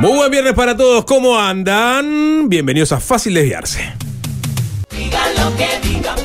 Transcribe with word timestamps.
Muy 0.00 0.12
buen 0.12 0.30
viernes 0.30 0.54
para 0.54 0.74
todos, 0.74 1.04
¿cómo 1.04 1.38
andan? 1.38 2.48
Bienvenidos 2.48 2.90
a 2.92 3.00
Fácil 3.00 3.34
Desviarse. 3.34 3.92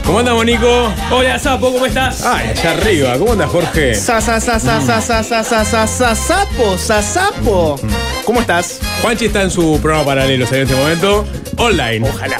¿Cómo 0.06 0.20
anda, 0.20 0.34
Monico? 0.34 0.94
Hola, 1.12 1.38
Sapo, 1.38 1.74
¿cómo 1.74 1.86
estás? 1.86 2.24
Ay, 2.24 2.52
allá 2.52 2.72
arriba, 2.72 3.18
¿cómo 3.18 3.34
anda, 3.34 3.46
Jorge? 3.48 3.96
Sa, 3.96 4.22
sa, 4.22 4.40
sa, 4.40 4.62
sa, 4.62 4.80
sa, 4.80 5.02
sa, 5.02 5.22
sa, 5.24 5.44
sa, 5.44 5.66
sa, 5.66 5.88
sa, 5.88 6.16
sapo, 6.16 6.78
sa, 6.78 7.02
sapo. 7.02 7.78
¿Cómo 8.24 8.40
estás? 8.40 8.80
Juanchi 9.02 9.26
está 9.26 9.42
en 9.42 9.52
su 9.52 9.78
programa 9.82 10.06
paralelo 10.06 10.48
en 10.50 10.62
este 10.62 10.74
momento, 10.74 11.26
online. 11.58 12.10
Ojalá. 12.10 12.38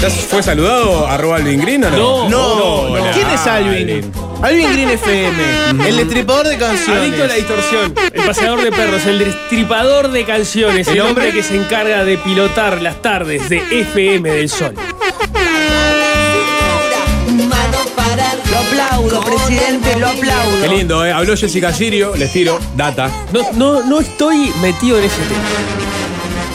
¿Ya 0.00 0.08
fue 0.08 0.42
saludado 0.42 1.06
arroba 1.06 1.36
Alvin 1.36 1.60
Green 1.60 1.84
o 1.84 1.90
no? 1.90 2.28
No, 2.28 2.88
No, 2.88 3.12
¿quién 3.12 3.28
es 3.28 3.46
Alvin? 3.46 4.10
Alvin 4.42 4.72
Green 4.72 4.90
FM, 4.90 5.88
el 5.88 5.96
destripador 5.98 6.48
de 6.48 6.56
canciones. 6.56 7.02
Adicto 7.02 7.24
a 7.24 7.26
la 7.26 7.34
distorsión, 7.34 7.94
el 8.12 8.22
paseador 8.24 8.62
de 8.62 8.72
perros, 8.72 9.04
el 9.04 9.18
destripador 9.18 10.10
de 10.10 10.24
canciones, 10.24 10.88
el 10.88 11.00
hombre 11.02 11.32
que 11.32 11.42
se 11.42 11.56
encarga 11.56 12.04
de 12.04 12.16
pilotar 12.16 12.80
las 12.80 13.02
tardes 13.02 13.50
de 13.50 13.58
FM 13.70 14.30
del 14.30 14.48
Sol. 14.48 14.74
Mano 17.28 17.78
para 17.94 18.34
Lo 18.50 18.58
aplaudo, 18.58 19.20
presidente, 19.22 19.96
lo 19.98 20.08
aplaudo. 20.08 20.62
Qué 20.62 20.68
lindo, 20.68 21.04
¿eh? 21.04 21.12
Habló 21.12 21.36
Jessica 21.36 21.74
Sirio, 21.74 22.16
les 22.16 22.32
tiro, 22.32 22.58
data. 22.74 23.10
No, 23.32 23.42
no, 23.52 23.82
no 23.84 24.00
estoy 24.00 24.50
metido 24.62 24.96
en 24.98 25.04
ese 25.04 25.20
tema. 25.22 25.89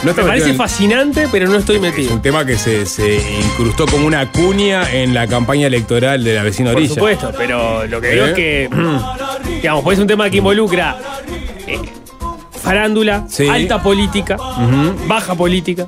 No 0.05 0.13
Me 0.13 0.23
parece 0.23 0.51
en- 0.51 0.55
fascinante, 0.55 1.27
pero 1.31 1.47
no 1.47 1.55
estoy 1.57 1.77
Es 1.77 1.81
metido. 1.81 2.13
un 2.13 2.21
tema 2.21 2.45
que 2.45 2.57
se, 2.57 2.85
se 2.85 3.15
incrustó 3.41 3.87
como 3.87 4.05
una 4.05 4.31
cuña 4.31 4.91
en 4.91 5.13
la 5.13 5.25
campaña 5.27 5.67
electoral 5.67 6.23
de 6.23 6.35
la 6.35 6.43
vecina 6.43 6.69
Por 6.69 6.77
orilla. 6.77 6.93
supuesto, 6.93 7.31
pero 7.35 7.87
lo 7.87 7.99
que 7.99 8.09
digo 8.11 8.25
¿Eh? 8.25 8.29
es 8.29 8.35
que, 8.35 8.69
digamos, 9.61 9.83
pues 9.83 9.97
es 9.97 10.01
un 10.01 10.07
tema 10.07 10.29
que 10.29 10.37
involucra 10.37 10.97
eh, 11.67 11.79
farándula, 12.61 13.25
Sí. 13.29 13.47
alta 13.47 13.81
política, 13.81 14.37
baja 15.07 15.33
política, 15.35 15.87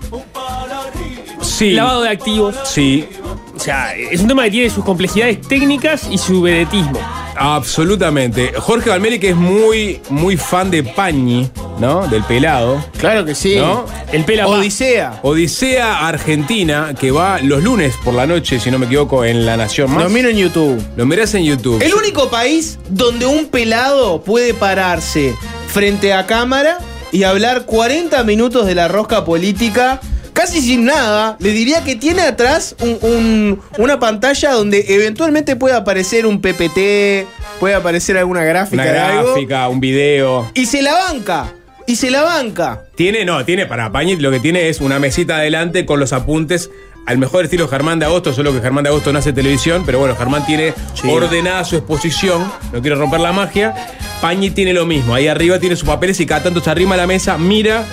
Sí. 1.42 1.72
lavado 1.72 2.02
de 2.02 2.09
activos. 2.09 2.56
Sí, 2.66 3.08
O 3.56 3.59
sea, 3.59 3.96
es 3.96 4.22
un 4.22 4.28
tema 4.28 4.44
que 4.44 4.52
tiene 4.52 4.70
sus 4.70 4.84
complejidades 4.86 5.42
técnicas 5.42 6.08
y 6.12 6.18
su 6.20 6.42
vedetismo. 6.42 7.00
Absolutamente. 7.38 8.54
Jorge 8.58 8.90
Valmeri, 8.90 9.20
que 9.20 9.30
es 9.30 9.36
muy, 9.36 10.02
muy 10.10 10.38
fan 10.38 10.72
de 10.72 10.84
Pañi, 10.84 11.50
¿no? 11.80 12.08
Del 12.08 12.24
pelado. 12.24 12.84
Claro 12.98 13.26
que 13.26 13.36
sí. 13.36 13.56
¿No? 13.56 13.86
El 14.12 14.24
pela 14.26 14.46
va. 14.48 14.58
Odisea. 14.58 15.20
Odisea 15.24 16.08
Argentina, 16.08 16.94
que 17.00 17.12
va 17.12 17.40
los 17.42 17.64
lunes 17.64 17.96
por 18.04 18.14
la 18.14 18.26
noche, 18.26 18.60
si 18.60 18.72
no 18.72 18.80
me 18.80 18.86
equivoco, 18.86 19.24
en 19.26 19.46
La 19.46 19.58
Nación 19.58 19.92
Más. 19.92 20.04
Lo 20.04 20.10
miro 20.10 20.30
en 20.30 20.38
YouTube. 20.38 20.82
Lo 20.96 21.06
mirás 21.06 21.34
en 21.34 21.44
YouTube. 21.44 21.82
El 21.82 21.94
único 21.94 22.30
país 22.30 22.80
donde 22.90 23.26
un 23.26 23.48
pelado 23.48 24.22
puede 24.22 24.54
pararse 24.54 25.36
frente 25.68 26.14
a 26.14 26.26
cámara 26.26 26.80
y 27.12 27.24
hablar 27.24 27.66
40 27.66 28.24
minutos 28.24 28.66
de 28.66 28.76
la 28.76 28.88
rosca 28.88 29.26
política. 29.26 30.02
Casi 30.38 30.62
sin 30.62 30.86
nada, 30.86 31.36
le 31.40 31.50
diría 31.52 31.84
que 31.84 31.96
tiene 31.96 32.22
atrás 32.22 32.76
un- 32.80 33.00
un- 33.02 33.62
una 33.80 34.00
pantalla 34.00 34.52
donde 34.52 34.86
eventualmente 34.88 35.56
puede 35.56 35.74
aparecer 35.76 36.28
un 36.28 36.40
PPT, 36.42 37.26
puede 37.60 37.74
aparecer 37.74 38.18
alguna 38.20 38.44
gráfica 38.44 38.84
Una 38.84 38.92
de 38.92 39.00
algo. 39.00 39.32
gráfica, 39.34 39.68
un 39.68 39.80
video. 39.80 40.50
Y 40.54 40.68
se 40.68 40.84
la 40.84 40.94
banca. 40.94 41.52
Y 41.88 41.96
se 41.96 42.12
la 42.12 42.22
banca. 42.22 42.84
Tiene, 42.96 43.26
no, 43.26 43.44
tiene 43.46 43.66
para 43.66 43.92
Pañi, 43.92 44.16
lo 44.18 44.30
que 44.30 44.40
tiene 44.40 44.70
es 44.70 44.80
una 44.80 45.00
mesita 45.00 45.38
adelante 45.38 45.86
con 45.88 46.00
los 46.00 46.14
apuntes. 46.14 46.70
Al 47.08 47.18
mejor 47.18 47.46
estilo 47.46 47.68
Germán 47.70 47.98
de 48.00 48.06
Agosto, 48.06 48.32
solo 48.34 48.54
que 48.54 48.60
Germán 48.60 48.84
de 48.84 48.90
Agosto 48.90 49.12
no 49.14 49.20
hace 49.20 49.32
televisión, 49.34 49.84
pero 49.86 49.98
bueno, 49.98 50.16
Germán 50.18 50.46
tiene 50.46 50.74
ordenada 51.10 51.64
su 51.64 51.78
exposición, 51.78 52.52
no 52.74 52.82
quiero 52.82 52.98
romper 52.98 53.22
la 53.22 53.32
magia. 53.32 53.74
Pañi 54.22 54.50
tiene 54.52 54.74
lo 54.74 54.86
mismo, 54.86 55.16
ahí 55.16 55.28
arriba 55.30 55.58
tiene 55.60 55.76
sus 55.78 55.88
papeles 55.88 56.20
y 56.20 56.26
cada 56.26 56.44
tanto 56.44 56.60
se 56.60 56.70
arrima 56.70 56.96
a 56.96 56.98
la 56.98 57.08
mesa, 57.08 57.38
mira, 57.38 57.86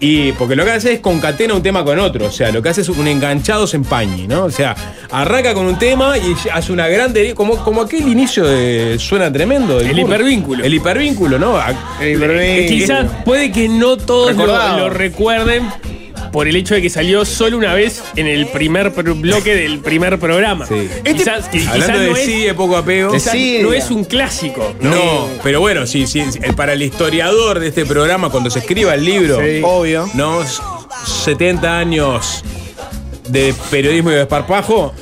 y 0.00 0.32
porque 0.32 0.56
lo 0.56 0.64
que 0.64 0.70
hace 0.70 0.94
es 0.94 1.00
concatena 1.00 1.54
un 1.54 1.62
tema 1.62 1.84
con 1.84 1.98
otro, 1.98 2.26
o 2.26 2.30
sea, 2.30 2.50
lo 2.50 2.62
que 2.62 2.70
hace 2.70 2.80
es 2.80 2.88
un 2.88 3.06
enganchados 3.06 3.74
en 3.74 3.84
Pañi, 3.84 4.26
¿no? 4.26 4.44
O 4.44 4.50
sea, 4.50 4.74
arranca 5.10 5.52
con 5.52 5.66
un 5.66 5.78
tema 5.78 6.16
y 6.16 6.34
hace 6.52 6.72
una 6.72 6.88
grande, 6.88 7.34
como, 7.34 7.56
como 7.56 7.82
aquel 7.82 8.08
inicio 8.08 8.46
de, 8.46 8.98
suena 8.98 9.30
tremendo. 9.30 9.78
El 9.78 9.88
curso. 9.88 10.00
hipervínculo. 10.00 10.64
El 10.64 10.74
hipervínculo, 10.74 11.38
¿no? 11.38 11.58
Que 11.98 12.66
quizás 12.66 13.06
puede 13.24 13.52
que 13.52 13.68
no 13.68 13.98
todos 13.98 14.34
lo 14.34 14.88
recuerden 14.88 15.68
por 16.32 16.46
el 16.48 16.54
hecho 16.56 16.74
de 16.74 16.82
que 16.82 16.90
salió 16.90 17.24
solo 17.24 17.56
una 17.58 17.74
vez 17.74 18.02
en 18.16 18.26
el 18.26 18.46
primer 18.46 18.90
bloque 18.90 19.54
del 19.54 19.80
primer 19.80 20.18
programa. 20.18 20.66
Sí. 20.66 20.88
Quizás, 21.04 21.48
que- 21.48 21.58
quizás 21.58 21.72
Hablando 21.74 21.94
no, 21.98 22.14
de 22.14 22.20
es, 22.20 22.26
sigue 22.26 22.54
poco 22.54 22.76
apego. 22.76 23.12
quizás 23.12 23.32
Sí, 23.32 23.58
no 23.62 23.72
es 23.72 23.90
un 23.90 24.04
clásico. 24.04 24.72
No, 24.80 25.28
pero 25.42 25.60
bueno, 25.60 25.86
sí, 25.86 26.06
sí, 26.06 26.22
sí, 26.30 26.38
para 26.56 26.72
el 26.74 26.82
historiador 26.82 27.58
de 27.58 27.68
este 27.68 27.84
programa, 27.84 28.30
cuando 28.30 28.48
se 28.50 28.60
escriba 28.60 28.94
el 28.94 29.04
libro, 29.04 29.38
Obvio. 29.64 30.08
¿no? 30.14 30.42
S- 30.42 30.60
70 31.24 31.78
años 31.78 32.44
de 33.28 33.54
periodismo 33.70 34.10
y 34.10 34.12
de 34.14 34.18
desparpajo, 34.20 34.92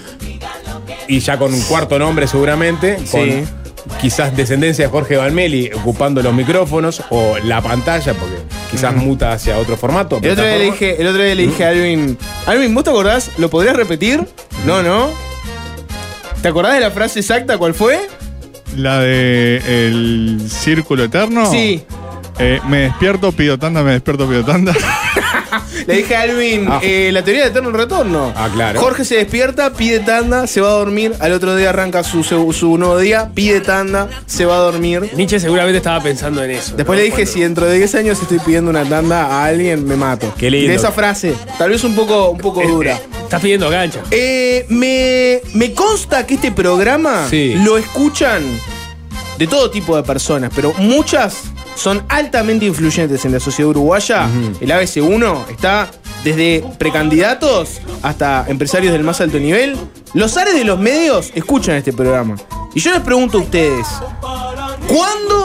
y 1.09 1.21
ya 1.21 1.39
con 1.39 1.53
un 1.53 1.61
cuarto 1.63 1.99
nombre 1.99 2.27
seguramente, 2.27 2.97
con 3.11 3.25
Sí. 3.29 3.45
quizás 4.01 4.37
descendencia 4.37 4.85
de 4.87 4.91
Jorge 4.91 5.17
Valmeli 5.17 5.71
ocupando 5.75 6.23
los 6.23 6.35
micrófonos 6.35 7.03
o 7.11 7.37
la 7.45 7.61
pantalla, 7.63 8.13
porque 8.15 8.37
quizás 8.71 8.95
muta 8.95 9.33
hacia 9.33 9.59
otro 9.59 9.77
formato. 9.77 10.19
El 10.23 10.33
otro, 10.33 10.45
día 10.45 10.59
le 10.59 10.65
dije, 10.65 11.01
el 11.01 11.07
otro 11.07 11.23
día 11.23 11.35
le 11.35 11.47
dije 11.47 11.65
a 11.65 11.69
Alvin, 11.71 12.19
Alvin, 12.47 12.75
¿vos 12.75 12.85
te 12.85 12.91
acordás? 12.91 13.31
¿Lo 13.39 13.51
podrías 13.51 13.77
repetir? 13.77 14.27
No, 14.67 14.83
no. 14.83 15.11
¿Te 16.43 16.49
acordás 16.49 16.75
de 16.75 16.81
la 16.81 16.91
frase 16.91 17.21
exacta? 17.21 17.59
¿Cuál 17.59 17.75
fue? 17.75 17.99
La 18.77 19.01
de 19.01 19.57
el 19.67 20.41
círculo 20.49 21.05
eterno. 21.05 21.51
Sí. 21.51 21.85
Eh, 22.41 22.61
me 22.69 22.79
despierto, 22.83 23.33
pido 23.33 23.59
tanda, 23.59 23.83
me 23.83 23.93
despierto, 23.93 24.29
pido 24.29 24.45
tanda. 24.45 24.73
Le 25.87 25.97
dije 25.97 26.15
a 26.17 26.23
Alvin, 26.23 26.67
Ah. 26.69 26.81
eh, 26.83 27.11
la 27.13 27.23
teoría 27.25 27.45
de 27.45 27.49
eterno 27.51 27.71
retorno. 27.71 28.33
Ah, 28.37 28.49
claro. 28.53 28.79
Jorge 28.81 29.05
se 29.05 29.17
despierta, 29.17 29.73
pide 29.73 30.01
tanda, 30.01 30.47
se 30.47 30.61
va 30.61 30.69
a 30.69 30.73
dormir. 30.73 31.15
Al 31.21 31.33
otro 31.33 31.57
día 31.57 31.71
arranca 31.71 32.05
su, 32.05 32.23
su, 32.23 32.53
su 32.53 32.77
nuevo 32.79 32.99
día, 32.99 33.31
pide 33.35 33.61
tanda, 33.61 34.09
se 34.27 34.45
va 34.45 34.57
a 34.57 34.59
dormir. 34.59 35.11
Nietzsche 35.17 35.41
seguramente 35.41 35.79
estaba 35.79 36.01
pensando 36.03 36.43
en 36.45 36.51
eso. 36.51 36.77
Después 36.77 36.97
¿no? 36.97 37.01
le 37.01 37.03
dije, 37.05 37.17
Cuando- 37.17 37.33
si 37.33 37.41
dentro 37.41 37.67
de 37.67 37.77
10 37.79 37.95
años 37.95 38.21
estoy 38.21 38.39
pidiendo 38.41 38.71
una 38.71 38.85
tanda 38.85 39.25
a 39.27 39.45
alguien, 39.47 39.85
me 39.87 39.97
mato. 39.97 40.33
Qué 40.37 40.51
lindo. 40.51 40.69
De 40.69 40.75
esa 40.75 40.93
frase, 40.93 41.35
tal 41.57 41.71
vez 41.71 41.83
un 41.85 41.95
poco, 41.97 42.31
un 42.31 42.39
poco 42.39 42.63
Eh, 42.63 42.69
dura. 42.69 42.99
Estás 43.23 43.41
pidiendo 43.41 43.71
gancha. 43.71 44.01
Eh, 44.11 44.67
me, 44.69 45.41
me 45.55 45.73
consta 45.73 46.27
que 46.27 46.35
este 46.35 46.53
programa 46.53 47.27
Sí. 47.31 47.55
lo 47.65 47.79
escuchan 47.79 48.43
de 49.39 49.47
todo 49.47 49.71
tipo 49.71 49.97
de 49.97 50.03
personas, 50.03 50.51
pero 50.55 50.73
muchas 50.79 51.37
son 51.79 52.03
altamente 52.09 52.67
influyentes 52.67 53.25
en 53.25 53.33
la 53.33 53.41
sociedad 53.41 53.71
uruguaya. 53.71 54.29
El 54.61 54.71
ABC1 54.71 55.49
está 55.51 55.91
desde 56.25 56.65
precandidatos 56.77 57.81
hasta 58.03 58.45
empresarios 58.49 58.93
del 58.93 59.05
más 59.05 59.21
alto 59.21 59.39
nivel. 59.39 59.77
Los 60.13 60.37
ares 60.37 60.55
de 60.55 60.65
los 60.65 60.79
medios 60.79 61.31
escuchan 61.35 61.77
este 61.77 61.93
programa. 61.93 62.37
Y 62.75 62.81
yo 62.81 62.91
les 62.91 63.01
pregunto 63.01 63.39
a 63.39 63.43
ustedes, 63.43 63.87
¿cuándo 64.89 65.38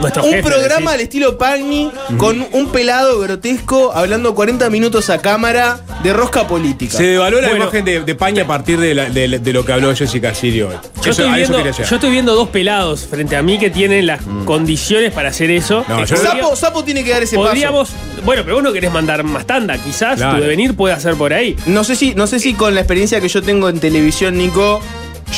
Nuestro 0.00 0.24
un 0.24 0.30
jefe, 0.30 0.42
programa 0.48 0.92
al 0.92 1.00
estilo 1.00 1.38
Pagni 1.38 1.90
con 2.18 2.46
un 2.52 2.68
pelado 2.70 3.18
grotesco 3.18 3.92
hablando 3.94 4.34
40 4.34 4.68
minutos 4.68 5.08
a 5.08 5.18
cámara 5.22 5.80
de 6.02 6.12
rosca 6.12 6.46
política? 6.46 6.96
Se 6.98 7.04
devalúa 7.04 7.40
la 7.40 7.48
Bueno. 7.48 7.64
imagen 7.64 7.84
de, 7.84 8.00
de 8.00 8.14
Paña 8.14 8.42
a 8.42 8.46
partir 8.46 8.78
de, 8.78 8.94
la- 8.94 9.08
de- 9.08 9.38
de 9.38 9.52
lo 9.54 9.64
que 9.64 9.72
habló 9.72 9.94
Jessica 9.96 10.34
Sirio. 10.34 10.68
Yo 11.02 11.10
Eso- 11.12 11.22
estoy, 11.22 11.34
viendo, 11.34 11.62
yo 11.64 11.94
estoy 11.96 12.10
viendo 12.10 12.34
dos 12.34 12.48
pelados 12.50 13.06
frente 13.06 13.36
a 13.36 13.42
mí 13.42 13.58
que 13.58 13.70
tienen 13.70 14.06
las 14.06 14.20
condiciones 14.44 15.12
para 15.12 15.30
hacer 15.30 15.50
eso. 15.50 15.84
No, 15.88 16.02
Eh, 16.02 16.06
yo- 16.06 16.16
podría- 16.16 16.32
Sapo, 16.42 16.56
Sapo 16.56 16.84
tiene 16.84 17.02
que 17.02 17.10
dar 17.10 17.22
ese 17.22 17.36
podríamos. 17.36 17.90
Bueno, 18.24 18.42
pero 18.44 18.56
vos 18.56 18.64
no 18.64 18.72
querés 18.74 18.92
mandar 18.92 19.24
más 19.24 19.46
tanda. 19.46 19.78
Quizás 19.78 20.16
Claro. 20.16 20.36
tu 20.36 20.42
devenir 20.42 20.74
pueda 20.76 21.00
ser 21.00 21.14
por 21.14 21.32
ahí. 21.32 21.56
No 21.66 21.84
sé, 21.84 21.96
si, 21.96 22.14
no 22.14 22.26
sé 22.26 22.38
si 22.38 22.52
con 22.54 22.74
la 22.74 22.80
experiencia 22.82 23.20
que 23.20 23.28
yo 23.28 23.40
tengo 23.42 23.68
en 23.70 23.80
televisión, 23.80 24.36
Nico, 24.36 24.82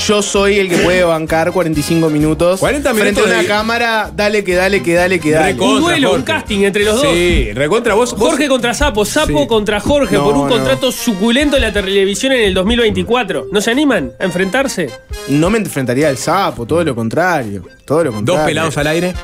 yo 0.07 0.23
soy 0.23 0.59
el 0.59 0.69
que 0.69 0.77
puede 0.79 1.03
bancar 1.05 1.53
45 1.53 2.09
minutos. 2.11 2.61
40 2.61 2.91
Frente 2.95 3.05
minutos 3.11 3.27
a 3.27 3.33
una 3.35 3.43
de- 3.43 3.49
cámara, 3.49 4.11
dale 4.15 4.45
que 4.45 4.55
dale 4.55 4.83
que 4.83 4.95
dale 4.95 5.19
que 5.21 5.31
dale. 5.33 5.53
Recontra, 5.53 5.75
Un 5.77 5.81
duelo, 5.83 6.15
un 6.15 6.23
casting 6.23 6.61
entre 6.61 6.85
los 6.85 7.03
dos. 7.03 7.13
Sí, 7.13 7.53
recontra 7.53 7.95
vos. 7.95 8.13
vos- 8.17 8.31
Jorge 8.31 8.49
contra 8.49 8.75
Sapo, 8.75 9.05
Sapo 9.05 9.41
Sí. 9.43 9.47
contra 9.47 9.81
Jorge 9.81 10.17
No, 10.17 10.25
por 10.25 10.35
un 10.37 10.49
no. 10.49 10.55
contrato 10.55 10.93
suculento 10.93 11.57
en 11.57 11.63
la 11.63 11.73
televisión 11.73 12.33
en 12.33 12.41
el 12.43 12.55
2024. 12.55 13.47
¿No 13.51 13.61
se 13.61 13.71
animan 13.71 14.13
a 14.19 14.25
enfrentarse? 14.25 14.91
No 15.29 15.51
me 15.51 15.59
enfrentaría 15.59 16.09
al 16.09 16.17
sapo, 16.19 16.65
todo 16.67 16.85
lo 16.85 16.95
contrario. 16.95 17.63
Todo 17.85 18.05
lo 18.05 18.13
contrario. 18.13 18.39
Dos 18.41 18.47
pelados 18.49 18.77
al 18.79 18.87
aire 18.87 19.15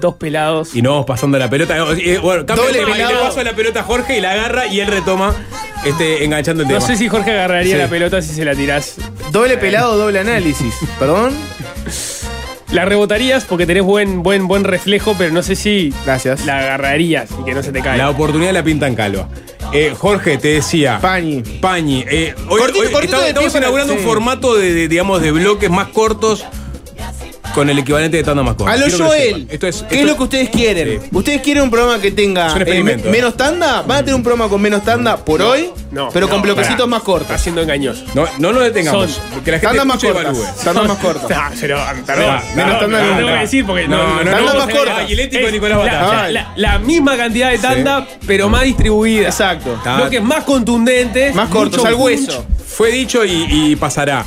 Dos 0.00 0.14
pelados. 0.16 0.74
y 0.74 0.82
no 0.82 0.90
vamos 0.90 1.06
pasando 1.06 1.38
la 1.38 1.48
pelota. 1.50 1.76
Eh, 1.98 2.18
Bueno, 2.22 2.44
cambia 2.46 2.64
Doble 2.66 2.78
el 2.80 2.84
tema, 2.84 2.96
y 2.96 3.00
pelado. 3.00 3.14
le 3.22 3.28
paso 3.28 3.42
la 3.42 3.52
pelota 3.56 3.80
a 3.80 3.82
Jorge 3.82 4.18
y 4.18 4.20
la 4.20 4.32
agarra 4.32 4.66
y 4.66 4.80
él 4.80 4.86
retoma 4.88 5.34
este, 5.84 6.24
enganchando 6.24 6.62
el 6.62 6.68
No 6.68 6.74
tema. 6.74 6.86
sé 6.86 6.96
si 6.96 7.08
Jorge 7.08 7.30
agarraría 7.32 7.74
Sí. 7.76 7.82
la 7.82 7.88
pelota 7.88 8.20
si 8.22 8.34
se 8.34 8.44
la 8.44 8.54
tirás. 8.54 8.96
Doble 9.32 9.56
pelado, 9.56 9.96
doble 9.96 10.18
análisis. 10.20 10.74
¿Perdón? 10.98 11.32
La 12.72 12.84
rebotarías 12.84 13.44
porque 13.44 13.64
tenés 13.64 13.84
buen, 13.84 14.22
buen, 14.24 14.48
buen 14.48 14.64
reflejo, 14.64 15.14
pero 15.16 15.32
no 15.32 15.42
sé 15.42 15.54
si 15.54 15.94
Gracias. 16.04 16.44
la 16.44 16.58
agarrarías 16.58 17.30
y 17.40 17.44
que 17.44 17.54
no 17.54 17.62
se 17.62 17.70
te 17.72 17.80
caiga. 17.80 17.96
La 18.04 18.10
oportunidad 18.10 18.52
la 18.52 18.64
pintan 18.64 18.94
calva. 18.96 19.28
Eh, 19.72 19.94
Jorge, 19.96 20.36
te 20.38 20.48
decía. 20.48 20.98
Pañi. 21.00 21.42
Pañi. 21.60 22.04
eh, 22.08 22.34
hoy, 22.48 22.60
Cortito- 22.60 22.80
hoy 22.80 22.92
cortito 22.92 22.98
estamos, 23.02 23.22
de 23.22 23.28
estamos 23.28 23.52
pie 23.52 23.52
para- 23.52 23.58
inaugurando 23.66 23.92
sí. 23.94 23.98
un 24.00 24.04
formato 24.04 24.56
de, 24.56 24.72
de, 24.74 24.88
digamos, 24.88 25.22
de 25.22 25.30
bloques 25.32 25.70
más 25.70 25.88
cortos 25.88 26.44
con 27.56 27.70
el 27.70 27.78
equivalente 27.78 28.18
de 28.18 28.22
tanda 28.22 28.42
más 28.42 28.54
corta. 28.54 28.72
A 28.74 28.76
lo 28.76 28.82
Quiero 28.86 28.98
que 28.98 29.02
lo 29.02 29.08
Joel, 29.08 29.24
sepan. 29.34 29.46
Esto 29.50 29.66
es, 29.66 29.76
¿qué 29.76 29.82
esto 29.86 29.96
es 29.96 30.04
lo 30.06 30.16
que 30.18 30.22
ustedes 30.24 30.50
quieren? 30.50 31.00
Sí. 31.02 31.08
¿Ustedes 31.10 31.40
quieren 31.40 31.62
un 31.62 31.70
programa 31.70 31.98
que 31.98 32.10
tenga 32.10 32.46
Es 32.48 32.52
un 32.52 32.58
eh, 32.58 32.62
experimento. 32.64 33.04
me- 33.06 33.10
menos 33.12 33.34
tanda? 33.36 33.80
¿Van 33.82 33.96
a 33.96 34.00
tener 34.00 34.14
un 34.14 34.22
programa 34.22 34.48
con 34.50 34.60
menos 34.60 34.84
tanda 34.84 35.16
por 35.16 35.40
hoy? 35.40 35.70
no, 35.90 36.10
pero 36.12 36.28
con 36.28 36.36
no, 36.38 36.42
bloquecitos 36.42 36.76
pará. 36.76 36.86
más 36.86 36.98
Está 37.00 37.06
cortos. 37.12 37.40
siendo 37.40 37.62
engañoso. 37.62 38.04
No, 38.14 38.26
no 38.38 38.52
lo 38.52 38.60
detengamos. 38.60 39.12
Son 39.32 39.40
que 39.42 39.50
la 39.52 39.58
gente 39.58 39.66
Tandas 39.78 39.86
más 39.86 39.96
escuche 39.96 40.10
y 40.10 40.24
cortas. 40.24 40.36
evalúe. 40.36 40.64
Tandas 40.64 40.88
más 40.88 40.96
cortas. 40.98 41.30
Ah, 41.34 41.50
pero, 41.58 41.78
perdón, 42.06 42.26
No, 42.26 42.56
menos 42.56 42.72
no, 42.74 42.78
tanda 42.80 43.00
no, 43.00 43.06
no, 43.10 43.16
tengo 43.16 43.28
no. 43.30 43.34
que 43.34 43.40
decir 43.40 43.66
porque 43.66 43.88
No, 43.88 43.96
no, 43.96 44.24
no, 44.24 44.40
no, 44.52 44.54
más 44.66 44.74
corta. 44.74 44.96
Ah, 44.98 45.04
Giletti 45.06 45.36
con 45.38 45.46
es 45.46 45.52
Nicolás 45.52 45.78
la, 45.78 45.84
Batalla. 45.84 46.28
la- 46.28 46.52
la- 46.56 46.72
la 46.72 46.78
misma 46.78 47.16
cantidad 47.16 47.50
de 47.52 47.58
tanda, 47.58 48.06
pero 48.26 48.48
más 48.50 48.62
distribuida. 48.64 49.28
Exacto. 49.28 49.74
Está- 49.76 49.96
Bloques 49.96 50.22
más 50.22 50.44
contundentes. 50.44 51.34
Más 51.34 51.48
cortos, 51.48 51.78
mucho 51.78 51.88
al 51.88 51.94
punch. 51.94 52.04
hueso. 52.04 52.44
Fue 52.66 52.90
dicho 52.90 53.24
y, 53.24 53.46
y 53.48 53.76
pasará. 53.76 54.24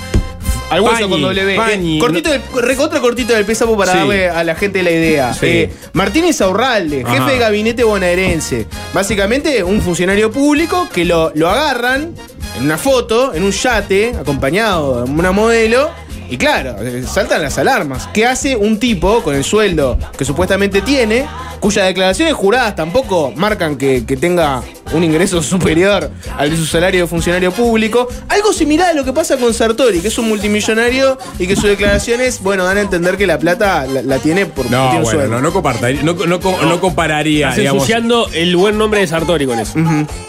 Al 0.69 0.81
hueso 0.81 0.95
Pañi, 0.95 1.09
con 1.09 1.21
W. 1.21 1.55
Pañi. 1.55 1.97
Eh, 1.97 1.99
cortito 1.99 2.29
del, 2.31 2.41
recontra 2.61 2.99
cortito 2.99 3.33
del 3.33 3.45
pésapo 3.45 3.75
para 3.77 3.91
Sí. 3.93 3.97
darle 3.99 4.29
a 4.29 4.43
la 4.43 4.55
gente 4.55 4.83
la 4.83 4.91
idea. 4.91 5.33
Sí. 5.33 5.45
Eh, 5.47 5.69
Martínez 5.93 6.39
Aurralde, 6.41 7.03
Ajá. 7.05 7.15
jefe 7.15 7.31
de 7.33 7.39
gabinete 7.39 7.83
bonaerense. 7.83 8.67
Básicamente 8.93 9.63
un 9.63 9.81
funcionario 9.81 10.31
público 10.31 10.87
que 10.93 11.05
lo, 11.05 11.31
lo 11.35 11.49
agarran 11.49 12.13
en 12.57 12.63
una 12.63 12.77
foto, 12.77 13.33
en 13.33 13.43
un 13.43 13.51
yate, 13.51 14.13
acompañado 14.19 15.05
de 15.05 15.11
una 15.11 15.31
modelo. 15.31 15.89
Y 16.29 16.37
claro, 16.37 16.75
eh, 16.81 17.03
saltan 17.11 17.41
las 17.41 17.57
alarmas. 17.57 18.07
¿Qué 18.13 18.25
hace 18.25 18.55
un 18.55 18.79
tipo 18.79 19.23
con 19.23 19.35
el 19.35 19.43
sueldo 19.43 19.97
que 20.17 20.25
supuestamente 20.25 20.81
tiene, 20.81 21.25
cuyas 21.59 21.85
declaraciones 21.87 22.33
juradas 22.35 22.75
tampoco 22.75 23.33
marcan 23.35 23.77
que, 23.77 24.05
que 24.05 24.15
tenga 24.15 24.61
un 24.93 25.03
ingreso 25.03 25.41
superior 25.43 26.11
al 26.37 26.49
de 26.51 26.55
su 26.57 26.65
salario 26.65 27.01
de 27.01 27.07
funcionario 27.07 27.51
público? 27.51 28.07
Algo 28.27 28.53
similar 28.53 28.89
a 28.89 28.93
lo 28.93 29.03
que 29.03 29.11
pasa 29.13 29.37
con 29.37 29.53
Sartori, 29.53 30.01
que 30.01 30.09
es 30.09 30.17
un 30.19 30.29
multimillonario 30.29 31.17
y 31.39 31.47
que 31.47 31.55
sus 31.55 31.65
declaraciones, 31.65 32.41
bueno, 32.43 32.63
dan 32.63 32.77
a 32.77 32.81
entender 32.81 33.17
que 33.17 33.25
la 33.25 33.39
plata 33.39 33.85
la, 33.87 34.01
la 34.03 34.19
tiene 34.19 34.45
por 34.45 34.65
No, 34.69 34.83
tiene 34.89 34.97
un 34.97 35.03
bueno, 35.03 35.19
sueldo. 35.19 35.35
no, 35.35 35.41
no, 35.41 35.51
compartaría- 35.53 36.01
no, 36.03 36.13
no, 36.13 36.39
co- 36.39 36.59
no 36.63 36.79
compararía, 36.79 37.47
Estás 37.47 37.57
digamos. 37.57 37.81
ensuciando 37.83 38.29
el 38.33 38.55
buen 38.55 38.77
nombre 38.77 38.99
de 39.01 39.07
Sartori 39.07 39.45
con 39.47 39.57
eso. 39.59 39.73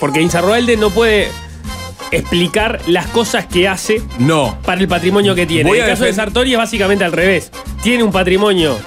Porque 0.00 0.22
Inzarroalde 0.22 0.76
no 0.78 0.88
puede 0.90 1.28
explicar 2.10 2.80
las 2.86 3.06
cosas 3.06 3.46
que 3.46 3.68
hace 3.68 4.02
No. 4.18 4.58
para 4.64 4.80
el 4.80 4.88
patrimonio 4.88 5.34
que 5.34 5.46
tiene. 5.46 5.68
Voy 5.68 5.78
En 5.78 5.84
el 5.84 5.90
caso 5.90 6.04
de 6.04 6.12
Sartori 6.12 6.52
es 6.52 6.58
básicamente 6.58 7.04
al 7.04 7.12
revés. 7.12 7.50
Tiene 7.82 8.02
un 8.02 8.12
patrimonio. 8.12 8.78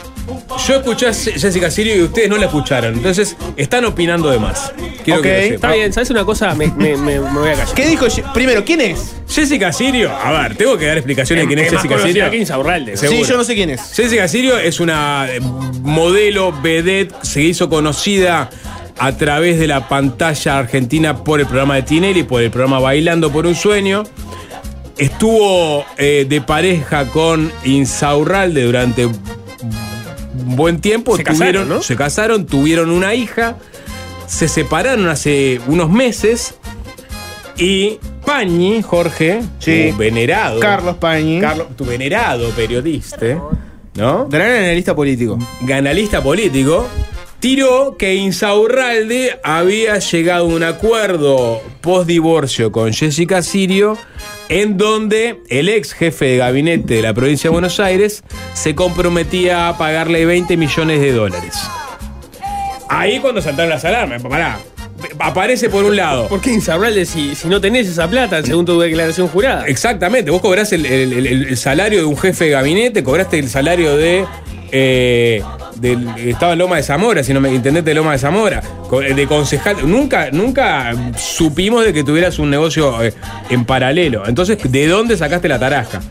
Yo 0.67 0.75
escuché 0.75 1.07
a 1.07 1.13
Jessica 1.13 1.69
Sirio 1.69 1.97
y 1.97 2.01
ustedes 2.03 2.29
no 2.29 2.37
la 2.37 2.45
escucharon. 2.45 2.93
Entonces, 2.93 3.35
están 3.57 3.83
opinando 3.83 4.29
de 4.29 4.39
más. 4.39 4.71
Quiero 5.03 5.19
Ok, 5.19 5.25
que. 5.25 5.47
Está 5.55 5.73
bien, 5.73 5.91
¿sabes 5.91 6.09
una 6.11 6.23
cosa? 6.23 6.55
Me, 6.55 6.67
me- 6.67 6.95
me- 6.95 7.19
me 7.19 7.39
voy 7.39 7.49
a 7.49 7.55
callar. 7.55 7.73
¿Qué 7.75 7.85
dijo? 7.87 8.05
Primero, 8.33 8.63
¿quién 8.63 8.79
es? 8.79 9.15
Jessica 9.27 9.73
Sirio, 9.73 10.11
a 10.15 10.31
ver, 10.31 10.55
tengo 10.55 10.77
que 10.77 10.85
dar 10.85 10.97
explicaciones 10.97 11.43
de 11.43 11.47
quién 11.53 11.59
es, 11.65 11.71
Jessica 11.73 11.99
Sirio. 11.99 12.29
Sí, 12.95 13.23
yo 13.27 13.35
no 13.35 13.43
sé 13.43 13.53
quién 13.55 13.71
es. 13.71 13.81
Jessica 13.93 14.25
Sirio 14.29 14.57
es 14.57 14.79
una 14.79 15.27
modelo 15.81 16.53
vedette, 16.61 17.13
se 17.23 17.41
hizo 17.41 17.67
conocida 17.67 18.49
a 18.97 19.11
través 19.13 19.59
de 19.59 19.67
la 19.67 19.87
pantalla 19.87 20.59
argentina 20.59 21.23
por 21.23 21.39
el 21.39 21.45
programa 21.45 21.75
de 21.75 21.83
Tinelli, 21.83 22.23
por 22.23 22.41
el 22.41 22.51
programa 22.51 22.79
Bailando 22.79 23.31
por 23.31 23.45
un 23.45 23.55
Sueño. 23.55 24.03
Estuvo 24.97 25.83
eh, 25.97 26.25
de 26.29 26.41
pareja 26.41 27.05
con 27.07 27.51
Insaurralde 27.65 28.63
durante 28.63 29.07
un 29.07 29.17
buen 30.55 30.79
tiempo. 30.81 31.17
Se 31.17 31.23
casaron, 31.23 31.67
¿no? 31.67 31.81
Se 31.81 31.95
casaron, 31.95 32.45
tuvieron 32.45 32.91
una 32.91 33.15
hija, 33.15 33.57
se 34.27 34.47
separaron 34.47 35.07
hace 35.09 35.59
unos 35.67 35.89
meses 35.89 36.55
y 37.57 37.99
Pañi, 38.25 38.81
Jorge, 38.81 39.41
Sí. 39.59 39.89
tu 39.91 39.97
venerado. 39.97 40.59
Carlos 40.59 40.95
Pañi. 40.97 41.41
Carlos, 41.41 41.67
tu 41.75 41.85
venerado 41.85 42.49
periodista, 42.51 43.17
¿no? 43.95 44.27
Gran 44.29 44.51
analista 44.51 44.95
político. 44.95 45.37
Ganalista 45.61 46.21
político, 46.23 46.87
tiró 47.43 47.97
que 47.97 48.15
Insaurralde 48.15 49.37
había 49.43 49.99
llegado 49.99 50.45
a 50.45 50.47
un 50.47 50.63
acuerdo 50.63 51.61
post 51.81 52.07
divorcio 52.07 52.71
con 52.71 52.93
Jessica 52.93 53.41
Sirio, 53.41 53.97
en 54.47 54.77
donde 54.77 55.41
el 55.49 55.67
ex 55.67 55.91
jefe 55.91 56.23
de 56.23 56.37
gabinete 56.37 56.93
de 56.93 57.01
la 57.01 57.13
provincia 57.13 57.49
de 57.49 57.51
Buenos 57.51 57.81
Aires 57.81 58.23
se 58.53 58.75
comprometía 58.75 59.67
a 59.67 59.77
pagarle 59.77 60.25
20 60.25 60.55
millones 60.55 61.01
de 61.01 61.11
dólares. 61.11 61.53
Ahí 62.87 63.19
cuando 63.19 63.41
saltaron 63.41 63.71
las 63.71 63.83
alarmas, 63.83 64.21
pará. 64.23 64.59
Aparece 65.19 65.67
por 65.69 65.83
un 65.83 65.97
lado. 65.97 66.29
¿Por 66.29 66.39
qué 66.39 66.53
Insaurralde 66.53 67.05
si, 67.05 67.35
si 67.35 67.49
no 67.49 67.59
tenés 67.59 67.89
esa 67.89 68.09
plata, 68.09 68.41
según 68.41 68.63
tu 68.65 68.79
declaración 68.79 69.27
jurada? 69.27 69.67
Exactamente, 69.67 70.31
vos 70.31 70.39
cobrás 70.39 70.71
el, 70.71 70.85
el- 70.85 71.11
el- 71.11 71.27
el 71.49 71.57
salario 71.57 71.99
de 71.99 72.05
un 72.05 72.15
jefe 72.17 72.45
de 72.45 72.51
gabinete, 72.51 73.03
cobraste 73.03 73.37
el 73.37 73.49
salario 73.49 73.97
de. 73.97 74.25
eh, 74.71 75.43
del, 75.75 76.07
estaba 76.17 76.53
en 76.53 76.59
Loma 76.59 76.77
de 76.77 76.83
Zamora, 76.83 77.23
si 77.23 77.33
no 77.33 77.41
me 77.41 77.53
intendente 77.53 77.89
de 77.91 77.95
Loma 77.95 78.11
de 78.13 78.19
Zamora, 78.19 78.61
co- 78.89 79.01
de 79.01 79.27
concejal. 79.27 79.77
Nunca, 79.89 80.29
nunca 80.31 80.93
supimos 81.17 81.83
de 81.85 81.93
que 81.93 82.03
tuvieras 82.03 82.39
un 82.39 82.49
negocio 82.49 83.01
eh, 83.03 83.13
en 83.49 83.65
paralelo. 83.65 84.23
Entonces, 84.27 84.57
¿de 84.63 84.87
dónde 84.87 85.17
sacaste 85.17 85.47
la 85.47 85.59
tarasca? 85.59 86.01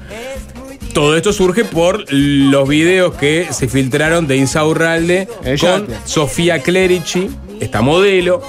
Todo 0.93 1.17
esto 1.17 1.33
surge 1.33 1.65
por 1.65 2.05
los 2.13 2.69
videos 2.69 3.15
que 3.15 3.49
se 3.51 3.67
filtraron 3.69 4.27
de 4.27 4.37
Insaurralde 4.37 5.27
con. 5.59 5.87
Sofía 6.05 6.59
Clerici, 6.63 7.31
esta 7.61 7.81
modelo, 7.81 8.43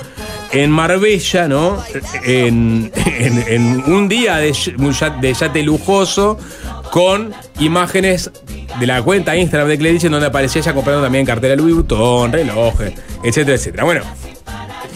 en 0.51 0.69
Marbella, 0.69 1.47
¿no? 1.47 1.81
En, 2.25 2.91
en- 3.05 3.45
en 3.47 3.83
un 3.91 4.09
día 4.09 4.37
de, 4.37 4.53
de 5.21 5.33
yate 5.33 5.63
lujoso 5.63 6.37
con 6.91 7.33
imágenes 7.59 8.31
de 8.79 8.87
la 8.87 9.01
cuenta 9.01 9.35
Instagram 9.35 9.67
de 9.69 9.77
Clerici 9.77 10.07
en 10.07 10.13
donde 10.13 10.27
aparecía 10.27 10.61
ella 10.61 10.73
comprando 10.73 11.03
también 11.03 11.25
cartera 11.25 11.55
Louis 11.55 11.75
Vuitton, 11.75 12.31
relojes, 12.31 12.93
etcétera, 13.23 13.55
etcétera. 13.55 13.83
Bueno, 13.83 14.01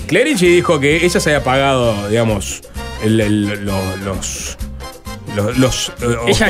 Clerici 0.07 0.48
dijo 0.48 0.80
que 0.80 1.06
ella 1.06 1.19
se 1.19 1.30
había 1.30 1.44
pagado, 1.44 2.07
digamos, 2.09 2.62
el- 3.04 3.19
el- 3.21 3.65
lo- 3.65 3.98
los... 3.98 4.57
Los, 5.36 5.56
los, 5.57 5.89
eh, 6.01 6.15
Ella 6.27 6.48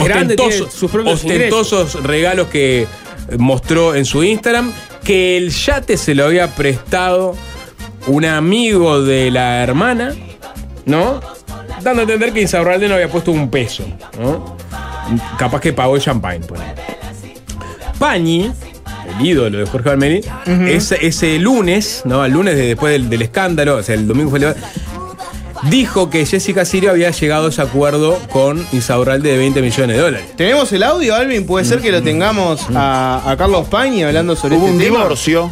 sus 0.72 0.90
propios 0.90 1.16
ostentosos 1.16 2.04
regalos 2.04 2.48
que 2.48 2.88
mostró 3.38 3.96
en 3.96 4.06
su 4.06 4.24
Instagram, 4.24 4.72
que 5.04 5.36
el 5.36 5.50
yate 5.50 5.98
se 5.98 6.16
lo 6.16 6.26
había 6.26 6.56
prestado 6.56 7.36
un 8.06 8.24
amigo 8.24 9.02
de 9.02 9.30
la 9.32 9.62
hermana, 9.62 10.16
¿no? 10.86 11.20
Dando 11.82 12.02
a 12.02 12.04
entender 12.04 12.32
que 12.32 12.40
Insaurralde 12.42 12.88
no 12.88 12.94
había 12.96 13.10
puesto 13.10 13.32
un 13.32 13.50
peso, 13.50 13.84
¿no? 14.22 14.56
Capaz 15.38 15.62
que 15.62 15.74
pagó 15.74 15.96
el 15.96 16.02
champagne, 16.02 16.46
por 16.46 16.58
ahí. 16.60 16.72
Pañi, 18.00 18.52
el 19.20 19.26
ídolo 19.26 19.58
de 19.60 19.66
Jorge 19.66 19.90
Valmeri, 19.90 20.22
ese, 20.68 21.06
ese 21.06 21.40
lunes, 21.40 22.02
¿no? 22.06 22.24
El 22.24 22.32
lunes 22.34 22.56
de- 22.56 22.68
después 22.68 22.92
del, 22.94 23.10
del 23.10 23.22
escándalo, 23.24 23.78
o 23.78 23.84
sea, 23.84 23.96
el 23.96 24.08
domingo 24.08 24.30
fue 24.30 24.40
el 24.40 24.56
dijo 25.64 26.10
que 26.12 26.24
Jessica 26.26 26.66
Sirio 26.66 26.92
había 26.92 27.10
llegado 27.10 27.48
a 27.48 27.50
ese 27.50 27.64
acuerdo 27.64 28.20
con 28.32 28.64
Insaurralde 28.74 29.32
de 29.32 29.38
20 29.40 29.62
millones 29.64 29.96
de 29.98 30.02
dólares. 30.04 30.28
¿Tenemos 30.36 30.72
el 30.72 30.84
audio, 30.84 31.16
Alvin? 31.16 31.48
¿Puede 31.48 31.66
ser 31.66 31.82
que 31.82 31.92
lo 31.92 32.04
tengamos 32.04 32.68
a, 32.76 33.24
a 33.26 33.36
Carlos 33.38 33.68
Pañi 33.68 34.04
hablando 34.04 34.36
sobre 34.36 34.56
Hubo 34.58 34.68
este 34.68 34.78
un 34.78 34.84
tema? 34.84 34.98
divorcio 35.00 35.50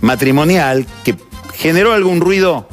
matrimonial 0.00 0.86
que 1.04 1.16
generó 1.54 1.92
algún 1.92 2.20
ruido 2.20 2.68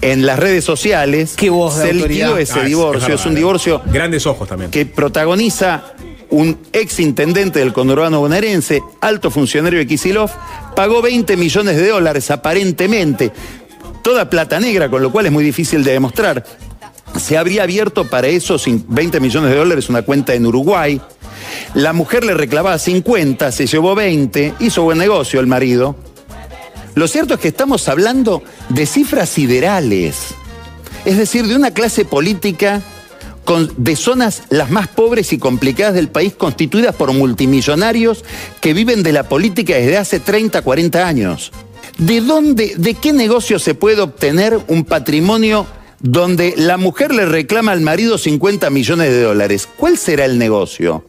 en 0.00 0.26
las 0.26 0.38
redes 0.38 0.64
sociales. 0.64 1.34
Qué 1.36 1.50
voz 1.50 1.76
de 1.78 1.82
Se 1.82 1.90
autoridad. 1.94 2.08
liquidó 2.28 2.38
ese 2.38 2.60
Ah, 2.60 2.64
divorcio. 2.64 2.98
es 2.98 3.04
Es, 3.04 3.08
un 3.10 3.16
bárbaro. 3.34 3.34
divorcio 3.36 3.82
Grandes 3.86 4.26
ojos 4.26 4.48
también. 4.48 4.70
que 4.70 4.86
protagoniza 4.86 5.84
un 6.30 6.58
ex 6.72 6.98
intendente 7.00 7.60
del 7.60 7.72
conurbano 7.72 8.18
bonaerense, 8.20 8.82
alto 9.00 9.30
funcionario 9.30 9.78
de 9.78 9.86
Kisilov, 9.86 10.30
pagó 10.74 11.00
20 11.00 11.36
millones 11.36 11.76
de 11.76 11.88
dólares 11.88 12.30
aparentemente, 12.32 13.30
toda 14.02 14.28
plata 14.28 14.58
negra, 14.60 14.88
con 14.90 15.02
lo 15.02 15.12
cual 15.12 15.26
es 15.26 15.32
muy 15.32 15.44
difícil 15.44 15.84
de 15.84 15.92
demostrar. 15.92 16.44
Se 17.18 17.38
habría 17.38 17.62
abierto 17.62 18.04
para 18.10 18.26
esos 18.26 18.64
20 18.66 19.20
millones 19.20 19.50
de 19.50 19.56
dólares 19.56 19.88
una 19.88 20.02
cuenta 20.02 20.34
en 20.34 20.44
Uruguay. 20.46 21.00
La 21.74 21.92
mujer 21.92 22.24
le 22.24 22.34
reclamaba 22.34 22.78
50, 22.78 23.52
se 23.52 23.66
llevó 23.66 23.94
20, 23.94 24.54
hizo 24.60 24.82
buen 24.82 24.98
negocio 24.98 25.38
el 25.40 25.46
marido. 25.46 25.94
Lo 26.96 27.08
cierto 27.08 27.34
es 27.34 27.40
que 27.40 27.48
estamos 27.48 27.90
hablando 27.90 28.42
de 28.70 28.86
cifras 28.86 29.28
siderales, 29.28 30.28
es 31.04 31.18
decir, 31.18 31.46
de 31.46 31.54
una 31.54 31.72
clase 31.72 32.06
política 32.06 32.80
de 33.76 33.96
zonas 33.96 34.44
las 34.48 34.70
más 34.70 34.88
pobres 34.88 35.34
y 35.34 35.38
complicadas 35.38 35.92
del 35.92 36.08
país, 36.08 36.32
constituidas 36.32 36.94
por 36.94 37.12
multimillonarios 37.12 38.24
que 38.62 38.72
viven 38.72 39.02
de 39.02 39.12
la 39.12 39.28
política 39.28 39.74
desde 39.74 39.98
hace 39.98 40.20
30, 40.20 40.62
40 40.62 41.06
años. 41.06 41.52
¿De 41.98 42.22
dónde, 42.22 42.72
de 42.78 42.94
qué 42.94 43.12
negocio 43.12 43.58
se 43.58 43.74
puede 43.74 44.00
obtener 44.00 44.58
un 44.66 44.84
patrimonio 44.84 45.66
donde 46.00 46.54
la 46.56 46.78
mujer 46.78 47.14
le 47.14 47.26
reclama 47.26 47.72
al 47.72 47.82
marido 47.82 48.16
50 48.16 48.70
millones 48.70 49.10
de 49.10 49.20
dólares? 49.20 49.68
¿Cuál 49.76 49.98
será 49.98 50.24
el 50.24 50.38
negocio? 50.38 51.04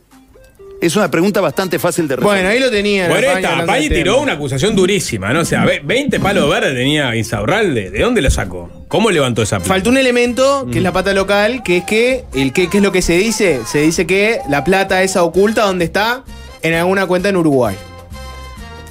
Es 0.79 0.95
una 0.95 1.09
pregunta 1.09 1.41
bastante 1.41 1.79
fácil 1.79 2.07
de 2.07 2.17
responder. 2.17 2.43
Bueno, 2.43 2.49
ahí 2.53 2.59
lo 2.59 2.69
tenía. 2.69 3.07
Bueno, 3.09 3.27
esta, 3.31 3.65
Pañi 3.65 3.89
tiró 3.89 4.19
una 4.21 4.33
acusación 4.33 4.75
durísima, 4.75 5.33
¿no? 5.33 5.39
O 5.39 5.45
sea, 5.45 5.65
ve- 5.65 5.81
20 5.83 6.19
palos 6.19 6.47
verdes 6.49 6.75
tenía 6.75 7.15
Insaurralde. 7.15 7.89
¿De 7.89 7.99
dónde 8.01 8.21
lo 8.21 8.29
sacó? 8.29 8.69
¿Cómo 8.87 9.09
levantó 9.09 9.41
esa 9.41 9.57
plata? 9.57 9.69
Faltó 9.69 9.89
un 9.89 9.97
elemento 9.97 10.67
que 10.71 10.77
es 10.77 10.83
la 10.83 10.93
pata 10.93 11.13
local, 11.13 11.63
que 11.63 11.77
es 11.77 11.83
que, 11.83 12.25
el 12.35 12.53
que, 12.53 12.69
¿qué 12.69 12.77
es 12.77 12.83
lo 12.83 12.91
que 12.91 13.01
se 13.01 13.17
dice? 13.17 13.61
Se 13.65 13.79
dice 13.79 14.05
que 14.05 14.39
la 14.49 14.63
plata 14.63 15.01
esa 15.01 15.23
oculta 15.23 15.63
donde 15.65 15.85
está 15.85 16.23
en 16.61 16.73
alguna 16.75 17.07
cuenta 17.07 17.29
en 17.29 17.37
Uruguay. 17.37 17.75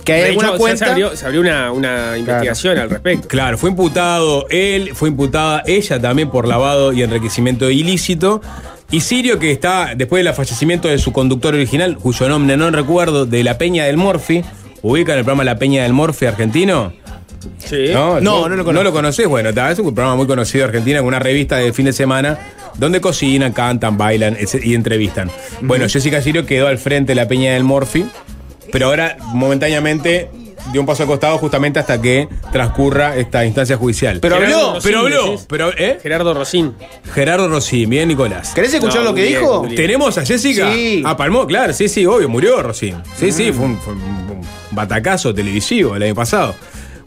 Que 0.05 0.13
hay 0.13 0.21
De 0.23 0.29
alguna 0.31 0.49
hecho, 0.51 0.59
cuenta. 0.59 0.85
Se 0.85 0.91
abrió, 0.91 1.17
se 1.17 1.27
abrió 1.27 1.41
una, 1.41 1.73
una 1.73 2.19
investigación 2.19 2.79
al 2.79 2.91
respecto. 2.91 3.27
Claro, 3.29 3.59
fue 3.59 3.71
imputado 3.71 4.47
él, 4.51 4.91
fue 4.95 5.09
imputada 5.09 5.63
ella 5.67 6.01
también 6.01 6.31
por 6.31 6.47
lavado 6.47 6.93
y 6.93 7.03
enriquecimiento 7.03 7.71
ilícito. 7.71 8.41
Y 8.91 9.01
Sirio, 9.01 9.39
que 9.39 9.51
está 9.51 9.95
después 9.97 10.25
del 10.25 10.33
fallecimiento 10.33 10.89
de 10.89 10.99
su 10.99 11.13
conductor 11.13 11.55
original, 11.55 11.97
cuyo 11.97 12.29
nombre 12.29 12.57
no 12.57 12.71
recuerdo, 12.71 13.27
de 13.27 13.43
La 13.43 13.59
Peña 13.59 13.85
del 13.85 13.97
Morfi, 13.97 14.45
ubican 14.83 15.19
el 15.19 15.25
programa 15.25 15.45
La 15.45 15.59
Peña 15.59 15.83
del 15.83 15.93
Morfi 15.93 16.27
argentino. 16.27 16.93
Sí. 17.59 17.91
No, 17.93 18.21
no 18.21 18.49
lo 18.49 18.65
conozco. 18.65 18.73
¿No 18.73 18.83
lo 18.83 18.93
conocés? 18.93 19.27
Bueno, 19.27 19.51
es 19.51 19.79
un 19.79 19.95
programa 19.95 20.17
muy 20.17 20.27
conocido 20.27 20.63
de 20.63 20.69
Argentina, 20.69 21.01
con 21.01 21.09
una 21.09 21.19
revista 21.19 21.57
de 21.57 21.73
fin 21.73 21.87
de 21.87 21.93
semana, 21.93 22.39
donde 22.77 23.01
cocinan, 23.01 23.53
cantan, 23.53 23.99
bailan 23.99 24.37
y 24.63 24.75
entrevistan. 24.75 25.31
Bueno, 25.61 25.89
Jessica 25.89 26.23
Sirio 26.23 26.47
quedó 26.47 26.69
al 26.69 26.79
frente 26.79 27.13
de 27.13 27.17
la 27.17 27.29
Peña 27.29 27.55
del 27.55 27.65
Morphy, 27.65 28.07
pero 28.71 28.87
ahora 28.87 29.17
momentáneamente 29.33 30.31
dio 30.73 30.81
un 30.81 30.87
paso 30.87 31.03
al 31.05 31.09
costado 31.09 31.39
justamente 31.39 31.79
hasta 31.79 32.01
que 32.01 32.29
transcurra 32.53 33.17
esta 33.17 33.45
instancia 33.45 33.77
judicial. 33.77 34.19
Pero 34.21 34.37
Gerardo 34.37 34.57
habló, 34.57 34.75
Rosín, 34.75 34.83
pero 34.91 34.99
habló, 35.01 35.25
decís. 35.31 35.47
pero, 35.49 35.73
¿eh? 35.79 35.99
Gerardo 36.03 36.35
Rosín. 36.35 36.75
Gerardo 37.15 37.49
Rosín, 37.49 37.91
bien, 37.91 38.09
Nicolás. 38.09 38.53
¿Querés 38.55 38.75
escuchar 38.75 38.99
No, 38.99 39.11
lo 39.11 39.15
que 39.15 39.21
muy 39.23 39.29
bien, 39.29 39.41
dijo? 39.41 39.59
muy 39.61 39.69
bien. 39.71 39.83
¿Tenemos 39.83 40.19
a 40.19 40.25
Jessica? 40.27 40.73
Sí. 40.73 41.03
Ah, 41.05 41.17
palmó, 41.17 41.47
claro, 41.47 41.73
sí, 41.73 41.89
sí, 41.89 42.05
obvio, 42.07 42.29
murió 42.29 42.63
Rosín. 42.63 42.97
Sí, 43.17 43.33
sí, 43.33 43.53
fue 43.53 43.67
un, 43.67 43.79
fue 43.79 43.93
un- 43.95 44.01
un 44.01 44.41
batacazo 44.73 45.35
televisivo 45.35 45.97
el 45.97 46.03
año 46.03 46.15
pasado. 46.15 46.55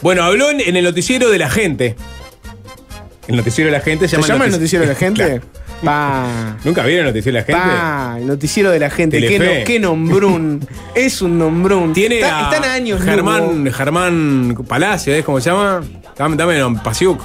Bueno, 0.02 0.24
habló 0.24 0.50
en, 0.50 0.62
en 0.62 0.76
el 0.78 0.84
noticiero 0.86 1.30
de 1.30 1.38
la 1.38 1.50
gente. 1.50 1.96
El 3.28 3.36
noticiero 3.36 3.70
de 3.72 3.78
la 3.78 3.84
gente 3.84 4.08
se 4.08 4.16
¿Se 4.16 4.22
llama, 4.22 4.28
llama 4.28 4.46
el 4.46 4.52
notici- 4.52 4.58
noticiero 4.58 4.86
de 4.86 4.94
la 4.94 5.00
gente? 5.00 5.24
Claro. 5.40 5.59
Pa. 5.84 6.58
¿Nunca 6.64 6.84
vieron 6.84 7.08
el 7.08 7.14
noticiero 7.14 7.36
de 7.38 7.42
la 7.42 7.46
gente? 7.46 7.62
Pa, 7.62 8.16
el 8.20 8.28
noticiero 8.28 8.72
de 8.72 8.80
la 8.80 8.90
gente. 8.90 9.20
Qué, 9.20 9.28
Telefe. 9.28 9.60
no- 9.60 9.66
qué 9.66 9.80
nombrún. 9.80 10.68
es 10.96 11.22
un 11.22 11.38
nombrún. 11.40 11.94
Tiene 11.94 12.20
Está- 12.20 12.50
a 12.50 12.54
están 12.56 12.70
años. 12.72 13.02
Germán, 13.02 14.56
Palacio, 14.68 15.14
¿es 15.14 15.24
cómo 15.24 15.40
se 15.40 15.50
llama? 15.50 15.82
Dame, 16.18 16.36
dame 16.36 16.80
Pasiuk. 16.84 17.22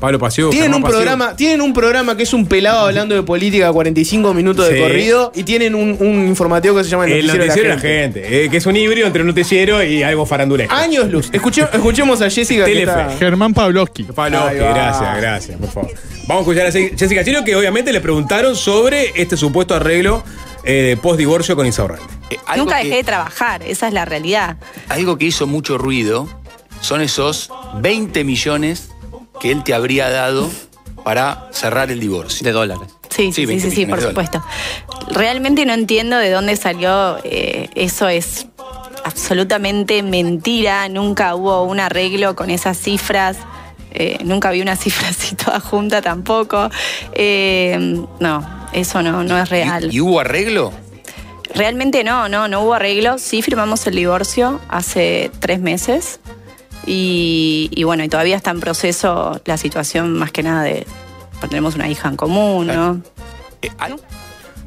Pablo 0.00 0.18
Pasiuk. 0.18 0.50
Tienen 0.50 0.72
Germán 0.72 0.82
un, 0.84 0.90
programa, 0.90 1.36
tienen 1.36 1.60
un 1.60 1.72
programa 1.74 2.16
que 2.16 2.22
es 2.22 2.32
un 2.32 2.46
pelado 2.46 2.86
hablando 2.86 3.14
de 3.14 3.22
política 3.22 3.70
45 3.70 4.32
minutos 4.34 4.66
de 4.68 4.74
Sí. 4.76 4.80
corrido 4.80 5.30
y 5.34 5.42
tienen 5.44 5.74
un, 5.74 5.96
un 6.00 6.26
informativo 6.26 6.76
que 6.76 6.84
se 6.84 6.90
llama 6.90 7.04
El 7.04 7.12
El 7.12 7.26
Noticiero, 7.26 7.68
de 7.68 7.74
la 7.76 7.78
Gente. 7.80 8.44
eh, 8.44 8.48
que 8.50 8.56
es 8.56 8.66
un 8.66 8.76
híbrido 8.76 9.06
entre 9.06 9.20
un 9.22 9.28
noticiero 9.28 9.82
y 9.84 10.02
algo 10.02 10.24
farandulesco. 10.26 10.74
Años 10.74 11.08
luz. 11.10 11.30
Escuche- 11.32 11.68
escuchemos 11.72 12.20
a 12.22 12.30
Jessica 12.30 12.64
que 12.64 12.72
Telefe. 12.72 12.90
está- 13.00 13.16
Germán 13.18 13.52
Pavlovsky. 13.52 14.04
Pablo, 14.04 14.40
Ahí 14.48 14.58
va. 14.58 14.72
gracias, 14.72 15.16
gracias, 15.18 15.58
por 15.58 15.68
favor. 15.70 15.90
Vamos 16.26 16.46
a 16.46 16.50
escuchar 16.50 16.66
a 16.66 16.96
Jessica 16.98 17.22
Chino, 17.24 17.44
que 17.44 17.54
obviamente 17.54 17.92
le 17.92 18.00
preguntaron 18.00 18.56
sobre 18.56 19.12
este 19.20 19.36
supuesto 19.36 19.74
arreglo 19.74 20.22
eh, 20.64 20.96
post-divorcio 21.02 21.56
con 21.56 21.66
Insaurralde. 21.66 22.04
Eh, 22.30 22.38
algo 22.46 22.64
Nunca 22.64 22.78
que- 22.78 22.84
dejé 22.84 22.96
de 22.98 23.04
trabajar, 23.04 23.62
esa 23.64 23.88
es 23.88 23.92
la 23.92 24.04
realidad. 24.06 24.56
Algo 24.88 25.18
que 25.18 25.26
hizo 25.26 25.46
mucho 25.46 25.76
ruido 25.76 26.28
son 26.80 27.02
esos 27.02 27.50
20 27.82 28.24
millones 28.24 28.90
que 29.40 29.50
él 29.50 29.64
te 29.64 29.74
habría 29.74 30.08
dado 30.10 30.48
para 31.04 31.48
cerrar 31.52 31.90
el 31.90 31.98
divorcio. 32.00 32.44
De 32.44 32.52
dólares. 32.52 32.88
Sí, 33.08 33.32
Sí, 33.32 33.32
sí, 33.32 33.40
sí, 33.42 33.46
20 33.46 33.70
sí, 33.70 33.86
por 33.86 34.00
supuesto. 34.00 34.42
Realmente 35.10 35.64
no 35.66 35.72
entiendo 35.72 36.16
de 36.16 36.30
dónde 36.30 36.56
salió. 36.56 37.18
eh, 37.24 37.68
eso 37.74 38.08
es 38.08 38.46
absolutamente 39.04 40.02
mentira. 40.02 40.88
Nunca 40.88 41.34
hubo 41.34 41.62
un 41.64 41.80
arreglo 41.80 42.36
con 42.36 42.50
esas 42.50 42.78
cifras. 42.78 43.36
eh, 43.92 44.18
nunca 44.24 44.50
vi 44.52 44.60
una 44.62 44.76
cifra 44.84 45.08
así 45.08 45.34
toda 45.34 45.58
junta 45.60 46.00
tampoco. 46.02 46.70
Eh, 47.12 47.76
no, 48.20 48.68
eso 48.72 49.02
no, 49.02 49.24
no 49.24 49.38
es 49.42 49.48
real. 49.48 49.88
¿Y, 49.92 49.96
y 49.96 50.00
hubo 50.00 50.20
arreglo? 50.20 50.72
Realmente 51.52 52.04
no, 52.04 52.28
no, 52.28 52.46
no 52.46 52.60
hubo 52.62 52.74
arreglo. 52.74 53.18
Sí 53.18 53.42
firmamos 53.42 53.84
el 53.88 53.96
divorcio 53.96 54.60
hace 54.68 55.30
tres 55.40 55.58
meses. 55.60 56.20
Y, 56.86 57.70
y 57.74 57.84
bueno, 57.84 58.02
y 58.04 58.08
todavía 58.08 58.36
está 58.36 58.50
en 58.50 58.60
proceso 58.60 59.40
la 59.44 59.56
situación 59.56 60.12
más 60.14 60.32
que 60.32 60.42
nada 60.42 60.62
de. 60.62 60.86
Tenemos 61.48 61.74
una 61.74 61.88
hija 61.88 62.08
en 62.08 62.16
común, 62.16 62.66
¿no? 62.66 63.00
Eh, 63.62 63.70
al- 63.78 63.96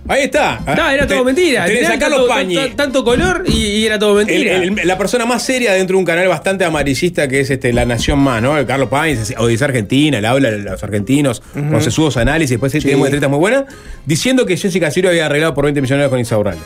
Ahí 0.06 0.24
está. 0.24 0.60
No, 0.76 0.90
era 0.90 1.08
todo 1.08 1.20
Te- 1.20 1.24
mentira. 1.24 1.64
Tenés 1.66 1.82
Tenía 1.84 1.96
a 1.96 2.00
Carlos 2.00 2.20
tanto, 2.28 2.34
Pañi. 2.34 2.56
tanto- 2.56 2.76
tanto 2.76 3.04
color 3.06 3.44
y, 3.48 3.54
y 3.56 3.86
era 3.86 3.98
todo 3.98 4.20
El- 4.20 4.26
mentira. 4.28 4.56
el- 4.58 4.88
la 4.88 4.98
persona 4.98 5.26
más 5.26 5.44
seria 5.44 5.72
dentro 5.74 5.96
de 5.96 6.00
un 6.00 6.06
canal 6.06 6.28
bastante 6.28 6.66
amarillista 6.66 7.28
que 7.30 7.40
es 7.40 7.50
este, 7.50 7.72
La 7.72 7.86
Nación 7.86 8.20
Más, 8.20 8.42
¿no? 8.42 8.58
El 8.58 8.66
Carlos 8.66 8.90
Pañi, 8.90 9.16
Odisea 9.38 9.68
Argentina, 9.68 10.20
le 10.20 10.28
habla 10.28 10.52
de 10.52 10.60
los 10.60 10.84
argentinos, 10.84 11.42
con 11.54 11.82
sesudos 11.82 12.18
análisis, 12.18 12.50
después 12.60 12.72
tiene 12.74 12.98
muy 12.98 13.06
entrevistas 13.08 13.30
muy 13.30 13.40
buenas, 13.40 13.64
diciendo 14.06 14.46
que 14.46 14.58
Jessica 14.58 14.92
Sirio 14.92 15.10
había 15.10 15.28
arreglado 15.28 15.54
por 15.54 15.64
20 15.66 15.82
millones 15.82 16.10
con 16.10 16.20
Insaurralde. 16.20 16.62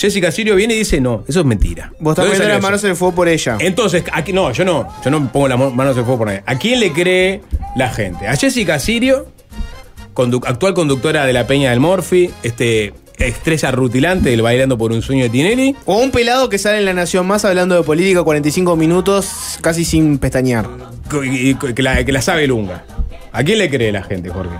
Jessica 0.00 0.32
Sirio 0.32 0.54
viene 0.56 0.74
y 0.74 0.78
dice, 0.78 1.00
no, 1.00 1.24
eso 1.28 1.40
es 1.40 1.46
mentira. 1.46 1.92
Vos 2.00 2.12
estás 2.12 2.24
¿De 2.24 2.30
dónde 2.30 2.38
poniendo 2.38 2.54
las 2.54 2.62
manos 2.62 2.84
en 2.84 2.90
el 2.90 2.96
fuego 2.96 3.14
por 3.14 3.28
ella. 3.28 3.56
Entonces, 3.60 4.02
aquí, 4.12 4.32
no, 4.32 4.50
yo 4.52 4.64
no, 4.64 4.88
yo 5.04 5.10
no 5.10 5.30
pongo 5.30 5.48
las 5.48 5.58
manos 5.58 5.96
en 5.96 6.04
fuego 6.04 6.18
por 6.18 6.26
nadie. 6.28 6.42
¿A 6.46 6.56
quién 6.58 6.80
le 6.80 6.92
cree 6.92 7.42
la 7.76 7.90
gente? 7.90 8.26
A 8.26 8.34
Jessica 8.36 8.78
Sirio, 8.78 9.26
condu- 10.14 10.42
actual 10.46 10.72
conductora 10.74 11.26
de 11.26 11.32
la 11.32 11.46
Peña 11.46 11.70
del 11.70 11.80
Morfi, 11.80 12.30
este 12.42 12.94
estrella 13.18 13.70
rutilante 13.70 14.30
del 14.30 14.40
Bailando 14.40 14.78
por 14.78 14.92
un 14.92 15.02
sueño 15.02 15.24
de 15.24 15.28
Tinelli. 15.28 15.76
O 15.84 15.98
un 15.98 16.10
pelado 16.10 16.48
que 16.48 16.56
sale 16.56 16.78
en 16.78 16.86
La 16.86 16.94
Nación 16.94 17.26
Más 17.26 17.44
hablando 17.44 17.74
de 17.74 17.82
política 17.82 18.22
45 18.22 18.76
minutos 18.76 19.58
casi 19.60 19.84
sin 19.84 20.16
pestañear. 20.16 20.66
que, 21.10 21.82
la, 21.82 22.02
que 22.02 22.12
la 22.12 22.22
sabe 22.22 22.46
Lunga. 22.46 22.84
¿A 23.32 23.44
quién 23.44 23.58
le 23.58 23.68
cree 23.68 23.92
la 23.92 24.02
gente, 24.02 24.30
Jorge? 24.30 24.56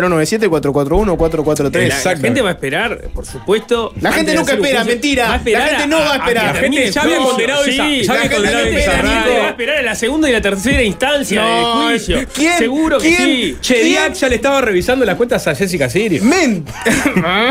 097-441-443. 0.00 1.88
La, 1.88 2.12
la 2.14 2.16
gente 2.20 2.42
va 2.42 2.48
a 2.48 2.52
esperar, 2.52 3.00
por 3.14 3.26
supuesto. 3.26 3.92
La 4.00 4.12
gente 4.12 4.34
nunca 4.34 4.52
espera, 4.54 4.78
juicio. 4.80 4.92
mentira. 4.94 5.28
Va 5.28 5.34
a 5.34 5.36
esperar 5.36 5.60
La 5.62 5.68
gente 5.78 5.86
no 5.88 5.98
va 5.98 6.12
a 6.12 6.16
esperar. 6.16 6.44
La 6.46 6.54
gente 6.60 6.90
ya 6.90 7.02
había 7.02 7.18
condenado 7.18 7.64
Sí, 7.64 7.70
esa- 7.70 7.84
ya 8.02 8.12
había 8.20 8.30
condenado 8.36 8.64
esa 8.66 8.90
Va 9.02 9.46
a 9.46 9.48
esperar 9.50 9.76
a 9.78 9.82
la 9.82 9.94
segunda 9.94 10.28
y 10.28 10.32
la 10.32 10.40
tercera 10.40 10.82
instancia 10.82 11.42
No, 11.42 11.80
del 11.88 11.98
juicio. 11.98 12.18
¿quién? 12.34 12.58
Seguro 12.58 12.98
que 12.98 13.08
¿quién? 13.16 13.26
sí. 13.28 13.56
Che. 13.60 13.84
Diak 13.84 14.14
ya 14.14 14.28
le 14.28 14.34
estaba 14.36 14.60
revisando 14.60 15.04
las 15.04 15.16
cuentas 15.16 15.46
a 15.46 15.54
Jessica 15.54 15.88
Sirio. 15.88 16.22
Men. 16.24 16.64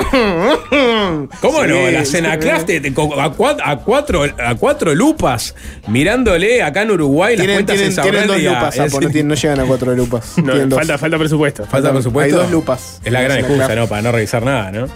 ¿Cómo 1.41 1.61
Sí, 1.63 1.67
no? 1.69 1.91
La 1.91 2.05
sí. 2.05 2.11
Cenacraft 2.11 2.69
co- 2.93 3.19
a, 3.19 3.35
cua- 3.35 3.57
a 3.63 3.77
cuatro, 3.77 4.23
a 4.23 4.55
cuatro 4.55 4.93
lupas 4.95 5.55
mirándole 5.87 6.61
acá 6.63 6.81
en 6.83 6.91
Uruguay 6.91 7.35
las 7.37 7.47
cuentas 7.47 7.79
en 7.79 7.95
tienen 7.95 8.27
dos 8.27 8.41
lupas, 8.41 8.77
no, 9.23 9.35
llegan 9.35 9.59
a 9.59 9.65
cuatro 9.65 9.93
lupas. 9.95 10.33
Falta, 10.75 10.97
falta 10.97 11.17
presupuesto. 11.17 11.65
Falta 11.65 11.91
por 11.91 12.03
dos 12.35 12.51
lupas. 12.51 13.01
Es 13.03 13.11
la 13.11 13.21
gran 13.21 13.39
excusa. 13.39 13.75
¿no? 13.75 13.87
Para 13.87 14.01
no 14.01 14.11
revisar 14.11 14.43
nada, 14.43 14.71
¿no? 14.71 14.87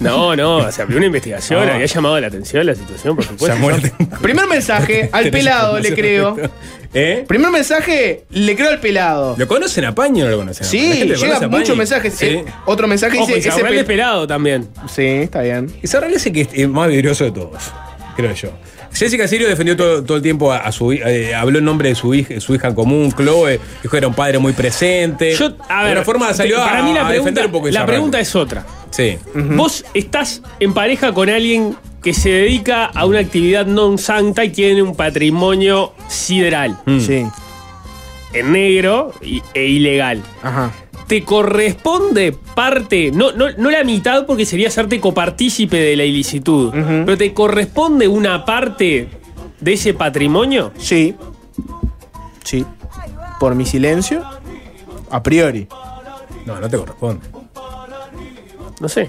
No, 0.00 0.34
no, 0.34 0.72
se 0.72 0.82
abrió 0.82 0.96
una 0.96 1.06
investigación, 1.06 1.64
No. 1.64 1.72
había 1.72 1.86
llamado 1.86 2.20
la 2.20 2.26
atención 2.26 2.66
la 2.66 2.74
situación, 2.74 3.14
por 3.14 3.24
supuesto. 3.24 3.88
Primer 4.22 4.46
mensaje 4.48 5.08
al 5.12 5.30
pelado, 5.30 5.78
le 5.78 5.94
creo. 5.94 6.36
¿Eh? 6.94 7.24
Primer 7.28 7.50
mensaje, 7.50 8.24
le 8.30 8.56
creo 8.56 8.70
al 8.70 8.80
pelado. 8.80 9.36
¿Lo 9.38 9.46
conocen 9.46 9.84
a 9.84 9.94
Paño 9.94 10.24
o 10.24 10.26
no 10.26 10.32
lo 10.32 10.38
conocen? 10.38 10.66
Sí, 10.66 10.78
gente 10.80 11.04
lo 11.04 11.14
conoce 11.14 11.24
llega 11.24 11.36
a 11.36 11.40
Paño. 11.40 11.58
muchos 11.58 11.76
mensajes. 11.76 12.14
Sí. 12.14 12.26
Eh, 12.26 12.44
otro 12.64 12.88
mensaje 12.88 13.18
Ojo, 13.18 13.26
dice 13.26 13.48
y 13.48 13.52
ese 13.52 13.84
pelado 13.84 14.26
también. 14.26 14.68
Sí, 14.88 15.04
está 15.04 15.42
bien. 15.42 15.72
Y 15.82 15.86
Sarral 15.86 16.12
es 16.14 16.26
el 16.26 16.32
que 16.32 16.40
es 16.42 16.48
el 16.54 16.68
más 16.68 16.88
vidrioso 16.88 17.24
de 17.24 17.32
todos, 17.32 17.62
creo 18.16 18.32
yo. 18.32 18.50
Jessica 18.92 19.28
Sirio 19.28 19.48
defendió 19.48 19.76
todo, 19.76 20.02
todo 20.04 20.16
el 20.16 20.22
tiempo 20.22 20.52
a, 20.52 20.58
a 20.58 20.72
su 20.72 20.92
eh, 20.92 21.34
habló 21.34 21.58
en 21.58 21.64
nombre 21.64 21.88
de 21.90 21.94
su 21.94 22.14
hija, 22.14 22.40
su 22.40 22.54
hija 22.54 22.68
en 22.68 22.74
común, 22.74 23.12
Chloe, 23.12 23.60
dijo 23.82 23.90
que 23.90 23.96
era 23.98 24.08
un 24.08 24.14
padre 24.14 24.38
muy 24.38 24.52
presente. 24.52 25.34
Yo, 25.34 25.46
a 25.68 25.82
de 25.82 25.88
ver, 25.88 25.98
alguna 25.98 26.04
forma 26.04 26.34
salió 26.34 26.56
para 26.58 26.78
a, 26.78 26.82
mí 26.82 26.92
la 26.94 27.04
a 27.04 27.08
pregunta, 27.08 27.30
defender 27.30 27.46
un 27.46 27.52
poco 27.52 27.66
a 27.66 27.70
la 27.70 27.80
Sarral. 27.80 27.86
pregunta 27.94 28.20
es 28.20 28.34
otra. 28.36 28.66
Sí. 28.90 29.18
Vos 29.34 29.84
estás 29.94 30.40
en 30.60 30.72
pareja 30.72 31.12
con 31.12 31.28
alguien 31.28 31.76
que 32.02 32.14
se 32.14 32.30
dedica 32.30 32.86
a 32.86 33.04
una 33.04 33.18
actividad 33.18 33.66
non 33.66 33.98
santa 33.98 34.44
y 34.44 34.50
tiene 34.50 34.80
un 34.80 34.94
patrimonio 34.94 35.92
sideral, 36.08 36.78
Mm. 36.86 37.00
Sí. 37.00 37.26
en 38.32 38.52
negro 38.52 39.12
y- 39.22 39.42
e 39.54 39.64
ilegal. 39.66 40.22
Ajá. 40.42 40.70
¿Te 41.06 41.22
corresponde 41.22 42.32
parte, 42.32 43.12
no, 43.12 43.30
no, 43.32 43.46
no 43.56 43.70
la 43.70 43.84
mitad 43.84 44.26
porque 44.26 44.44
sería 44.44 44.68
hacerte 44.68 45.00
copartícipe 45.00 45.76
de 45.76 45.96
la 45.96 46.04
ilicitud, 46.04 46.72
pero 46.72 47.16
te 47.16 47.32
corresponde 47.32 48.08
una 48.08 48.44
parte 48.44 49.08
de 49.60 49.72
ese 49.72 49.94
patrimonio? 49.94 50.72
Sí. 50.78 51.14
Sí. 52.42 52.64
Por 53.38 53.54
mi 53.54 53.66
silencio, 53.66 54.24
a 55.10 55.22
priori. 55.22 55.68
No, 56.44 56.60
no 56.60 56.68
te 56.68 56.76
corresponde. 56.76 57.26
No 58.80 58.88
sé. 58.88 59.08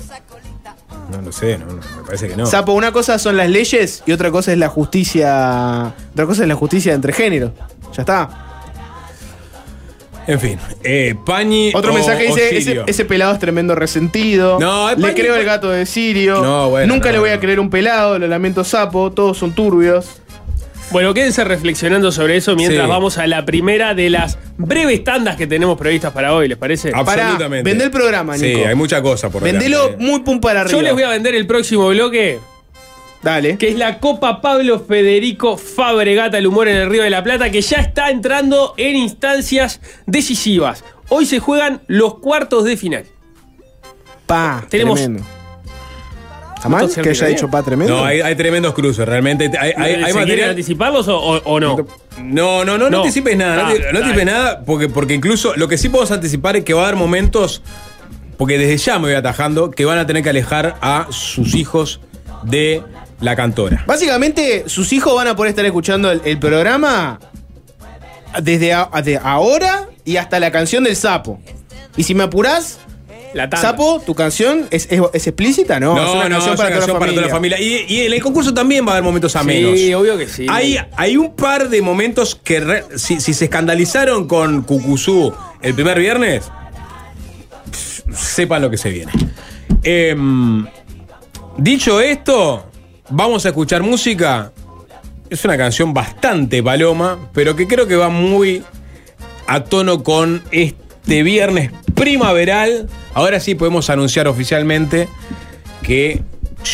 No 1.11 1.21
lo 1.21 1.31
sé, 1.31 1.57
no, 1.57 1.65
no, 1.67 1.73
me 1.75 2.03
parece 2.05 2.27
que 2.27 2.35
no. 2.35 2.45
Sapo, 2.45 2.73
una 2.73 2.91
cosa 2.91 3.17
son 3.17 3.37
las 3.37 3.49
leyes 3.49 4.03
y 4.05 4.11
otra 4.11 4.29
cosa 4.29 4.51
es 4.51 4.57
la 4.57 4.67
justicia. 4.67 5.93
Otra 6.11 6.25
cosa 6.25 6.43
es 6.43 6.47
la 6.47 6.55
justicia 6.55 6.93
entre 6.93 7.13
géneros. 7.13 7.51
Ya 7.93 8.01
está. 8.01 8.46
En 10.27 10.39
fin, 10.39 10.60
eh, 10.84 11.15
Pañi. 11.25 11.72
Otro 11.74 11.91
o- 11.91 11.96
mensaje 11.96 12.25
dice: 12.27 12.84
ese, 12.86 13.05
pelado 13.05 13.34
es 13.34 13.39
tremendo 13.39 13.75
resentido. 13.75 14.60
No, 14.60 14.89
Le 14.89 14.96
Pañi- 14.98 15.13
creo 15.15 15.36
el 15.36 15.46
gato 15.46 15.69
de 15.69 15.86
Sirio. 15.86 16.41
No, 16.43 16.69
bueno, 16.69 16.93
Nunca 16.93 17.10
no, 17.10 17.13
le 17.13 17.19
voy 17.19 17.29
a 17.29 17.39
creer 17.39 17.60
un 17.60 17.69
pelado, 17.69 18.19
lo 18.19 18.27
lamento 18.27 18.63
sapo, 18.63 19.12
todos 19.12 19.38
son 19.38 19.53
turbios. 19.53 20.22
Bueno, 20.89 21.13
quédense 21.13 21.43
reflexionando 21.43 22.13
sobre 22.13 22.38
eso 22.38 22.55
mientras 22.55 22.86
Sí. 22.86 22.89
vamos 22.89 23.17
a 23.17 23.27
la 23.27 23.43
primera 23.43 23.93
de 23.93 24.10
las 24.10 24.38
breves 24.57 25.03
tandas 25.03 25.36
que 25.36 25.46
tenemos 25.46 25.77
previstas 25.77 26.13
para 26.13 26.34
hoy, 26.34 26.48
¿les 26.48 26.57
parece? 26.57 26.91
Absolutamente. 26.93 27.69
vendé 27.69 27.84
el 27.86 27.91
programa, 27.91 28.38
Sí, 28.38 28.53
Nico. 28.53 28.67
hay 28.67 28.75
mucha 28.75 29.01
cosa 29.01 29.29
por 29.29 29.43
Vendelo 29.43 29.96
muy 30.00 30.22
pum 30.22 30.39
para 30.39 30.62
arriba. 30.62 30.77
Yo 30.77 30.81
les 30.81 30.93
voy 30.93 31.03
a 31.03 31.10
vender 31.10 31.36
el 31.36 31.46
próximo 31.46 31.89
bloque, 31.89 32.39
Dale. 33.27 33.57
que 33.57 33.67
es 33.69 33.75
la 33.77 34.00
Copa 34.00 34.39
Pablo 34.41 34.79
Federico 34.79 35.57
Fabregat 35.57 36.34
al 36.34 36.48
humor 36.48 36.67
en 36.69 36.77
el 36.77 36.89
Río 36.89 37.03
de 37.03 37.10
la 37.10 37.24
Plata, 37.24 37.50
que 37.51 37.62
ya 37.62 37.77
está 37.77 38.10
entrando 38.10 38.74
en 38.77 38.96
instancias 38.96 39.81
decisivas. 40.05 40.84
Hoy 41.10 41.25
se 41.25 41.39
juegan 41.39 41.81
los 41.88 42.19
cuartos 42.19 42.63
de 42.63 42.77
final. 42.77 43.03
Pa, 44.25 44.65
Tenemos- 44.69 45.00
tremendo. 45.00 45.24
¿Está 46.55 46.69
mal 46.69 46.89
que 46.89 47.10
haya 47.10 47.27
dicho 47.27 47.50
pa 47.51 47.62
tremendo? 47.63 47.98
No, 47.98 48.03
hay, 48.05 48.19
hay 48.22 48.36
tremendos 48.36 48.74
cruces, 48.74 49.05
realmente. 49.05 49.51
Hay, 49.60 49.74
hay, 49.77 49.93
hay 49.93 49.96
¿Se 49.96 50.01
quieren 50.03 50.15
material. 50.22 50.50
anticiparlos 50.51 51.07
o, 51.07 51.17
o- 51.17 51.41
o 51.43 51.60
no? 51.60 51.75
No, 52.24 52.65
no, 52.65 52.77
no, 52.77 52.77
no, 52.77 52.89
No. 52.89 52.98
anticipes 53.00 53.38
nada. 53.38 53.55
no, 53.57 53.69
Ah, 53.69 53.74
no 53.93 54.00
anticipes 54.00 54.25
nada, 54.25 54.63
porque, 54.65 54.89
porque 54.89 55.13
incluso 55.13 55.53
lo 55.55 55.67
que 55.67 55.77
sí 55.77 55.89
podemos 55.89 56.12
anticipar 56.12 56.55
es 56.55 56.63
que 56.63 56.74
va 56.74 56.81
a 56.81 56.86
haber 56.88 56.96
momentos, 56.98 57.62
porque 58.38 58.57
desde 58.57 58.77
ya 58.77 58.98
me 59.00 59.07
voy 59.10 59.13
atajando, 59.15 59.69
que 59.69 59.86
van 59.86 60.00
a 60.00 60.07
tener 60.07 60.24
que 60.24 60.29
alejar 60.29 60.77
a 60.81 61.07
sus 61.12 61.53
hijos 61.53 62.00
de 62.43 62.81
la 63.19 63.36
cantora. 63.36 63.83
Básicamente, 63.88 64.63
sus 64.67 64.93
hijos 64.93 65.15
van 65.15 65.27
a 65.27 65.36
poder 65.36 65.50
estar 65.50 65.65
escuchando 65.65 66.12
el, 66.12 66.21
el 66.25 66.38
programa 66.39 67.19
desde 68.41 68.74
a- 68.74 68.89
ahora 69.24 69.88
y 70.05 70.17
hasta 70.17 70.39
la 70.39 70.51
canción 70.51 70.83
del 70.83 70.95
sapo. 70.95 71.39
Y 71.95 72.03
si 72.03 72.13
me 72.13 72.24
apurás, 72.24 72.79
La 73.33 73.50
tanda. 73.50 73.69
sapo, 73.69 74.00
tu 74.05 74.13
canción 74.13 74.67
es, 74.69 74.88
es- 74.91 75.01
es 75.13 75.27
explícita, 75.27 75.79
¿no? 75.79 75.95
No, 75.95 76.05
es 76.05 76.12
una 76.13 76.29
no, 76.29 76.36
canción 76.36 76.53
es 76.53 76.57
para, 76.57 76.69
una 76.69 76.75
toda, 76.75 76.79
canción 76.79 76.93
la 76.95 77.00
para 77.00 77.12
toda 77.13 77.21
la 77.27 77.31
familia. 77.33 77.59
Y, 77.59 77.86
y 77.91 78.01
en 78.05 78.13
el 78.13 78.21
concurso 78.21 78.53
también 78.53 78.86
va 78.86 78.89
a 78.89 78.93
haber 78.93 79.03
momentos 79.03 79.36
a 79.36 79.43
menos. 79.43 79.79
Sí, 79.79 79.93
obvio 79.93 80.17
que 80.17 80.27
sí. 80.27 80.45
Hay, 80.50 80.77
hay 80.95 81.17
un 81.17 81.36
par 81.36 81.69
de 81.69 81.81
momentos 81.81 82.36
que 82.36 82.59
re- 82.59 82.83
si, 82.97 83.19
si 83.19 83.33
se 83.33 83.45
escandalizaron 83.45 84.27
con 84.27 84.62
Cucuzú 84.62 85.33
el 85.62 85.74
primer 85.74 85.97
viernes, 86.00 86.51
sepan 88.13 88.62
lo 88.62 88.69
que 88.69 88.77
se 88.77 88.89
viene. 88.89 89.12
Em, 89.83 90.65
dicho 91.57 92.00
esto, 92.01 92.66
vamos 93.09 93.45
a 93.45 93.49
escuchar 93.49 93.83
música. 93.83 94.51
Es 95.29 95.43
una 95.45 95.57
canción 95.57 95.93
bastante 95.93 96.63
paloma, 96.63 97.29
pero 97.33 97.55
que 97.55 97.67
creo 97.67 97.87
que 97.87 97.95
va 97.95 98.09
muy 98.09 98.63
a 99.47 99.63
tono 99.63 100.03
con 100.03 100.43
este 100.51 101.23
viernes 101.23 101.71
primaveral. 101.95 102.87
Ahora 103.13 103.39
sí 103.39 103.55
podemos 103.55 103.89
anunciar 103.89 104.27
oficialmente 104.27 105.07
que 105.81 106.21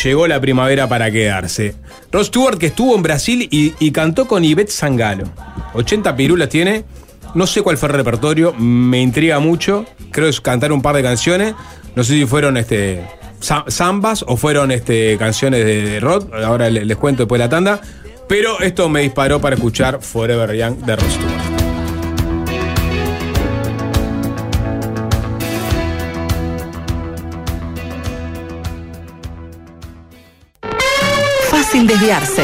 llegó 0.04 0.28
la 0.28 0.40
primavera 0.40 0.88
para 0.88 1.12
quedarse. 1.12 1.76
Rod 2.12 2.26
Stewart 2.26 2.58
que 2.58 2.68
estuvo 2.68 2.96
en 2.96 3.02
Brasil 3.02 3.48
y, 3.50 3.92
cantó 3.92 4.28
con 4.28 4.44
Ivette 4.44 4.70
Sangalo. 4.70 5.26
80 5.74 6.16
pirulas 6.16 6.50
tiene. 6.50 6.84
No 7.34 7.48
sé 7.48 7.64
cuál 7.64 7.78
fue 7.78 7.90
el 7.90 7.96
repertorio, 7.96 8.54
me 8.54 9.02
intriga 9.02 9.40
mucho. 9.40 9.86
Creo 10.12 10.28
que 10.28 10.30
es 10.30 10.42
cantar 10.42 10.72
un 10.72 10.84
par 10.84 10.96
de 10.96 11.02
canciones. 11.02 11.56
No 11.96 12.04
sé 12.04 12.14
si 12.14 12.26
fueron 12.28 12.58
este 12.58 13.04
zambas 13.70 14.24
o 14.28 14.38
fueron 14.38 14.72
este, 14.72 15.18
canciones 15.18 15.66
de, 15.66 15.82
de 15.84 16.00
Rod. 16.00 16.34
Ahora 16.44 16.70
le- 16.70 16.86
les 16.86 16.98
cuento 16.98 17.24
después 17.24 17.40
de 17.40 17.46
la 17.46 17.50
tanda. 17.50 17.82
Pero 18.28 18.60
esto 18.62 18.88
me 18.90 19.02
disparó 19.02 19.42
para 19.42 19.56
escuchar 19.56 20.02
Forever 20.02 20.56
Young 20.56 20.78
de 20.78 20.94
Stewart. 20.96 21.44
Fácil 31.50 31.88
desviarse. 31.88 32.44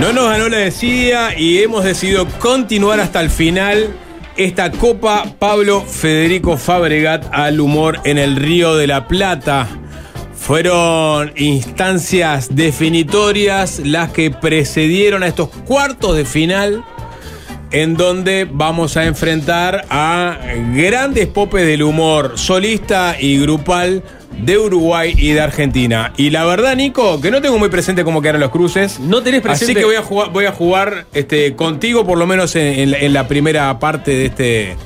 No 0.00 0.12
nos 0.12 0.28
ganó 0.28 0.50
la 0.50 0.58
desidia 0.58 1.38
y 1.38 1.58
hemos 1.58 1.82
decidido 1.82 2.26
continuar 2.38 3.00
hasta 3.00 3.20
el 3.22 3.30
final 3.30 3.88
esta 4.36 4.70
Copa 4.70 5.24
Pablo 5.38 5.80
Federico 5.80 6.58
Fabregat 6.58 7.24
al 7.32 7.60
humor 7.60 8.00
en 8.04 8.18
el 8.18 8.36
Río 8.36 8.76
de 8.76 8.86
la 8.86 9.08
Plata. 9.08 9.66
Fueron 10.34 11.32
instancias 11.36 12.54
definitorias 12.54 13.80
las 13.84 14.12
que 14.12 14.30
precedieron 14.30 15.22
a 15.22 15.28
estos 15.28 15.48
cuartos 15.48 16.14
de 16.14 16.26
final 16.26 16.84
en 17.70 17.96
donde 17.96 18.46
vamos 18.50 18.98
a 18.98 19.06
enfrentar 19.06 19.86
a 19.88 20.36
grandes 20.74 21.26
popes 21.26 21.66
del 21.66 21.82
humor 21.82 22.32
solista 22.36 23.16
y 23.18 23.38
grupal 23.40 24.02
de 24.38 24.58
Uruguay 24.58 25.14
y 25.16 25.30
de 25.32 25.40
Argentina. 25.40 26.12
Y 26.16 26.30
la 26.30 26.44
verdad, 26.44 26.76
Nico, 26.76 27.20
que 27.20 27.30
no 27.30 27.40
tengo 27.40 27.58
muy 27.58 27.68
presente 27.68 28.04
cómo 28.04 28.20
quedaron 28.20 28.40
los 28.40 28.50
cruces. 28.50 29.00
No 29.00 29.22
tenés 29.22 29.40
presente. 29.40 29.72
Así 29.72 29.74
que 29.74 29.84
voy 29.84 29.96
a 29.96 30.02
jugar, 30.02 30.30
voy 30.30 30.44
a 30.44 30.52
jugar 30.52 31.06
este, 31.14 31.54
contigo, 31.56 32.06
por 32.06 32.18
lo 32.18 32.26
menos 32.26 32.54
en, 32.56 32.66
en 32.78 32.90
la- 32.90 32.98
en 32.98 33.12
la 33.12 33.28
primera 33.28 33.78
parte 33.78 34.10
de 34.12 34.26
este, 34.26 34.76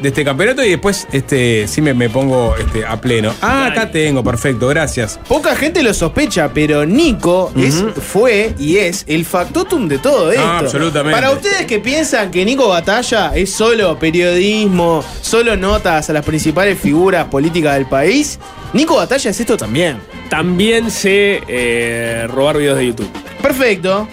de 0.00 0.08
este 0.08 0.24
campeonato. 0.24 0.64
Y 0.64 0.70
después 0.70 1.06
este, 1.12 1.66
sí 1.68 1.80
me, 1.80 1.94
me 1.94 2.08
pongo 2.10 2.56
este, 2.56 2.84
a 2.86 3.00
pleno. 3.00 3.34
Ah, 3.40 3.68
Dale. 3.68 3.80
acá 3.80 3.90
tengo, 3.90 4.22
perfecto, 4.24 4.68
gracias. 4.68 5.18
Poca 5.28 5.54
gente 5.56 5.82
lo 5.82 5.92
sospecha, 5.94 6.50
pero 6.52 6.84
Nico 6.86 7.52
es, 7.56 7.84
fue 8.00 8.54
y 8.58 8.76
es 8.78 9.04
el 9.06 9.24
factotum 9.24 9.88
de 9.88 9.98
todo 9.98 10.30
esto. 10.30 10.46
absolutamente. 10.46 11.14
Para 11.14 11.30
ustedes 11.32 11.66
que 11.66 11.78
piensan 11.78 12.30
que 12.30 12.44
Nico 12.44 12.68
Batalla 12.68 13.32
es 13.34 13.52
solo 13.52 13.98
periodismo, 13.98 15.04
solo 15.20 15.56
notas 15.56 16.10
a 16.10 16.12
las 16.12 16.24
principales 16.24 16.78
figuras 16.78 17.26
políticas 17.26 17.74
del 17.74 17.86
país, 17.86 18.38
Nico 18.72 18.96
Batalla 18.96 19.30
es 19.30 19.40
esto 19.40 19.56
también. 19.56 19.98
También 20.28 20.90
sé 20.90 21.42
eh, 21.48 22.26
robar 22.28 22.58
videos 22.58 22.78
de 22.78 22.86
YouTube. 22.86 23.10
Perfecto. 23.42 24.06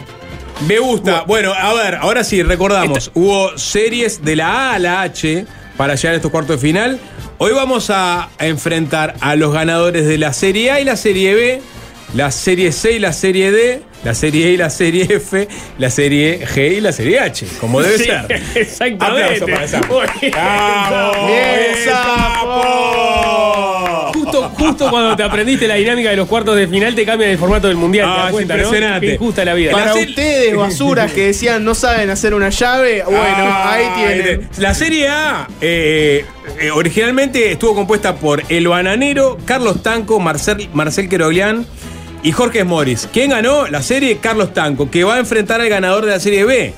Me 0.68 0.80
gusta. 0.80 1.24
Bueno, 1.28 1.54
a 1.54 1.74
ver, 1.74 1.96
ahora 1.96 2.24
sí, 2.24 2.42
recordamos. 2.42 3.12
Hubo 3.14 3.58
series 3.58 4.24
de 4.24 4.38
la 4.38 4.72
A 4.72 4.74
a 4.76 4.80
la 4.80 5.02
H 5.02 5.46
para 5.78 5.96
llegar 5.96 6.14
a 6.14 6.16
estos 6.18 6.32
cuartos 6.32 6.62
de 6.62 6.68
final. 6.68 7.00
Hoy 7.38 7.52
vamos 7.54 7.90
a 7.90 8.30
enfrentar 8.40 9.16
a 9.20 9.36
los 9.36 9.54
ganadores 9.54 10.06
de 10.06 10.18
la 10.18 10.34
Serie 10.34 10.72
A 10.72 10.80
y 10.80 10.86
la 10.86 10.96
Serie 10.98 11.34
B, 11.36 11.62
la 12.14 12.32
Serie 12.32 12.72
C 12.72 12.94
y 12.94 13.00
la 13.00 13.12
Serie 13.14 13.52
D, 13.52 13.82
la 14.04 14.14
Serie 14.16 14.48
E 14.50 14.52
y 14.54 14.58
la 14.58 14.70
Serie 14.70 15.04
F, 15.10 15.48
la 15.78 15.90
Serie 15.90 16.46
G 16.48 16.78
y 16.78 16.82
la 16.82 16.92
Serie 16.94 17.20
H, 17.20 17.46
como 17.60 17.82
debe 17.82 17.98
Sí, 18.00 18.06
ser. 18.06 18.42
Exactamente. 18.56 19.44
Aplauso 19.44 19.46
para 19.48 19.66
esa. 19.66 19.82
Muy 19.82 20.06
bien, 20.22 20.32
¡Bravo! 20.32 21.28
Bien, 21.28 21.76
sapo! 21.84 23.55
Justo, 24.26 24.50
justo 24.58 24.90
cuando 24.90 25.16
te 25.16 25.24
aprendiste 25.24 25.68
la 25.68 25.76
dinámica 25.76 26.10
de 26.10 26.16
los 26.16 26.28
cuartos 26.28 26.56
de 26.56 26.68
final, 26.68 26.94
te 26.96 27.06
cambian 27.06 27.32
el 27.32 27.38
formato 27.38 27.68
del 27.68 27.78
mundial. 27.78 28.08
Ah, 28.10 28.16
te 28.16 28.22
das 28.24 28.32
cuenta, 28.32 28.54
¿no? 28.58 28.64
impresionante. 28.64 29.14
Injusta 29.14 29.46
la 29.46 29.54
vida. 29.54 29.72
Para- 29.72 29.94
serie- 29.94 30.10
ustedes, 30.10 30.56
basuras 30.56 31.12
que 31.12 31.26
decían 31.28 31.64
no 31.64 31.76
saben 31.76 32.10
hacer 32.10 32.34
una 32.34 32.50
llave, 32.50 33.04
bueno, 33.06 33.20
Ah, 33.22 33.72
ahí 33.74 33.86
tienen. 33.96 34.50
La 34.58 34.74
Serie 34.74 35.08
A 35.10 35.48
eh, 35.62 36.26
eh, 36.60 36.72
originalmente 36.72 37.52
estuvo 37.52 37.74
compuesta 37.76 38.16
por 38.16 38.44
El 38.50 38.68
Bananero, 38.68 39.38
Carlos 39.46 39.82
Tanco, 39.84 40.20
Marcel, 40.20 40.70
Marcel 40.74 41.08
Queroglián 41.10 41.66
y 42.24 42.32
Jorge 42.32 42.64
Morris. 42.64 43.08
¿Quién 43.14 43.30
ganó? 43.32 43.68
La 43.68 43.82
serie 43.84 44.18
Carlos 44.18 44.54
Tanco, 44.54 44.90
que 44.90 45.04
va 45.04 45.16
a 45.16 45.20
enfrentar 45.20 45.62
al 45.62 45.70
ganador 45.70 46.06
de 46.06 46.12
la 46.12 46.20
Serie 46.20 46.44
B, 46.46 46.74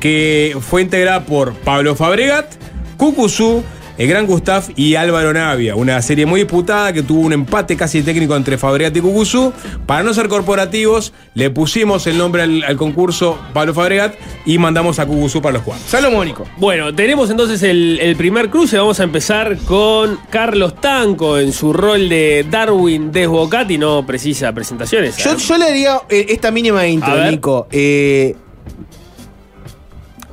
que 0.00 0.56
fue 0.60 0.82
integrada 0.82 1.24
por 1.24 1.54
Pablo 1.54 1.94
Fabregat, 1.94 2.52
Cucuzú, 2.96 3.64
el 3.96 4.08
Gran 4.08 4.26
Gustav 4.26 4.64
y 4.76 4.96
Álvaro 4.96 5.32
Navia. 5.32 5.76
Una 5.76 6.00
serie 6.02 6.26
muy 6.26 6.40
disputada 6.40 6.92
que 6.92 7.02
tuvo 7.02 7.20
un 7.20 7.32
empate 7.32 7.76
casi 7.76 8.02
técnico 8.02 8.34
entre 8.36 8.58
Fabregat 8.58 8.96
y 8.96 9.00
Cucuzú. 9.00 9.52
Para 9.86 10.02
no 10.02 10.12
ser 10.14 10.28
corporativos, 10.28 11.12
le 11.34 11.50
pusimos 11.50 12.06
el 12.06 12.18
nombre 12.18 12.42
al, 12.42 12.64
al 12.64 12.76
concurso 12.76 13.38
Pablo 13.52 13.74
Fabregat 13.74 14.14
y 14.44 14.58
mandamos 14.58 14.98
a 14.98 15.06
Cucuzú 15.06 15.40
para 15.40 15.54
los 15.54 15.62
cuartos. 15.62 15.88
Salomónico. 15.88 16.46
Bueno, 16.56 16.94
tenemos 16.94 17.30
entonces 17.30 17.62
el, 17.62 17.98
el 18.00 18.16
primer 18.16 18.50
cruce. 18.50 18.78
Vamos 18.78 19.00
a 19.00 19.04
empezar 19.04 19.56
con 19.58 20.18
Carlos 20.30 20.80
Tanco 20.80 21.38
en 21.38 21.52
su 21.52 21.72
rol 21.72 22.08
de 22.08 22.46
Darwin 22.50 23.12
Desbocati. 23.12 23.78
No 23.78 24.04
precisa 24.04 24.52
presentaciones. 24.52 25.16
Yo, 25.16 25.32
¿eh? 25.32 25.36
yo 25.38 25.58
le 25.58 25.64
haría 25.64 26.00
eh, 26.08 26.26
esta 26.30 26.50
mínima 26.50 26.80
A 26.80 26.88
intro, 26.88 27.14
ver. 27.14 27.30
Nico. 27.30 27.68
Eh, 27.70 28.34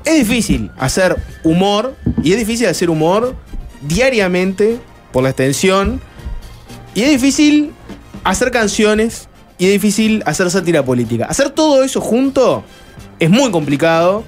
es 0.04 0.28
difícil 0.28 0.71
hacer 0.80 1.15
humor, 1.43 1.95
y 2.24 2.32
es 2.34 2.39
difícil 2.39 2.67
hacer 2.67 2.89
humor 2.89 3.36
diariamente 3.82 4.80
por 5.12 5.24
la 5.24 5.30
extensión, 5.30 6.02
y 6.94 7.04
es 7.04 7.10
difícil 7.10 7.72
hacer 8.24 8.52
canciones, 8.52 9.28
y 9.58 9.65
es 9.65 9.72
difícil 9.72 10.24
hacer 10.26 10.50
sátira 10.50 10.84
política. 10.84 11.26
Hacer 11.26 11.52
todo 11.52 11.84
eso 11.84 12.02
junto 12.02 12.63
es 13.20 13.30
muy 13.30 13.52
complicado. 13.52 14.24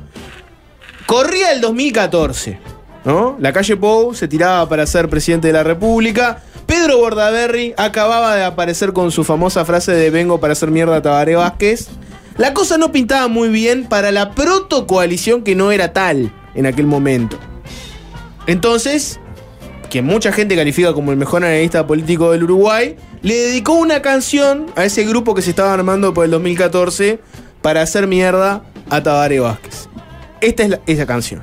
Corría 1.05 1.51
el 1.51 1.61
2014, 1.61 2.59
¿no? 3.03 3.35
La 3.39 3.51
calle 3.51 3.75
Pou 3.75 4.13
se 4.13 4.27
tiraba 4.27 4.69
para 4.69 4.85
ser 4.85 5.09
presidente 5.09 5.47
de 5.47 5.53
la 5.53 5.63
República, 5.63 6.41
Pedro 6.65 6.97
Bordaberry 6.97 7.73
acababa 7.77 8.35
de 8.35 8.43
aparecer 8.43 8.93
con 8.93 9.11
su 9.11 9.23
famosa 9.23 9.65
frase 9.65 9.91
de 9.91 10.09
vengo 10.09 10.39
para 10.39 10.53
hacer 10.53 10.71
mierda 10.71 10.97
a 10.97 11.01
Tabaré 11.01 11.35
Vázquez. 11.35 11.89
La 12.37 12.53
cosa 12.53 12.77
no 12.77 12.91
pintaba 12.91 13.27
muy 13.27 13.49
bien 13.49 13.85
para 13.85 14.11
la 14.11 14.31
protocoalición 14.31 15.43
que 15.43 15.55
no 15.55 15.71
era 15.71 15.93
tal 15.93 16.31
en 16.55 16.65
aquel 16.65 16.87
momento. 16.87 17.37
Entonces, 18.47 19.19
quien 19.93 20.05
mucha 20.05 20.31
gente 20.31 20.55
califica 20.55 20.91
como 20.91 21.11
el 21.11 21.17
mejor 21.17 21.45
analista 21.45 21.85
político 21.85 22.31
del 22.31 22.45
Uruguay, 22.45 22.95
le 23.21 23.35
dedicó 23.35 23.73
una 23.73 24.01
canción 24.01 24.65
a 24.75 24.85
ese 24.85 25.03
grupo 25.05 25.35
que 25.35 25.43
se 25.43 25.51
estaba 25.51 25.71
armando 25.71 26.15
por 26.15 26.25
el 26.25 26.31
2014 26.31 27.19
para 27.61 27.83
hacer 27.83 28.07
mierda 28.07 28.63
a 28.89 29.03
Tabaré 29.03 29.39
Vázquez. 29.39 29.87
Esta 30.41 30.63
es 30.63 30.69
la- 30.69 30.79
esa 30.87 31.05
canción. 31.05 31.41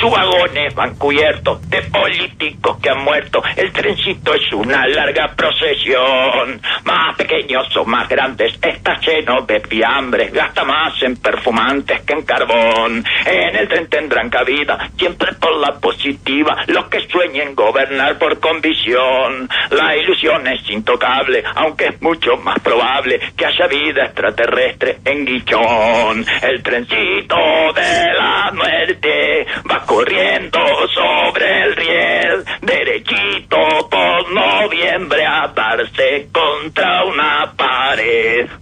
Sus 0.00 0.10
vagones 0.10 0.74
van 0.74 0.94
cubiertos 0.94 1.68
de 1.68 1.82
políticos 1.82 2.78
que 2.80 2.88
han 2.88 3.04
muerto. 3.04 3.42
El 3.54 3.70
trencito 3.70 4.32
es 4.32 4.50
una 4.54 4.86
larga 4.86 5.30
procesión. 5.36 6.58
Más 6.84 7.14
pequeños 7.18 7.76
o 7.76 7.84
más 7.84 8.08
grandes, 8.08 8.58
está 8.62 8.98
lleno 9.00 9.42
de 9.42 9.60
fiambres. 9.60 10.32
Gasta 10.32 10.64
más 10.64 10.94
en 11.02 11.16
perfumantes 11.16 12.00
que 12.00 12.14
en 12.14 12.22
carbón. 12.22 13.04
En 13.26 13.56
el 13.56 13.68
tren 13.68 13.90
tendrán 13.90 14.30
cabida, 14.30 14.88
siempre 14.96 15.34
por 15.34 15.54
la 15.58 15.78
positiva. 15.78 16.56
Los 16.68 16.86
que 16.86 17.06
sueñen 17.06 17.54
gobernar 17.54 18.16
por 18.16 18.40
convicción. 18.40 19.50
La 19.68 19.94
ilusión 19.96 20.46
es 20.46 20.62
intocable, 20.70 21.44
aunque 21.56 21.88
es 21.88 22.00
mucho 22.00 22.38
más 22.38 22.58
probable 22.60 23.20
que 23.36 23.44
haya 23.44 23.66
vida 23.66 24.06
extraterrestre 24.06 24.98
en 25.04 25.26
Guichón. 25.26 26.24
El 26.40 26.62
trencito 26.62 27.36
de 27.74 28.14
la 28.14 28.50
muerte 28.54 29.46
va 29.70 29.89
corriendo 29.90 30.60
sobre 30.94 31.62
el 31.64 31.74
riel, 31.74 32.44
derechito 32.62 33.88
por 33.90 34.32
noviembre 34.32 35.26
a 35.26 35.48
darse 35.48 36.28
contra 36.30 37.04
una 37.06 37.49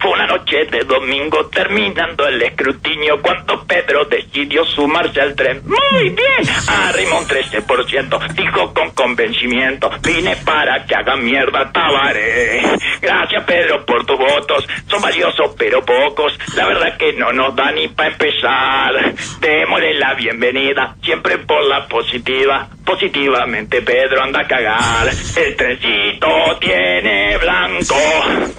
Fue 0.01 0.11
una 0.11 0.27
noche 0.27 0.65
de 0.71 0.81
domingo 0.85 1.47
terminando 1.47 2.27
el 2.27 2.41
escrutinio 2.43 3.21
cuando 3.21 3.65
Pedro 3.65 4.05
decidió 4.05 4.65
sumarse 4.65 5.21
al 5.21 5.35
tren. 5.35 5.63
Muy 5.65 6.11
bien, 6.11 6.43
arrimó 6.67 7.19
un 7.19 7.27
13%, 7.27 8.33
dijo 8.35 8.75
con 8.75 8.91
convencimiento, 8.91 9.91
vine 10.03 10.37
para 10.45 10.85
que 10.85 10.95
haga 10.95 11.17
mierda 11.17 11.71
Tabaré. 11.73 12.63
Gracias 13.01 13.45
Pedro 13.45 13.85
por 13.85 14.05
tus 14.07 14.19
votos, 14.19 14.67
son 14.89 15.01
valiosos 15.01 15.55
pero 15.59 15.85
pocos, 15.85 16.39
la 16.57 16.67
verdad 16.67 16.97
que 16.97 17.13
no 17.13 17.33
nos 17.33 17.55
da 17.55 17.71
ni 17.73 17.89
para 17.89 18.11
empezar. 18.11 19.15
Démosle 19.41 19.95
la 19.95 20.15
bienvenida, 20.15 20.97
siempre 21.03 21.39
por 21.39 21.65
la 21.67 21.87
positiva. 21.87 22.69
Positivamente 22.85 23.83
Pedro 23.83 24.23
anda 24.23 24.41
a 24.41 24.47
cagar. 24.47 25.09
El 25.37 25.57
trencito 25.57 26.29
tiene 26.59 27.37
blanco, 27.37 27.95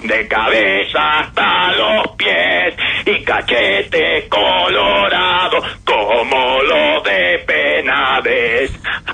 de 0.04 0.28
cabeza 0.30 1.18
hasta 1.18 1.72
los 1.72 2.08
pies, 2.16 2.74
y 3.04 3.24
cachete 3.24 4.28
colorado, 4.28 5.60
como 5.84 6.62
lo 6.62 7.00
de 7.02 7.42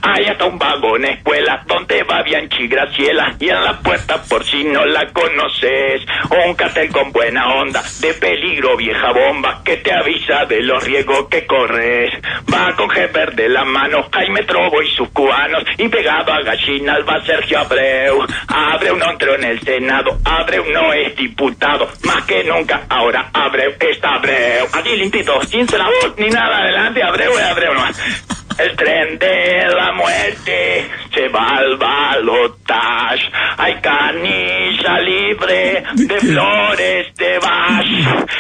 Hay 0.03 0.25
hasta 0.27 0.45
un 0.45 0.59
vagón 0.59 1.05
escuela 1.05 1.63
donde 1.67 2.03
va 2.05 2.23
Bianchi 2.23 2.69
Graciela, 2.69 3.35
y 3.39 3.49
en 3.49 3.65
la 3.65 3.79
puerta 3.81 4.23
por 4.29 4.45
si 4.45 4.65
no 4.65 4.85
la 4.85 5.07
conoces, 5.13 6.03
un 6.47 6.55
cartel 6.55 6.91
con 6.91 7.13
buena 7.13 7.55
onda, 7.55 7.83
de 8.01 8.15
peligro 8.15 8.77
vieja 8.77 9.13
bomba, 9.13 9.63
que 9.65 9.79
te 9.79 9.93
avisa 9.93 10.45
de 10.47 10.63
los 10.63 10.83
riesgos 10.85 11.29
que 11.29 11.47
corres. 11.47 12.13
Va 12.53 12.75
con 12.77 12.91
Heber 12.91 13.35
de 13.35 13.49
la 13.49 13.65
mano, 13.65 14.09
Jaime 14.13 14.43
Trobo 14.45 14.83
y 14.83 14.89
sus 14.95 15.09
cubanos, 15.11 15.65
y 15.79 15.89
pegado 15.89 16.33
a 16.33 16.43
gallinas 16.43 17.01
va 17.09 17.25
Sergio 17.25 17.59
Abreu. 17.59 18.25
Abreu 18.49 18.97
no 18.97 19.11
entró 19.11 19.35
en 19.35 19.45
el 19.45 19.61
Senado, 19.61 20.19
Abreu 20.25 20.65
no 20.73 20.93
es 20.93 21.17
diputado, 21.17 21.89
más 22.05 22.25
que 22.25 22.45
nunca 22.45 22.83
ahora 22.89 23.31
Abreu 23.33 23.73
está 23.79 24.15
Abreu. 24.15 24.67
Aquí 24.73 24.97
limpito, 24.97 25.43
sin 25.43 25.67
voz 25.67 26.15
ni 26.17 26.29
nada 26.29 26.59
adelante, 26.59 27.03
Abreu 27.03 27.33
es 27.33 27.45
Abreu 27.45 27.75
nomás. 27.75 28.26
El 28.59 28.75
tren 28.75 29.19
de 29.19 29.67
la 29.69 29.93
muerte 29.93 30.89
se 31.15 31.29
va 31.29 31.59
al 31.59 31.77
balotage. 31.77 33.31
Hay 33.59 33.75
canilla 33.83 34.99
libre 35.01 35.85
de 35.95 36.21
flores 36.21 37.15
de 37.17 37.39
Bach. 37.39 37.85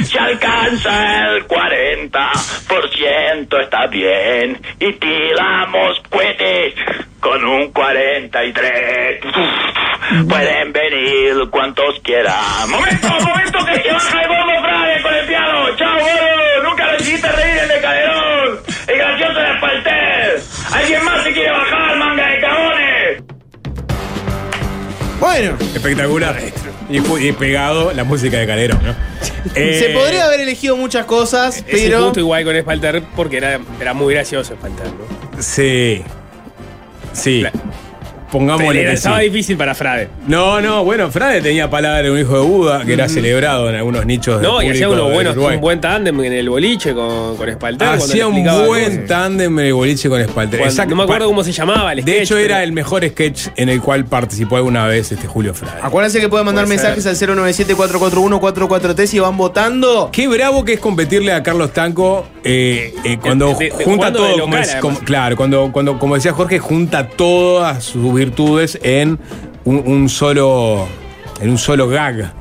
Se 0.03 0.19
alcanza 0.19 1.29
el 1.29 1.47
40%, 1.47 3.61
está 3.63 3.87
bien. 3.89 4.59
Y 4.81 4.91
tiramos 4.95 6.01
cohetes 6.09 6.73
con 7.21 7.45
un 7.45 7.71
43. 7.73 9.21
Pueden 10.29 10.73
venir 10.73 11.35
cuantos 11.51 12.01
quieran. 12.01 12.71
¡Momento, 12.71 13.09
momento 13.09 13.59
que 13.67 13.83
se 13.83 13.93
baja 13.93 14.23
el 14.23 14.29
gordo 14.29 14.63
Frade 14.63 15.03
con 15.03 15.15
el 15.15 15.27
piano! 15.27 15.77
¡Chao! 15.77 15.99
¡Nunca 16.63 16.87
lo 16.93 16.97
hiciste 16.97 17.29
reír 17.33 17.59
el 17.63 17.69
de 17.69 17.81
Calderón! 17.81 18.59
¡El 18.87 18.99
gracioso 18.99 19.41
de 19.41 19.51
Espalter! 19.53 20.06
¿Alguien 20.73 21.05
más 21.05 21.23
se 21.25 21.33
quiere 21.33 21.51
bajar, 21.51 21.97
manga 21.97 22.27
de 22.29 22.41
cagones? 22.41 23.23
Bueno, 25.21 25.57
Espectacular. 25.75 26.37
Y, 26.89 26.99
y 27.27 27.33
pegado 27.33 27.93
la 27.93 28.05
música 28.05 28.37
de 28.39 28.47
Calderón, 28.47 28.81
¿no? 28.85 28.95
se 29.55 29.91
Eh, 29.91 29.95
podría 29.95 30.27
haber 30.27 30.41
elegido 30.41 30.77
muchas 30.77 31.05
cosas, 31.07 31.65
pero. 31.69 32.05
justo 32.05 32.21
igual 32.21 32.45
con 32.45 32.55
Espalter 32.55 33.03
porque 33.17 33.39
era, 33.39 33.59
era 33.81 33.93
muy 33.95 34.15
gracioso 34.15 34.55
Espalter, 34.55 34.87
¿no? 34.87 35.43
Sí. 35.43 36.03
Sí. 37.13 37.45
Que 38.31 38.89
sí. 38.91 38.95
estaba 38.95 39.21
difícil 39.21 39.57
para 39.57 39.75
Frade. 39.75 40.09
No, 40.27 40.61
no, 40.61 40.85
bueno, 40.85 41.11
Frade 41.11 41.41
tenía 41.41 41.71
palabra 41.71 42.03
de 42.03 42.11
un 42.11 42.19
hijo 42.19 42.35
de 42.35 42.45
Buda 42.45 42.85
que 42.85 42.93
era 42.95 43.09
celebrado 43.09 43.69
en 43.69 43.77
algunos 43.77 44.05
nichos 44.05 44.41
de 44.41 44.47
No, 44.47 44.61
y 44.63 44.69
hacía 44.71 44.89
unos 44.89 45.13
buenos, 45.13 45.37
un 45.37 45.61
buen 45.61 45.81
tándem 45.81 46.19
en 46.25 46.33
el 46.33 46.49
boliche 46.49 46.93
con, 46.95 47.37
con 47.37 47.49
Hacía 47.81 48.27
un 48.27 48.43
buen 48.67 49.07
tándem 49.07 49.59
en 49.59 49.67
el 49.67 49.75
boliche 49.75 50.09
con 50.09 50.21
Espalter. 50.21 50.59
Cuando- 50.61 50.73
Exacto. 50.73 50.91
no 50.91 50.97
me 50.97 51.03
acuerdo 51.05 51.27
cómo 51.27 51.45
se 51.45 51.53
llamaba 51.53 51.93
el 51.93 52.05
De 52.05 52.13
sketch, 52.13 52.23
hecho, 52.25 52.39
era 52.39 52.57
pero- 52.57 52.65
el 52.65 52.73
mejor 52.73 53.07
sketch 53.09 53.49
en 53.57 53.69
el 53.69 53.81
cual 53.81 54.05
participó 54.05 54.57
alguna 54.57 54.87
vez 54.87 55.13
este 55.13 55.27
Julio 55.27 55.55
Frade. 55.55 55.79
Acuérdense 55.83 56.21
que 56.21 56.29
pueden 56.29 56.47
mandar 56.47 56.65
Puede 56.67 56.77
mensajes 56.79 57.07
al 57.07 57.17
097-441-443 57.17 59.15
y 59.15 59.19
van 59.21 59.37
votando. 59.37 60.11
Qué 60.13 60.29
bravo 60.29 60.65
que 60.65 60.75
es 60.75 60.81
competirle 60.81 61.33
a 61.33 61.43
Carlos 61.43 61.73
Tanco 61.73 62.27
eh, 62.45 62.95
eh, 63.05 63.19
cuando 63.21 63.55
De- 63.55 63.71
de- 63.71 63.85
junta 63.85 64.07
de 64.11 64.13
todo. 64.19 64.29
local, 64.29 64.41
como 64.41 64.57
es- 64.57 64.69
además. 64.69 64.83
como- 64.83 64.99
claro, 65.01 65.37
cuando, 65.37 65.71
cuando, 65.73 65.99
como 65.99 66.15
decía 66.15 66.33
Jorge, 66.33 66.59
junta 66.59 67.09
todas 67.09 67.85
sus 67.85 68.15
virtudes 68.17 68.79
en 68.83 69.19
un, 69.65 70.09
solo. 70.09 70.87
en 71.41 71.51
un 71.51 71.59
solo 71.59 71.89
gag. 71.89 72.33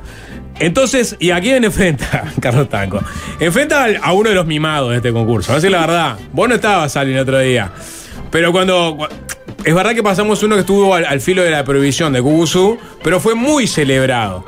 Entonces, 0.58 1.16
¿y 1.18 1.30
a 1.30 1.40
quién 1.40 1.64
enfrenta 1.64 2.24
Carlos 2.40 2.68
Tanco? 2.68 3.00
Enfrenta 3.40 3.86
a 4.02 4.12
uno 4.12 4.30
de 4.30 4.34
los 4.34 4.46
mimados 4.46 4.90
de 4.90 4.96
este 4.96 5.12
concurso. 5.12 5.52
A 5.52 5.56
decir 5.56 5.70
la 5.70 5.80
verdad. 5.80 6.18
Vos 6.32 6.48
no 6.48 6.54
estabas, 6.54 6.96
Ali, 6.96 7.16
otro 7.18 7.38
día. 7.38 7.70
Pero 8.30 8.52
cuando. 8.52 8.96
cu- 8.98 9.06
Es 9.64 9.74
verdad 9.74 9.94
que 9.94 10.02
pasamos 10.02 10.42
uno 10.42 10.54
que 10.54 10.60
estuvo 10.62 10.94
al, 10.94 11.04
al 11.04 11.20
filo 11.20 11.42
de 11.42 11.50
la 11.50 11.62
prohibición 11.64 12.12
de 12.12 12.22
Cucuzú, 12.22 12.78
pero 13.02 13.20
fue 13.20 13.34
muy 13.34 13.66
celebrado. 13.66 14.44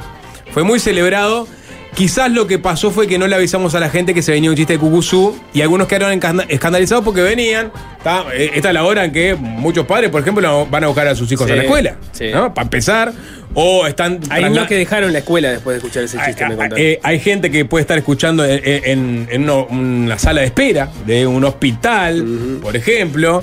Fue 0.53 0.63
muy 0.63 0.81
celebrado. 0.81 1.47
Quizás 1.95 2.31
lo 2.31 2.47
que 2.47 2.59
pasó 2.61 2.93
fue 2.93 3.09
que 3.09 3.19
no 3.19 3.27
le 3.27 3.35
avisamos 3.35 3.75
a 3.75 3.81
la 3.81 3.91
gente 3.91 4.15
que 4.15 4.23
se 4.23 4.31
venía 4.31 4.51
un 4.51 4.57
chiste 4.57 4.75
de 4.75 4.79
Cucuzú 4.79 5.37
y 5.53 5.63
algunos 5.63 5.89
quedaron 5.89 6.13
escandalizados 6.49 7.05
porque 7.05 7.23
venían. 7.23 7.73
¿tá? 8.05 8.25
Eh, 8.33 8.53
Esta 8.55 8.69
es 8.69 8.75
la 8.75 8.85
hora 8.85 9.05
en 9.05 9.11
que 9.13 9.35
muchos 9.35 9.85
padres, 9.85 10.11
por 10.11 10.21
ejemplo, 10.21 10.67
van 10.71 10.85
a 10.85 10.87
buscar 10.87 11.09
a 11.09 11.17
sus 11.17 11.31
hijos 11.33 11.47
Sí, 11.47 11.53
a 11.53 11.57
la 11.57 11.63
escuela. 11.63 11.97
sí. 12.13 12.27
¿no? 12.33 12.55
Para 12.55 12.65
empezar. 12.67 13.13
O 13.55 13.87
están. 13.87 14.21
Hay 14.31 14.45
niños 14.45 14.69
que 14.69 14.77
dejaron 14.77 15.13
la 15.13 15.19
escuela 15.21 15.51
después 15.51 15.75
de 15.75 15.79
escuchar 15.79 16.05
ese 16.05 16.19
chiste, 16.25 16.45
Ah, 16.45 16.49
me 16.51 16.57
contaron. 16.57 16.79
eh, 16.85 17.01
hay 17.03 17.19
gente 17.19 17.51
que 17.51 17.65
puede 17.65 17.81
estar 17.81 17.99
escuchando 17.99 18.45
en, 18.45 18.61
en- 18.65 19.29
en 19.31 19.43
uno- 19.43 19.67
una 19.71 20.19
sala 20.19 20.43
de 20.43 20.47
espera 20.49 20.91
de 21.07 21.27
un 21.27 21.43
hospital, 21.45 22.25
por 22.63 22.77
ejemplo, 22.77 23.43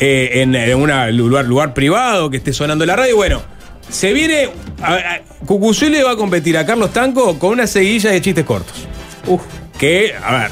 eh, 0.00 0.42
en, 0.42 0.54
en 0.56 0.74
un 0.76 0.90
lugar, 1.16 1.44
lugar 1.46 1.72
privado 1.72 2.28
que 2.28 2.36
esté 2.38 2.52
sonando 2.52 2.84
la 2.84 2.96
radio. 2.96 3.14
Bueno, 3.16 3.42
se 3.90 4.12
viene. 4.12 4.50
a- 4.82 4.94
a- 4.94 5.20
Cucuzú 5.46 5.88
le 5.88 6.02
va 6.02 6.12
a 6.12 6.16
competir 6.16 6.56
a 6.58 6.64
Carlos 6.66 6.92
Tanco 6.92 7.38
con 7.38 7.50
una 7.50 7.66
seguilla 7.66 8.10
de 8.10 8.20
chistes 8.20 8.44
cortos. 8.44 8.74
Uf. 9.26 9.40
Que, 9.78 10.14
a 10.22 10.32
ver, 10.38 10.50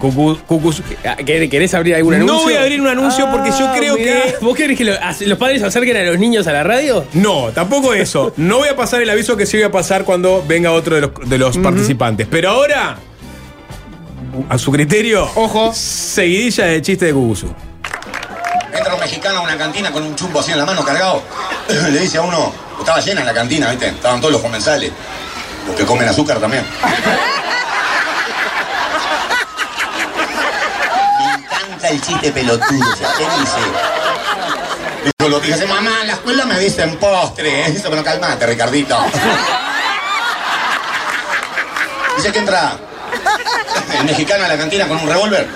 Cucu- 0.00 0.38
Cucuzú. 0.46 0.82
¿quer- 1.24 1.48
¿Querés 1.50 1.74
abrir 1.74 1.94
algún 1.94 2.14
anuncio? 2.14 2.36
No 2.36 2.42
voy 2.42 2.54
a 2.54 2.62
abrir 2.62 2.80
un 2.80 2.88
anuncio 2.88 3.30
porque 3.30 3.50
yo 3.50 3.68
Ah, 3.68 3.74
creo 3.76 3.96
mirá. 3.96 4.22
que. 4.22 4.34
¿Vos 4.40 4.56
querés 4.56 4.76
que 4.78 4.84
lo- 4.84 4.94
los 5.26 5.38
padres 5.38 5.62
acerquen 5.62 5.96
a 5.96 6.02
los 6.02 6.18
niños 6.18 6.46
a 6.46 6.52
la 6.52 6.62
radio? 6.64 7.04
No, 7.14 7.50
tampoco 7.52 7.94
eso. 7.94 8.32
No 8.36 8.58
voy 8.58 8.68
a 8.68 8.76
pasar 8.76 9.02
el 9.02 9.10
aviso 9.10 9.36
que 9.36 9.46
sí 9.46 9.56
voy 9.56 9.64
a 9.64 9.70
pasar 9.72 10.04
cuando 10.04 10.44
venga 10.46 10.72
otro 10.72 10.94
de 10.96 11.00
los, 11.02 11.10
de 11.26 11.38
los 11.38 11.58
participantes. 11.58 12.26
Pero 12.30 12.50
ahora, 12.50 12.96
a 14.48 14.58
su 14.58 14.72
criterio, 14.72 15.28
Ojo. 15.34 15.72
seguidilla 15.74 16.64
de 16.66 16.82
chiste 16.82 17.06
de 17.06 17.12
Cucuzú. 17.12 17.48
Entra 18.76 18.94
un 18.94 19.00
mexicano 19.00 19.38
a 19.38 19.42
una 19.42 19.56
cantina 19.56 19.92
con 19.92 20.02
un 20.02 20.16
chumbo 20.16 20.40
así 20.40 20.50
en 20.52 20.58
la 20.58 20.64
mano 20.66 20.84
cargado. 20.84 21.22
Le 21.92 22.00
dice 22.00 22.18
a 22.18 22.22
uno, 22.22 22.52
estaba 22.78 23.00
llena 23.00 23.24
la 23.24 23.34
cantina, 23.34 23.70
¿viste? 23.70 23.88
Estaban 23.88 24.20
todos 24.20 24.32
los 24.32 24.42
comensales. 24.42 24.92
Los 25.66 25.76
que 25.76 25.84
comen 25.84 26.08
azúcar 26.08 26.38
también. 26.38 26.64
Me 31.18 31.34
encanta 31.34 31.88
el 31.88 32.00
chiste 32.00 32.32
pelotudo. 32.32 32.92
O 32.92 32.96
sea, 32.96 33.08
él 33.18 33.26
dice, 33.40 33.58
Dijo 35.04 35.28
lo 35.28 35.40
dice, 35.40 35.66
mamá, 35.66 36.00
en 36.00 36.06
la 36.08 36.12
escuela 36.14 36.46
me 36.46 36.58
dicen 36.58 36.96
postre. 36.96 37.70
Dice, 37.70 37.88
bueno, 37.88 38.02
calmate, 38.02 38.46
Ricardito. 38.46 38.96
Dice 42.16 42.32
que 42.32 42.38
entra 42.38 42.76
el 43.98 44.04
mexicano 44.04 44.44
a 44.44 44.48
la 44.48 44.56
cantina 44.56 44.88
con 44.88 44.98
un 44.98 45.08
revólver 45.08 45.46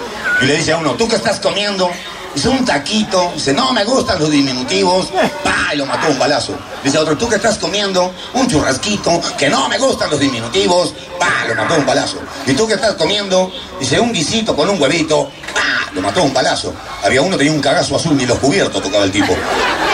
y 0.43 0.47
le 0.47 0.57
dice 0.57 0.73
a 0.73 0.77
uno, 0.77 0.93
¿tú 0.93 1.09
qué 1.09 1.17
estás 1.17 1.41
comiendo? 1.41 1.91
Dice, 2.39 2.51
un 2.51 2.65
taquito. 2.65 3.33
Dice, 3.35 3.53
no, 3.53 3.73
me 3.73 3.83
gustan 3.83 4.17
los 4.21 4.31
diminutivos. 4.31 5.09
Pa, 5.43 5.75
y 5.75 5.77
lo 5.77 5.87
mató 5.87 6.07
un 6.07 6.21
balazo. 6.21 6.57
Dice 6.85 6.97
otro, 6.97 7.19
¿tú 7.19 7.29
qué 7.29 7.35
estás 7.35 7.59
comiendo? 7.59 8.15
Un 8.33 8.47
churrasquito. 8.47 9.21
Que 9.37 9.49
no, 9.49 9.69
me 9.69 9.77
gustan 9.77 10.09
los 10.09 10.21
diminutivos. 10.21 10.95
Pa, 11.19 11.47
lo 11.49 11.57
mató 11.57 11.75
un 11.75 11.85
balazo. 11.85 12.19
¿Y 12.47 12.53
tú 12.53 12.69
qué 12.69 12.75
estás 12.75 12.95
comiendo? 12.95 13.51
Dice, 13.81 13.99
un 13.99 14.13
guisito 14.13 14.55
con 14.55 14.71
un 14.71 14.81
huevito. 14.81 15.33
Pa, 15.53 15.91
lo 15.93 16.01
mató 16.01 16.23
un 16.23 16.33
balazo. 16.33 16.73
Había 17.03 17.23
uno 17.23 17.33
que 17.33 17.39
tenía 17.39 17.53
un 17.53 17.61
cagazo 17.61 17.97
azul 17.97 18.17
ni 18.17 18.25
los 18.25 18.39
cubiertos 18.39 18.81
tocaba 18.81 19.03
el 19.03 19.11
tipo. 19.11 19.35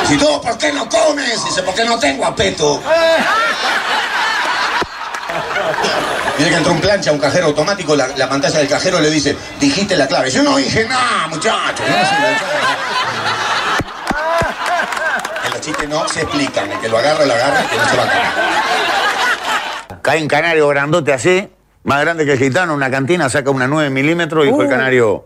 Dice, 0.02 0.22
¿tú 0.22 0.42
por 0.42 0.58
qué 0.58 0.70
no 0.70 0.86
comes? 0.86 1.42
Dice, 1.46 1.62
porque 1.62 1.82
no 1.86 1.98
tengo 1.98 2.26
apeto. 2.26 2.78
Dice 6.38 6.50
que 6.50 6.56
entró 6.56 6.72
un 6.72 6.80
plancha, 6.80 7.12
un 7.12 7.18
cajero 7.18 7.46
automático, 7.46 7.94
la, 7.94 8.08
la 8.16 8.28
pantalla 8.28 8.58
del 8.58 8.68
cajero 8.68 9.00
le 9.00 9.08
dice, 9.10 9.36
dijiste 9.60 9.96
la 9.96 10.06
clave. 10.08 10.30
Yo 10.30 10.42
no 10.42 10.56
dije 10.56 10.84
nada, 10.88 11.28
muchachos. 11.28 11.86
No 11.88 11.94
se 11.94 12.14
lo- 15.46 15.50
los 15.50 15.60
chistes 15.60 15.88
no 15.88 16.08
se 16.08 16.22
explican, 16.22 16.70
el 16.72 16.80
que 16.80 16.88
lo 16.88 16.98
agarra, 16.98 17.24
lo 17.24 17.34
agarra, 17.34 17.60
el 17.60 17.66
que 17.68 17.76
no 17.76 17.88
se 17.88 17.96
va 17.96 18.02
a 18.02 18.06
caer. 18.08 18.22
Cae 20.02 20.20
un 20.22 20.28
canario 20.28 20.68
grandote 20.68 21.12
así, 21.12 21.48
más 21.84 22.00
grande 22.00 22.26
que 22.26 22.32
el 22.32 22.38
gitano, 22.38 22.74
una 22.74 22.90
cantina, 22.90 23.28
saca 23.30 23.50
una 23.50 23.66
9 23.68 23.90
milímetros 23.90 24.44
y 24.44 24.48
dijo 24.48 24.60
el 24.62 24.66
Uh. 24.66 24.70
canario, 24.70 25.24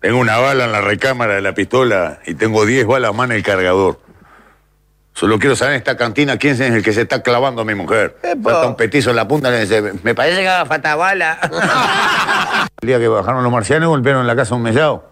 tengo 0.00 0.18
una 0.18 0.38
bala 0.38 0.64
en 0.64 0.72
la 0.72 0.80
recámara 0.80 1.34
de 1.34 1.42
la 1.42 1.52
pistola 1.54 2.18
y 2.26 2.34
tengo 2.34 2.64
10 2.64 2.86
balas 2.86 3.14
más 3.14 3.26
en 3.30 3.36
el 3.36 3.42
cargador. 3.42 4.00
Solo 5.16 5.38
quiero 5.38 5.56
saber 5.56 5.72
en 5.72 5.78
esta 5.78 5.96
cantina 5.96 6.36
quién 6.36 6.52
es 6.52 6.60
el 6.60 6.82
que 6.82 6.92
se 6.92 7.00
está 7.00 7.22
clavando 7.22 7.62
a 7.62 7.64
mi 7.64 7.74
mujer. 7.74 8.18
Falta 8.42 8.66
un 8.66 8.76
petizo 8.76 9.08
en 9.08 9.16
la 9.16 9.26
punta 9.26 9.48
y 9.48 9.52
le 9.52 9.60
dice, 9.60 9.94
me 10.02 10.14
parece 10.14 10.42
que 10.42 10.48
haga 10.48 10.66
falta 10.66 10.94
bala. 10.94 11.38
el 12.82 12.86
día 12.86 12.98
que 12.98 13.08
bajaron 13.08 13.42
los 13.42 13.50
marcianos 13.50 13.88
golpearon 13.88 14.26
la 14.26 14.36
casa 14.36 14.52
a 14.52 14.58
un 14.58 14.62
mellado. 14.62 15.10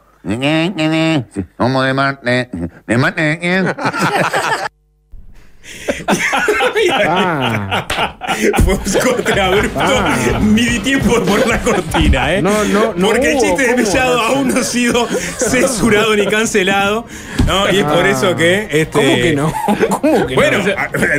Somos 1.57 1.87
de 1.87 1.95
mar... 1.95 2.21
De, 2.21 2.51
de 2.87 2.99
mar... 2.99 3.15
Ah. 7.07 7.87
Fue 8.65 8.75
un 8.75 9.15
corte 9.15 9.41
abrupto. 9.41 9.81
Ni 10.41 10.63
di 10.65 10.79
tiempo 10.81 11.21
por 11.23 11.47
la 11.47 11.61
cortina, 11.61 12.35
¿eh? 12.35 12.43
No, 12.43 12.65
no, 12.65 12.93
no 12.95 13.09
Porque 13.09 13.33
el 13.33 13.39
chiste 13.41 13.63
de. 13.69 13.75
Mellado 13.77 14.21
aún 14.21 14.49
no 14.49 14.61
ha 14.61 14.65
sido 14.65 15.07
censurado 15.39 16.15
ni 16.17 16.27
cancelado. 16.27 17.07
¿no? 17.47 17.71
Y 17.73 17.79
es 17.79 17.85
por 17.85 18.05
Ah. 18.05 18.11
eso 18.11 18.37
que. 18.37 18.69
Este, 18.71 18.87
¿Cómo 18.91 19.15
que 19.17 19.33
no? 19.35 19.53
¿Cómo 20.01 20.27
que 20.27 20.35
bueno, 20.35 20.59
no? 20.59 20.65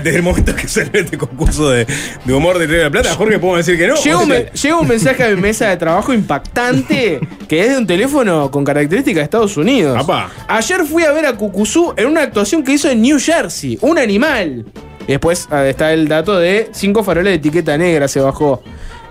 desde 0.04 0.16
el 0.16 0.24
momento 0.24 0.56
que 0.56 0.68
salió 0.68 0.92
este 1.02 1.18
concurso 1.18 1.70
de, 1.70 1.86
de 2.24 2.34
humor 2.34 2.58
de 2.60 2.68
Río 2.68 2.78
de 2.80 2.84
la 2.86 2.90
Plata, 2.92 3.14
Jorge, 3.16 3.40
podemos 3.40 3.66
decir 3.66 3.78
que 3.80 3.88
no. 3.88 3.96
Llega 3.96 4.18
O 4.18 4.22
un, 4.22 4.28
sea, 4.30 4.40
me- 4.40 4.52
llega 4.52 4.78
un 4.78 4.88
mensaje 4.88 5.24
a 5.24 5.30
mi 5.30 5.42
mesa 5.42 5.70
de 5.70 5.78
trabajo 5.78 6.14
impactante 6.14 7.20
que 7.48 7.62
es 7.62 7.70
de 7.72 7.78
un 7.78 7.88
teléfono 7.88 8.50
con 8.52 8.64
características 8.64 9.20
de 9.22 9.24
Estados 9.24 9.58
Unidos. 9.58 9.98
Apá. 10.00 10.30
Ayer 10.48 10.84
fui 10.86 11.04
a 11.04 11.12
ver 11.12 11.26
a 11.26 11.34
Cucuzú 11.34 11.94
en 11.98 12.08
una 12.08 12.24
actuación 12.24 12.64
que 12.64 12.74
hizo 12.74 12.90
en 12.90 13.02
New 13.02 13.20
Jersey, 13.20 13.78
un 13.82 13.98
animal. 14.00 14.35
Y 14.44 14.66
después 15.08 15.48
ah, 15.52 15.64
está 15.66 15.94
el 15.94 16.08
dato 16.08 16.38
de 16.40 16.70
cinco 16.72 17.04
faroles 17.04 17.32
de 17.32 17.36
etiqueta 17.36 17.78
negra 17.78 18.08
se 18.08 18.20
bajó. 18.20 18.62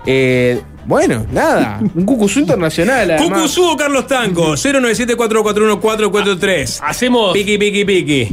Eh, 0.05 0.59
bueno, 0.85 1.25
nada, 1.31 1.79
un 1.95 2.05
Cucuzú 2.05 2.39
internacional. 2.41 3.09
además. 3.11 3.37
Cucuzú 3.39 3.71
o 3.71 3.77
Carlos 3.77 4.05
Tanco, 4.07 4.53
097-441-443. 4.53 6.79
Hacemos, 6.83 7.33
Piqui, 7.33 7.57
piqui, 7.57 7.85
piqui. 7.85 8.29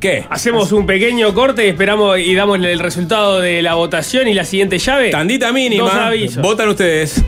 ¿Qué? 0.00 0.24
hacemos 0.30 0.72
un 0.72 0.84
pequeño 0.84 1.32
corte 1.32 1.64
y 1.64 1.68
esperamos 1.68 2.18
y 2.18 2.34
damos 2.34 2.58
el 2.58 2.80
resultado 2.80 3.38
de 3.40 3.62
la 3.62 3.74
votación 3.74 4.26
y 4.26 4.34
la 4.34 4.44
siguiente 4.44 4.78
llave. 4.78 5.10
Tandita 5.10 5.46
Dos 5.46 5.54
mínima. 5.54 6.08
avisos. 6.08 6.42
Votan 6.42 6.68
ustedes. 6.70 7.22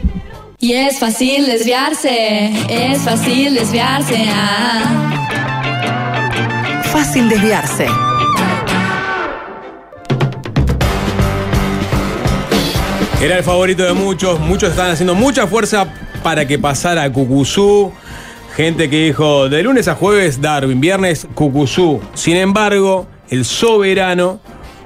Y 0.59 0.73
es 0.73 0.99
fácil 0.99 1.47
desviarse, 1.47 2.51
es 2.69 2.99
fácil 3.03 3.55
desviarse. 3.55 4.17
ah. 4.29 5.01
Fácil 6.93 7.29
desviarse. 7.29 7.87
Era 13.23 13.39
el 13.39 13.43
favorito 13.45 13.85
de 13.85 13.95
muchos, 13.95 14.39
muchos 14.41 14.71
estaban 14.71 14.93
haciendo 14.93 15.15
mucha 15.15 15.47
fuerza 15.47 15.87
para 16.23 16.47
que 16.47 16.59
pasara 16.59 17.05
a 17.05 17.13
Cucuzú. 17.13 17.93
Gente 18.55 18.89
que 18.91 19.07
dijo, 19.07 19.49
de 19.49 19.63
lunes 19.63 19.89
a 19.89 19.95
jueves 19.95 20.41
Darwin, 20.41 20.81
viernes 20.81 21.27
Cucuzú. 21.35 22.01
Sin 22.15 22.37
embargo, 22.37 23.07
el 23.31 23.45
soberano, 23.45 24.41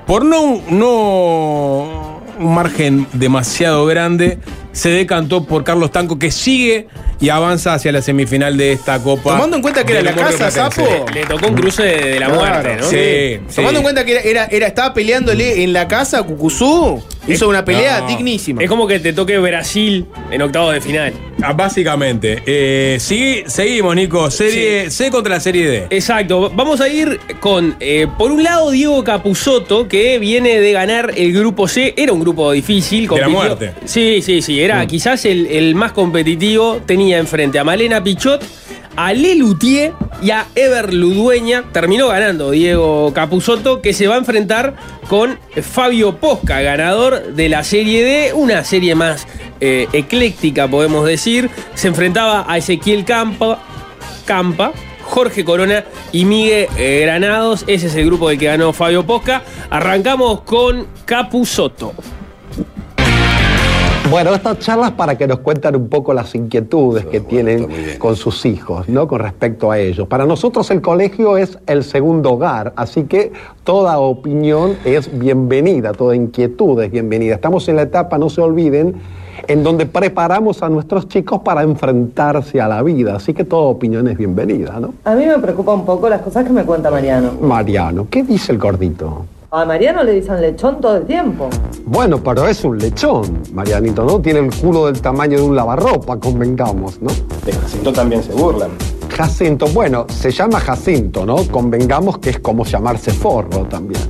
por 0.07 0.25
no, 0.25 0.63
no 0.69 2.19
un 2.39 2.55
margen 2.55 3.07
demasiado 3.13 3.85
grande, 3.87 4.39
se 4.73 4.91
decantó 4.91 5.45
por 5.45 5.65
Carlos 5.65 5.91
Tanco, 5.91 6.19
que 6.21 6.31
sigue 6.31 6.87
y 7.21 7.31
avanza 7.31 7.75
hacia 7.75 7.91
la 7.91 8.01
semifinal 8.01 8.57
de 8.57 8.71
esta 8.73 9.01
Copa. 9.03 9.33
Tomando 9.33 9.57
en 9.57 9.63
cuenta 9.63 9.85
que 9.85 9.93
era 9.95 10.03
la 10.03 10.15
casa. 10.15 10.49
Sapo. 10.53 10.87
Le 11.13 11.27
tocó 11.27 11.49
un 11.49 11.55
cruce 11.55 11.83
de, 11.83 12.11
de 12.13 12.21
la 12.21 12.27
Claro, 12.27 12.41
muerte, 12.63 12.77
¿no? 12.77 12.89
Sí, 12.89 13.41
sí. 13.49 13.57
Tomando 13.57 13.79
en 13.81 13.83
cuenta 13.83 14.05
que 14.05 14.13
era, 14.13 14.21
era- 14.23 14.45
era- 14.47 14.67
estaba 14.69 14.95
peleándole 14.95 15.65
en 15.65 15.73
la 15.73 15.89
casa 15.89 16.21
a 16.21 16.23
Cucuzú, 16.23 17.03
hizo 17.29 17.49
una 17.49 17.65
pelea 17.65 18.01
no. 18.01 18.09
dignísima. 18.09 18.63
Es 18.63 18.69
como 18.69 18.87
que 18.87 18.99
te 18.99 19.13
toque 19.13 19.39
Brasil 19.39 20.07
en 20.31 20.43
octavos 20.43 20.75
de 20.75 20.81
final. 20.81 21.13
Ah, 21.43 21.53
Básicamente. 21.53 22.43
Eh, 22.47 22.97
sí, 23.01 23.43
seguimos, 23.47 23.95
Nico. 23.95 24.31
Serie 24.31 24.91
C 24.91 25.11
contra 25.11 25.35
la 25.35 25.41
serie 25.41 25.69
D. 25.69 25.87
Exacto. 25.91 26.51
Vamos 26.55 26.81
a 26.81 26.89
ir 26.89 27.21
con, 27.41 27.77
eh, 27.81 28.07
por 28.17 28.33
un 28.33 28.43
lado, 28.43 28.71
Diego 28.71 29.05
Capusotto, 29.05 29.87
que 29.87 30.19
viene 30.19 30.61
de 30.61 30.73
ganar 30.73 31.13
el 31.17 31.33
grupo 31.33 31.69
C. 31.69 31.95
Era 31.97 32.13
un 32.13 32.21
grupo 32.21 32.53
difícil. 32.53 33.09
De 33.09 33.21
la 33.21 33.29
muerte. 33.29 33.73
Sí, 33.85 34.21
sí, 34.23 34.43
sí. 34.43 34.61
Era 34.61 34.87
quizás 34.87 35.25
el, 35.25 35.47
el 35.47 35.75
más 35.75 35.93
competitivo. 35.93 36.81
Tenía 36.87 37.19
enfrente 37.19 37.59
a 37.59 37.65
Malena 37.65 38.03
Pichot, 38.03 38.45
a 38.99 39.13
Lelutier 39.13 39.93
y 40.21 40.33
a 40.33 40.49
Ever 40.57 40.93
Ludueña. 40.93 41.63
Terminó 41.73 42.09
ganando 42.09 42.51
Diego 42.51 43.13
Capusotto, 43.15 43.81
que 43.81 43.93
se 43.93 44.09
va 44.09 44.17
a 44.17 44.19
enfrentar 44.19 44.75
con 45.09 45.39
Fabio 45.63 46.17
Posca, 46.17 46.61
ganador 46.63 47.33
de 47.35 47.49
la 47.49 47.63
Serie 47.63 48.03
D, 48.03 48.33
una 48.33 48.65
serie 48.65 48.97
más 48.97 49.29
eh, 49.61 49.87
ecléctica, 49.93 50.67
podemos 50.67 51.07
decir. 51.07 51.49
Se 51.75 51.87
enfrentaba 51.87 52.45
a 52.49 52.59
Ezequiel 52.59 53.05
Campa, 53.05 53.63
Campa, 54.25 54.73
Jorge 55.05 55.45
Corona 55.45 55.85
y 56.11 56.25
Miguel 56.25 56.67
eh, 56.77 57.03
Granados. 57.03 57.63
Ese 57.69 57.87
es 57.87 57.95
el 57.95 58.07
grupo 58.07 58.29
del 58.29 58.39
que 58.39 58.47
ganó 58.47 58.73
Fabio 58.73 59.07
Posca. 59.07 59.45
Arrancamos 59.71 60.41
con 60.41 60.89
Capusotto. 61.05 61.95
Bueno, 64.11 64.35
estas 64.35 64.59
charlas 64.61 64.93
para 64.93 65.19
que 65.19 65.27
nos 65.27 65.41
cuenten 65.41 65.77
un 65.77 65.89
poco 65.89 66.15
las 66.15 66.35
inquietudes 66.35 67.05
que 67.05 67.21
tienen 67.21 67.69
con 67.99 68.17
sus 68.17 68.47
hijos, 68.47 68.89
¿no? 68.89 69.07
Con 69.07 69.21
respecto 69.21 69.71
a 69.71 69.79
ellos. 69.79 70.09
Para 70.09 70.25
nosotros 70.25 70.71
el 70.71 70.81
colegio 70.81 71.37
es 71.37 71.59
el 71.67 71.85
segundo 71.85 72.33
hogar, 72.33 72.73
así 72.77 73.05
que 73.05 73.33
toda 73.65 73.99
opinión 73.99 74.79
es 74.87 75.19
bienvenida, 75.19 75.93
toda 75.93 76.17
inquietud 76.17 76.83
es 76.83 76.91
bienvenida. 76.91 77.35
Estamos 77.35 77.69
en 77.69 77.77
la 77.77 77.83
etapa, 77.83 78.17
no 78.17 78.31
se 78.31 78.41
olviden, 78.41 78.95
en 79.47 79.63
donde 79.63 79.85
preparamos 79.85 80.63
a 80.63 80.71
nuestros 80.71 81.07
chicos 81.09 81.43
para 81.43 81.63
enfrentarse 81.63 82.63
a 82.63 82.69
la 82.69 82.83
vida, 82.83 83.17
así 83.17 83.35
que 83.35 83.45
toda 83.45 83.65
opinión 83.65 84.09
es 84.09 84.17
bienvenida, 84.17 84.81
¿no? 84.81 84.95
A 85.05 85.15
mí 85.15 85.27
me 85.27 85.39
preocupa 85.39 85.75
un 85.75 85.85
poco 85.85 86.09
las 86.09 86.23
cosas 86.23 86.47
que 86.47 86.51
me 86.51 86.65
cuenta 86.65 86.91
Mariano. 86.91 87.33
Mariano, 87.43 88.07
¿qué 88.11 88.23
dice 88.23 88.53
el 88.53 88.59
gordito? 88.59 89.27
A 89.51 89.65
Mariano 89.65 90.03
le 90.05 90.13
dicen 90.13 90.41
lechón 90.43 90.79
todo 90.81 90.97
el 90.99 91.07
tiempo. 91.07 91.49
Bueno, 91.87 92.23
pero 92.23 92.47
es 92.47 92.63
un 92.65 92.77
lechón, 92.77 93.43
Marianito, 93.55 94.05
¿no? 94.05 94.21
Tiene 94.21 94.41
el 94.41 94.55
culo 94.55 94.87
del 94.87 95.01
tamaño 95.01 95.39
de 95.39 95.43
un 95.43 95.57
lavarropa, 95.57 96.19
convengamos, 96.19 97.01
¿no? 97.01 97.11
De 97.47 97.53
Jacinto 97.55 97.91
también 97.93 98.23
se 98.23 98.33
burlan. 98.33 98.71
Jacinto, 99.09 99.67
bueno, 99.69 100.05
se 100.11 100.31
llama 100.31 100.61
Jacinto, 100.61 101.25
¿no? 101.25 101.37
Convengamos 101.51 102.19
que 102.19 102.31
es 102.31 102.41
como 102.41 102.65
llamarse 102.67 103.11
forro 103.11 103.61
también. 103.65 104.03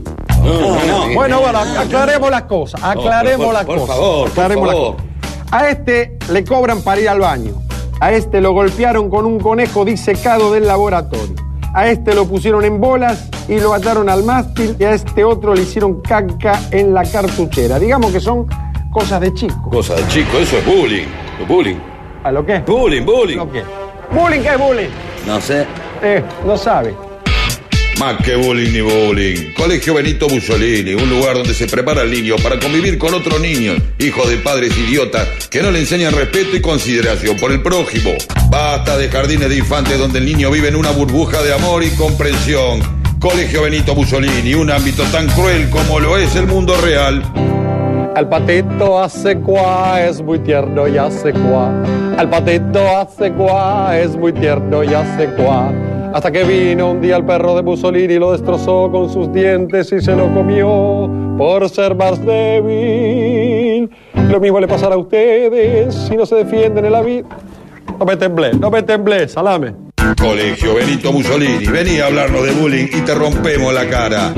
Bueno, 1.15 1.41
bueno, 1.41 1.59
aclaremos 1.79 2.31
las 2.31 2.43
cosas, 2.45 2.81
aclaremos 2.83 3.47
por- 3.47 3.55
las 3.55 3.65
por 3.65 3.79
cosas. 3.79 3.95
favor, 3.97 4.19
por 4.23 4.31
aclaremos 4.31 4.67
las 4.67 4.75
favor. 4.77 4.97
cosas. 4.97 5.09
A 5.53 5.69
este 5.71 6.19
le 6.33 6.45
cobran 6.45 6.83
para 6.83 7.01
ir 7.01 7.09
al 7.09 7.21
baño. 7.21 7.53
A 8.01 8.11
este 8.13 8.41
lo 8.41 8.53
golpearon 8.53 9.09
con 9.09 9.25
un 9.25 9.39
conejo 9.39 9.85
disecado 9.85 10.53
del 10.53 10.67
laboratorio. 10.67 11.35
A 11.75 11.89
este 11.89 12.15
lo 12.15 12.27
pusieron 12.27 12.65
en 12.65 12.81
bolas 12.81 13.29
y 13.49 13.61
lo 13.61 13.75
ataron 13.75 14.09
al 14.09 14.25
mástil 14.25 14.77
y 14.79 14.85
a 14.85 14.93
este 14.93 15.25
otro 15.25 15.55
le 15.55 15.63
hicieron 15.63 16.01
caca 16.01 16.61
en 16.71 16.95
la 16.95 17.05
cartuchera. 17.05 17.79
Digamos 17.79 18.13
que 18.13 18.21
son 18.21 18.47
cosas 18.91 19.21
de 19.21 19.35
chico. 19.35 19.71
Cosa 19.71 19.95
de 19.95 20.07
chico, 20.09 20.39
eso 20.39 20.59
es 20.59 20.67
bullying. 20.67 21.07
Bullying. 21.47 21.77
¿A 22.25 22.33
lo 22.33 22.45
qué? 22.45 22.61
Bullying, 22.61 23.05
bullying. 23.05 23.37
¿Lo 23.37 23.51
qué? 23.51 23.63
¿Bullying 24.13 24.41
qué 24.41 24.49
es 24.49 24.59
bullying? 24.59 24.89
No 25.27 25.41
sé. 25.41 25.67
Eh, 26.03 26.23
no 26.47 26.57
sabe. 26.57 27.08
Más 27.99 28.17
que 28.19 28.37
bullying 28.37 28.73
ni 28.73 28.81
bullying. 28.81 29.53
Colegio 29.55 29.95
Benito 29.95 30.29
Mussolini, 30.29 30.95
un 30.95 31.11
lugar 31.11 31.35
donde 31.35 31.53
se 31.53 31.67
prepara 31.67 32.03
al 32.03 32.11
niño 32.13 32.37
para 32.41 32.61
convivir 32.61 32.97
con 32.97 33.13
otros 33.13 33.41
niños, 33.41 33.77
hijos 33.99 34.31
de 34.31 34.37
padres 34.37 34.73
idiotas 34.79 35.49
que 35.49 35.63
no 35.63 35.73
le 35.73 35.81
enseñan 35.81 36.15
respeto 36.15 36.57
y 36.57 36.61
consideración 36.61 37.37
por 37.39 37.51
el 37.51 37.61
prójimo. 37.61 38.13
Basta 38.51 38.97
de 38.97 39.09
jardines 39.09 39.49
de 39.49 39.57
infantes 39.57 39.99
donde 39.99 40.21
el 40.21 40.27
niño 40.27 40.49
vive 40.53 40.69
en 40.69 40.77
una 40.77 40.93
burbuja 40.93 41.43
de 41.43 41.53
amor 41.53 41.83
y 41.83 41.91
comprensión. 41.91 42.83
Colegio 43.19 43.63
Benito 43.63 43.97
Mussolini, 43.97 44.55
un 44.55 44.71
ámbito 44.71 45.03
tan 45.11 45.27
cruel 45.31 45.69
como 45.69 45.99
lo 45.99 46.17
es 46.17 46.37
el 46.37 46.47
mundo 46.47 46.81
real. 46.81 47.25
El 48.17 48.29
patito 48.29 49.01
hace 49.03 49.39
cuá, 49.39 50.07
es 50.07 50.23
muy 50.23 50.39
tierno 50.39 50.87
y 50.87 50.97
hace 50.99 51.33
cuá. 51.33 51.73
El 52.17 52.29
patito 52.29 52.97
hace 52.97 53.33
cuá, 53.33 53.99
es 53.99 54.15
muy 54.15 54.33
tierno 54.33 54.85
y 54.85 54.95
hace 54.95 55.27
cuá. 55.35 55.73
Hasta 56.19 56.33
que 56.33 56.43
vino 56.43 56.91
un 56.91 57.01
día 57.01 57.15
el 57.15 57.25
perro 57.25 57.55
de 57.55 57.63
Mussolini 57.63 58.15
y 58.15 58.19
lo 58.19 58.33
destrozó 58.33 58.91
con 58.91 59.09
sus 59.09 59.33
dientes 59.33 59.93
y 59.93 60.01
se 60.01 60.17
lo 60.17 60.35
comió 60.35 61.09
por 61.39 61.69
ser 61.69 61.95
más 61.95 62.19
débil. 62.27 63.89
Lo 64.29 64.41
mismo 64.41 64.59
le 64.59 64.67
pasará 64.67 64.97
a 64.97 64.99
ustedes 64.99 65.95
si 65.95 66.17
no 66.17 66.27
se 66.27 66.35
defienden 66.35 66.87
en 66.87 66.91
la 66.91 67.03
vida. 67.03 67.29
No 68.01 68.05
me 68.05 68.17
temblé, 68.17 68.53
no 68.55 68.69
me 68.69 68.83
temblé, 68.83 69.29
salame. 69.29 69.75
Colegio 70.21 70.75
Benito 70.75 71.13
Mussolini, 71.13 71.65
vení 71.67 72.01
a 72.01 72.07
hablarnos 72.07 72.43
de 72.43 72.51
bullying 72.51 72.89
y 72.93 73.01
te 73.03 73.15
rompemos 73.15 73.73
la 73.73 73.89
cara. 73.89 74.33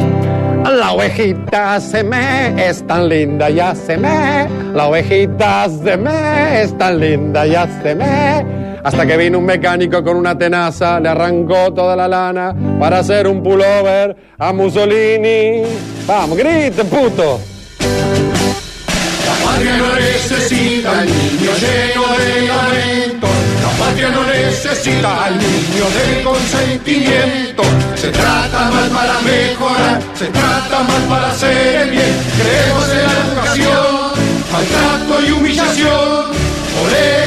La 0.71 0.93
ovejita 0.93 1.81
se 1.81 2.05
me 2.05 2.69
es 2.69 2.87
tan 2.87 3.09
linda, 3.09 3.49
ya 3.49 3.75
se 3.75 3.97
me. 3.97 4.47
La 4.75 4.87
ovejita 4.87 5.66
se 5.71 5.97
me 5.97 6.61
es 6.61 6.77
tan 6.77 7.01
linda, 7.01 7.47
ya 7.47 7.66
se 7.83 7.95
me. 7.95 8.70
Hasta 8.83 9.07
que 9.07 9.16
vino 9.16 9.38
un 9.38 9.45
mecánico 9.45 10.03
con 10.03 10.16
una 10.16 10.37
tenaza, 10.37 10.99
le 11.01 11.11
arrancó 11.11 11.73
toda 11.73 11.95
la 11.95 12.09
lana 12.09 12.55
para 12.79 13.01
hacer 13.01 13.27
un 13.27 13.43
pullover 13.43 14.16
a 14.38 14.53
Mussolini. 14.53 15.62
Vamos, 16.07 16.38
grite, 16.38 16.85
puto. 16.85 17.40
La 19.27 19.35
patria 19.45 19.77
no 19.77 19.95
necesita 19.95 21.01
al 21.01 21.07
niño 21.07 21.51
lleno 21.61 22.03
de 22.16 22.49
lamento. 22.49 23.27
La 23.62 23.85
patria 23.85 24.09
no 24.11 24.25
necesita 24.25 25.25
al 25.25 25.37
niño 25.37 25.85
de 25.97 26.23
consentimiento. 26.23 27.62
Se 27.97 28.09
trata 28.09 28.71
mal 28.71 28.88
para 28.88 29.21
mejorar, 29.21 30.01
se 30.14 30.27
trata 30.27 30.83
mal 30.85 31.03
para 31.07 31.31
hacer 31.31 31.83
el 31.83 31.90
bien. 31.90 32.16
Creemos 32.38 32.88
en 32.88 33.03
la 33.07 33.12
educación, 33.29 34.12
maltrato 34.51 35.27
y 35.27 35.31
humillación. 35.33 36.50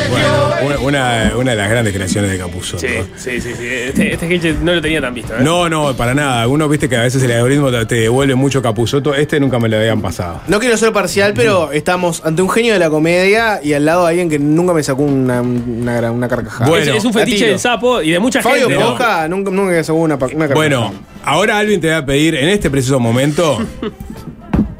Bueno, 0.09 0.81
una, 0.81 1.31
una, 1.37 1.51
de 1.51 1.57
las 1.57 1.69
grandes 1.69 1.93
creaciones 1.93 2.31
de 2.31 2.37
Capuzzo. 2.37 2.77
Sí, 2.79 2.87
sí, 3.17 3.41
sí. 3.41 3.51
sí. 3.57 3.65
Este, 3.67 4.13
este 4.13 4.25
sketch 4.37 4.57
no 4.61 4.73
lo 4.73 4.81
tenía 4.81 5.01
tan 5.01 5.13
visto. 5.13 5.33
¿eh? 5.33 5.39
No, 5.41 5.67
no, 5.69 5.95
para 5.95 6.13
nada. 6.13 6.47
Uno 6.47 6.69
viste 6.69 6.87
que 6.87 6.95
a 6.95 7.01
veces 7.01 7.21
el 7.23 7.31
algoritmo 7.31 7.69
te- 7.85 7.95
devuelve 7.95 8.35
mucho 8.35 8.61
Capuzotto. 8.61 9.13
Este 9.13 9.39
nunca 9.39 9.59
me 9.59 9.67
lo 9.69 9.77
habían 9.77 10.01
pasado. 10.01 10.41
No 10.47 10.59
quiero 10.59 10.77
ser 10.77 10.93
parcial, 10.93 11.33
pero 11.35 11.71
estamos 11.71 12.21
ante 12.23 12.41
un 12.41 12.49
genio 12.49 12.73
de 12.73 12.79
la 12.79 12.89
comedia 12.89 13.59
y 13.63 13.73
al 13.73 13.85
lado 13.85 14.03
de 14.03 14.09
alguien 14.09 14.29
que 14.29 14.39
nunca 14.39 14.73
me 14.73 14.83
sacó 14.83 15.03
una, 15.03 15.41
una, 15.41 16.11
una 16.11 16.27
carcajada. 16.27 16.79
es, 16.79 16.87
es 16.87 17.05
un 17.05 17.13
fetiche 17.13 17.47
del 17.47 17.59
sapo 17.59 18.01
y 18.01 18.11
de 18.11 18.19
mucha 18.19 18.41
Fabio 18.41 18.67
gente. 18.67 18.81
¿no? 18.83 18.89
Posca 18.91 19.27
nunca, 19.27 19.51
nunca 19.51 19.71
me 19.71 19.83
sacó 19.83 19.99
una, 19.99 20.17
carcajada. 20.17 20.53
Bueno, 20.55 20.93
ahora 21.25 21.57
Alvin 21.57 21.81
te 21.81 21.89
va 21.89 21.97
a 21.97 22.05
pedir 22.05 22.35
en 22.35 22.49
este 22.49 22.69
preciso 22.69 22.99
momento. 22.99 23.57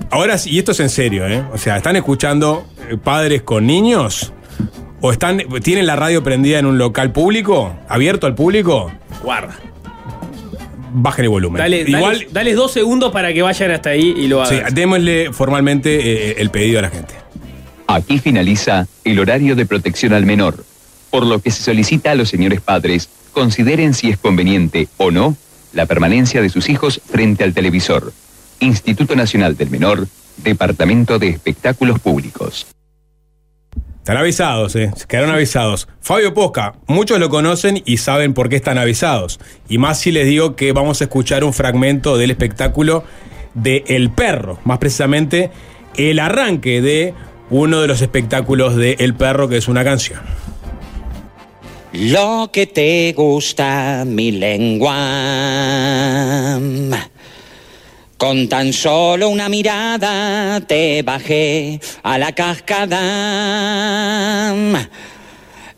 Ahora 0.10 0.38
sí, 0.38 0.52
y 0.52 0.60
esto 0.60 0.74
es 0.74 0.80
en 0.80 0.90
serio, 0.90 1.28
¿eh? 1.28 1.44
O 1.52 1.58
sea, 1.58 1.76
¿están 1.78 1.96
escuchando 1.96 2.68
eh, 2.88 2.98
padres 3.04 3.42
con 3.42 3.66
niños? 3.66 4.32
¿O 5.06 5.12
están, 5.12 5.40
tienen 5.62 5.86
la 5.86 5.98
radio 5.98 6.24
prendida 6.24 6.60
en 6.60 6.66
un 6.66 6.78
local 6.78 7.12
público? 7.12 7.76
¿Abierto 7.90 8.26
al 8.26 8.36
público? 8.36 8.90
Guarda. 9.22 9.60
Bajen 10.94 11.26
el 11.26 11.30
volumen. 11.30 11.58
Dale, 11.60 11.82
Igual, 11.82 12.20
dale, 12.20 12.28
dales 12.32 12.56
dos 12.56 12.72
segundos 12.72 13.12
para 13.12 13.34
que 13.34 13.42
vayan 13.42 13.72
hasta 13.72 13.90
ahí 13.90 14.14
y 14.16 14.30
lo 14.30 14.46
sí, 14.46 14.56
hagan. 14.56 14.74
démosle 14.74 15.34
formalmente 15.34 16.30
eh, 16.30 16.36
el 16.38 16.52
pedido 16.52 16.80
a 16.80 16.84
la 16.84 16.90
gente. 16.90 17.16
Aquí 17.88 18.18
finaliza 18.18 18.88
el 19.04 19.20
horario 19.20 19.58
de 19.58 19.66
protección 19.66 20.14
al 20.14 20.26
menor, 20.26 20.64
por 21.10 21.26
lo 21.26 21.40
que 21.40 21.52
se 21.52 21.64
solicita 21.64 22.12
a 22.12 22.16
los 22.16 22.30
señores 22.30 22.62
padres 22.62 23.10
consideren 23.34 23.94
si 23.94 24.10
es 24.10 24.18
conveniente 24.18 24.88
o 24.96 25.12
no 25.12 25.36
la 25.74 25.86
permanencia 25.86 26.42
de 26.42 26.48
sus 26.48 26.70
hijos 26.70 27.02
frente 27.12 27.44
al 27.44 27.54
televisor. 27.54 28.14
Instituto 28.62 29.18
Nacional 29.18 29.58
del 29.58 29.70
Menor, 29.70 30.08
Departamento 30.38 31.20
de 31.20 31.28
Espectáculos 31.28 32.00
Públicos. 32.00 32.68
Están 34.04 34.18
avisados, 34.18 34.76
¿eh? 34.76 34.92
Se 34.98 35.08
quedaron 35.08 35.32
avisados. 35.32 35.88
Fabio 36.02 36.34
Posca, 36.34 36.74
muchos 36.88 37.20
lo 37.20 37.30
conocen 37.30 37.82
y 37.86 37.96
saben 37.96 38.34
por 38.34 38.50
qué 38.50 38.58
están 38.58 38.78
avisados. 38.78 39.40
Y 39.70 39.78
más 39.78 39.98
si 39.98 40.12
les 40.12 40.28
digo 40.28 40.58
que 40.58 40.74
vamos 40.74 41.00
a 41.00 41.06
escuchar 41.06 41.46
un 41.46 41.54
fragmento 41.54 42.18
del 42.18 42.30
espectáculo 42.30 43.06
de 43.54 43.86
El 43.88 44.12
Perro. 44.12 44.60
Más 44.66 44.80
precisamente, 44.80 45.52
el 45.96 46.20
arranque 46.20 46.82
de 46.82 47.14
uno 47.50 47.80
de 47.80 47.88
los 47.88 48.02
espectáculos 48.02 48.76
de 48.76 48.98
El 49.00 49.14
Perro, 49.14 49.48
que 49.48 49.56
es 49.56 49.70
una 49.70 49.86
canción. 49.86 50.20
Lo 51.94 52.50
que 52.52 52.68
te 52.68 53.14
gusta, 53.14 54.04
mi 54.06 54.34
lengua. 54.34 55.00
Con 58.24 58.48
tan 58.48 58.72
solo 58.72 59.28
una 59.28 59.50
mirada 59.50 60.62
te 60.66 61.02
bajé 61.02 61.78
a 62.04 62.18
la 62.18 62.32
cascada. 62.32 63.04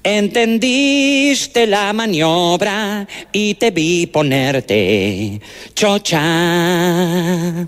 Entendiste 0.03 1.65
la 1.65 1.91
maniobra 1.91 3.07
y 3.31 3.55
te 3.55 3.71
vi 3.71 4.05
ponerte 4.05 5.41
chocha. 5.73 7.65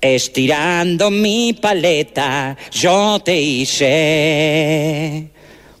Estirando 0.00 1.10
mi 1.10 1.54
paleta, 1.54 2.56
yo 2.70 3.20
te 3.24 3.40
hice 3.40 5.30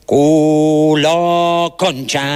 culo 0.04 1.76
concha. 1.78 2.26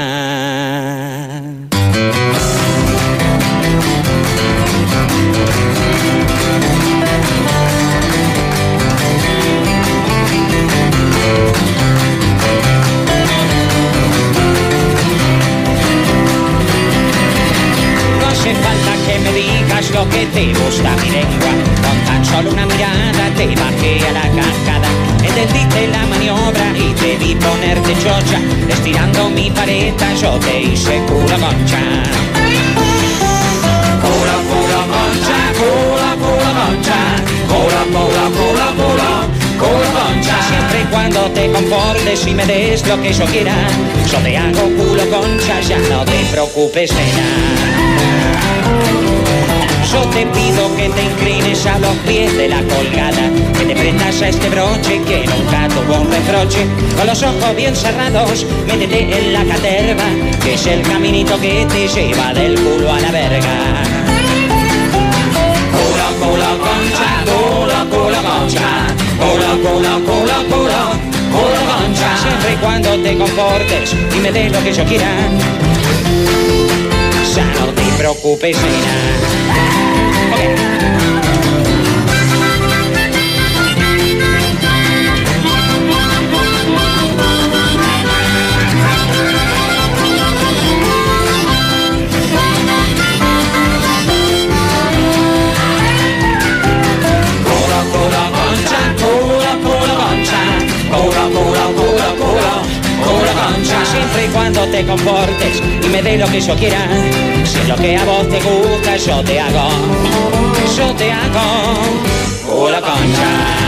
Gusta 20.52 20.90
mi 21.02 21.10
lengua. 21.10 21.52
Con 21.82 21.98
tan 22.06 22.24
solo 22.24 22.50
una 22.50 22.66
mirada 22.66 23.30
te 23.36 23.46
bajé 23.46 24.06
a 24.08 24.12
la 24.12 24.22
cascada. 24.22 24.88
Entendiste 25.22 25.88
la 25.88 26.06
maniobra 26.06 26.66
y 26.76 26.92
te 26.94 27.16
vi 27.16 27.34
ponerte 27.34 27.94
chocha. 27.94 28.40
Estirando 28.68 29.30
mi 29.30 29.50
paleta 29.50 30.14
yo 30.14 30.38
te 30.38 30.62
hice 30.62 31.02
cura 31.06 31.36
concha. 31.38 32.33
Cura 36.64 36.76
concha. 36.76 37.00
Cura, 37.48 37.84
cura, 37.92 38.24
cura, 38.36 38.66
cura. 38.76 39.10
Cura 39.58 39.90
concha. 39.92 40.36
Siempre 40.48 40.80
y 40.80 40.84
cuando 40.90 41.20
te 41.30 41.50
comportes 41.50 42.26
y 42.26 42.34
me 42.34 42.46
des 42.46 42.86
lo 42.86 43.00
que 43.00 43.12
yo 43.12 43.24
quiera. 43.26 43.54
Yo 44.10 44.18
te 44.18 44.36
hago 44.36 44.62
culo 44.76 45.08
concha, 45.10 45.60
ya 45.60 45.78
no 45.78 46.04
te 46.04 46.24
preocupes 46.30 46.92
nena. 46.92 47.28
Yo 49.92 50.00
te 50.08 50.26
pido 50.26 50.74
que 50.76 50.88
te 50.88 51.04
inclines 51.04 51.66
a 51.66 51.78
los 51.78 51.96
pies 51.98 52.36
de 52.36 52.48
la 52.48 52.60
colgada, 52.62 53.30
que 53.56 53.64
te 53.64 53.76
prendas 53.76 54.22
a 54.22 54.28
este 54.28 54.48
broche 54.48 55.00
que 55.06 55.24
nunca 55.24 55.68
tuvo 55.68 56.00
un 56.00 56.10
reproche. 56.10 56.66
Con 56.96 57.06
los 57.06 57.22
ojos 57.22 57.54
bien 57.54 57.76
cerrados, 57.76 58.44
métete 58.66 59.18
en 59.18 59.32
la 59.32 59.44
caterva, 59.44 60.04
que 60.42 60.54
es 60.54 60.66
el 60.66 60.82
caminito 60.82 61.40
que 61.40 61.64
te 61.66 61.86
lleva 61.86 62.34
del 62.34 62.56
culo 62.56 62.92
a 62.92 63.00
la 63.00 63.12
verga. 63.12 64.03
Cula, 69.24 69.50
cula, 69.64 69.94
cula, 70.06 70.38
cula, 70.50 70.82
cula, 71.32 71.60
concha. 71.70 72.16
Siempre 72.22 72.52
y 72.52 72.56
cuando 72.56 72.98
te 73.02 73.16
comportes 73.16 73.94
y 74.16 74.20
me 74.20 74.30
des 74.32 74.52
lo 74.52 74.62
que 74.62 74.72
yo 74.72 74.84
quiera, 74.84 75.08
ya 77.34 77.44
no 77.44 77.66
te 77.72 77.82
preocupes, 77.98 78.56
nena. 78.56 78.94
Cola, 80.30 80.73
cuando 104.34 104.66
te 104.66 104.84
comportes 104.84 105.62
y 105.82 105.88
me 105.88 106.02
dé 106.02 106.18
lo 106.18 106.26
que 106.26 106.40
yo 106.40 106.54
quiera, 106.56 106.80
si 107.44 107.66
lo 107.68 107.76
que 107.76 107.96
a 107.96 108.04
vos 108.04 108.28
te 108.28 108.40
gusta, 108.40 108.96
yo 108.96 109.22
te 109.22 109.40
hago, 109.40 109.68
yo 110.76 110.94
te 110.96 111.12
hago, 111.12 111.76
cola, 112.46 112.80
concha. 112.80 113.64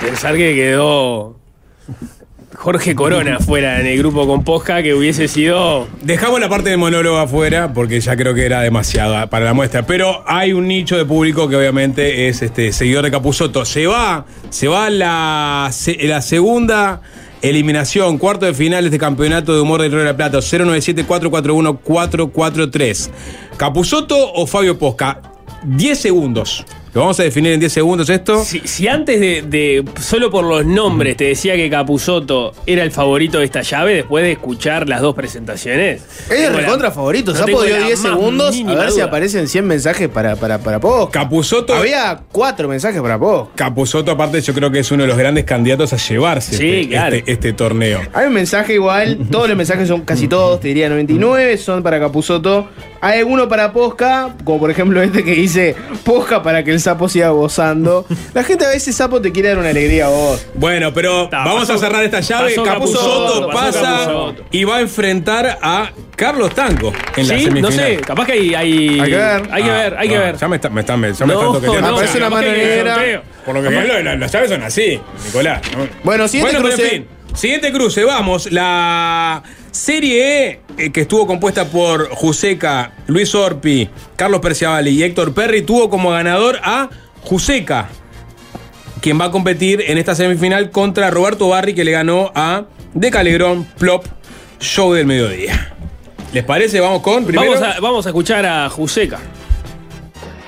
Pensar 0.00 0.36
que 0.36 0.54
quedó 0.54 1.36
Jorge 2.66 2.96
Corona 2.96 3.38
fuera 3.38 3.78
en 3.78 3.86
el 3.86 3.96
grupo 3.96 4.26
con 4.26 4.42
Posca, 4.42 4.82
que 4.82 4.92
hubiese 4.92 5.28
sido. 5.28 5.86
Dejamos 6.02 6.40
la 6.40 6.48
parte 6.48 6.68
de 6.68 6.76
monólogo 6.76 7.18
afuera 7.18 7.72
porque 7.72 8.00
ya 8.00 8.16
creo 8.16 8.34
que 8.34 8.44
era 8.44 8.60
demasiada 8.60 9.30
para 9.30 9.44
la 9.44 9.54
muestra. 9.54 9.86
Pero 9.86 10.24
hay 10.26 10.52
un 10.52 10.66
nicho 10.66 10.96
de 10.96 11.04
público 11.04 11.48
que 11.48 11.54
obviamente 11.54 12.26
es 12.26 12.42
este 12.42 12.72
seguidor 12.72 13.04
de 13.04 13.12
Capuzoto. 13.12 13.64
Se 13.64 13.86
va, 13.86 14.26
se 14.50 14.66
va 14.66 14.90
la, 14.90 15.70
la 16.00 16.22
segunda 16.22 17.02
eliminación, 17.40 18.18
cuarto 18.18 18.46
de 18.46 18.54
final 18.54 18.82
de 18.82 18.88
este 18.88 18.98
campeonato 18.98 19.54
de 19.54 19.60
humor 19.60 19.80
del 19.80 19.92
Río 19.92 20.00
de 20.00 20.06
la 20.06 20.16
Plata. 20.16 20.38
097-441-443. 20.38 23.10
¿Capuzoto 23.56 24.32
o 24.32 24.44
Fabio 24.44 24.76
Posca? 24.76 25.22
10 25.62 25.96
segundos. 25.96 26.66
Lo 26.96 27.02
vamos 27.02 27.20
a 27.20 27.24
definir 27.24 27.52
en 27.52 27.60
10 27.60 27.70
segundos 27.74 28.08
esto. 28.08 28.42
Si, 28.42 28.60
si 28.60 28.88
antes 28.88 29.20
de, 29.20 29.42
de- 29.42 29.84
solo 30.00 30.30
por 30.30 30.46
los 30.46 30.64
nombres 30.64 31.18
te 31.18 31.24
decía 31.24 31.54
que 31.54 31.68
Capuzoto 31.68 32.54
era 32.64 32.82
el 32.84 32.90
favorito 32.90 33.38
de 33.38 33.44
esta 33.44 33.60
llave, 33.60 33.96
después 33.96 34.24
de 34.24 34.32
escuchar 34.32 34.88
las 34.88 35.02
dos 35.02 35.14
presentaciones. 35.14 36.00
Es 36.00 36.28
tengo 36.28 36.52
la- 36.52 36.60
recontra 36.60 36.90
favorito. 36.90 37.32
no 37.32 37.36
Se 37.36 37.42
ha 37.42 37.54
podido 37.54 37.78
la 37.78 37.84
10 37.84 38.00
más 38.00 38.12
segundos. 38.12 38.56
A 38.66 38.74
ver 38.74 38.90
si 38.92 39.00
aparecen 39.02 39.46
100 39.46 39.66
mensajes 39.66 40.08
para, 40.08 40.36
para, 40.36 40.56
para 40.56 40.78
vos. 40.78 41.10
Capuzoto. 41.10 41.74
Había 41.74 42.18
4 42.32 42.66
mensajes 42.66 43.02
para 43.02 43.16
vos. 43.16 43.48
Capuzoto, 43.56 44.10
aparte, 44.12 44.40
yo 44.40 44.54
creo 44.54 44.70
que 44.70 44.78
es 44.78 44.90
uno 44.90 45.02
de 45.02 45.08
los 45.08 45.18
grandes 45.18 45.44
candidatos 45.44 45.92
a 45.92 45.98
llevarse 45.98 46.56
Sí, 46.56 46.66
este, 46.76 46.88
claro. 46.88 47.14
este- 47.16 47.30
este 47.30 47.52
torneo. 47.52 48.00
Hay 48.14 48.26
un 48.28 48.32
mensaje 48.32 48.72
igual, 48.72 49.18
todos 49.30 49.48
los 49.48 49.56
mensajes 49.58 49.86
son 49.86 50.00
casi 50.00 50.28
todos, 50.28 50.60
te 50.60 50.68
diría 50.68 50.88
99, 50.88 51.58
son 51.58 51.82
para 51.82 52.00
Capuzoto. 52.00 52.68
Hay 53.02 53.18
alguno 53.18 53.46
para 53.50 53.74
Posca, 53.74 54.34
como 54.44 54.58
por 54.60 54.70
ejemplo 54.70 55.02
este 55.02 55.22
que 55.22 55.32
dice 55.32 55.76
Posca 56.02 56.42
para 56.42 56.64
que 56.64 56.70
el 56.72 56.80
sapo 56.86 57.08
siga 57.08 57.30
gozando. 57.30 58.06
La 58.34 58.44
gente 58.44 58.64
a 58.64 58.68
veces 58.68 58.94
sapo 58.94 59.20
te 59.20 59.32
quiere 59.32 59.48
dar 59.50 59.58
una 59.58 59.70
alegría 59.70 60.06
a 60.06 60.08
vos. 60.08 60.46
Bueno, 60.54 60.92
pero 60.94 61.28
vamos 61.30 61.68
a 61.68 61.76
cerrar 61.78 62.04
esta 62.04 62.20
llave. 62.20 62.54
pasó 62.54 63.48
pasa 63.52 64.32
y 64.52 64.64
va 64.64 64.76
a 64.76 64.80
enfrentar 64.80 65.58
a 65.60 65.90
Carlos 66.14 66.54
Tanco 66.54 66.92
en 67.16 67.28
la 67.28 67.34
Sí, 67.38 67.44
semifinal. 67.44 67.62
no 67.62 67.70
sé, 67.70 67.96
capaz 67.96 68.26
que 68.26 68.32
hay. 68.32 68.54
Hay, 68.54 69.00
Hay 69.00 69.10
que 69.10 69.16
ver. 69.16 69.42
Hay 69.50 69.62
que 69.64 69.70
Ah, 69.70 69.74
ver, 69.78 69.96
hay 69.98 70.08
que 70.08 70.18
ver. 70.18 70.36
Ya 70.36 70.48
me 70.48 70.56
está, 70.56 70.70
me 70.70 70.80
está, 70.80 70.96
me, 70.96 71.12
ya 71.12 71.26
me 71.26 71.32
No, 71.34 71.40
están 71.40 71.52
toqueteando. 71.54 71.88
no, 71.90 71.96
Aparece 71.96 72.18
una 72.18 72.30
mano 72.30 72.48
negra. 72.52 73.22
Por 73.44 73.54
lo 73.54 73.62
que 73.62 73.70
la- 73.70 74.16
las 74.16 74.32
llaves 74.32 74.50
son 74.50 74.62
así, 74.62 75.00
Nicolás. 75.26 75.60
¿no? 75.76 75.86
Bueno, 76.04 76.28
siguiente 76.28 76.58
Bueno, 76.60 76.76
pero 76.76 76.82
cruce. 76.88 77.15
Siguiente 77.36 77.72
cruce, 77.72 78.04
vamos. 78.04 78.50
La 78.50 79.42
Serie 79.70 80.48
E, 80.48 80.60
eh, 80.78 80.92
que 80.92 81.02
estuvo 81.02 81.26
compuesta 81.26 81.66
por 81.66 82.08
Juseca, 82.10 82.92
Luis 83.06 83.34
Orpi, 83.34 83.88
Carlos 84.16 84.40
Perciavali 84.40 84.90
y 84.90 85.02
Héctor 85.02 85.34
Perry, 85.34 85.62
tuvo 85.62 85.90
como 85.90 86.10
ganador 86.10 86.58
a 86.62 86.88
Juseca, 87.22 87.88
quien 89.00 89.20
va 89.20 89.26
a 89.26 89.30
competir 89.30 89.84
en 89.86 89.98
esta 89.98 90.14
semifinal 90.14 90.70
contra 90.70 91.10
Roberto 91.10 91.48
Barri, 91.48 91.74
que 91.74 91.84
le 91.84 91.92
ganó 91.92 92.32
a 92.34 92.64
De 92.94 93.10
Calegrón, 93.10 93.64
Plop, 93.78 94.04
Show 94.58 94.94
del 94.94 95.06
Mediodía. 95.06 95.74
¿Les 96.32 96.44
parece? 96.44 96.80
Vamos 96.80 97.02
con 97.02 97.24
primero. 97.24 97.52
Vamos 97.52 97.76
a, 97.76 97.80
vamos 97.80 98.06
a 98.06 98.10
escuchar 98.10 98.44
a 98.46 98.68
Juseca. 98.68 99.18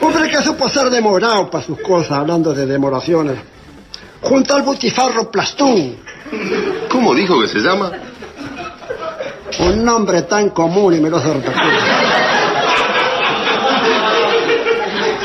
Hombre 0.00 0.30
que 0.30 0.42
supo 0.42 0.68
ser 0.68 0.90
demorado 0.90 1.50
para 1.50 1.64
sus 1.64 1.80
cosas, 1.80 2.12
hablando 2.12 2.54
de 2.54 2.66
demoraciones. 2.66 3.38
Junto 4.20 4.54
al 4.54 4.62
butifarro 4.62 5.30
Plastún, 5.30 5.96
¿Cómo 6.90 7.14
dijo 7.14 7.40
que 7.40 7.48
se 7.48 7.58
llama? 7.58 7.92
un 9.58 9.84
nombre 9.84 10.22
tan 10.22 10.50
común 10.50 10.94
y 10.94 11.00
me 11.00 11.10
lo. 11.10 11.20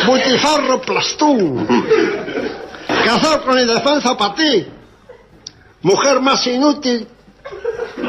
Butifarro 0.05 0.81
Plastún, 0.81 1.85
casado 3.05 3.43
con 3.43 4.17
para 4.17 4.35
ti. 4.35 4.67
Mujer 5.81 6.21
más 6.21 6.45
inútil 6.47 7.07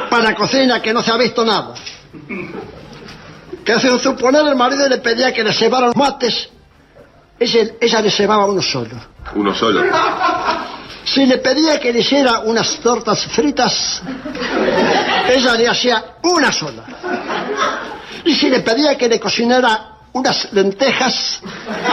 para 0.09 0.35
cocina 0.35 0.81
que 0.81 0.93
no 0.93 1.03
se 1.03 1.11
ha 1.11 1.17
visto 1.17 1.45
nada. 1.45 1.75
Que 3.65 3.81
sin 3.81 3.99
suponer 3.99 4.47
el 4.47 4.57
marido 4.57 4.89
le 4.89 4.99
pedía 4.99 5.33
que 5.33 5.43
le 5.43 5.53
cebara 5.53 5.87
los 5.87 5.97
mates, 5.97 6.51
ella, 7.39 7.73
ella 7.81 8.01
le 8.01 8.11
cebaba 8.11 8.47
uno 8.47 8.63
solo. 8.63 8.97
Uno 9.35 9.55
solo. 9.55 9.83
Si 11.15 11.25
le 11.27 11.39
pedía 11.39 11.79
que 11.79 11.93
le 11.93 12.01
hiciera 12.01 12.41
unas 12.41 12.81
tortas 12.81 13.25
fritas, 13.27 14.03
ella 15.29 15.55
le 15.55 15.69
hacía 15.69 16.05
una 16.25 16.51
sola. 16.51 16.83
Y 18.25 18.35
si 18.35 18.51
le 18.51 18.59
pedía 18.63 18.99
que 18.99 19.09
le 19.09 19.21
cocinara 19.21 19.91
unas 20.13 20.53
lentejas, 20.53 21.41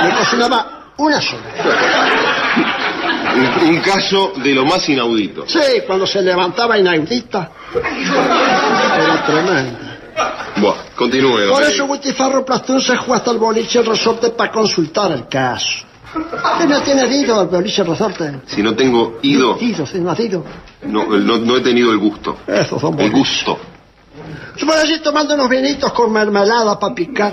le 0.04 0.16
cocinaba 0.16 0.94
una 0.98 1.22
sola. 1.22 1.44
Un, 3.62 3.78
caso 3.82 4.34
de 4.38 4.56
lo 4.56 4.66
más 4.66 4.90
inaudito. 4.90 5.46
Sí, 5.48 5.84
cuando 5.86 6.08
se 6.08 6.24
levantaba 6.24 6.80
inaudita. 6.80 7.52
Era 7.76 9.24
tremendo. 9.24 9.78
Buah, 10.58 10.96
continúe. 10.96 11.48
Por 11.48 11.62
eso 11.62 11.86
Butifarro 11.86 12.44
Plastún 12.44 12.82
se 12.82 12.98
fue 12.98 13.18
hasta 13.18 13.30
el 13.30 13.38
boliche 13.38 13.84
resorte 13.84 14.32
para 14.32 14.52
consultar 14.52 15.12
el 15.12 15.28
caso. 15.28 15.91
¿Qué 16.14 16.68
no 16.68 16.82
tiene 16.82 17.08
ido 17.16 17.40
al 17.40 17.50
resorte? 17.50 18.42
Si 18.48 18.62
no 18.62 18.76
tengo 18.76 19.20
ido, 19.22 19.58
no 20.00 20.12
has 20.12 20.20
ido. 20.20 20.44
no, 20.84 21.06
no, 21.06 21.38
no 21.38 21.58
he 21.58 21.62
tenido 21.62 21.92
el 21.92 21.98
gusto. 21.98 22.38
Esos 22.48 22.82
son 22.82 23.00
El 23.00 23.12
gusto. 23.12 23.58
Yo 24.58 24.68
por 24.68 24.76
allí 24.76 25.00
tomando 25.00 25.34
unos 25.36 25.48
vinitos 25.50 25.92
con 25.94 26.12
mermelada 26.12 26.78
para 26.78 26.94
picar. 26.94 27.32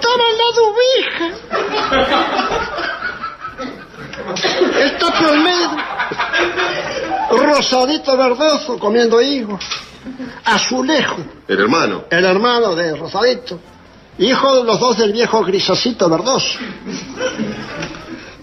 ¡Toman 0.00 0.32
la 0.38 0.48
dubija! 0.56 1.26
Está 4.80 5.06
por 5.20 5.38
medio. 5.38 5.70
Rosadito 7.30 8.16
verdoso 8.16 8.78
comiendo 8.78 9.20
higos. 9.22 9.62
Azulejo, 10.44 11.16
El 11.48 11.60
hermano. 11.60 12.04
el 12.10 12.24
hermano 12.24 12.74
de 12.74 12.96
Rosadito. 12.96 13.58
Hijo 14.18 14.56
de 14.56 14.64
los 14.64 14.80
dos 14.80 14.96
del 14.96 15.12
viejo 15.12 15.42
grisacito 15.42 16.08
verdoso. 16.08 16.58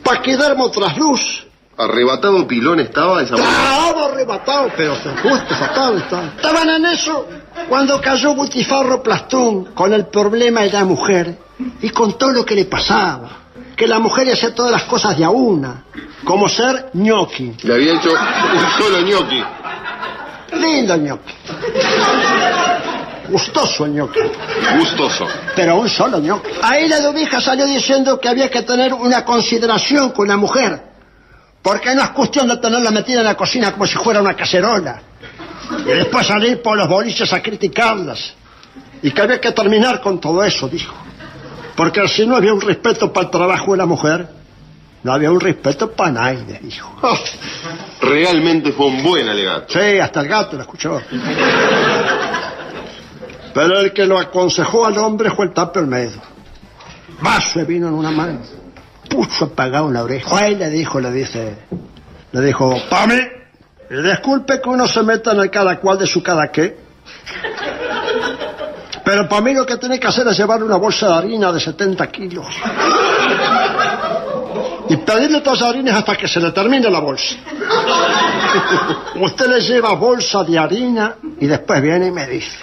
Paquidermo 0.03 0.69
trasluz. 0.69 1.47
Arrebatado 1.75 2.45
pilón 2.45 2.79
estaba 2.79 3.23
esa 3.23 3.35
mujer. 3.35 3.49
Estaba 3.49 4.05
arrebatado, 4.05 4.71
pero 4.77 4.95
se 4.95 5.09
justo 5.17 5.55
sacado 5.55 5.97
estaba. 5.97 6.25
Estaban 6.35 6.69
en 6.69 6.85
eso 6.85 7.27
cuando 7.67 7.99
cayó 7.99 8.35
Butifarro 8.35 9.01
Plastún 9.01 9.65
con 9.73 9.91
el 9.91 10.05
problema 10.05 10.61
de 10.61 10.71
la 10.71 10.85
mujer 10.85 11.35
y 11.81 11.89
con 11.89 12.15
todo 12.17 12.31
lo 12.31 12.45
que 12.45 12.53
le 12.55 12.65
pasaba. 12.65 13.29
Que 13.75 13.87
la 13.87 13.97
mujer 13.97 14.31
hacía 14.31 14.53
todas 14.53 14.71
las 14.71 14.83
cosas 14.83 15.17
de 15.17 15.23
a 15.23 15.31
una, 15.31 15.85
como 16.23 16.47
ser 16.47 16.91
ñoqui. 16.93 17.55
Le 17.63 17.73
había 17.73 17.95
hecho 17.95 18.11
un 18.11 18.83
solo 18.83 19.01
ñoqui. 19.01 19.43
Lindo 20.59 20.95
ñoqui. 20.95 21.33
Gustoso 23.29 23.87
ñoqui. 23.87 24.19
Gustoso. 24.77 25.27
Pero 25.55 25.77
un 25.77 25.89
solo 25.89 26.19
ñoqui. 26.19 26.51
Ahí 26.61 26.87
la 26.87 26.99
dubija 26.99 27.39
salió 27.39 27.65
diciendo 27.65 28.19
que 28.19 28.27
había 28.27 28.49
que 28.49 28.63
tener 28.63 28.93
una 28.93 29.23
consideración 29.23 30.11
con 30.11 30.27
la 30.27 30.37
mujer. 30.37 30.81
Porque 31.61 31.95
no 31.95 32.03
es 32.03 32.09
cuestión 32.09 32.47
de 32.47 32.57
tenerla 32.57 32.91
metida 32.91 33.19
en 33.19 33.25
la 33.25 33.35
cocina 33.35 33.71
como 33.71 33.87
si 33.87 33.95
fuera 33.95 34.21
una 34.21 34.35
cacerola. 34.35 35.01
Y 35.79 35.89
después 35.89 36.27
salir 36.27 36.61
por 36.61 36.77
los 36.77 36.87
boliches 36.87 37.31
a 37.31 37.41
criticarlas. 37.41 38.33
Y 39.01 39.11
que 39.11 39.21
había 39.21 39.39
que 39.39 39.51
terminar 39.51 40.01
con 40.01 40.19
todo 40.19 40.43
eso, 40.43 40.67
dijo. 40.67 40.93
Porque 41.75 42.07
si 42.07 42.27
no 42.27 42.35
había 42.35 42.53
un 42.53 42.61
respeto 42.61 43.11
para 43.11 43.27
el 43.27 43.31
trabajo 43.31 43.71
de 43.71 43.77
la 43.77 43.85
mujer, 43.85 44.27
no 45.03 45.11
había 45.11 45.31
un 45.31 45.39
respeto 45.39 45.91
para 45.91 46.11
nadie, 46.11 46.59
dijo. 46.61 46.95
Realmente 48.01 48.71
fue 48.71 48.87
un 48.87 49.03
buen 49.03 49.27
alegato. 49.27 49.73
Sí, 49.73 49.99
hasta 49.99 50.21
el 50.21 50.27
gato 50.27 50.55
lo 50.55 50.61
escuchó. 50.61 51.01
Pero 53.53 53.79
el 53.79 53.93
que 53.93 54.05
lo 54.05 54.17
aconsejó 54.17 54.85
al 54.85 54.97
hombre 54.97 55.29
fue 55.31 55.45
el 55.45 55.53
tape 55.53 55.79
Olmedo. 55.79 56.19
Vaso 57.21 57.59
de 57.59 57.65
vino 57.65 57.87
en 57.87 57.93
una 57.93 58.11
mano. 58.11 58.39
Puso 59.09 59.45
apagado 59.45 59.87
en 59.87 59.93
la 59.93 60.03
oreja. 60.03 60.37
Ahí 60.37 60.55
le 60.55 60.69
dijo, 60.69 60.99
le 60.99 61.11
dice, 61.11 61.57
le 62.31 62.41
dijo, 62.41 62.75
Pame, 62.89 63.31
disculpe 63.89 64.59
que 64.59 64.69
uno 64.69 64.87
se 64.87 65.03
meta 65.03 65.31
en 65.33 65.41
el 65.41 65.51
cada 65.51 65.79
cual 65.79 65.99
de 65.99 66.07
su 66.07 66.23
cada 66.23 66.51
qué. 66.51 66.77
Pero 69.03 69.27
para 69.27 69.41
mí 69.41 69.53
lo 69.53 69.65
que 69.65 69.77
tiene 69.77 69.99
que 69.99 70.07
hacer 70.07 70.27
es 70.27 70.37
llevar 70.37 70.63
una 70.63 70.77
bolsa 70.77 71.07
de 71.07 71.13
harina 71.13 71.51
de 71.51 71.59
70 71.59 72.07
kilos. 72.07 72.47
Y 74.89 74.97
pedirle 74.97 75.41
tallarines 75.41 75.93
hasta 75.93 76.15
que 76.15 76.27
se 76.27 76.39
le 76.39 76.51
termine 76.51 76.89
la 76.89 76.99
bolsa. 76.99 77.35
Usted 79.15 79.47
le 79.47 79.61
lleva 79.61 79.93
bolsa 79.93 80.43
de 80.43 80.57
harina 80.57 81.15
y 81.39 81.47
después 81.47 81.81
viene 81.81 82.07
y 82.07 82.11
me 82.11 82.27
dice. 82.27 82.57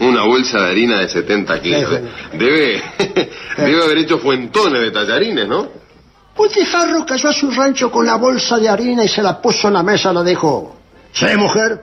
Una 0.00 0.24
bolsa 0.24 0.60
de 0.60 0.70
harina 0.70 1.00
de 1.00 1.08
70 1.08 1.60
kilos. 1.60 1.90
Debe, 2.32 2.82
debe 3.56 3.84
haber 3.84 3.98
hecho 3.98 4.18
fuentones 4.18 4.80
de 4.80 4.90
tallarines, 4.90 5.48
¿no? 5.48 5.68
Butifarro 6.36 7.06
cayó 7.06 7.28
a 7.28 7.32
su 7.32 7.50
rancho 7.50 7.90
con 7.90 8.04
la 8.04 8.16
bolsa 8.16 8.58
de 8.58 8.68
harina 8.68 9.04
y 9.04 9.08
se 9.08 9.22
la 9.22 9.40
puso 9.40 9.68
en 9.68 9.74
la 9.74 9.82
mesa. 9.82 10.12
Le 10.12 10.24
dijo, 10.24 10.76
sí, 11.12 11.26
mujer, 11.36 11.80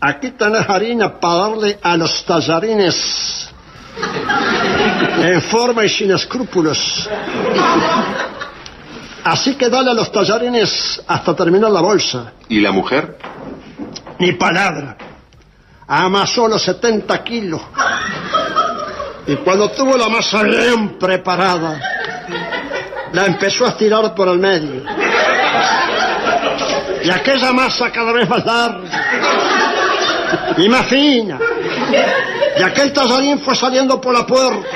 aquí 0.00 0.30
tenés 0.30 0.68
harina 0.68 1.20
para 1.20 1.48
darle 1.48 1.78
a 1.82 1.96
los 1.96 2.24
tallarines 2.24 3.50
en 5.22 5.42
forma 5.42 5.84
y 5.84 5.88
sin 5.88 6.10
escrúpulos. 6.12 7.08
Así 9.24 9.56
que 9.56 9.68
dale 9.68 9.90
a 9.90 9.94
los 9.94 10.10
tallarines 10.10 11.02
hasta 11.06 11.36
terminar 11.36 11.70
la 11.70 11.82
bolsa. 11.82 12.32
¿Y 12.48 12.60
la 12.60 12.72
mujer? 12.72 13.18
Ni 14.18 14.32
palabra. 14.32 14.96
Amasó 15.88 16.46
los 16.48 16.62
70 16.62 17.24
kilos. 17.24 17.60
Y 19.26 19.36
cuando 19.36 19.70
tuvo 19.70 19.96
la 19.96 20.08
masa 20.08 20.42
bien 20.42 20.98
preparada, 20.98 21.80
la 23.12 23.26
empezó 23.26 23.66
a 23.66 23.70
estirar 23.70 24.14
por 24.14 24.28
el 24.28 24.38
medio. 24.38 24.82
Y 27.02 27.10
aquella 27.10 27.52
masa 27.52 27.90
cada 27.90 28.12
vez 28.12 28.28
más 28.28 28.44
larga 28.44 28.88
y 30.58 30.68
más 30.68 30.86
fina. 30.86 31.38
Y 32.58 32.62
aquel 32.62 32.92
tallarín 32.92 33.40
fue 33.40 33.54
saliendo 33.54 34.00
por 34.00 34.12
la 34.12 34.26
puerta. 34.26 34.68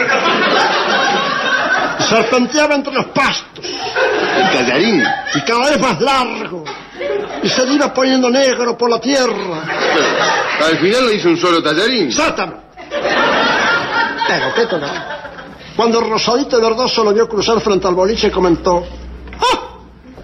Y 1.99 2.03
serpenteaba 2.05 2.75
entre 2.75 2.95
los 2.95 3.07
pastos. 3.07 3.65
¿El 3.65 4.51
tallarín? 4.51 5.05
Y 5.35 5.41
cada 5.43 5.71
vez 5.71 5.81
más 5.81 6.01
largo. 6.01 6.65
Y 7.43 7.49
se 7.49 7.65
iba 7.65 7.93
poniendo 7.93 8.31
negro 8.31 8.79
por 8.79 8.89
la 8.89 9.01
tierra. 9.01 9.63
Al 10.65 10.79
final 10.79 11.07
le 11.07 11.15
hizo 11.15 11.29
un 11.29 11.37
solo 11.37 11.63
tallarín. 11.63 12.07
Exactamente. 12.07 12.63
Pero 14.29 14.55
qué 14.55 14.67
tonal. 14.67 15.07
Cuando 15.77 16.01
Rosadito 16.01 16.61
Verdoso 16.61 17.03
lo 17.03 17.13
vio 17.13 17.29
cruzar 17.29 17.61
frente 17.61 17.89
al 17.89 17.95
boliche, 17.95 18.31
comentó: 18.31 18.85
¡Ah! 19.41 19.79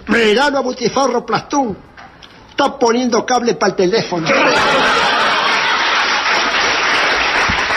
Miralo 0.06 0.58
a 0.58 0.60
Butifarro 0.60 1.24
Plastún. 1.24 1.76
Está 2.50 2.78
poniendo 2.78 3.24
cable 3.24 3.54
para 3.54 3.70
el 3.70 3.76
teléfono. 3.76 4.28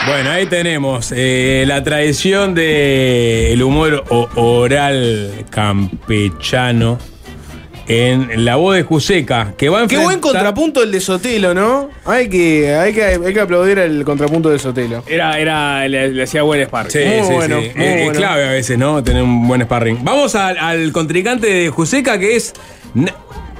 Bueno, 0.06 0.30
ahí 0.30 0.46
tenemos 0.46 1.12
eh, 1.14 1.64
la 1.66 1.82
tradición 1.84 2.54
del 2.54 3.62
humor 3.62 4.02
oral 4.34 5.46
campechano 5.48 6.98
en 7.88 8.44
la 8.44 8.56
voz 8.56 8.76
de 8.76 8.82
Juseca, 8.82 9.54
que 9.58 9.68
va 9.68 9.82
a 9.82 9.86
Qué 9.86 9.96
buen 9.96 10.16
enfrentar- 10.18 10.20
contrapunto 10.20 10.82
el 10.82 10.92
de 10.92 11.00
Sotelo, 11.00 11.52
¿no? 11.54 11.90
Hay 12.04 12.28
que, 12.28 12.74
hay 12.74 12.92
que, 12.92 13.04
hay 13.04 13.34
que 13.34 13.40
aplaudir 13.40 13.78
el 13.78 14.04
contrapunto 14.04 14.50
de 14.50 14.58
Sotelo. 14.58 15.02
Era, 15.06 15.38
era, 15.38 15.86
le, 15.88 16.08
le 16.12 16.22
hacía 16.22 16.42
buen 16.42 16.64
sparring. 16.64 16.90
Sí, 16.90 16.98
Muy 17.18 17.26
sí, 17.26 17.32
bueno, 17.34 17.60
sí. 17.60 17.70
muy 17.74 17.84
Es- 17.86 18.04
bueno. 18.04 18.12
clave 18.18 18.44
a 18.48 18.50
veces, 18.52 18.78
¿no? 18.78 19.02
Tener 19.02 19.22
un 19.22 19.46
buen 19.48 19.62
sparring. 19.62 20.04
Vamos 20.04 20.34
al, 20.34 20.58
al 20.58 20.92
contrincante 20.92 21.46
de 21.48 21.68
Juseca, 21.70 22.18
que 22.18 22.36
es. 22.36 22.52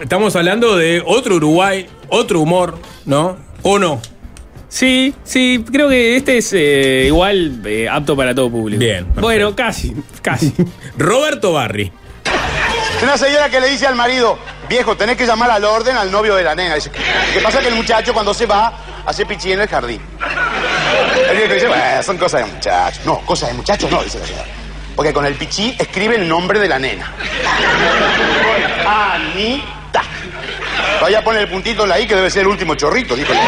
Estamos 0.01 0.35
hablando 0.37 0.77
de 0.77 1.03
otro 1.05 1.37
Uruguay, 1.37 1.87
otro 2.09 2.41
humor, 2.41 2.79
¿no? 3.07 3.37
¿O 3.63 3.79
no? 3.79 4.01
Sí, 4.69 5.15
sí, 5.23 5.63
creo 5.71 5.89
que 5.91 6.17
este 6.17 6.39
es 6.39 6.51
eh, 6.55 7.05
igual 7.07 7.61
eh, 7.67 7.89
apto 7.91 8.17
para 8.17 8.35
todo 8.35 8.51
público. 8.51 8.81
Bien, 8.81 9.01
perfecto. 9.05 9.21
Bueno, 9.21 9.55
casi, 9.55 9.93
casi. 10.23 10.53
Roberto 10.99 11.53
Barri. 11.53 11.93
Una 13.03 13.19
señora 13.19 13.51
que 13.51 13.61
le 13.61 13.69
dice 13.69 13.87
al 13.87 13.97
marido, 13.97 14.39
viejo, 14.69 14.97
tenés 14.97 15.17
que 15.17 15.27
llamar 15.27 15.51
al 15.51 15.65
orden 15.65 15.97
al 15.97 16.11
novio 16.11 16.37
de 16.37 16.45
la 16.45 16.55
nena. 16.55 16.77
Dice, 16.77 16.91
¿qué 16.91 17.41
pasa 17.41 17.61
que 17.61 17.67
el 17.69 17.75
muchacho 17.75 18.15
cuando 18.15 18.33
se 18.33 18.47
va 18.47 18.73
hace 19.05 19.27
pichí 19.27 19.53
en 19.53 19.61
el 19.61 19.69
jardín? 19.69 20.01
El 21.29 21.37
viejo 21.37 21.55
dice, 21.55 21.67
bueno, 21.67 22.03
son 22.05 22.17
cosas 22.17 22.47
de 22.47 22.53
muchachos. 22.53 23.05
No, 23.05 23.19
cosas 23.27 23.49
de 23.49 23.55
muchachos 23.57 23.91
no, 23.91 24.03
dice 24.05 24.21
la 24.21 24.27
señora. 24.27 24.47
Porque 24.95 25.13
con 25.13 25.27
el 25.27 25.35
pichí 25.35 25.75
escribe 25.79 26.15
el 26.15 26.29
nombre 26.29 26.61
de 26.61 26.69
la 26.69 26.79
nena. 26.79 27.13
Anita. 28.87 30.03
Vaya 31.01 31.19
a 31.19 31.25
poner 31.25 31.43
el 31.43 31.49
puntito 31.49 31.83
en 31.83 31.89
la 31.89 31.99
I 31.99 32.07
que 32.07 32.15
debe 32.15 32.31
ser 32.31 32.43
el 32.43 32.49
último 32.49 32.77
chorrito, 32.77 33.17
dijo 33.17 33.33
el 33.33 33.39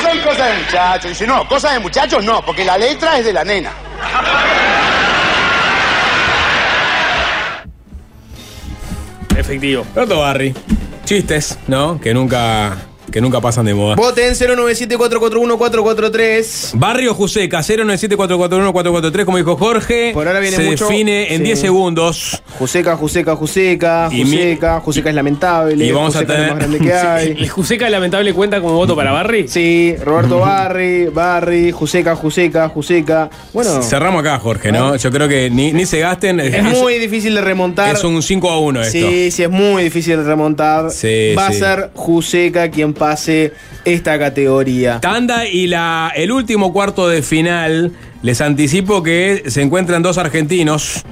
son 0.00 0.18
cosas 0.20 0.46
de 0.46 0.62
muchachos. 0.62 1.10
Dice, 1.10 1.26
no, 1.26 1.48
cosas 1.48 1.72
de 1.72 1.80
muchachos 1.80 2.22
no, 2.22 2.44
porque 2.44 2.64
la 2.64 2.78
letra 2.78 3.18
es 3.18 3.24
de 3.24 3.32
la 3.32 3.42
nena. 3.44 3.72
Efectivo. 9.44 9.84
Roberto 9.94 10.20
Barri. 10.20 10.54
Chistes, 11.04 11.58
¿no? 11.68 12.00
Que 12.00 12.14
nunca, 12.14 12.78
que 13.10 13.20
nunca 13.20 13.40
pasan 13.40 13.66
de 13.66 13.74
moda. 13.74 13.96
Voten 13.96 14.34
097-441-443. 14.34 16.72
Barrio 16.74 17.14
Juseca, 17.14 17.60
097-441-443, 17.60 19.24
como 19.24 19.36
dijo 19.38 19.56
Jorge. 19.56 20.10
Por 20.12 20.26
ahora 20.26 20.40
viene 20.40 20.56
se 20.56 20.64
mucho. 20.64 20.88
define 20.88 21.32
en 21.34 21.38
Sí. 21.38 21.44
10 21.44 21.60
segundos. 21.60 22.42
Juseca, 22.58 22.96
Juseca, 22.96 23.36
Juseca, 23.36 24.08
Y 24.12 24.24
mi- 24.24 24.36
Juseca, 24.36 24.80
Juseca 24.80 25.08
es 25.10 25.14
lamentable. 25.14 25.84
Y 25.84 25.92
vamos 25.92 26.14
a 26.16 26.20
Juseca 26.20 26.32
es 26.34 26.38
lo 26.38 26.44
tener- 26.46 26.50
más 26.50 26.58
grande 26.58 26.78
que 26.86 26.92
hay. 26.94 27.28
¿El 27.38 27.48
Juseca 27.48 27.90
lamentable 27.90 28.32
cuenta 28.32 28.60
como 28.60 28.74
voto 28.74 28.96
para 28.96 29.12
Barry? 29.12 29.48
Sí, 29.48 29.94
Roberto 30.02 30.38
Barri, 30.40 31.06
Barri, 31.06 31.70
Juseca, 31.72 32.16
Juseca, 32.16 32.68
Juseca. 32.68 33.30
Bueno, 33.52 33.82
Cerramos 33.82 34.20
acá, 34.20 34.38
Jorge, 34.38 34.72
¿no? 34.72 34.96
Yo 34.96 35.10
creo 35.10 35.28
que 35.28 35.50
ni, 35.50 35.72
ni 35.72 35.86
se 35.86 36.00
gasten. 36.00 36.40
es 36.40 36.62
muy 36.80 36.98
difícil 36.98 37.34
de 37.34 37.40
remontar. 37.40 37.94
Es 37.94 38.04
un 38.04 38.22
5 38.22 38.50
a 38.50 38.58
1 38.60 38.82
esto. 38.82 38.92
Sí, 38.98 39.30
sí, 39.30 39.42
es 39.42 39.50
muy 39.50 39.84
difícil 39.84 40.16
de 40.16 40.24
remontar. 40.24 40.90
Sí, 40.90 41.34
Va 41.36 41.50
sí. 41.52 41.56
a 41.56 41.58
ser 41.58 41.90
Juseca 41.94 42.70
quien 42.70 42.93
pase 42.94 43.52
esta 43.84 44.18
categoría. 44.18 45.00
Tanda 45.00 45.46
y 45.46 45.66
la, 45.66 46.12
el 46.14 46.32
último 46.32 46.72
cuarto 46.72 47.08
de 47.08 47.22
final, 47.22 47.92
les 48.22 48.40
anticipo 48.40 49.02
que 49.02 49.44
se 49.48 49.62
encuentran 49.62 50.02
dos 50.02 50.18
argentinos 50.18 51.04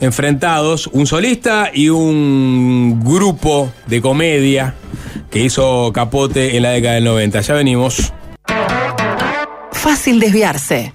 enfrentados, 0.00 0.86
un 0.88 1.06
solista 1.06 1.70
y 1.72 1.88
un 1.88 3.02
grupo 3.04 3.72
de 3.86 4.00
comedia 4.00 4.74
que 5.30 5.40
hizo 5.40 5.92
Capote 5.92 6.56
en 6.56 6.62
la 6.62 6.70
década 6.70 6.94
del 6.94 7.04
90. 7.04 7.40
Ya 7.40 7.54
venimos. 7.54 8.12
Fácil 9.72 10.20
desviarse. 10.20 10.94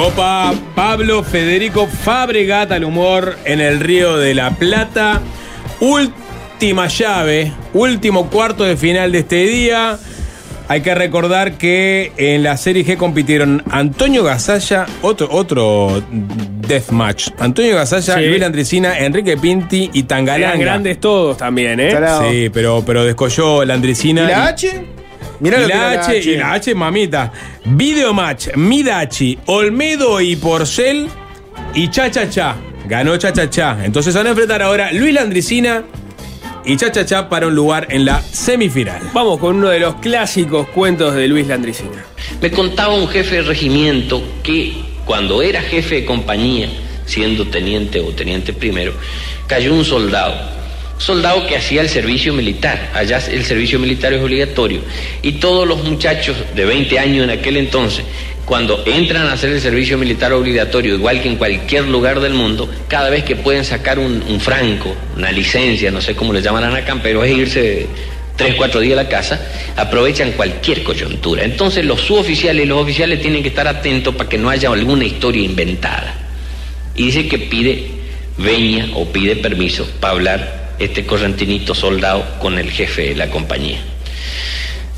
Copa 0.00 0.54
Pablo 0.74 1.22
Federico 1.22 1.86
Fabregat 1.86 2.72
al 2.72 2.84
humor 2.84 3.36
en 3.44 3.60
el 3.60 3.80
Río 3.80 4.16
de 4.16 4.32
la 4.32 4.48
Plata. 4.52 5.20
Última 5.78 6.86
llave, 6.86 7.52
último 7.74 8.30
cuarto 8.30 8.64
de 8.64 8.78
final 8.78 9.12
de 9.12 9.18
este 9.18 9.44
día. 9.44 9.98
Hay 10.68 10.80
que 10.80 10.94
recordar 10.94 11.58
que 11.58 12.12
en 12.16 12.42
la 12.42 12.56
Serie 12.56 12.82
G 12.82 12.96
compitieron 12.96 13.62
Antonio 13.68 14.24
Gasalla, 14.24 14.86
otro, 15.02 15.28
otro 15.30 16.02
deathmatch. 16.66 17.32
Antonio 17.38 17.76
Gasalla, 17.76 18.14
Sí. 18.14 18.20
Luis 18.24 18.40
Landricina, 18.40 18.98
Enrique 19.00 19.36
Pinti 19.36 19.90
y 19.92 20.04
Tangalanga. 20.04 20.46
Eran 20.54 20.60
grandes 20.60 20.98
todos 20.98 21.36
también, 21.36 21.78
¿eh? 21.78 21.94
Sí, 22.30 22.48
pero, 22.48 22.82
pero 22.86 23.04
descolló 23.04 23.66
Landricina. 23.66 24.22
¿Y 24.22 24.28
la 24.28 24.46
H? 24.46 24.99
Mirá 25.40 25.58
y 25.58 25.60
lo 25.62 25.66
que 25.68 25.74
la 25.74 25.90
H, 25.90 26.18
y 26.18 26.36
la 26.36 26.52
H, 26.52 26.74
mamita. 26.74 27.32
Videomatch, 27.64 28.54
Midachi, 28.56 29.38
Olmedo 29.46 30.20
y 30.20 30.36
Porcel 30.36 31.08
y 31.74 31.88
Cha 31.88 32.10
Cha 32.10 32.28
Cha. 32.28 32.56
Ganó 32.86 33.16
Cha 33.16 33.32
Cha 33.32 33.48
Cha. 33.48 33.78
Entonces 33.84 34.14
van 34.14 34.26
a 34.26 34.30
enfrentar 34.30 34.62
ahora 34.62 34.92
Luis 34.92 35.14
Landricina 35.14 35.84
y 36.64 36.76
Cha 36.76 36.92
Cha 36.92 37.04
Cha 37.04 37.28
para 37.28 37.46
un 37.46 37.54
lugar 37.54 37.86
en 37.90 38.04
la 38.04 38.20
semifinal. 38.20 39.00
Vamos 39.12 39.38
con 39.38 39.56
uno 39.56 39.68
de 39.68 39.80
los 39.80 39.96
clásicos 39.96 40.68
cuentos 40.68 41.14
de 41.14 41.26
Luis 41.26 41.46
Landricina. 41.46 42.04
Me 42.40 42.50
contaba 42.50 42.94
un 42.94 43.08
jefe 43.08 43.36
de 43.36 43.42
regimiento 43.42 44.22
que 44.42 44.74
cuando 45.04 45.42
era 45.42 45.60
jefe 45.62 45.96
de 45.96 46.04
compañía, 46.04 46.68
siendo 47.06 47.46
teniente 47.48 48.00
o 48.00 48.12
teniente 48.12 48.52
primero, 48.52 48.92
cayó 49.46 49.74
un 49.74 49.84
soldado. 49.84 50.59
Soldado 51.00 51.46
que 51.46 51.56
hacía 51.56 51.80
el 51.80 51.88
servicio 51.88 52.34
militar. 52.34 52.90
Allá 52.92 53.22
el 53.30 53.42
servicio 53.46 53.78
militar 53.78 54.12
es 54.12 54.22
obligatorio. 54.22 54.82
Y 55.22 55.32
todos 55.32 55.66
los 55.66 55.82
muchachos 55.82 56.36
de 56.54 56.66
20 56.66 56.98
años 56.98 57.24
en 57.24 57.30
aquel 57.30 57.56
entonces, 57.56 58.04
cuando 58.44 58.84
entran 58.84 59.26
a 59.26 59.32
hacer 59.32 59.48
el 59.48 59.62
servicio 59.62 59.96
militar 59.96 60.34
obligatorio, 60.34 60.96
igual 60.96 61.22
que 61.22 61.28
en 61.28 61.36
cualquier 61.36 61.84
lugar 61.88 62.20
del 62.20 62.34
mundo, 62.34 62.68
cada 62.86 63.08
vez 63.08 63.24
que 63.24 63.34
pueden 63.34 63.64
sacar 63.64 63.98
un, 63.98 64.40
franco, 64.40 64.94
una 65.16 65.32
licencia, 65.32 65.90
no 65.90 66.02
sé 66.02 66.14
cómo 66.14 66.34
le 66.34 66.42
llamarán 66.42 66.76
acá, 66.76 66.94
pero 67.02 67.24
es 67.24 67.34
irse 67.34 67.86
tres, 68.36 68.56
cuatro 68.56 68.80
días 68.80 68.98
a 68.98 69.04
la 69.04 69.08
casa, 69.08 69.40
aprovechan 69.76 70.32
cualquier 70.32 70.82
coyuntura. 70.82 71.44
Entonces 71.44 71.82
los 71.82 72.02
suboficiales 72.02 72.66
y 72.66 72.68
los 72.68 72.78
oficiales 72.78 73.22
tienen 73.22 73.42
que 73.42 73.48
estar 73.48 73.66
atentos 73.66 74.14
para 74.14 74.28
que 74.28 74.36
no 74.36 74.50
haya 74.50 74.68
alguna 74.70 75.06
historia 75.06 75.42
inventada. 75.42 76.14
Y 76.94 77.06
dice 77.06 77.26
que 77.26 77.38
pide 77.38 77.86
veña 78.36 78.90
o 78.96 79.06
pide 79.06 79.36
permiso 79.36 79.88
para 79.98 80.12
hablar 80.12 80.59
este 80.80 81.04
correntinito 81.04 81.74
soldado 81.74 82.24
con 82.40 82.58
el 82.58 82.70
jefe 82.70 83.10
de 83.10 83.14
la 83.14 83.28
compañía. 83.28 83.78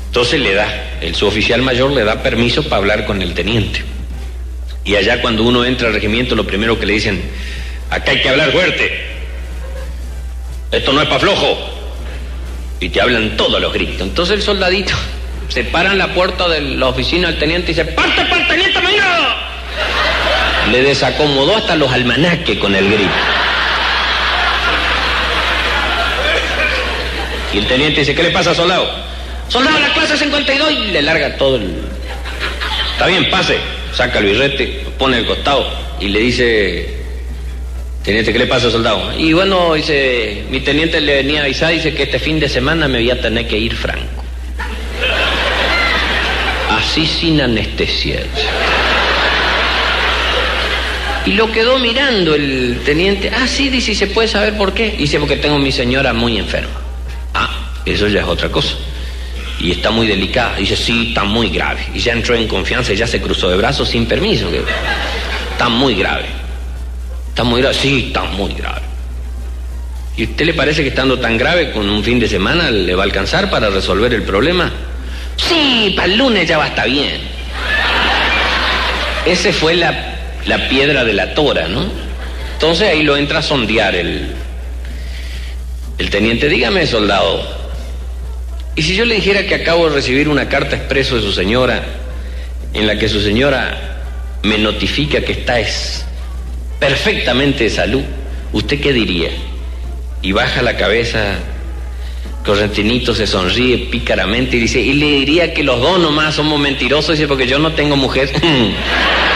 Entonces 0.07 0.39
le 0.39 0.53
da, 0.53 0.97
el 1.01 1.13
suboficial 1.13 1.61
mayor 1.61 1.91
le 1.91 2.03
da 2.03 2.23
permiso 2.23 2.63
para 2.63 2.77
hablar 2.77 3.05
con 3.05 3.21
el 3.21 3.33
teniente. 3.33 3.83
Y 4.85 4.95
allá 4.95 5.21
cuando 5.21 5.43
uno 5.43 5.65
entra 5.65 5.87
al 5.89 5.93
regimiento, 5.93 6.35
lo 6.35 6.47
primero 6.47 6.79
que 6.79 6.85
le 6.85 6.93
dicen, 6.93 7.21
acá 7.89 8.11
hay 8.11 8.21
que 8.21 8.29
hablar 8.29 8.51
fuerte. 8.51 8.91
Esto 10.71 10.93
no 10.93 11.01
es 11.01 11.07
para 11.07 11.19
flojo 11.19 11.57
y 12.79 12.89
te 12.89 13.01
hablan 13.01 13.35
todos 13.35 13.61
los 13.61 13.73
gritos. 13.73 14.01
Entonces 14.01 14.37
el 14.37 14.41
soldadito 14.41 14.93
se 15.49 15.65
para 15.65 15.91
en 15.91 15.97
la 15.97 16.13
puerta 16.13 16.47
de 16.47 16.61
la 16.61 16.87
oficina 16.87 17.29
del 17.29 17.39
teniente 17.39 17.71
y 17.71 17.75
dice, 17.75 17.85
¡Parte 17.91 18.23
para 18.25 18.41
el 18.41 18.47
teniente 18.47 18.79
mañana! 18.81 19.35
Le 20.71 20.81
desacomodó 20.81 21.57
hasta 21.57 21.75
los 21.75 21.91
almanaques 21.91 22.57
con 22.57 22.73
el 22.73 22.89
grito. 22.89 23.11
Y 27.53 27.59
el 27.59 27.67
teniente 27.67 27.99
dice, 27.99 28.15
¿qué 28.15 28.23
le 28.23 28.31
pasa, 28.31 28.55
soldado? 28.55 28.89
Soldado, 29.47 29.79
la 29.79 29.93
clase 29.93 30.17
52 30.17 30.71
y 30.71 30.91
le 30.91 31.01
larga 31.03 31.37
todo 31.37 31.57
el... 31.57 31.71
Está 32.93 33.05
bien, 33.07 33.29
pase. 33.29 33.57
Saca 33.93 34.19
el 34.19 34.25
birrete, 34.25 34.81
lo 34.83 34.89
pone 34.91 35.17
al 35.17 35.25
costado 35.25 35.67
y 35.99 36.07
le 36.07 36.19
dice... 36.19 37.03
Teniente, 38.03 38.33
¿qué 38.33 38.39
le 38.39 38.47
pasa, 38.47 38.69
soldado? 38.69 39.17
Y 39.17 39.31
bueno, 39.31 39.75
dice, 39.75 40.43
mi 40.49 40.59
teniente 40.59 40.99
le 40.99 41.15
venía 41.17 41.41
a 41.41 41.43
avisar, 41.45 41.71
dice 41.71 41.93
que 41.93 42.03
este 42.03 42.19
fin 42.19 42.37
de 42.39 42.49
semana 42.49 42.87
me 42.87 42.97
voy 42.97 43.11
a 43.11 43.21
tener 43.21 43.47
que 43.47 43.57
ir 43.57 43.73
franco. 43.75 44.23
Así 46.69 47.05
sin 47.05 47.39
anestesia. 47.39 48.19
Y 51.25 51.33
lo 51.33 51.49
quedó 51.49 51.79
mirando 51.79 52.35
el 52.35 52.81
teniente. 52.83 53.31
Ah, 53.33 53.47
sí, 53.47 53.69
dice, 53.69 53.93
¿y 53.93 53.95
se 53.95 54.07
puede 54.07 54.27
saber 54.27 54.57
por 54.57 54.73
qué? 54.73 54.91
Dice, 54.97 55.17
porque 55.19 55.37
tengo 55.37 55.55
a 55.55 55.59
mi 55.59 55.71
señora 55.71 56.11
muy 56.11 56.37
enferma. 56.37 56.82
Eso 57.85 58.07
ya 58.07 58.21
es 58.21 58.27
otra 58.27 58.49
cosa. 58.49 58.75
Y 59.59 59.71
está 59.71 59.91
muy 59.91 60.07
delicada. 60.07 60.55
Dice, 60.55 60.75
sí, 60.75 61.07
está 61.09 61.23
muy 61.23 61.49
grave. 61.49 61.81
Y 61.93 61.99
ya 61.99 62.13
entró 62.13 62.35
en 62.35 62.47
confianza 62.47 62.93
y 62.93 62.97
ya 62.97 63.07
se 63.07 63.21
cruzó 63.21 63.49
de 63.49 63.57
brazos 63.57 63.89
sin 63.89 64.05
permiso. 64.05 64.49
Está 65.51 65.69
muy 65.69 65.95
grave. 65.95 66.25
Está 67.29 67.43
muy 67.43 67.61
grave. 67.61 67.75
Sí, 67.75 68.05
está 68.07 68.23
muy 68.23 68.53
grave. 68.53 68.81
¿Y 70.15 70.25
usted 70.25 70.45
le 70.45 70.53
parece 70.53 70.83
que 70.83 70.89
estando 70.89 71.17
tan 71.19 71.37
grave 71.37 71.71
con 71.71 71.89
un 71.89 72.03
fin 72.03 72.19
de 72.19 72.27
semana 72.27 72.69
le 72.69 72.93
va 72.93 73.03
a 73.03 73.05
alcanzar 73.05 73.49
para 73.49 73.69
resolver 73.69 74.13
el 74.13 74.23
problema? 74.23 74.71
Sí, 75.37 75.93
para 75.95 76.05
el 76.05 76.17
lunes 76.17 76.47
ya 76.47 76.57
va 76.57 76.65
a 76.65 76.67
estar 76.67 76.87
bien. 76.87 77.19
Ese 79.25 79.53
fue 79.53 79.75
la, 79.75 80.15
la 80.45 80.67
piedra 80.69 81.03
de 81.03 81.13
la 81.13 81.33
tora, 81.33 81.67
¿no? 81.67 81.85
Entonces 82.53 82.89
ahí 82.89 83.03
lo 83.03 83.17
entra 83.17 83.39
a 83.39 83.41
sondear 83.41 83.95
el, 83.95 84.27
el 85.97 86.09
teniente. 86.09 86.47
Dígame, 86.47 86.85
soldado, 86.85 87.62
¿y 88.75 88.81
si 88.81 88.95
yo 88.95 89.05
le 89.05 89.15
dijera 89.15 89.45
que 89.45 89.55
acabo 89.55 89.87
de 89.87 89.95
recibir 89.95 90.29
una 90.29 90.49
carta 90.49 90.75
expreso 90.75 91.15
de 91.15 91.21
su 91.21 91.31
señora 91.31 91.83
en 92.73 92.87
la 92.87 92.97
que 92.97 93.07
su 93.07 93.21
señora 93.21 94.01
me 94.43 94.57
notifica 94.57 95.21
que 95.21 95.33
está 95.33 95.59
es 95.59 96.05
perfectamente 96.79 97.65
de 97.65 97.69
salud? 97.69 98.03
¿Usted 98.51 98.79
qué 98.79 98.93
diría? 98.93 99.29
Y 100.21 100.31
baja 100.31 100.61
la 100.61 100.77
cabeza, 100.77 101.37
Correntinito 102.45 103.15
se 103.15 103.25
sonríe 103.25 103.77
pícaramente 103.89 104.57
y 104.57 104.61
dice, 104.61 104.79
y 104.79 104.93
le 104.93 105.05
diría 105.07 105.53
que 105.53 105.63
los 105.63 105.79
dos 105.79 105.99
nomás 105.99 106.35
somos 106.35 106.59
mentirosos, 106.59 107.17
dice, 107.17 107.27
porque 107.27 107.47
yo 107.47 107.59
no 107.59 107.73
tengo 107.73 107.95
mujer. 107.95 108.31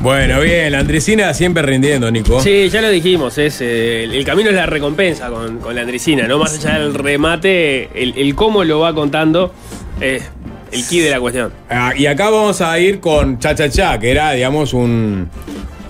Bueno, 0.00 0.40
bien, 0.40 0.70
la 0.70 0.78
Andresina 0.78 1.34
siempre 1.34 1.62
rindiendo, 1.62 2.08
Nico. 2.10 2.40
Sí, 2.40 2.68
ya 2.68 2.80
lo 2.80 2.88
dijimos, 2.88 3.36
es, 3.36 3.60
eh, 3.60 4.04
el, 4.04 4.14
el 4.14 4.24
camino 4.24 4.48
es 4.50 4.54
la 4.54 4.66
recompensa 4.66 5.28
con, 5.28 5.58
con 5.58 5.74
la 5.74 5.80
Andresina, 5.80 6.28
¿no? 6.28 6.38
Más 6.38 6.54
allá 6.56 6.78
del 6.78 6.94
remate, 6.94 7.90
el, 8.00 8.14
el 8.16 8.34
cómo 8.36 8.62
lo 8.62 8.78
va 8.78 8.94
contando 8.94 9.52
es 10.00 10.22
el 10.70 10.86
key 10.86 11.00
de 11.00 11.10
la 11.10 11.18
cuestión. 11.18 11.52
Ah, 11.68 11.92
y 11.96 12.06
acá 12.06 12.30
vamos 12.30 12.60
a 12.60 12.78
ir 12.78 13.00
con 13.00 13.40
Cha 13.40 13.56
Cha 13.56 13.68
Cha, 13.68 13.98
que 13.98 14.12
era, 14.12 14.30
digamos, 14.32 14.72
un, 14.72 15.28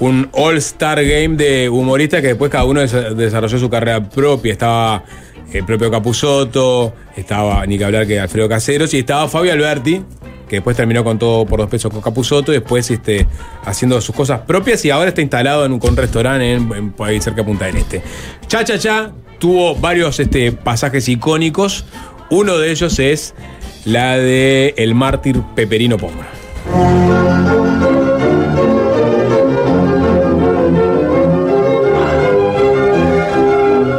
un 0.00 0.28
all-star 0.32 1.04
game 1.04 1.36
de 1.36 1.68
humoristas 1.68 2.22
que 2.22 2.28
después 2.28 2.50
cada 2.50 2.64
uno 2.64 2.80
des- 2.80 3.14
desarrolló 3.16 3.58
su 3.58 3.68
carrera 3.68 4.02
propia. 4.08 4.52
Estaba 4.52 5.04
el 5.52 5.64
propio 5.66 5.90
Capusotto, 5.90 6.94
estaba 7.14 7.66
ni 7.66 7.76
que 7.76 7.84
hablar 7.84 8.06
que 8.06 8.18
Alfredo 8.18 8.48
Caseros, 8.48 8.94
y 8.94 9.00
estaba 9.00 9.28
Fabio 9.28 9.52
Alberti, 9.52 10.00
que 10.48 10.56
después 10.56 10.76
terminó 10.76 11.04
con 11.04 11.18
todo 11.18 11.46
por 11.46 11.60
dos 11.60 11.68
pesos 11.68 11.92
con 11.92 12.00
Capusotto, 12.00 12.52
y 12.52 12.56
después 12.56 12.90
este, 12.90 13.26
haciendo 13.64 14.00
sus 14.00 14.14
cosas 14.14 14.40
propias, 14.40 14.84
y 14.84 14.90
ahora 14.90 15.10
está 15.10 15.20
instalado 15.20 15.64
en 15.66 15.72
un, 15.72 15.78
con 15.78 15.96
restaurante 15.96 16.52
en, 16.54 16.72
en- 16.72 16.94
ahí 17.00 17.20
cerca 17.20 17.42
de 17.42 17.44
Punta 17.44 17.66
del 17.66 17.76
Este. 17.76 18.02
Cha 18.46 18.64
Cha 18.64 18.78
Cha 18.78 19.12
tuvo 19.38 19.74
varios 19.76 20.18
este, 20.18 20.50
pasajes 20.52 21.08
icónicos. 21.08 21.84
Uno 22.30 22.58
de 22.58 22.70
ellos 22.70 22.98
es 22.98 23.34
la 23.84 24.18
de 24.18 24.74
El 24.76 24.94
mártir 24.94 25.40
Peperino 25.54 25.96
Pómora. 25.96 26.28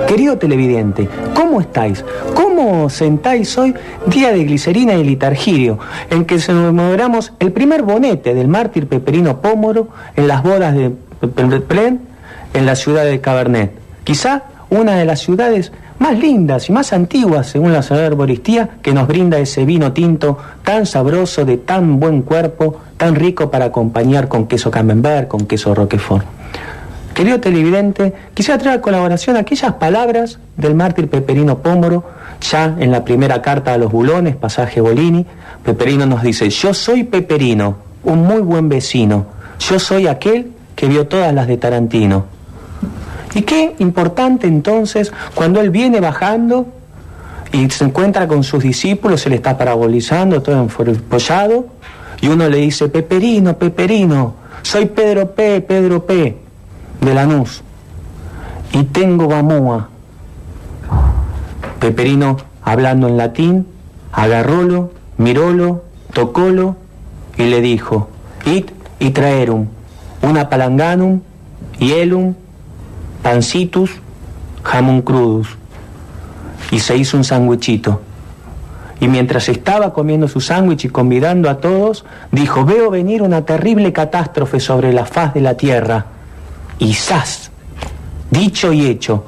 Querido 0.07 0.37
televidente, 0.37 1.07
¿cómo 1.39 1.61
estáis? 1.61 2.03
¿Cómo 2.33 2.89
sentáis 2.89 3.57
hoy, 3.57 3.73
día 4.07 4.33
de 4.33 4.43
glicerina 4.43 4.95
y 4.95 5.05
litargirio, 5.05 5.79
en 6.09 6.25
que 6.25 6.37
celebramos 6.37 7.31
el 7.39 7.53
primer 7.53 7.83
bonete 7.83 8.33
del 8.33 8.49
mártir 8.49 8.87
Peperino 8.87 9.39
Pómoro 9.39 9.87
en 10.17 10.27
las 10.27 10.43
bodas 10.43 10.75
de 10.75 10.91
Plen 11.61 12.01
en 12.53 12.65
la 12.65 12.75
ciudad 12.75 13.05
de 13.05 13.21
Cabernet? 13.21 13.71
Quizá 14.03 14.43
una 14.69 14.97
de 14.97 15.05
las 15.05 15.21
ciudades 15.21 15.71
más 15.97 16.19
lindas 16.19 16.67
y 16.67 16.73
más 16.73 16.91
antiguas, 16.91 17.47
según 17.47 17.71
la 17.71 17.83
señora 17.83 18.09
Boristía, 18.09 18.71
que 18.81 18.93
nos 18.93 19.07
brinda 19.07 19.39
ese 19.39 19.63
vino 19.63 19.93
tinto 19.93 20.37
tan 20.65 20.85
sabroso, 20.85 21.45
de 21.45 21.55
tan 21.55 22.01
buen 22.01 22.21
cuerpo, 22.21 22.81
tan 22.97 23.15
rico 23.15 23.49
para 23.49 23.65
acompañar 23.65 24.27
con 24.27 24.45
queso 24.45 24.69
camembert, 24.71 25.29
con 25.29 25.45
queso 25.45 25.73
roquefort. 25.73 26.38
Querido 27.19 27.41
televidente, 27.41 28.13
quisiera 28.33 28.57
traer 28.57 28.79
a 28.79 28.81
colaboración 28.81 29.35
aquellas 29.35 29.73
palabras 29.73 30.39
del 30.55 30.73
mártir 30.73 31.09
Peperino 31.09 31.57
Pómoro, 31.57 32.05
ya 32.39 32.77
en 32.79 32.91
la 32.91 33.03
primera 33.03 33.41
carta 33.41 33.73
a 33.73 33.77
los 33.77 33.91
bulones, 33.91 34.37
pasaje 34.37 34.79
Bolini. 34.79 35.25
Peperino 35.61 36.05
nos 36.05 36.23
dice, 36.23 36.49
yo 36.49 36.73
soy 36.73 37.03
Peperino, 37.03 37.75
un 38.05 38.23
muy 38.23 38.39
buen 38.39 38.69
vecino, 38.69 39.25
yo 39.59 39.79
soy 39.79 40.07
aquel 40.07 40.53
que 40.77 40.87
vio 40.87 41.07
todas 41.07 41.33
las 41.33 41.47
de 41.47 41.57
Tarantino. 41.57 42.23
Y 43.35 43.41
qué 43.41 43.75
importante 43.79 44.47
entonces 44.47 45.11
cuando 45.35 45.59
él 45.59 45.71
viene 45.71 45.99
bajando 45.99 46.67
y 47.51 47.69
se 47.69 47.83
encuentra 47.83 48.29
con 48.29 48.45
sus 48.45 48.63
discípulos, 48.63 49.19
se 49.19 49.29
le 49.29 49.35
está 49.35 49.57
parabolizando, 49.57 50.41
todo 50.41 50.55
empollado, 50.55 51.67
y 52.21 52.29
uno 52.29 52.47
le 52.47 52.59
dice, 52.59 52.87
Peperino, 52.87 53.57
Peperino, 53.57 54.35
soy 54.61 54.85
Pedro 54.85 55.31
P, 55.31 55.59
Pedro 55.59 56.05
P, 56.05 56.47
de 57.01 57.13
Lanús, 57.13 57.63
y 58.71 58.83
tengo 58.83 59.27
Bamúa. 59.27 59.89
Peperino, 61.79 62.37
hablando 62.63 63.07
en 63.07 63.17
latín, 63.17 63.67
agarrólo, 64.11 64.91
mirólo, 65.17 65.83
tocólo, 66.13 66.75
y 67.37 67.43
le 67.43 67.61
dijo, 67.61 68.09
It 68.45 68.71
y 68.99 69.11
traerum, 69.11 69.67
una 70.21 70.49
palanganum, 70.49 71.21
hielum, 71.79 72.35
pancitus, 73.23 73.91
jamón 74.63 75.01
crudus. 75.01 75.57
Y 76.71 76.79
se 76.79 76.97
hizo 76.97 77.17
un 77.17 77.23
sándwichito. 77.23 78.01
Y 78.99 79.07
mientras 79.07 79.47
estaba 79.47 79.93
comiendo 79.93 80.27
su 80.27 80.41
sándwich 80.41 80.85
y 80.85 80.89
convidando 80.89 81.49
a 81.49 81.59
todos, 81.59 82.05
dijo, 82.31 82.65
veo 82.65 82.91
venir 82.91 83.21
una 83.21 83.45
terrible 83.45 83.93
catástrofe 83.93 84.59
sobre 84.59 84.91
la 84.91 85.05
faz 85.05 85.33
de 85.33 85.41
la 85.41 85.55
tierra. 85.55 86.05
Y 86.79 86.93
¡zas! 86.93 87.51
Dicho 88.31 88.71
y 88.73 88.85
hecho, 88.85 89.25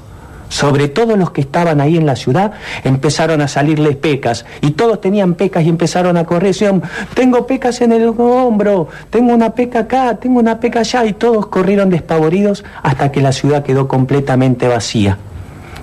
sobre 0.51 0.89
todos 0.89 1.17
los 1.17 1.31
que 1.31 1.41
estaban 1.41 1.79
ahí 1.79 1.95
en 1.95 2.05
la 2.05 2.15
ciudad, 2.15 2.51
empezaron 2.83 3.41
a 3.41 3.47
salirles 3.47 3.95
pecas. 3.95 4.45
Y 4.61 4.71
todos 4.71 4.99
tenían 4.99 5.35
pecas 5.35 5.63
y 5.63 5.69
empezaron 5.69 6.17
a 6.17 6.25
correr. 6.25 6.49
Decían, 6.49 6.83
tengo 7.13 7.47
pecas 7.47 7.79
en 7.81 7.93
el 7.93 8.07
hombro, 8.17 8.89
tengo 9.09 9.33
una 9.33 9.51
peca 9.53 9.79
acá, 9.79 10.17
tengo 10.17 10.39
una 10.39 10.59
peca 10.59 10.79
allá. 10.79 11.05
Y 11.05 11.13
todos 11.13 11.47
corrieron 11.47 11.89
despavoridos 11.89 12.65
hasta 12.83 13.11
que 13.11 13.21
la 13.21 13.31
ciudad 13.31 13.63
quedó 13.63 13.87
completamente 13.87 14.67
vacía. 14.67 15.17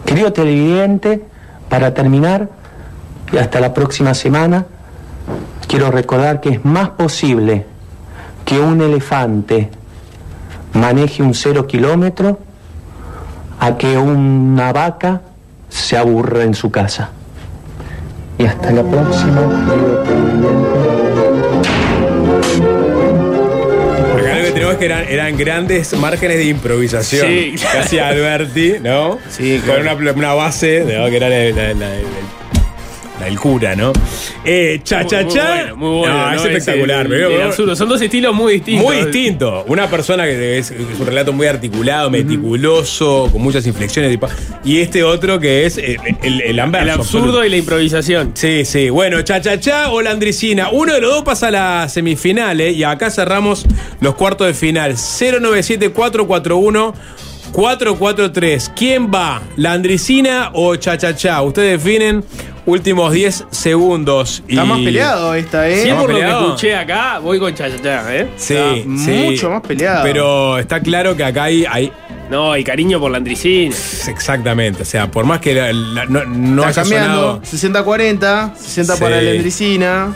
Querido 0.04 0.32
televidente, 0.32 1.22
para 1.68 1.94
terminar, 1.94 2.50
y 3.32 3.38
hasta 3.38 3.60
la 3.60 3.74
próxima 3.74 4.14
semana, 4.14 4.66
quiero 5.66 5.90
recordar 5.90 6.40
que 6.40 6.50
es 6.50 6.64
más 6.64 6.90
posible 6.90 7.64
que 8.44 8.60
un 8.60 8.80
elefante 8.80 9.70
maneje 10.74 11.22
un 11.22 11.34
cero 11.34 11.66
kilómetro 11.66 12.38
a 13.60 13.76
que 13.76 13.96
una 13.98 14.72
vaca 14.72 15.22
se 15.68 15.96
aburra 15.96 16.42
en 16.44 16.54
su 16.54 16.70
casa. 16.70 17.10
Y 18.38 18.44
hasta 18.46 18.70
la 18.70 18.82
próxima, 18.84 19.40
Acá 24.18 24.36
lo 24.38 24.44
que 24.44 24.50
tenemos 24.52 24.72
es 24.74 24.78
que 24.78 24.84
eran, 24.86 25.04
eran 25.08 25.36
grandes 25.36 25.92
márgenes 25.98 26.36
de 26.38 26.44
improvisación. 26.44 27.26
Sí, 27.26 27.54
hacía 27.78 28.08
Alberti, 28.08 28.74
¿no? 28.82 29.18
Sí, 29.28 29.60
Con 29.66 29.80
una, 29.80 29.94
una 30.12 30.34
base, 30.34 30.80
¿no? 30.80 31.08
que 31.10 31.16
era 31.16 31.28
la, 31.28 31.36
la- 31.50 31.74
la- 31.74 31.90
la- 33.18 33.20
la 33.20 33.26
del 33.26 33.38
cura, 33.38 33.74
¿no? 33.76 33.92
Eh, 34.44 34.80
cha, 34.84 35.04
cha, 35.06 35.22
Muy 35.22 35.32
cha. 35.34 35.48
bueno, 35.54 35.76
muy 35.76 35.98
bueno, 35.98 36.14
No, 36.18 36.32
es 36.34 36.44
espectacular. 36.44 37.06
el- 37.06 37.08
pero- 37.12 37.30
el 37.30 37.42
absurdo. 37.42 37.74
Son 37.76 37.88
dos 37.88 38.00
estilos 38.00 38.34
muy 38.34 38.54
distintos. 38.54 38.84
Muy 38.86 38.96
distinto. 39.04 39.64
Una 39.68 39.88
persona 39.88 40.24
que 40.24 40.58
es, 40.58 40.70
es 40.70 41.00
un 41.00 41.06
relato 41.06 41.32
muy 41.32 41.46
articulado, 41.46 42.10
meticuloso, 42.10 43.28
con 43.32 43.42
muchas 43.42 43.66
inflexiones. 43.66 44.18
y 44.64 44.78
este 44.80 45.02
otro 45.04 45.38
que 45.40 45.66
es 45.66 45.78
el, 45.78 45.98
el, 46.22 46.40
el 46.42 46.60
anverso, 46.60 46.84
El 46.84 46.90
absurdo 46.90 47.18
absoluto. 47.26 47.44
y 47.44 47.48
la 47.50 47.56
improvisación. 47.56 48.30
Sí, 48.34 48.64
sí. 48.64 48.90
Bueno, 48.90 49.20
cha 49.22 49.40
cha 49.40 49.58
cha 49.60 49.90
o 49.90 50.00
la 50.02 50.10
Andricina. 50.10 50.68
Uno 50.70 50.94
de 50.94 51.00
los 51.00 51.10
dos 51.10 51.24
pasa 51.24 51.48
a 51.48 51.50
las 51.50 51.92
semifinales 51.92 52.76
y 52.76 52.84
acá 52.84 53.10
cerramos 53.10 53.64
los 54.00 54.14
cuartos 54.14 54.46
de 54.46 54.54
final. 54.54 54.96
097-441 54.96 56.94
4-4-3. 57.52 58.70
¿Quién 58.76 59.10
va? 59.12 59.40
¿Landricina 59.56 60.50
o 60.52 60.76
Cha-Cha-Cha? 60.76 61.40
Ustedes 61.42 61.82
definen. 61.82 62.22
Últimos 62.72 63.14
10 63.14 63.46
segundos. 63.50 64.42
Está 64.46 64.64
más 64.66 64.78
peleado 64.80 65.34
esta, 65.34 65.66
¿eh? 65.70 65.82
Sí, 65.84 65.88
¿Está 65.88 66.00
por 66.02 66.10
lo 66.12 66.18
que 66.18 66.28
escuché 66.28 66.74
acá, 66.76 67.18
voy 67.18 67.38
con 67.38 67.54
Chachachá, 67.54 68.14
¿eh? 68.14 68.28
Sí, 68.36 68.54
Está 68.54 68.74
sí. 69.06 69.10
mucho 69.24 69.48
más 69.50 69.62
peleado. 69.62 70.02
Pero 70.02 70.58
está 70.58 70.78
claro 70.80 71.16
que 71.16 71.24
acá 71.24 71.44
hay. 71.44 71.64
hay 71.64 71.90
No, 72.30 72.54
y 72.58 72.62
cariño 72.62 73.00
por 73.00 73.10
la 73.10 73.16
Andricina. 73.16 73.74
exactamente. 74.06 74.82
O 74.82 74.84
sea, 74.84 75.10
por 75.10 75.24
más 75.24 75.40
que 75.40 75.54
la- 75.54 75.72
la- 75.72 76.04
no, 76.04 76.26
no 76.26 76.62
Está 76.68 76.82
haya 76.82 76.82
cambiando. 76.82 77.40
sonado. 77.42 77.42
60-40, 77.42 78.54
60 78.54 78.96
para 78.98 79.22
la 79.22 79.30
Endricina. 79.30 80.14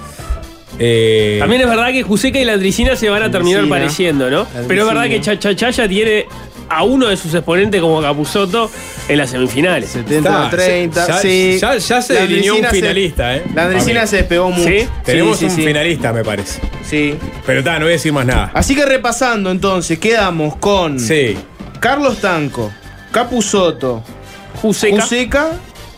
eh, 0.78 1.36
También 1.40 1.62
es 1.62 1.68
verdad 1.68 1.90
que 1.90 2.02
Juseca 2.02 2.38
y 2.38 2.44
la 2.44 2.52
Andricina 2.52 2.96
se 2.96 3.08
van 3.08 3.22
a 3.22 3.30
terminar 3.30 3.60
Andricina. 3.60 3.80
pareciendo, 3.82 4.30
¿no? 4.30 4.46
Pero 4.68 4.82
es 4.82 4.86
verdad 4.88 5.04
que 5.04 5.16
Andricina. 5.16 5.38
Chachachá 5.38 5.70
ya 5.70 5.88
tiene 5.88 6.26
a 6.68 6.84
uno 6.84 7.08
de 7.08 7.16
sus 7.16 7.34
exponentes 7.34 7.80
como 7.80 8.00
Capuzotto 8.00 8.70
en 9.08 9.18
las 9.18 9.30
semifinales. 9.30 9.90
70 9.90 10.28
Está, 10.28 10.50
30, 10.50 11.06
ya- 11.08 11.18
sí. 11.18 11.58
ya- 11.60 11.76
ya 11.76 12.02
se 12.02 12.14
delineó 12.14 12.54
un 12.56 12.62
se- 12.62 12.70
finalista, 12.70 13.36
¿eh? 13.36 13.42
La 13.54 13.68
mí. 13.68 13.80
se 14.06 14.16
despegó 14.16 14.50
mucho. 14.50 14.68
¿Sí? 14.68 14.86
tenemos 15.04 15.38
sí, 15.38 15.44
un 15.46 15.50
sí. 15.50 15.64
finalista, 15.64 16.12
me 16.12 16.24
parece. 16.24 16.60
Sí. 16.88 17.14
Pero 17.46 17.58
está, 17.60 17.74
no 17.78 17.84
voy 17.86 17.90
a 17.90 17.92
decir 17.92 18.12
más 18.12 18.26
nada. 18.26 18.50
Así 18.54 18.74
que 18.74 18.84
repasando 18.86 19.50
entonces, 19.50 19.98
quedamos 19.98 20.56
con 20.56 20.98
Sí. 20.98 21.36
Carlos 21.80 22.18
Tanco, 22.20 22.72
Capuzotto, 23.10 24.02
Juseca. 24.60 25.02
Juseca 25.02 25.52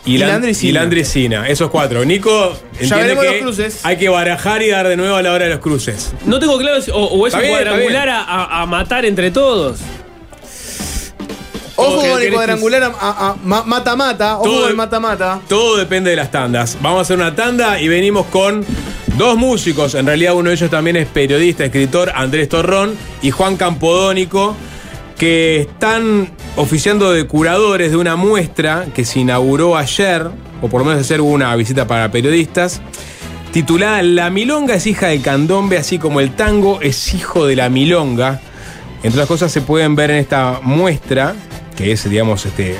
Y, 0.05 0.15
y, 0.15 0.17
la, 0.19 0.27
y 0.61 0.71
la 0.71 0.81
Andricina, 0.81 1.47
esos 1.49 1.69
cuatro. 1.71 2.05
Nico 2.05 2.55
entiende 2.73 2.95
veremos 3.15 3.23
que 3.25 3.31
los 3.31 3.41
cruces. 3.41 3.79
hay 3.83 3.97
que 3.97 4.07
barajar 4.09 4.61
y 4.61 4.69
dar 4.69 4.87
de 4.87 4.95
nuevo 4.97 5.15
a 5.15 5.21
la 5.23 5.31
hora 5.33 5.45
de 5.45 5.51
los 5.51 5.59
cruces. 5.59 6.13
No 6.25 6.39
tengo 6.39 6.57
claro 6.59 6.79
si- 6.81 6.91
o, 6.91 6.97
o 6.97 7.25
es 7.27 7.33
Está 7.33 7.37
un 7.39 7.43
bien, 7.49 7.55
cuadrangular 7.63 8.09
a 8.09 8.65
matar 8.67 9.03
entre 9.05 9.31
todos. 9.31 9.79
Ojo 11.75 12.01
¿Qué 12.01 12.09
con 12.09 12.21
el 12.21 12.33
cuadrangular 12.33 12.91
mata-mata. 13.43 14.37
Ojo 14.39 14.61
con 14.61 14.69
el 14.69 14.75
mata-mata. 14.75 15.41
Todo 15.47 15.77
depende 15.77 16.09
de 16.09 16.15
las 16.15 16.31
tandas. 16.31 16.77
Vamos 16.81 16.99
a 16.99 17.01
hacer 17.01 17.17
una 17.17 17.35
tanda 17.35 17.81
y 17.81 17.87
venimos 17.87 18.25
con 18.27 18.65
dos 19.17 19.37
músicos. 19.37 19.95
En 19.95 20.05
realidad 20.05 20.35
uno 20.35 20.49
de 20.49 20.55
ellos 20.55 20.69
también 20.69 20.95
es 20.95 21.07
periodista, 21.07 21.65
escritor, 21.65 22.11
Andrés 22.15 22.49
Torrón 22.49 22.95
y 23.21 23.31
Juan 23.31 23.57
Campodónico, 23.57 24.55
que 25.17 25.61
están 25.61 26.29
oficiando 26.55 27.11
de 27.11 27.25
curadores 27.27 27.91
de 27.91 27.97
una 27.97 28.15
muestra 28.15 28.85
que 28.93 29.05
se 29.05 29.19
inauguró 29.19 29.77
ayer, 29.77 30.29
o 30.61 30.67
por 30.67 30.81
lo 30.81 30.85
menos 30.85 31.01
hacer 31.01 31.21
una 31.21 31.55
visita 31.55 31.87
para 31.87 32.11
periodistas, 32.11 32.81
titulada 33.51 34.01
La 34.01 34.29
Milonga 34.29 34.75
es 34.75 34.87
hija 34.87 35.07
del 35.07 35.21
candombe, 35.21 35.77
así 35.77 35.97
como 35.99 36.19
el 36.19 36.35
tango 36.35 36.81
es 36.81 37.13
hijo 37.13 37.45
de 37.45 37.55
la 37.55 37.69
milonga. 37.69 38.41
Entre 39.03 39.19
las 39.19 39.27
cosas 39.27 39.51
se 39.51 39.61
pueden 39.61 39.95
ver 39.95 40.11
en 40.11 40.17
esta 40.17 40.59
muestra, 40.63 41.35
que 41.75 41.91
es, 41.91 42.09
digamos, 42.09 42.45
este, 42.45 42.75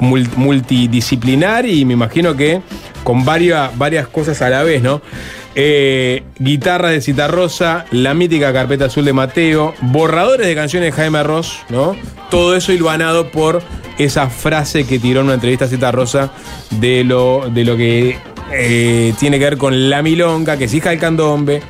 mul- 0.00 0.28
multidisciplinar 0.36 1.66
y 1.66 1.84
me 1.84 1.94
imagino 1.94 2.36
que 2.36 2.60
con 3.04 3.24
varias, 3.24 3.76
varias 3.78 4.08
cosas 4.08 4.40
a 4.42 4.50
la 4.50 4.62
vez, 4.62 4.82
¿no? 4.82 5.00
Eh, 5.54 6.22
guitarra 6.38 6.90
de 6.90 7.00
Citarrosa, 7.00 7.86
la 7.90 8.14
mítica 8.14 8.52
carpeta 8.52 8.84
azul 8.84 9.04
de 9.04 9.12
Mateo, 9.12 9.74
borradores 9.80 10.46
de 10.46 10.54
canciones 10.54 10.90
de 10.94 11.02
Jaime 11.02 11.22
Ross, 11.22 11.60
¿no? 11.68 11.96
Todo 12.30 12.54
eso 12.54 12.72
hilvanado 12.72 13.30
por 13.30 13.62
esa 13.98 14.28
frase 14.30 14.86
que 14.86 14.98
tiró 15.00 15.20
en 15.20 15.26
una 15.26 15.34
entrevista 15.34 15.64
a 15.64 15.68
Citarrosa 15.68 16.30
de 16.70 17.02
lo, 17.02 17.48
de 17.52 17.64
lo 17.64 17.76
que 17.76 18.18
eh, 18.52 19.14
tiene 19.18 19.38
que 19.38 19.44
ver 19.46 19.56
con 19.58 19.90
la 19.90 20.02
milonga, 20.02 20.56
que 20.56 20.64
es 20.64 20.74
hija 20.74 20.90
del 20.90 21.00
candombe, 21.00 21.60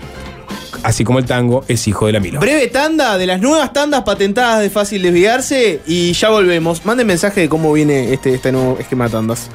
así 0.82 1.04
como 1.04 1.18
el 1.18 1.24
tango 1.24 1.64
es 1.68 1.86
hijo 1.88 2.06
de 2.06 2.12
la 2.12 2.20
milonga. 2.20 2.40
Breve 2.40 2.68
tanda 2.68 3.18
de 3.18 3.26
las 3.26 3.40
nuevas 3.40 3.72
tandas 3.72 4.02
patentadas 4.02 4.60
de 4.60 4.70
fácil 4.70 5.02
desviarse 5.02 5.80
y 5.86 6.12
ya 6.12 6.30
volvemos. 6.30 6.84
Manden 6.84 7.06
mensaje 7.06 7.42
de 7.42 7.48
cómo 7.48 7.72
viene 7.72 8.12
este, 8.12 8.34
este 8.34 8.52
nuevo 8.52 8.78
esquema 8.78 9.04
de 9.04 9.10
tandas. 9.10 9.50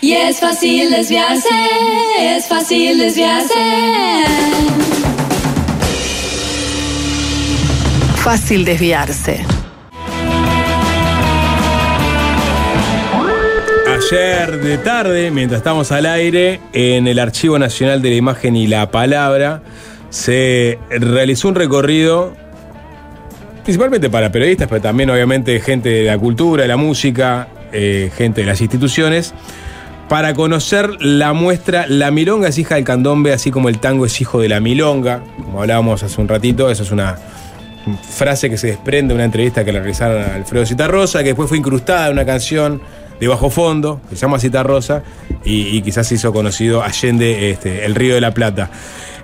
Y 0.00 0.12
es 0.12 0.38
fácil 0.38 0.90
desviarse, 0.90 1.48
es 2.20 2.46
fácil 2.46 2.98
desviarse. 2.98 3.54
Fácil 8.22 8.64
desviarse. 8.64 9.44
Ayer 13.86 14.62
de 14.62 14.78
tarde, 14.78 15.30
mientras 15.32 15.58
estamos 15.58 15.90
al 15.90 16.06
aire, 16.06 16.60
en 16.72 17.08
el 17.08 17.18
Archivo 17.18 17.58
Nacional 17.58 18.00
de 18.00 18.10
la 18.10 18.16
Imagen 18.16 18.54
y 18.54 18.68
la 18.68 18.90
Palabra, 18.92 19.62
se 20.10 20.78
realizó 20.90 21.48
un 21.48 21.54
recorrido, 21.54 22.34
principalmente 23.62 24.10
para 24.10 24.32
periodistas, 24.32 24.68
pero 24.68 24.80
también 24.80 25.10
obviamente 25.10 25.60
gente 25.60 25.88
de 25.88 26.04
la 26.04 26.18
cultura, 26.18 26.62
de 26.62 26.68
la 26.68 26.76
música, 26.76 27.48
eh, 27.72 28.10
gente 28.16 28.40
de 28.40 28.46
las 28.46 28.60
instituciones, 28.60 29.34
para 30.08 30.32
conocer 30.32 31.02
la 31.02 31.34
muestra 31.34 31.86
La 31.86 32.10
Milonga 32.10 32.48
es 32.48 32.58
hija 32.58 32.76
del 32.76 32.84
candombe, 32.84 33.32
así 33.32 33.50
como 33.50 33.68
el 33.68 33.78
tango 33.78 34.06
es 34.06 34.20
hijo 34.20 34.40
de 34.40 34.48
la 34.48 34.58
milonga, 34.58 35.22
como 35.36 35.60
hablábamos 35.60 36.02
hace 36.02 36.18
un 36.20 36.28
ratito, 36.28 36.70
eso 36.70 36.82
es 36.82 36.90
una 36.90 37.18
frase 38.10 38.48
que 38.48 38.56
se 38.56 38.68
desprende 38.68 39.08
de 39.08 39.16
una 39.16 39.24
entrevista 39.24 39.64
que 39.64 39.72
le 39.72 39.80
realizaron 39.80 40.22
a 40.22 40.34
Alfredo 40.34 40.64
Citarrosa, 40.64 41.20
que 41.20 41.26
después 41.26 41.48
fue 41.48 41.58
incrustada 41.58 42.06
en 42.06 42.14
una 42.14 42.24
canción 42.24 42.80
de 43.20 43.28
bajo 43.28 43.50
fondo, 43.50 44.00
que 44.08 44.16
se 44.16 44.22
llama 44.22 44.38
Citarrosa, 44.38 45.02
y, 45.44 45.80
quizás 45.82 46.06
se 46.06 46.14
hizo 46.14 46.32
conocido 46.32 46.82
Allende 46.82 47.50
este, 47.50 47.84
el 47.84 47.94
Río 47.94 48.14
de 48.14 48.20
la 48.20 48.32
Plata. 48.32 48.70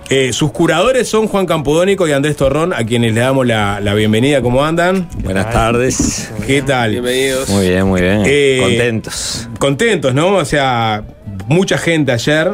Eh, 0.09 0.33
sus 0.33 0.51
curadores 0.51 1.09
son 1.09 1.27
Juan 1.27 1.47
Campodónico 1.47 2.07
y 2.07 2.11
Andrés 2.11 2.35
Torrón, 2.35 2.73
a 2.73 2.85
quienes 2.85 3.13
le 3.15 3.21
damos 3.21 3.47
la, 3.47 3.79
la 3.79 3.95
bienvenida. 3.95 4.41
¿Cómo 4.41 4.63
andan? 4.63 5.09
Buenas 5.23 5.51
tardes. 5.51 6.31
¿Qué 6.45 6.61
tal? 6.61 6.91
Bienvenidos. 6.91 7.49
Muy 7.49 7.69
bien, 7.69 7.87
muy 7.87 8.01
bien. 8.01 8.21
Eh, 8.25 8.59
Contentos. 8.61 9.49
Contentos, 9.57 10.13
¿no? 10.13 10.35
O 10.35 10.45
sea, 10.45 11.03
mucha 11.47 11.79
gente 11.79 12.11
ayer, 12.11 12.51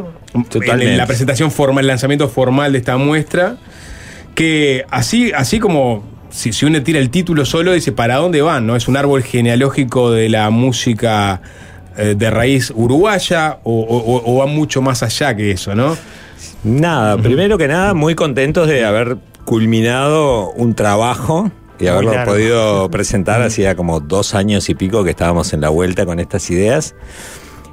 Totalmente. 0.50 0.92
en 0.94 0.98
la 0.98 1.06
presentación 1.06 1.52
formal, 1.52 1.84
el 1.84 1.88
lanzamiento 1.90 2.30
formal 2.30 2.72
de 2.72 2.78
esta 2.78 2.96
muestra, 2.96 3.58
que 4.34 4.86
así, 4.90 5.34
así 5.36 5.60
como 5.60 6.06
si, 6.30 6.54
si 6.54 6.66
uno 6.66 6.82
tira 6.82 7.00
el 7.00 7.10
título 7.10 7.44
solo, 7.46 7.74
dice 7.74 7.92
para 7.92 8.16
dónde 8.16 8.42
van, 8.42 8.66
¿no? 8.66 8.78
Es 8.78 8.88
un 8.88 8.96
árbol 8.96 9.24
genealógico 9.24 10.12
de 10.12 10.30
la 10.30 10.50
música 10.52 11.42
eh, 11.98 12.16
de 12.18 12.30
raíz 12.32 12.72
uruguaya 12.74 13.58
o, 13.64 13.82
o- 13.82 14.24
o 14.34 14.38
va 14.38 14.46
mucho 14.46 14.82
más 14.82 15.04
allá 15.04 15.36
que 15.36 15.52
eso, 15.52 15.76
¿no? 15.76 15.98
Nada, 16.64 17.18
primero 17.18 17.58
que 17.58 17.68
nada, 17.68 17.94
muy 17.94 18.14
contentos 18.16 18.68
de 18.68 18.86
haber 18.86 19.18
culminado 19.46 20.52
un 20.52 20.76
trabajo 20.76 21.52
y 21.80 21.88
haberlo 21.88 22.12
podido 22.26 22.90
presentar. 22.92 23.42
Hacía 23.42 23.76
como 23.76 24.00
dos 24.00 24.36
años 24.36 24.70
y 24.70 24.76
pico 24.76 25.04
que 25.04 25.10
estábamos 25.12 25.54
en 25.54 25.62
la 25.62 25.70
vuelta 25.70 26.06
con 26.06 26.20
estas 26.20 26.50
ideas. 26.52 26.94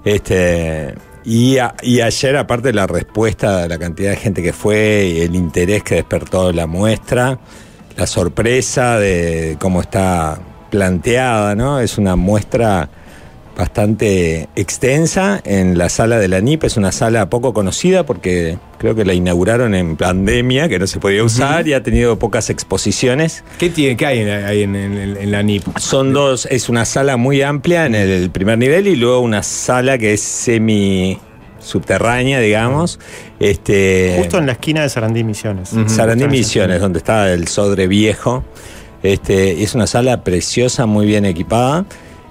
Este. 0.05 0.95
Y, 1.24 1.59
a- 1.59 1.74
y 1.82 2.01
ayer, 2.01 2.36
aparte 2.36 2.68
de 2.68 2.74
la 2.74 2.86
respuesta 2.86 3.68
la 3.68 3.78
cantidad 3.78 4.11
de 4.11 4.16
gente 4.16 4.43
que 4.43 4.55
fue 4.55 5.12
y 5.14 5.20
el 5.20 5.34
interés 5.34 5.82
que 5.82 5.97
despertó 5.97 6.53
la 6.53 6.66
muestra, 6.66 7.39
la 7.97 8.07
sorpresa 8.07 8.99
de 8.99 9.57
cómo 9.61 9.82
está 9.82 10.39
planteada, 10.70 11.55
¿no? 11.55 11.80
Es 11.80 11.99
una 11.99 12.16
muestra 12.16 12.89
bastante 13.59 14.48
extensa 14.54 15.40
en 15.44 15.76
la 15.76 15.88
sala 15.88 16.18
de 16.20 16.28
la 16.28 16.40
NIP. 16.40 16.62
Es 16.62 16.76
una 16.76 16.92
sala 16.92 17.28
poco 17.28 17.52
conocida 17.52 18.06
porque 18.06 18.56
creo 18.78 18.94
que 18.94 19.04
la 19.04 19.14
inauguraron 19.14 19.74
en 19.74 19.96
pandemia, 19.96 20.68
que 20.68 20.78
no 20.78 20.86
se 20.86 21.00
podía 21.00 21.24
usar 21.24 21.66
y 21.66 21.72
ha 21.72 21.82
tenido 21.82 22.18
pocas 22.20 22.50
exposiciones. 22.50 23.42
¿Qué, 23.59 23.68
tiene, 23.68 23.96
qué 23.96 24.06
hay 24.06 24.20
en, 24.20 24.28
ahí 24.30 24.62
en- 24.62 24.76
en- 24.76 25.16
en 25.16 25.30
la 25.32 25.42
NIP? 25.42 25.76
Son 25.78 26.12
dos, 26.12 26.46
es 26.50 26.68
una 26.68 26.84
sala 26.84 27.16
muy 27.16 27.42
amplia 27.42 27.86
en 27.86 27.96
el 27.96 28.30
primer 28.30 28.59
nivel 28.59 28.86
y 28.86 28.94
luego 28.94 29.18
una 29.20 29.42
sala 29.42 29.98
que 29.98 30.12
es 30.14 30.20
semi 30.22 31.18
subterránea, 31.59 32.38
digamos. 32.38 33.00
Este, 33.40 34.14
Justo 34.18 34.38
en 34.38 34.46
la 34.46 34.52
esquina 34.52 34.82
de 34.82 34.88
Sarandí 34.88 35.24
Misiones. 35.24 35.70
Sarandí 35.88 36.28
Misiones, 36.28 36.80
donde 36.80 36.98
está 37.00 37.32
el 37.32 37.48
Sodre 37.48 37.88
Viejo. 37.88 38.44
Este, 39.02 39.64
es 39.64 39.74
una 39.74 39.88
sala 39.88 40.22
preciosa, 40.22 40.86
muy 40.86 41.06
bien 41.06 41.24
equipada. 41.24 41.84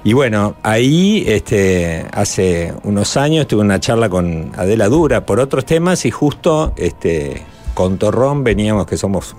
Y 0.04 0.14
bueno, 0.14 0.56
ahí 0.64 1.24
este, 1.28 2.06
hace 2.14 2.74
unos 2.84 3.18
años 3.18 3.48
tuve 3.48 3.62
una 3.62 3.80
charla 3.80 4.10
con 4.10 4.52
Adela 4.56 4.88
Dura 4.88 5.26
por 5.26 5.40
otros 5.40 5.66
temas 5.66 6.06
y 6.06 6.12
justo 6.12 6.74
este, 6.78 7.44
con 7.74 7.98
Torrón 7.98 8.44
veníamos, 8.44 8.86
que 8.86 8.96
somos, 8.96 9.36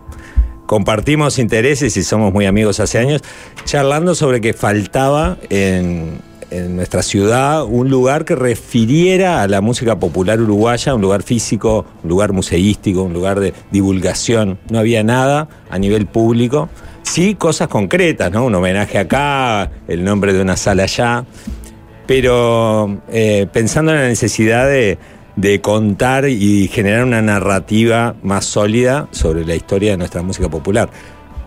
compartimos 0.67 1.39
intereses 1.39 1.97
y 1.97 2.03
somos 2.03 2.33
muy 2.33 2.45
amigos 2.45 2.81
hace 2.81 2.99
años, 2.99 3.23
charlando 3.65 4.15
sobre 4.15 4.41
que 4.41 4.53
faltaba 4.53 5.39
en, 5.49 6.21
en 6.51 6.77
nuestra 6.77 7.03
ciudad 7.03 7.65
un 7.65 7.91
lugar 7.91 8.25
que 8.25 8.35
refiriera 8.35 9.43
a 9.43 9.49
la 9.49 9.61
música 9.61 9.99
popular 9.99 10.41
uruguaya, 10.41 10.95
un 10.95 11.01
lugar 11.01 11.23
físico, 11.23 11.85
un 12.03 12.09
lugar 12.09 12.33
museístico, 12.33 13.03
un 13.03 13.13
lugar 13.13 13.41
de 13.41 13.55
divulgación. 13.71 14.59
No 14.71 14.79
había 14.79 15.03
nada 15.03 15.49
a 15.71 15.79
nivel 15.79 16.07
público. 16.07 16.69
Sí, 17.09 17.37
cosas 17.37 17.69
concretas, 17.69 18.31
¿no? 18.31 18.45
Un 18.45 18.55
homenaje 18.55 18.99
acá, 18.99 19.71
el 19.89 20.05
nombre 20.05 20.35
de 20.35 20.43
una 20.43 20.59
sala 20.59 20.83
allá. 20.83 21.25
Pero 22.07 23.01
eh, 23.11 23.47
pensando 23.51 23.93
en 23.93 23.99
la 23.99 24.09
necesidad 24.09 24.69
de, 24.69 24.99
de 25.35 25.61
contar 25.63 26.29
y 26.29 26.69
generar 26.69 27.05
una 27.05 27.23
narrativa 27.23 28.15
más 28.23 28.45
sólida 28.45 29.09
sobre 29.11 29.47
la 29.47 29.55
historia 29.55 29.93
de 29.93 29.97
nuestra 29.97 30.21
música 30.23 30.51
popular. 30.51 30.91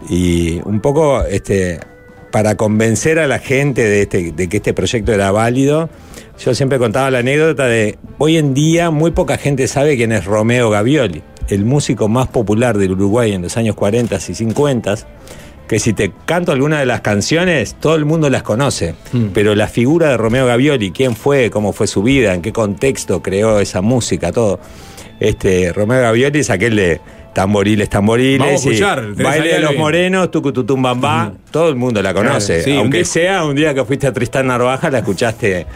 Y 0.09 0.59
un 0.65 0.81
poco 0.81 1.23
este, 1.25 1.79
para 2.31 2.57
convencer 2.57 3.19
a 3.19 3.27
la 3.27 3.37
gente 3.37 3.83
de, 3.83 4.01
este, 4.01 4.31
de 4.31 4.49
que 4.49 4.57
este 4.57 4.73
proyecto 4.73 5.13
era 5.13 5.31
válido, 5.31 5.91
yo 6.43 6.55
siempre 6.55 6.79
contaba 6.79 7.11
la 7.11 7.19
anécdota 7.19 7.67
de 7.67 7.99
hoy 8.17 8.37
en 8.37 8.55
día 8.55 8.89
muy 8.89 9.11
poca 9.11 9.37
gente 9.37 9.67
sabe 9.67 9.95
quién 9.95 10.11
es 10.11 10.25
Romeo 10.25 10.71
Gavioli, 10.71 11.21
el 11.49 11.65
músico 11.65 12.07
más 12.07 12.29
popular 12.29 12.79
del 12.79 12.93
Uruguay 12.93 13.33
en 13.33 13.43
los 13.43 13.57
años 13.57 13.75
40 13.75 14.15
y 14.15 14.33
50, 14.33 14.95
que 15.71 15.79
si 15.79 15.93
te 15.93 16.11
canto 16.25 16.51
alguna 16.51 16.81
de 16.81 16.85
las 16.85 16.99
canciones, 16.99 17.77
todo 17.79 17.95
el 17.95 18.03
mundo 18.03 18.29
las 18.29 18.43
conoce, 18.43 18.93
pero 19.33 19.55
la 19.55 19.69
figura 19.69 20.09
de 20.09 20.17
Romeo 20.17 20.45
Gavioli, 20.45 20.91
quién 20.91 21.15
fue, 21.15 21.49
cómo 21.49 21.71
fue 21.71 21.87
su 21.87 22.03
vida, 22.03 22.33
en 22.33 22.41
qué 22.41 22.51
contexto 22.51 23.23
creó 23.23 23.57
esa 23.61 23.79
música, 23.81 24.33
todo. 24.33 24.59
Este, 25.21 25.71
Romeo 25.71 26.01
Gavioli 26.01 26.39
es 26.39 26.49
aquel 26.49 26.75
de 26.75 26.99
tamboriles, 27.33 27.87
tamboriles. 27.87 28.39
Vamos 28.39 28.65
a 28.65 28.69
escuchar, 28.69 29.13
Baile 29.13 29.53
de 29.53 29.59
los 29.61 29.77
morenos, 29.77 30.29
tucututum 30.29 30.81
bambá. 30.81 31.31
Todo 31.51 31.69
el 31.69 31.77
mundo 31.77 32.01
la 32.01 32.13
conoce. 32.13 32.55
Claro, 32.55 32.63
sí, 32.65 32.71
un 32.71 32.77
Aunque 32.79 33.05
sea 33.05 33.45
un 33.45 33.55
día 33.55 33.73
que 33.73 33.85
fuiste 33.85 34.07
a 34.07 34.11
Tristán 34.11 34.47
Narvaja, 34.47 34.89
la 34.89 34.97
escuchaste 34.97 35.67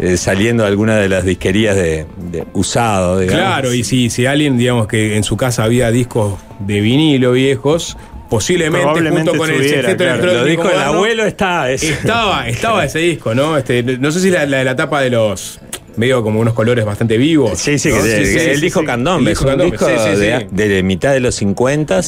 eh, 0.00 0.16
saliendo 0.16 0.64
de 0.64 0.68
alguna 0.68 0.96
de 0.96 1.08
las 1.08 1.24
disquerías 1.24 1.76
de, 1.76 2.06
de 2.32 2.44
usado. 2.54 3.20
digamos. 3.20 3.40
Claro, 3.40 3.72
y 3.72 3.84
si, 3.84 4.10
si 4.10 4.26
alguien, 4.26 4.58
digamos, 4.58 4.88
que 4.88 5.16
en 5.16 5.22
su 5.22 5.36
casa 5.36 5.62
había 5.62 5.92
discos 5.92 6.40
de 6.58 6.80
vinilo 6.80 7.30
viejos, 7.30 7.96
posiblemente 8.34 9.10
junto 9.10 9.36
con 9.36 9.50
el 9.50 9.68
sexteto 9.68 9.96
claro. 10.04 10.12
electrónico 10.22 10.62
Lo 10.64 10.68
dijo 10.68 10.70
el 10.70 10.82
abuelo, 10.82 11.24
está. 11.24 11.70
ese. 11.70 11.92
Estaba, 11.92 12.48
estaba 12.48 12.84
ese 12.84 12.98
disco, 12.98 13.34
¿no? 13.34 13.56
Este, 13.56 13.82
no 13.82 14.10
sé 14.12 14.20
si 14.20 14.30
la, 14.30 14.44
la 14.46 14.58
de 14.58 14.64
la 14.64 14.76
tapa 14.76 15.00
de 15.00 15.10
los. 15.10 15.60
medio 15.96 16.22
como 16.22 16.40
unos 16.40 16.54
colores 16.54 16.84
bastante 16.84 17.16
vivos. 17.16 17.58
Sí, 17.58 17.78
sí, 17.78 17.90
¿no? 17.90 18.02
que 18.02 18.24
Sí, 18.24 18.38
sí, 18.38 18.54
sí, 18.56 18.60
dijo 18.60 18.80
sí. 18.80 18.86
Candombe, 18.86 19.30
El 19.30 19.36
es 19.36 19.40
un 19.40 19.46
Candombe, 19.48 19.70
disco 19.72 19.86
sí, 19.88 19.94
sí, 20.14 20.20
de, 20.20 20.40
sí. 20.40 20.46
de 20.50 20.82
mitad 20.82 21.12
de 21.12 21.20
los 21.20 21.34
50 21.36 22.00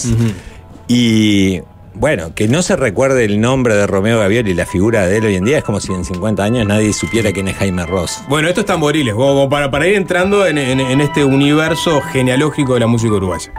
y 0.89 1.61
bueno, 1.95 2.35
que 2.35 2.47
no 2.47 2.61
se 2.63 2.77
recuerde 2.77 3.25
el 3.25 3.41
nombre 3.41 3.75
de 3.75 3.87
Romeo 3.87 4.19
Gavioli 4.19 4.51
y 4.51 4.55
la 4.55 4.67
figura 4.67 5.07
de 5.07 5.17
él 5.17 5.25
hoy 5.25 5.35
en 5.37 5.45
día 5.45 5.59
es 5.59 5.65
como 5.65 5.81
si 5.81 5.93
en 5.93 6.05
50 6.05 6.45
años 6.45 6.67
nadie 6.67 6.93
supiera 6.93 7.33
quién 7.33 7.49
es 7.49 7.57
Jaime 7.57 7.87
Ross. 7.87 8.19
Bueno, 8.29 8.49
estos 8.49 8.67
tamboriles, 8.67 9.15
como, 9.15 9.29
como 9.29 9.49
para, 9.49 9.71
para 9.71 9.87
ir 9.87 9.95
entrando 9.95 10.47
en, 10.47 10.59
en- 10.59 10.81
en 10.81 11.01
este 11.01 11.25
universo 11.25 12.03
genealógico 12.03 12.75
de 12.75 12.81
la 12.81 12.87
música 12.87 13.15
uruguaya. 13.15 13.51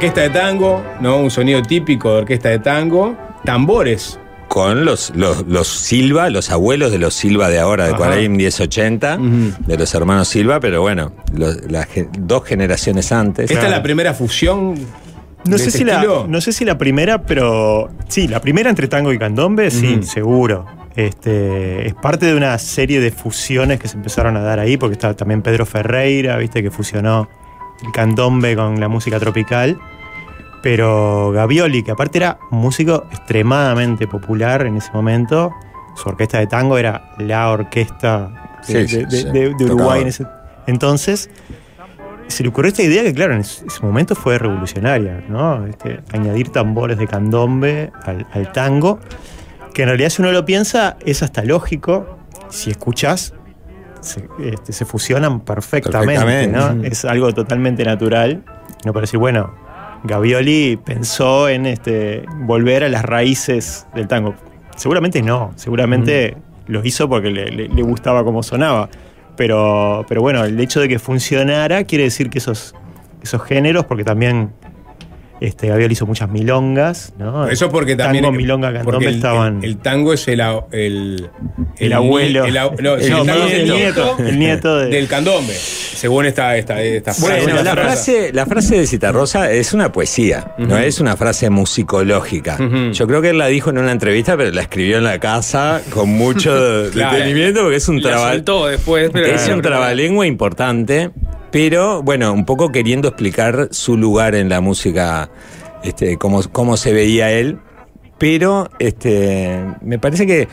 Orquesta 0.00 0.22
de 0.22 0.30
tango, 0.30 0.82
¿no? 1.02 1.18
Un 1.18 1.30
sonido 1.30 1.60
típico 1.60 2.10
de 2.14 2.18
orquesta 2.20 2.48
de 2.48 2.58
tango. 2.58 3.14
Tambores. 3.44 4.18
Con 4.48 4.86
los, 4.86 5.12
los, 5.14 5.46
los 5.46 5.68
Silva, 5.68 6.30
los 6.30 6.50
abuelos 6.50 6.90
de 6.90 6.96
los 6.98 7.12
Silva 7.12 7.50
de 7.50 7.58
ahora, 7.60 7.86
de. 7.88 7.94
Cuaraim 7.94 8.32
1080, 8.34 9.18
de 9.66 9.76
los 9.76 9.94
hermanos 9.94 10.26
Silva, 10.28 10.58
pero 10.58 10.80
bueno, 10.80 11.12
los- 11.34 11.70
las 11.70 11.86
dos 12.18 12.44
generaciones 12.46 13.12
antes. 13.12 13.50
Esta 13.50 13.66
es 13.66 13.70
la 13.70 13.82
primera 13.82 14.14
fusión. 14.14 14.74
No 15.44 15.58
sé, 15.58 15.66
este 15.66 15.78
si 15.78 15.84
la, 15.84 16.02
no 16.26 16.40
sé 16.40 16.52
si 16.52 16.64
la 16.64 16.78
primera, 16.78 17.22
pero 17.22 17.90
sí, 18.08 18.26
la 18.26 18.40
primera 18.40 18.70
entre 18.70 18.88
tango 18.88 19.12
y 19.12 19.18
candombe, 19.18 19.70
sí, 19.70 20.02
seguro. 20.02 20.64
Este, 20.96 21.86
es 21.86 21.94
parte 21.94 22.24
de 22.26 22.34
una 22.34 22.56
serie 22.58 23.00
de 23.00 23.10
fusiones 23.10 23.78
que 23.78 23.86
se 23.86 23.96
empezaron 23.98 24.36
a 24.38 24.40
dar 24.40 24.58
ahí, 24.60 24.78
porque 24.78 24.94
está 24.94 25.14
también 25.14 25.42
Pedro 25.42 25.66
Ferreira, 25.66 26.36
viste, 26.38 26.62
que 26.62 26.70
fusionó 26.70 27.28
el 27.84 27.92
candombe 27.92 28.54
con 28.56 28.78
la 28.80 28.88
música 28.88 29.18
tropical. 29.18 29.78
Pero 30.62 31.30
Gavioli, 31.32 31.82
que 31.82 31.90
aparte 31.92 32.18
era 32.18 32.38
un 32.50 32.58
músico 32.58 33.06
extremadamente 33.10 34.06
popular 34.06 34.66
en 34.66 34.76
ese 34.76 34.92
momento, 34.92 35.52
su 35.96 36.08
orquesta 36.08 36.38
de 36.38 36.46
tango 36.46 36.76
era 36.76 37.12
la 37.18 37.50
orquesta 37.50 38.58
de, 38.68 38.86
Sí, 38.86 38.88
sí, 38.88 38.96
de- 38.98 39.06
de- 39.06 39.10
sí. 39.16 39.24
de- 39.30 39.30
de 39.40 39.50
Tocaba. 39.54 39.74
Uruguay 39.74 40.02
en 40.02 40.08
ese 40.08 40.26
entonces. 40.66 41.30
Se 42.28 42.42
le 42.44 42.50
ocurrió 42.50 42.68
esta 42.68 42.82
idea 42.82 43.02
que, 43.02 43.12
claro, 43.12 43.34
en 43.34 43.40
ese 43.40 43.64
momento 43.82 44.14
fue 44.14 44.38
revolucionaria, 44.38 45.24
¿no? 45.28 45.66
Este, 45.66 46.00
añadir 46.12 46.50
tambores 46.50 46.96
de 46.98 47.08
candombe 47.08 47.90
al, 48.04 48.24
al 48.32 48.52
tango, 48.52 49.00
que 49.74 49.82
en 49.82 49.88
realidad, 49.88 50.10
si 50.10 50.22
uno 50.22 50.30
lo 50.30 50.44
piensa, 50.44 50.96
es 51.04 51.22
hasta 51.24 51.42
lógico. 51.42 52.18
Si 52.50 52.70
escuchas, 52.70 53.34
se, 54.00 54.28
este, 54.42 54.72
se 54.72 54.84
fusionan 54.84 55.40
perfectamente, 55.40 56.14
Perfectamente. 56.24 56.76
¿no? 56.76 56.84
Es 56.84 57.04
algo 57.04 57.32
totalmente 57.32 57.84
natural. 57.84 58.42
No 58.84 58.92
para 58.92 59.02
decir, 59.02 59.18
bueno, 59.20 59.52
Gavioli 60.04 60.78
pensó 60.82 61.48
en 61.48 61.66
este, 61.66 62.24
volver 62.40 62.84
a 62.84 62.88
las 62.88 63.04
raíces 63.04 63.86
del 63.94 64.08
tango. 64.08 64.34
Seguramente 64.76 65.20
no, 65.22 65.52
seguramente 65.56 66.36
lo 66.66 66.84
hizo 66.84 67.08
porque 67.08 67.30
le, 67.30 67.50
le- 67.50 67.68
le 67.68 67.82
gustaba 67.82 68.24
cómo 68.24 68.42
sonaba. 68.42 68.88
Pero, 69.36 70.04
pero 70.08 70.20
bueno, 70.22 70.44
el 70.44 70.58
hecho 70.60 70.80
de 70.80 70.88
que 70.88 70.98
funcionara 70.98 71.84
quiere 71.84 72.04
decir 72.04 72.30
que 72.30 72.38
esos, 72.38 72.74
esos 73.22 73.42
géneros, 73.42 73.84
porque 73.86 74.04
también 74.04 74.52
este, 75.40 75.68
Gavioli 75.68 75.92
hizo 75.94 76.06
muchas 76.06 76.28
milongas, 76.28 77.12
¿no? 77.18 77.48
Eso 77.48 77.70
porque 77.70 77.96
también. 77.96 78.24
Tango, 78.24 78.36
milonga, 78.36 78.68
porque 78.68 78.84
candombe 78.84 79.06
el, 79.08 79.14
estaban. 79.14 79.58
El, 79.58 79.70
el 79.70 79.76
tango 79.78 80.12
es 80.12 80.28
el, 80.28 80.40
el, 80.72 81.30
El 81.78 81.92
abuelo. 81.92 82.44
El, 82.44 82.54
no, 82.54 82.96
nieto, 82.96 84.16
el 84.18 84.38
nieto 84.38 84.78
de- 84.78 84.88
del 84.88 85.08
candombe. 85.08 85.54
Según 85.54 86.24
esta, 86.26 86.56
esta, 86.56 86.82
esta 86.82 87.12
frase. 87.12 87.42
Bueno, 87.42 87.62
la 87.62 87.72
frase, 87.72 88.30
la 88.32 88.46
frase 88.46 88.76
de 88.78 88.86
Citarrosa 88.86 89.50
es 89.52 89.72
una 89.74 89.92
poesía, 89.92 90.54
no 90.58 90.78
es 90.78 90.98
una 91.00 91.16
frase 91.16 91.50
musicológica. 91.50 92.58
Yo 92.92 93.06
creo 93.06 93.20
que 93.22 93.30
él 93.30 93.38
la 93.38 93.46
dijo 93.48 93.70
en 93.70 93.78
una 93.78 93.92
entrevista, 93.92 94.36
pero 94.36 94.50
la 94.50 94.62
escribió 94.62 94.98
en 94.98 95.04
la 95.04 95.18
casa 95.18 95.82
con 95.90 96.08
mucho 96.10 96.50
Claro. 96.92 97.16
detenimiento 97.16 97.60
porque 97.62 97.76
es 97.76 97.88
un 97.88 98.00
trabajo. 98.00 98.32
soltó 98.32 98.66
después, 98.66 99.10
pero. 99.12 99.26
Es 99.26 99.48
un 99.48 99.60
trabalengua 99.62 100.26
importante, 100.26 101.10
pero 101.50 102.02
bueno, 102.02 102.32
un 102.32 102.44
poco 102.44 102.70
queriendo 102.70 103.08
explicar 103.08 103.68
su 103.72 103.96
lugar 103.96 104.34
en 104.34 104.48
la 104.48 104.60
música, 104.60 105.30
este, 105.82 106.16
cómo, 106.16 106.42
cómo 106.50 106.76
se 106.76 106.92
veía 106.92 107.30
él. 107.32 107.58
Pero 108.18 108.68
este, 108.78 109.64
me 109.80 109.98
parece 109.98 110.26
que 110.26 110.48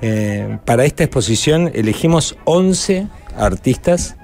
eh, 0.00 0.58
para 0.64 0.84
esta 0.84 1.04
exposición 1.04 1.70
elegimos 1.74 2.36
11 2.44 3.06
artistas 3.36 4.16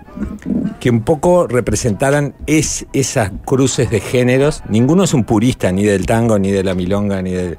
que 0.80 0.90
un 0.90 1.02
poco 1.02 1.46
representaran 1.46 2.34
es, 2.46 2.86
esas 2.92 3.30
cruces 3.44 3.90
de 3.90 4.00
géneros. 4.00 4.62
Ninguno 4.68 5.04
es 5.04 5.14
un 5.14 5.24
purista 5.24 5.70
ni 5.70 5.84
del 5.84 6.06
tango, 6.06 6.38
ni 6.38 6.50
de 6.50 6.64
la 6.64 6.74
milonga, 6.74 7.22
ni 7.22 7.32
del, 7.32 7.58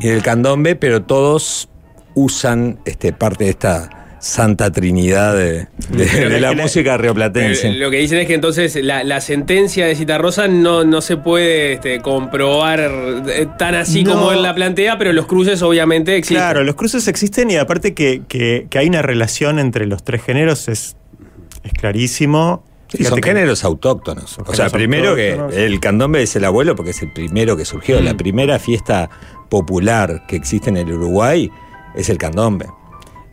ni 0.00 0.08
del 0.08 0.22
candombe, 0.22 0.76
pero 0.76 1.02
todos 1.02 1.68
usan 2.14 2.80
este, 2.84 3.12
parte 3.12 3.44
de 3.44 3.50
esta 3.50 3.99
santa 4.20 4.70
trinidad 4.70 5.34
de, 5.34 5.66
la 6.40 6.52
música 6.52 6.96
rioplatense. 6.96 7.72
Lo 7.72 7.90
que 7.90 7.96
dicen 7.98 8.18
es 8.18 8.26
que 8.26 8.34
entonces 8.34 8.76
la, 8.76 9.02
la 9.02 9.20
sentencia 9.20 9.86
de 9.86 9.94
Citarrosa 9.96 10.46
no, 10.46 10.84
no 10.84 11.00
se 11.00 11.16
puede 11.16 11.72
este, 11.74 12.00
comprobar 12.00 12.80
eh, 12.80 13.46
tan 13.58 13.74
así 13.74 14.04
No. 14.04 14.12
como 14.12 14.32
él 14.32 14.42
la 14.42 14.54
plantea, 14.54 14.98
pero 14.98 15.12
los 15.12 15.26
cruces 15.26 15.62
obviamente 15.62 16.16
existen. 16.16 16.36
Claro, 16.36 16.62
los 16.64 16.74
cruces 16.74 17.08
existen 17.08 17.50
y 17.50 17.56
aparte 17.56 17.94
que, 17.94 18.22
que- 18.28 18.66
que 18.68 18.78
hay 18.78 18.88
una 18.88 19.02
relación 19.02 19.58
entre 19.58 19.86
los 19.86 20.04
tres 20.04 20.22
géneros 20.22 20.68
es, 20.68 20.96
es 21.64 21.72
clarísimo. 21.72 22.62
Sí, 22.88 23.04
son 23.04 23.22
géneros 23.22 23.62
autóctonos. 23.64 24.36
O 24.46 24.52
sea, 24.54 24.68
primero 24.68 25.14
que 25.14 25.38
el 25.54 25.78
candombe 25.80 26.22
es 26.22 26.34
el 26.36 26.44
abuelo 26.44 26.74
porque 26.76 26.90
es 26.90 27.00
el 27.02 27.12
primero 27.12 27.56
que 27.56 27.64
surgió. 27.64 28.00
Mm. 28.00 28.04
La 28.04 28.16
primera 28.16 28.58
fiesta 28.58 29.08
popular 29.48 30.24
que 30.26 30.36
existe 30.36 30.70
en 30.70 30.76
el 30.76 30.92
Uruguay 30.92 31.50
es 31.94 32.08
el 32.08 32.18
candombe, 32.18 32.66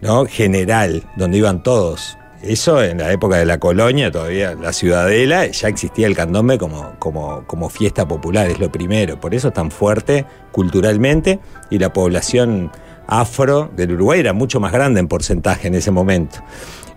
¿no? 0.01 0.25
General, 0.25 1.03
donde 1.15 1.37
iban 1.37 1.63
todos. 1.63 2.17
Eso 2.41 2.83
en 2.83 2.99
la 2.99 3.11
época 3.11 3.37
de 3.37 3.45
la 3.45 3.59
colonia, 3.59 4.11
todavía 4.11 4.53
la 4.53 4.71
ciudadela, 4.71 5.47
ya 5.47 5.67
existía 5.67 6.05
el 6.05 6.15
candombe 6.15 6.57
como, 6.57 6.93
como, 6.99 7.43
como 7.47 7.69
fiesta 7.69 8.07
popular, 8.07 8.47
es 8.47 8.59
lo 8.59 8.71
primero. 8.71 9.19
Por 9.19 9.33
eso 9.33 9.47
es 9.47 9.53
tan 9.53 9.71
fuerte 9.71 10.25
culturalmente 10.51 11.39
y 11.71 11.79
la 11.79 11.91
población 11.91 12.71
afro 13.07 13.71
del 13.75 13.93
Uruguay 13.93 14.19
era 14.19 14.33
mucho 14.33 14.59
más 14.59 14.71
grande 14.71 14.99
en 14.99 15.07
porcentaje 15.07 15.67
en 15.67 15.75
ese 15.75 15.89
momento. 15.89 16.39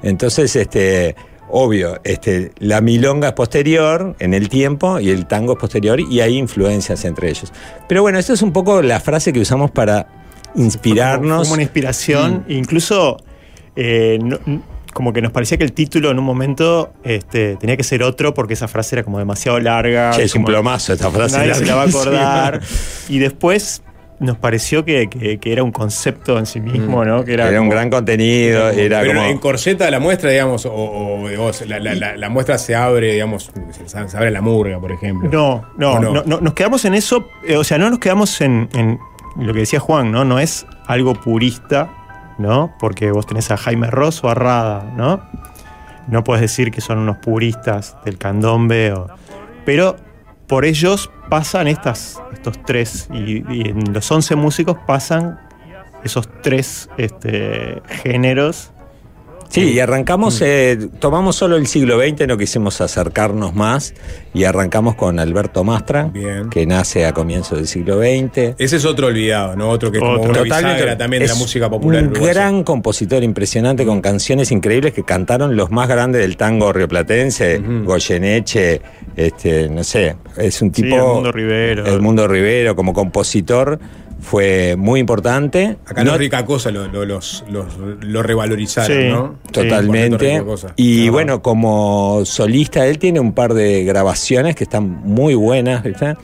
Entonces, 0.03 0.55
este, 0.57 1.17
obvio, 1.49 2.01
este, 2.05 2.53
la 2.59 2.83
milonga 2.83 3.29
es 3.29 3.35
posterior 3.35 4.17
en 4.19 4.35
el 4.35 4.49
tiempo 4.51 5.01
y 5.01 5.09
el 5.11 5.27
tango 5.27 5.55
es 5.55 5.59
posterior 5.59 6.01
y 6.01 6.21
hay 6.21 6.37
influencias 6.37 7.05
entre 7.05 7.31
ellos. 7.31 7.53
Pero 7.89 8.03
bueno, 8.03 8.19
esta 8.19 8.35
es 8.35 8.43
un 8.43 8.53
poco 8.53 8.83
la 8.83 9.01
frase 9.01 9.33
que 9.33 9.41
usamos 9.41 9.71
para 9.71 10.20
inspirarnos. 10.55 11.43
Como 11.43 11.55
una 11.55 11.63
inspiración, 11.63 12.45
incluso 12.49 13.17
eh, 13.77 14.19
no- 14.23 14.39
como 14.93 15.13
que 15.13 15.23
nos 15.23 15.31
parecía 15.31 15.57
que 15.57 15.63
el 15.65 15.73
título 15.73 16.11
en 16.11 16.19
un 16.19 16.25
momento 16.25 16.93
este, 17.05 17.57
tenía 17.57 17.77
que 17.77 17.85
ser 17.85 18.03
otro 18.03 18.35
porque 18.35 18.55
esa 18.55 18.67
frase 18.67 18.97
era 18.97 19.05
como 19.05 19.19
demasiado 19.19 19.59
larga. 19.61 20.11
Che, 20.11 20.25
es 20.25 20.35
un 20.35 20.43
como- 20.43 20.53
plomazo 20.55 20.93
esta 20.93 21.11
frase 21.11 21.39
Nadie 21.39 21.55
se 21.55 21.65
la 21.67 21.77
va 21.77 21.83
a 21.83 21.85
acordar. 21.89 22.61
Y 23.09 23.19
después 23.21 23.83
nos 24.19 24.37
pareció 24.37 24.85
que, 24.85 25.09
que- 25.09 25.39
que 25.39 25.53
era 25.53 25.63
un 25.63 25.71
concepto 25.71 26.37
en 26.39 26.45
sí 26.45 26.61
mismo, 26.61 27.05
¿no? 27.07 27.25
Que 27.25 27.35
era, 27.35 27.49
Era 27.49 27.61
un 27.61 27.69
como- 27.69 27.77
gran 27.77 27.89
contenido, 27.89 28.69
era 28.69 29.01
Pero 29.01 29.15
como... 29.15 29.27
en 29.29 29.39
corseta 29.39 29.89
la 29.91 29.99
muestra, 30.01 30.29
digamos, 30.31 30.67
o, 30.67 30.73
o, 30.75 31.29
digamos, 31.29 31.67
la, 31.69 31.79
la- 31.79 31.95
la- 31.95 32.17
la 32.17 32.29
muestra 32.29 32.59
se 32.59 32.75
abre, 32.75 33.13
digamos, 33.15 33.51
se, 33.87 34.17
abre 34.17 34.31
la 34.33 34.43
murga, 34.43 34.79
por 34.81 34.91
ejemplo. 34.93 35.31
No, 35.31 35.65
no, 35.79 35.93
¿O 35.93 36.01
no? 36.01 36.13
no, 36.13 36.23
no, 36.27 36.41
nos 36.41 36.53
quedamos 36.53 36.85
en 36.85 36.95
eso, 36.95 37.29
eh, 37.47 37.57
o 37.57 37.65
sea, 37.65 37.79
no 37.79 37.89
nos 37.89 37.99
quedamos 38.01 38.39
en, 38.43 38.69
en 38.75 38.99
lo 39.37 39.53
que 39.53 39.61
decía 39.61 39.81
Juan, 39.81 40.11
¿no? 40.11 40.25
No 40.25 40.39
es 40.39 40.67
algo 40.87 41.15
purista, 41.15 41.91
¿no? 42.39 42.75
Porque 42.79 43.11
vos 43.11 43.27
tenés 43.27 43.51
a 43.51 43.57
Jaime 43.57 43.89
Ross 43.89 44.23
o 44.25 44.29
a 44.29 44.35
Rada, 44.35 44.93
¿no? 44.97 45.23
No 46.09 46.25
puedes 46.25 46.41
decir 46.41 46.71
que 46.71 46.81
son 46.81 46.99
unos 46.99 47.19
puristas 47.19 47.97
del 48.05 48.19
candombe, 48.19 48.95
pero 49.65 49.97
por 50.47 50.65
ellos 50.65 51.11
pasan 51.29 51.69
estas, 51.69 52.21
estos 52.33 52.61
tres, 52.65 53.09
y, 53.13 53.45
y 53.53 53.69
en 53.69 53.93
los 53.93 54.11
11 54.11 54.35
músicos 54.35 54.77
pasan 54.87 55.39
esos 56.05 56.29
tres 56.43 56.89
este, 56.97 57.83
géneros. 57.89 58.73
Sí, 59.51 59.73
y 59.73 59.81
arrancamos, 59.81 60.41
eh, 60.43 60.79
tomamos 61.01 61.35
solo 61.35 61.57
el 61.57 61.67
siglo 61.67 62.01
XX, 62.01 62.29
no 62.29 62.39
quisimos 62.39 62.81
acercarnos 62.81 63.53
más, 63.53 63.95
y 64.33 64.45
arrancamos 64.45 64.95
con 64.95 65.19
Alberto 65.19 65.65
Mastra, 65.65 66.13
que 66.51 66.67
nace 66.67 67.05
a 67.05 67.13
comienzos 67.13 67.59
del 67.59 67.67
siglo 67.67 67.99
XX. 67.99 68.55
Ese 68.59 68.77
es 68.77 68.85
otro 68.85 69.09
olvidado, 69.09 69.57
¿no? 69.57 69.71
Otro 69.71 69.91
que 69.91 69.99
es 69.99 70.05
como 70.05 70.23
una 70.23 70.43
bisagra 70.43 70.97
también 70.97 71.25
de 71.25 71.29
la 71.29 71.35
música 71.35 71.69
popular. 71.69 72.03
Un 72.05 72.11
uruguaya. 72.11 72.33
gran 72.33 72.63
compositor 72.63 73.25
impresionante 73.25 73.85
con 73.85 74.01
canciones 74.01 74.53
increíbles 74.53 74.93
que 74.95 75.03
cantaron 75.03 75.57
los 75.57 75.73
más 75.73 75.89
grandes 75.89 76.21
del 76.23 76.37
tango 76.37 76.73
rioplatense, 76.73 77.61
Goyeneche, 77.85 78.81
este, 79.17 79.69
no 79.69 79.83
sé, 79.83 80.15
es 80.37 80.63
un 80.63 80.73
Sí, 80.73 80.83
tipo. 80.83 80.95
Edmundo 80.97 81.33
Rivero. 81.33 81.87
Edmundo 81.87 82.29
Rivero, 82.29 82.77
como 82.77 82.93
compositor, 82.93 83.81
fue 84.21 84.77
muy 84.77 85.01
importante. 85.01 85.77
Acá 85.87 86.05
No- 86.05 86.13
los 86.13 86.21
rica 86.21 86.45
cosa 86.45 86.71
lo, 86.71 86.87
lo- 86.89 87.05
los, 87.05 87.45
los- 87.51 87.77
lo 88.01 88.23
revalorizaron, 88.23 88.97
Sí, 88.97 89.09
¿no? 89.09 89.37
Totalmente. 89.51 90.43
Y 90.77 91.09
bueno, 91.09 91.43
como 91.43 92.23
solista, 92.25 92.87
él 92.87 92.99
tiene 92.99 93.21
un 93.21 93.33
par 93.33 93.55
de 93.55 93.85
grabaciones 93.85 94.55
que 94.57 94.65
están 94.65 94.89
muy 95.05 95.35
buenas. 95.35 95.83
¿viste? 95.83 96.15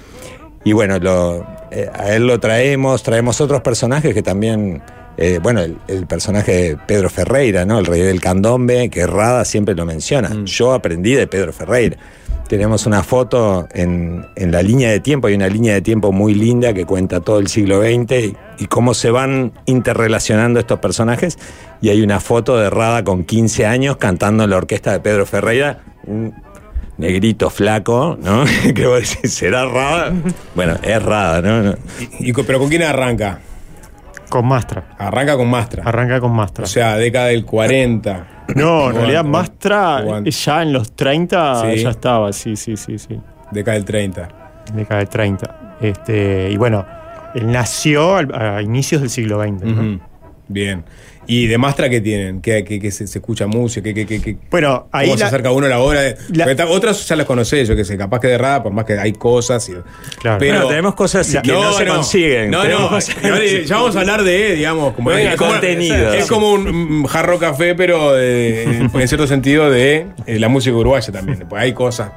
Y 0.64 0.72
bueno, 0.72 0.98
lo- 0.98 1.46
eh, 1.70 1.88
a 1.92 2.14
él 2.14 2.26
lo 2.26 2.38
traemos, 2.40 3.02
traemos 3.02 3.40
otros 3.40 3.60
personajes 3.62 4.14
que 4.14 4.22
también. 4.22 4.82
eh, 5.18 5.38
bueno, 5.42 5.62
el, 5.62 5.78
el 5.88 6.06
personaje 6.06 6.52
de 6.52 6.76
Pedro 6.76 7.08
Ferreira, 7.08 7.64
¿no? 7.64 7.78
El 7.78 7.86
rey 7.86 8.02
del 8.02 8.20
candombe, 8.20 8.90
que 8.90 9.06
Rada 9.06 9.46
siempre 9.46 9.74
lo 9.74 9.86
menciona. 9.86 10.30
Yo 10.44 10.74
aprendí 10.74 11.14
de 11.14 11.26
Pedro 11.26 11.54
Ferreira. 11.54 11.96
Tenemos 12.48 12.86
una 12.86 13.02
foto 13.02 13.66
en, 13.74 14.24
en 14.36 14.52
la 14.52 14.62
línea 14.62 14.90
de 14.90 15.00
tiempo, 15.00 15.26
hay 15.26 15.34
una 15.34 15.48
línea 15.48 15.74
de 15.74 15.80
tiempo 15.82 16.12
muy 16.12 16.32
linda 16.34 16.72
que 16.72 16.84
cuenta 16.84 17.20
todo 17.20 17.40
el 17.40 17.48
siglo 17.48 17.80
XX 17.82 18.12
y, 18.12 18.36
y 18.58 18.66
cómo 18.66 18.94
se 18.94 19.10
van 19.10 19.52
interrelacionando 19.66 20.60
estos 20.60 20.78
personajes. 20.78 21.38
Y 21.82 21.88
hay 21.88 22.02
una 22.02 22.20
foto 22.20 22.56
de 22.56 22.70
Rada 22.70 23.02
con 23.02 23.24
15 23.24 23.66
años 23.66 23.96
cantando 23.96 24.44
en 24.44 24.50
la 24.50 24.56
orquesta 24.58 24.92
de 24.92 25.00
Pedro 25.00 25.26
Ferreira, 25.26 25.80
un 26.06 26.34
negrito 26.98 27.50
flaco, 27.50 28.16
¿no? 28.22 28.44
que 28.74 28.86
vos 28.86 29.00
decís, 29.00 29.34
¿será 29.34 29.66
Rada? 29.66 30.12
Bueno, 30.54 30.76
es 30.82 31.02
Rada, 31.02 31.42
¿no? 31.42 31.74
Y, 32.20 32.32
co- 32.32 32.44
¿Pero 32.44 32.60
con 32.60 32.68
quién 32.68 32.82
arranca? 32.84 33.40
Con 34.28 34.46
Mastra. 34.46 34.84
Arranca 34.98 35.36
con 35.36 35.48
Mastra. 35.48 35.82
Arranca 35.84 36.20
con 36.20 36.32
Mastra. 36.32 36.64
O 36.64 36.66
sea, 36.68 36.96
década 36.96 37.26
del 37.26 37.44
40. 37.44 38.26
No, 38.54 38.90
en 38.90 38.96
realidad 38.96 39.24
Mastra 39.24 40.02
ya 40.24 40.62
en 40.62 40.72
los 40.72 40.92
30 40.92 41.62
Sí. 41.72 41.82
ya 41.82 41.90
estaba, 41.90 42.32
sí, 42.32 42.56
sí, 42.56 42.76
sí, 42.76 42.98
sí. 42.98 43.20
Década 43.50 43.74
del 43.76 43.84
30. 43.84 44.28
Década 44.74 44.98
del 45.00 45.08
30. 45.08 45.76
Este, 45.80 46.50
y 46.50 46.56
bueno, 46.56 46.84
él 47.34 47.50
nació 47.50 48.16
a 48.16 48.62
inicios 48.62 49.00
del 49.00 49.10
siglo 49.10 49.42
XX. 49.42 50.00
Bien. 50.48 50.84
¿Y 51.26 51.46
de 51.48 51.58
Mastra 51.58 51.88
qué 51.88 52.00
tienen? 52.00 52.40
¿Qué, 52.40 52.62
qué- 52.64 52.78
qué 52.78 52.90
se, 52.90 53.06
se 53.06 53.18
escucha 53.18 53.46
música? 53.46 53.82
¿Qué, 53.82 53.94
qué, 53.94 54.06
qué, 54.06 54.20
qué- 54.22 54.36
Bueno, 54.50 54.88
ahí 54.92 55.06
¿Cómo 55.06 55.16
se 55.18 55.22
la- 55.24 55.28
acerca 55.28 55.50
uno 55.50 55.66
a 55.66 55.68
la 55.68 55.78
de- 56.46 56.54
ta- 56.54 56.66
otras 56.68 57.06
ya 57.08 57.16
las 57.16 57.26
conocés, 57.26 57.66
yo 57.68 57.74
que 57.74 57.84
sé, 57.84 57.96
capaz 57.98 58.20
que 58.20 58.28
de 58.28 58.38
por 58.62 58.72
más 58.72 58.84
que 58.84 58.98
hay 58.98 59.12
cosas. 59.12 59.68
y- 59.68 59.72
Claro. 60.20 60.38
Bueno, 60.38 60.66
tenemos 60.68 60.94
cosas 60.94 61.26
que 61.42 61.52
no 61.52 61.72
se 61.72 61.86
consiguen. 61.86 62.50
No, 62.50 62.64
no, 62.64 62.88
cosas 62.88 63.14
que 63.14 63.62
ya, 63.62 63.66
se 63.66 63.74
vamos 63.74 63.96
a 63.96 64.00
hablar 64.00 64.22
de, 64.22 64.54
digamos, 64.54 64.94
como, 64.94 65.10
Venga, 65.10 65.30
es 65.32 65.36
como, 65.36 65.50
contenido. 65.52 66.12
es 66.14 66.26
como 66.26 66.52
un 66.52 67.04
jarro 67.06 67.38
café, 67.38 67.74
pero 67.74 68.12
de- 68.14 68.62
en 68.92 69.08
cierto 69.08 69.26
sentido 69.26 69.70
de 69.70 70.06
eh, 70.26 70.38
la 70.38 70.48
música 70.48 70.76
uruguaya 70.76 71.12
también. 71.12 71.44
Pues 71.48 71.62
hay 71.62 71.72
cosas, 71.72 72.10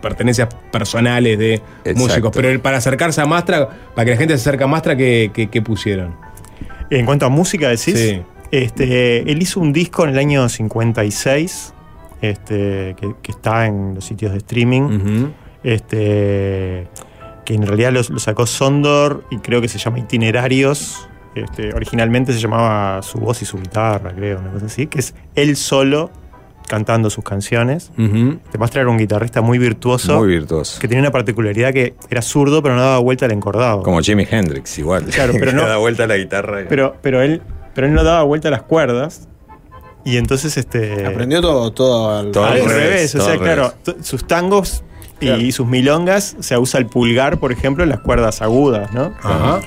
pertenencias 0.00 0.48
personales 0.70 1.38
de 1.38 1.60
músicos. 1.94 2.30
Pero 2.34 2.60
para 2.62 2.76
acercarse 2.78 3.20
a 3.20 3.26
Mastra, 3.26 3.68
para 3.94 4.04
que 4.04 4.10
la 4.12 4.16
gente 4.16 4.34
se 4.36 4.40
acerque 4.48 4.64
a 4.64 4.66
Mastra, 4.66 4.96
¿qué, 4.96 5.30
qué- 5.34 5.48
qué 5.48 5.62
pusieron? 5.62 6.14
En 6.90 7.06
cuanto 7.06 7.24
a 7.26 7.28
música, 7.28 7.68
decís. 7.68 7.98
Sí. 7.98 8.22
Este, 8.52 9.30
él 9.32 9.42
hizo 9.42 9.58
un 9.60 9.72
disco 9.72 10.04
en 10.04 10.10
el 10.10 10.18
año 10.18 10.48
56, 10.48 11.74
este, 12.20 12.94
que, 13.00 13.14
que 13.20 13.32
está 13.32 13.66
en 13.66 13.94
los 13.96 14.04
sitios 14.04 14.30
de 14.32 14.38
streaming. 14.38 15.30
este, 15.64 16.86
que 17.44 17.54
en 17.54 17.66
realidad 17.66 17.92
lo, 17.92 18.02
sacó 18.20 18.46
Sondor 18.46 19.24
y 19.30 19.38
creo 19.38 19.60
que 19.60 19.68
se 19.68 19.78
llama 19.78 19.98
Itinerarios. 19.98 21.08
Este, 21.34 21.72
originalmente 21.74 22.32
se 22.34 22.38
llamaba 22.40 23.00
Su 23.02 23.18
voz 23.18 23.40
y 23.42 23.46
su 23.46 23.58
guitarra, 23.58 24.12
creo, 24.14 24.38
una 24.38 24.50
cosa 24.52 24.66
así, 24.66 24.86
que 24.86 24.98
es 25.00 25.14
él 25.34 25.56
solo 25.56 26.10
cantando 26.68 27.10
sus 27.10 27.24
canciones. 27.24 27.90
Te 27.96 28.58
muestra 28.58 28.82
era 28.82 28.90
un 28.90 28.96
guitarrista 28.98 29.40
muy 29.42 29.58
virtuoso. 29.58 30.18
Muy 30.18 30.28
virtuoso. 30.28 30.78
Que 30.80 30.88
tenía 30.88 31.02
una 31.02 31.10
particularidad 31.10 31.72
que 31.72 31.94
era 32.08 32.22
zurdo, 32.22 32.62
pero 32.62 32.76
no 32.76 32.82
daba 32.82 32.98
vuelta 32.98 33.24
al 33.26 33.32
encordado. 33.32 33.82
Como 33.82 34.00
Jimi 34.00 34.26
Hendrix, 34.30 34.78
igual. 34.78 35.04
Claro, 35.06 35.32
pero 35.38 35.52
no- 35.54 35.66
da 35.66 35.78
vuelta 35.78 36.04
a 36.04 36.06
la 36.06 36.16
guitarra. 36.16 36.60
Pero, 36.68 36.96
pero 37.02 37.20
él, 37.22 37.42
pero 37.74 37.86
él 37.86 37.94
no 37.94 38.04
daba 38.04 38.22
vuelta 38.22 38.48
a 38.48 38.50
las 38.50 38.62
cuerdas. 38.62 39.28
Y 40.04 40.16
entonces 40.16 40.56
este. 40.56 41.06
Aprendió 41.06 41.40
todo, 41.40 41.72
todo 41.72 42.10
al, 42.10 42.32
revés. 42.64 43.14
O 43.14 43.18
todo 43.18 43.28
sea, 43.28 43.38
claro, 43.38 43.72
sus 44.02 44.26
tangos 44.26 44.82
y 45.20 45.26
Claro. 45.26 45.52
sus 45.52 45.66
milongas 45.68 46.36
se 46.40 46.58
usa 46.58 46.80
el 46.80 46.86
pulgar, 46.86 47.38
por 47.38 47.52
ejemplo, 47.52 47.84
en 47.84 47.90
las 47.90 48.00
cuerdas 48.00 48.42
agudas, 48.42 48.92
¿no? 48.92 49.12
Ajá. 49.22 49.60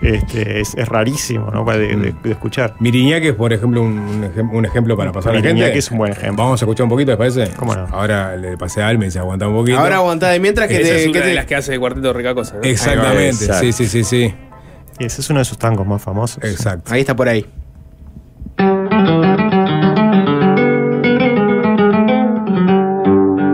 Este, 0.00 0.60
es, 0.60 0.74
es 0.76 0.88
rarísimo, 0.88 1.50
¿no? 1.52 1.64
De, 1.64 1.78
de- 1.96 2.14
de 2.22 2.30
escuchar. 2.30 2.74
Miriñaque 2.78 3.30
es, 3.30 3.34
por 3.34 3.52
ejemplo, 3.52 3.82
un, 3.82 3.98
un 3.98 4.22
ejem- 4.32 4.50
un 4.52 4.64
ejemplo 4.64 4.96
para 4.96 5.10
pasar 5.10 5.30
a 5.32 5.34
la 5.34 5.40
gente. 5.40 5.54
Miriñaque 5.54 5.78
es 5.78 5.90
un 5.90 5.98
buen 5.98 6.12
ejemplo. 6.12 6.44
Vamos 6.44 6.62
a 6.62 6.64
escuchar 6.64 6.84
un 6.84 6.90
poquito, 6.90 7.10
¿les 7.10 7.18
parece? 7.18 7.50
¿Cómo 7.56 7.74
no? 7.74 7.86
Ahora 7.90 8.36
le 8.36 8.56
pasé 8.56 8.80
a 8.82 8.88
Alme 8.88 9.06
y 9.06 9.10
se 9.10 9.18
aguanta 9.18 9.48
un 9.48 9.54
poquito. 9.54 9.78
Ahora 9.78 9.96
aguantá, 9.96 10.28
de 10.30 10.38
mientras 10.38 10.68
que 10.68 10.76
Esa 10.80 10.84
te. 10.90 10.96
es 10.98 11.02
que 11.04 11.10
una 11.10 11.20
te- 11.22 11.26
de 11.26 11.34
las 11.34 11.46
que 11.46 11.54
hace 11.56 11.74
el 11.74 11.80
cuarteto 11.80 12.12
Rica 12.12 12.32
Cosa. 12.34 12.54
¿no? 12.56 12.62
Exactamente, 12.62 13.44
Exacto. 13.44 13.60
sí, 13.60 13.72
sí, 13.72 13.86
sí, 13.88 14.04
sí. 14.04 14.34
Y 14.98 15.04
ese 15.04 15.20
es 15.20 15.30
uno 15.30 15.38
de 15.38 15.44
sus 15.44 15.58
tangos 15.58 15.86
más 15.86 16.02
famosos. 16.02 16.42
Exacto. 16.42 16.92
Ahí 16.92 17.00
está 17.00 17.14
por 17.14 17.28
ahí. 17.28 17.46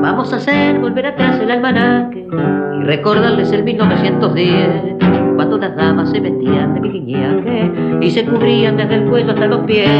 Vamos 0.02 0.32
a 0.32 0.36
hacer 0.36 0.78
volver 0.78 1.06
atrás 1.06 1.38
el 1.40 1.50
almanaque 1.50 2.26
y 2.26 2.84
recordarles 2.84 3.52
el 3.52 3.62
1910, 3.64 4.96
cuando 5.36 5.58
las 5.58 5.76
damas 5.76 6.10
se 6.10 6.20
vestían 6.20 6.74
de 6.74 6.80
miliñaque 6.80 7.98
y 8.00 8.10
se 8.10 8.24
cubrían 8.24 8.76
desde 8.78 8.94
el 8.94 9.10
cuello 9.10 9.32
hasta 9.32 9.46
los 9.46 9.66
pies, 9.66 9.90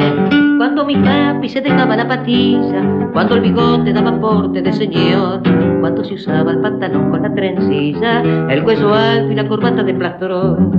cuando 0.64 0.86
mi 0.86 0.96
papi 0.96 1.46
se 1.46 1.60
dejaba 1.60 1.94
la 1.94 2.08
patilla, 2.08 3.10
cuando 3.12 3.34
el 3.34 3.42
bigote 3.42 3.92
daba 3.92 4.18
porte 4.18 4.62
de 4.62 4.72
señor, 4.72 5.42
cuando 5.80 6.02
se 6.02 6.14
usaba 6.14 6.52
el 6.52 6.60
pantalón 6.62 7.10
con 7.10 7.20
la 7.20 7.34
trencilla, 7.34 8.22
el 8.48 8.64
cuello 8.64 8.94
alto 8.94 9.30
y 9.30 9.34
la 9.34 9.46
corbata 9.46 9.82
de 9.82 9.92
plastrón. 9.92 10.70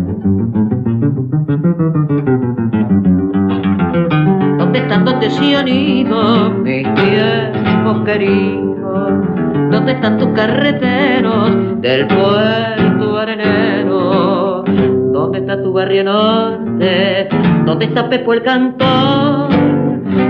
¿Dónde 4.57 4.79
están, 4.79 5.05
dónde 5.05 5.29
se 5.29 5.63
mis 5.63 6.93
tiempos 6.95 8.05
queridos? 8.05 9.13
¿Dónde 9.69 9.91
están 9.91 10.17
tus 10.17 10.29
carreteros 10.29 11.79
del 11.81 12.07
puerto 12.07 13.17
arenero? 13.19 14.63
¿Dónde 15.13 15.37
está 15.37 15.61
tu 15.61 15.71
barrio 15.73 16.05
norte? 16.05 17.29
¿Dónde 17.67 17.85
está 17.85 18.09
Pepo 18.09 18.33
el 18.33 18.41
cantor? 18.41 19.44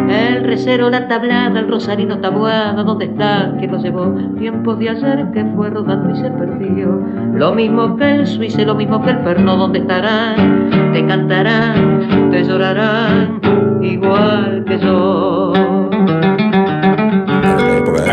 El 0.09 0.43
recero, 0.43 0.89
la 0.89 1.07
tablada, 1.07 1.59
el 1.59 1.67
rosarino 1.67 2.19
tabuado, 2.19 2.83
¿dónde 2.83 3.05
está? 3.05 3.53
¿Quién 3.57 3.71
lo 3.71 3.77
llevó? 3.79 4.15
Tiempos 4.37 4.79
de 4.79 4.89
ayer 4.89 5.31
que 5.33 5.45
fue 5.55 5.69
rodando 5.69 6.11
y 6.11 6.15
se 6.17 6.29
perdió. 6.29 7.01
Lo 7.33 7.53
mismo 7.53 7.95
que 7.95 8.15
el 8.15 8.27
suizo, 8.27 8.63
lo 8.65 8.75
mismo 8.75 9.01
que 9.03 9.11
el 9.11 9.19
perno, 9.19 9.57
¿dónde 9.57 9.79
estarán? 9.79 10.69
Te 10.93 11.05
cantarán, 11.05 12.29
te 12.31 12.43
llorarán, 12.43 13.39
igual 13.81 14.63
que 14.65 14.79
yo. 14.79 15.53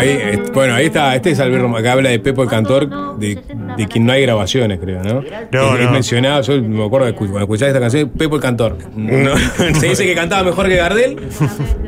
Ahí, 0.02 0.08
eh, 0.20 0.42
bueno, 0.52 0.74
ahí 0.74 0.86
está, 0.86 1.14
este 1.14 1.30
es 1.30 1.40
Alberto 1.40 1.72
que 1.82 1.88
habla 1.88 2.10
de 2.10 2.18
Pepo 2.18 2.42
el 2.42 2.48
Cantor, 2.48 3.18
de, 3.18 3.38
de 3.76 3.86
quien 3.86 4.04
no 4.06 4.12
hay 4.12 4.22
grabaciones, 4.22 4.78
creo, 4.80 5.02
¿no? 5.02 5.22
No, 5.52 5.74
es, 5.74 5.80
es 5.80 5.86
no. 5.86 5.92
mencionado, 5.92 6.42
yo 6.42 6.60
me 6.62 6.84
acuerdo 6.84 7.06
de 7.06 7.12
escu- 7.14 7.18
cuando 7.18 7.40
escuchaba 7.40 7.68
esta 7.68 7.80
canción, 7.80 8.08
Pepo 8.10 8.36
el 8.36 8.42
Cantor. 8.42 8.78
Se 9.78 9.88
dice 9.88 10.04
que 10.04 10.14
cantaba 10.14 10.42
mejor 10.42 10.68
que 10.68 10.76
Gardel 10.76 11.16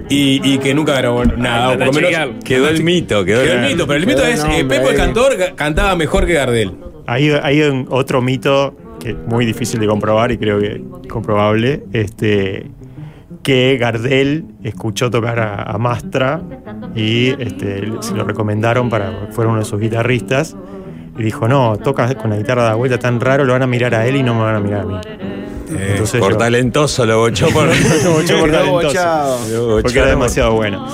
y, 0.09 0.41
y 0.55 0.59
que 0.59 0.75
nunca 0.75 0.95
grabó 0.97 1.25
nada, 1.25 1.71
o 1.71 1.79
por 1.79 1.87
lo 1.87 1.93
menos 1.93 2.11
Quedó 2.45 2.69
el 2.69 2.83
mito, 2.85 3.25
quedó, 3.25 3.43
quedó 3.43 3.55
el 3.55 3.67
mito, 3.73 3.87
pero 3.87 3.99
el 4.01 4.07
mito 4.07 4.25
es 4.25 4.45
eh, 4.45 4.65
Pepo 4.65 4.91
el 4.91 4.97
Cantor 4.97 5.37
cantaba 5.57 5.97
mejor 5.97 6.27
que 6.27 6.35
Gardel. 6.35 6.73
Hay, 7.07 7.31
hay 7.31 7.61
un- 7.63 7.87
otro 7.91 8.23
mito 8.23 8.77
que 9.01 9.11
es 9.11 9.17
muy 9.27 9.45
difícil 9.45 9.81
de 9.81 9.87
comprobar 9.87 10.31
y 10.33 10.39
creo 10.39 10.59
que 10.61 10.81
comprobable, 11.09 11.83
este, 11.93 12.67
que 13.45 13.77
Gardel 13.79 14.45
escuchó 14.65 15.11
tocar 15.11 15.39
a, 15.39 15.63
a 15.63 15.79
Mastra 15.79 16.41
y 16.97 17.29
este, 17.41 17.89
se 18.01 18.15
lo 18.15 18.25
recomendaron 18.25 18.89
para 18.91 19.11
que 19.27 19.33
fuera 19.33 19.51
uno 19.51 19.61
de 19.61 19.65
sus 19.65 19.79
guitarristas. 19.79 20.57
Y 21.17 21.23
dijo, 21.23 21.47
no, 21.47 21.77
toca 21.77 22.13
con 22.17 22.31
la 22.31 22.37
guitarra 22.39 22.71
de 22.71 22.75
vuelta 22.75 22.99
tan 22.99 23.21
raro, 23.21 23.45
lo 23.45 23.53
van 23.53 23.63
a 23.63 23.67
mirar 23.69 23.95
a 23.95 24.05
él 24.07 24.17
y 24.17 24.23
no 24.25 24.35
me 24.35 24.41
van 24.43 24.57
a 24.57 24.61
mirar 24.61 24.81
a 24.81 24.85
mí. 24.85 24.97
Entonces 25.69 26.21
por 26.21 26.33
yo- 26.33 26.39
talentoso 26.39 27.07
lo 27.07 27.19
bochó 27.19 27.49
por. 27.51 27.67
Lo 28.05 28.13
bochó 28.15 28.41
por 28.41 28.51
talentoso. 28.51 28.87
bochado. 28.89 29.39
Lo 29.77 29.83
Porque 29.83 29.99
era 29.99 30.09
demasiado 30.09 30.55
bueno. 30.55 30.85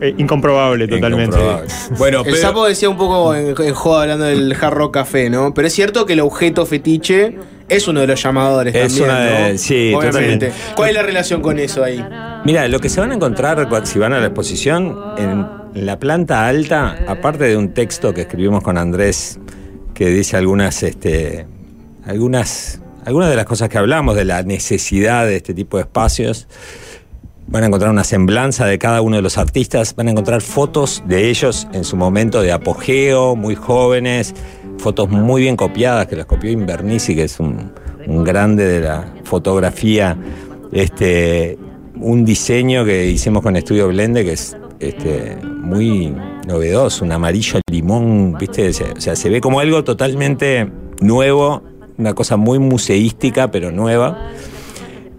Eh, 0.00 0.14
incomprobable 0.18 0.86
totalmente. 0.88 1.36
Incomprobable. 1.36 1.68
Bueno, 1.98 2.22
El 2.24 2.36
sapo 2.36 2.66
decía 2.66 2.88
un 2.88 2.96
poco 2.96 3.34
en, 3.34 3.48
en 3.48 3.74
juego 3.74 3.98
hablando 3.98 4.24
del 4.26 4.54
Hard 4.60 4.74
Rock 4.74 4.94
Café, 4.94 5.30
¿no? 5.30 5.54
Pero 5.54 5.68
es 5.68 5.74
cierto 5.74 6.04
que 6.06 6.12
el 6.14 6.20
objeto 6.20 6.66
fetiche 6.66 7.36
es 7.68 7.88
uno 7.88 8.00
de 8.00 8.06
los 8.06 8.22
llamadores 8.22 8.74
Es 8.74 8.88
también, 8.94 9.04
una 9.10 9.20
de- 9.20 9.52
¿no? 9.52 9.58
sí, 9.58 9.74
Obviamente. 9.94 10.06
totalmente. 10.10 10.52
¿Cuál 10.76 10.88
es 10.90 10.94
la 10.96 11.02
relación 11.02 11.42
con 11.42 11.58
eso 11.58 11.82
ahí? 11.82 12.04
Mira, 12.44 12.68
lo 12.68 12.78
que 12.78 12.88
se 12.88 13.00
van 13.00 13.10
a 13.10 13.14
encontrar 13.14 13.68
si 13.84 13.98
van 13.98 14.12
a 14.12 14.20
la 14.20 14.26
exposición, 14.26 14.96
en 15.18 15.46
la 15.86 15.98
planta 15.98 16.46
alta, 16.46 16.96
aparte 17.08 17.44
de 17.44 17.56
un 17.56 17.74
texto 17.74 18.14
que 18.14 18.22
escribimos 18.22 18.62
con 18.62 18.78
Andrés, 18.78 19.38
que 19.94 20.06
dice 20.08 20.36
algunas, 20.36 20.82
este, 20.82 21.46
algunas, 22.06 22.80
algunas 23.04 23.30
de 23.30 23.36
las 23.36 23.44
cosas 23.46 23.68
que 23.68 23.78
hablamos, 23.78 24.14
de 24.14 24.24
la 24.24 24.42
necesidad 24.42 25.26
de 25.26 25.36
este 25.36 25.54
tipo 25.54 25.76
de 25.76 25.82
espacios, 25.82 26.46
van 27.48 27.62
a 27.62 27.66
encontrar 27.66 27.90
una 27.90 28.04
semblanza 28.04 28.66
de 28.66 28.78
cada 28.78 29.00
uno 29.00 29.16
de 29.16 29.22
los 29.22 29.38
artistas, 29.38 29.94
van 29.94 30.08
a 30.08 30.10
encontrar 30.10 30.42
fotos 30.42 31.02
de 31.06 31.28
ellos 31.28 31.68
en 31.72 31.84
su 31.84 31.96
momento 31.96 32.42
de 32.42 32.52
apogeo, 32.52 33.36
muy 33.36 33.54
jóvenes, 33.54 34.34
fotos 34.78 35.08
muy 35.08 35.42
bien 35.42 35.56
copiadas, 35.56 36.06
que 36.06 36.16
las 36.16 36.26
copió 36.26 36.50
Invernici, 36.50 37.14
que 37.14 37.24
es 37.24 37.38
un, 37.40 37.72
un 38.06 38.24
grande 38.24 38.64
de 38.66 38.80
la 38.80 39.14
fotografía, 39.24 40.16
este, 40.72 41.58
un 42.00 42.24
diseño 42.24 42.84
que 42.84 43.06
hicimos 43.06 43.42
con 43.42 43.56
Estudio 43.56 43.88
Blende, 43.88 44.24
que 44.24 44.32
es 44.32 44.56
este, 44.78 45.36
muy 45.42 46.14
novedoso, 46.46 47.04
un 47.04 47.12
amarillo 47.12 47.60
limón, 47.70 48.36
¿viste? 48.38 48.68
O 48.68 49.00
sea, 49.00 49.16
se 49.16 49.28
ve 49.28 49.40
como 49.40 49.60
algo 49.60 49.84
totalmente 49.84 50.70
nuevo, 51.00 51.62
una 51.98 52.14
cosa 52.14 52.36
muy 52.36 52.58
museística, 52.58 53.50
pero 53.50 53.70
nueva. 53.72 54.30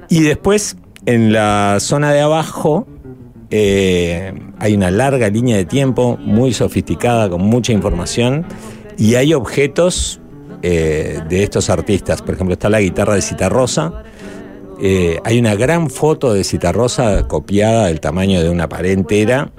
Y 0.09 0.21
después, 0.21 0.77
en 1.07 1.31
la 1.31 1.77
zona 1.79 2.11
de 2.11 2.19
abajo, 2.19 2.85
eh, 3.49 4.33
hay 4.59 4.73
una 4.73 4.91
larga 4.91 5.29
línea 5.29 5.55
de 5.55 5.63
tiempo, 5.63 6.17
muy 6.17 6.53
sofisticada, 6.53 7.29
con 7.29 7.41
mucha 7.41 7.71
información, 7.71 8.45
y 8.97 9.15
hay 9.15 9.33
objetos 9.33 10.19
eh, 10.63 11.21
de 11.29 11.43
estos 11.43 11.69
artistas. 11.69 12.21
Por 12.21 12.35
ejemplo, 12.35 12.53
está 12.53 12.69
la 12.69 12.81
guitarra 12.81 13.15
de 13.15 13.21
Citarrosa. 13.21 14.03
Eh, 14.81 15.19
hay 15.23 15.39
una 15.39 15.55
gran 15.55 15.89
foto 15.89 16.33
de 16.33 16.43
Citarrosa 16.43 17.25
copiada 17.25 17.87
del 17.87 18.01
tamaño 18.01 18.43
de 18.43 18.49
una 18.49 18.67
pared 18.67 18.91
entera, 18.91 19.49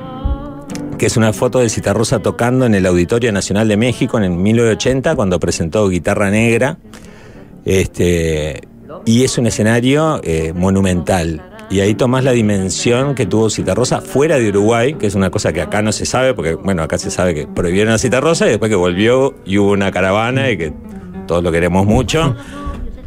que 0.99 1.07
es 1.07 1.17
una 1.17 1.33
foto 1.33 1.61
de 1.61 1.71
Citarrosa 1.71 2.19
tocando 2.19 2.67
en 2.67 2.75
el 2.75 2.85
Auditorio 2.85 3.33
Nacional 3.33 3.69
de 3.69 3.79
México 3.79 4.21
en 4.21 4.43
1980, 4.43 5.17
cuando 5.17 5.41
presentó 5.41 5.89
Guitarra 5.89 6.31
Negra. 6.31 6.77
Este, 7.65 8.61
y 9.05 9.25
es 9.25 9.39
un 9.39 9.47
escenario 9.47 10.21
eh, 10.23 10.53
monumental. 10.55 11.43
Y 11.71 11.81
ahí 11.81 11.95
tomás 11.95 12.25
la 12.25 12.33
dimensión 12.33 13.15
que 13.15 13.27
tuvo 13.27 13.51
Citarrosa 13.51 14.01
fuera 14.01 14.39
de 14.39 14.49
Uruguay, 14.49 14.95
que 14.95 15.07
es 15.07 15.15
una 15.15 15.31
cosa 15.31 15.53
que 15.53 15.61
acá 15.61 15.83
no 15.83 15.93
se 15.93 16.07
sabe, 16.07 16.33
porque 16.33 16.55
bueno, 16.55 16.83
acá 16.83 16.97
se 16.97 17.11
sabe 17.11 17.35
que 17.35 17.47
prohibieron 17.47 17.93
a 17.93 17.99
Citarrosa 17.99 18.47
y 18.47 18.51
después 18.51 18.71
que 18.71 18.77
volvió 18.77 19.35
y 19.45 19.59
hubo 19.59 19.73
una 19.73 19.91
caravana 19.91 20.51
y 20.51 20.57
que 20.57 20.73
todos 21.27 21.43
lo 21.45 21.53
queremos 21.53 21.85
mucho. 21.85 22.35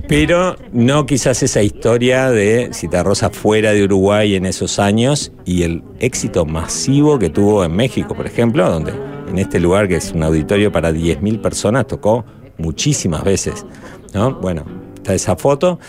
Pero 0.08 0.58
no 0.74 1.06
quizás 1.06 1.42
esa 1.42 1.64
historia 1.64 2.30
de 2.30 2.70
Citarrosa 2.74 3.30
fuera 3.30 3.72
de 3.72 3.84
Uruguay 3.84 4.36
en 4.36 4.46
esos 4.46 4.78
años 4.78 5.32
y 5.46 5.64
el 5.64 5.84
éxito 6.00 6.46
masivo 6.46 7.18
que 7.18 7.30
tuvo 7.30 7.64
en 7.64 7.76
México, 7.76 8.14
por 8.14 8.28
ejemplo, 8.28 8.70
donde 8.70 8.94
en 9.28 9.39
este 9.39 9.60
lugar 9.60 9.88
que 9.88 9.96
es 9.96 10.12
un 10.12 10.22
auditorio 10.24 10.72
para 10.72 10.92
10.000 10.92 11.42
personas 11.42 11.88
tocó 11.88 12.26
muchísimas 12.58 13.24
veces. 13.24 13.66
¿no? 14.14 14.36
Bueno, 14.36 14.66
está 15.02 15.14
esa 15.16 15.36
foto. 15.36 15.80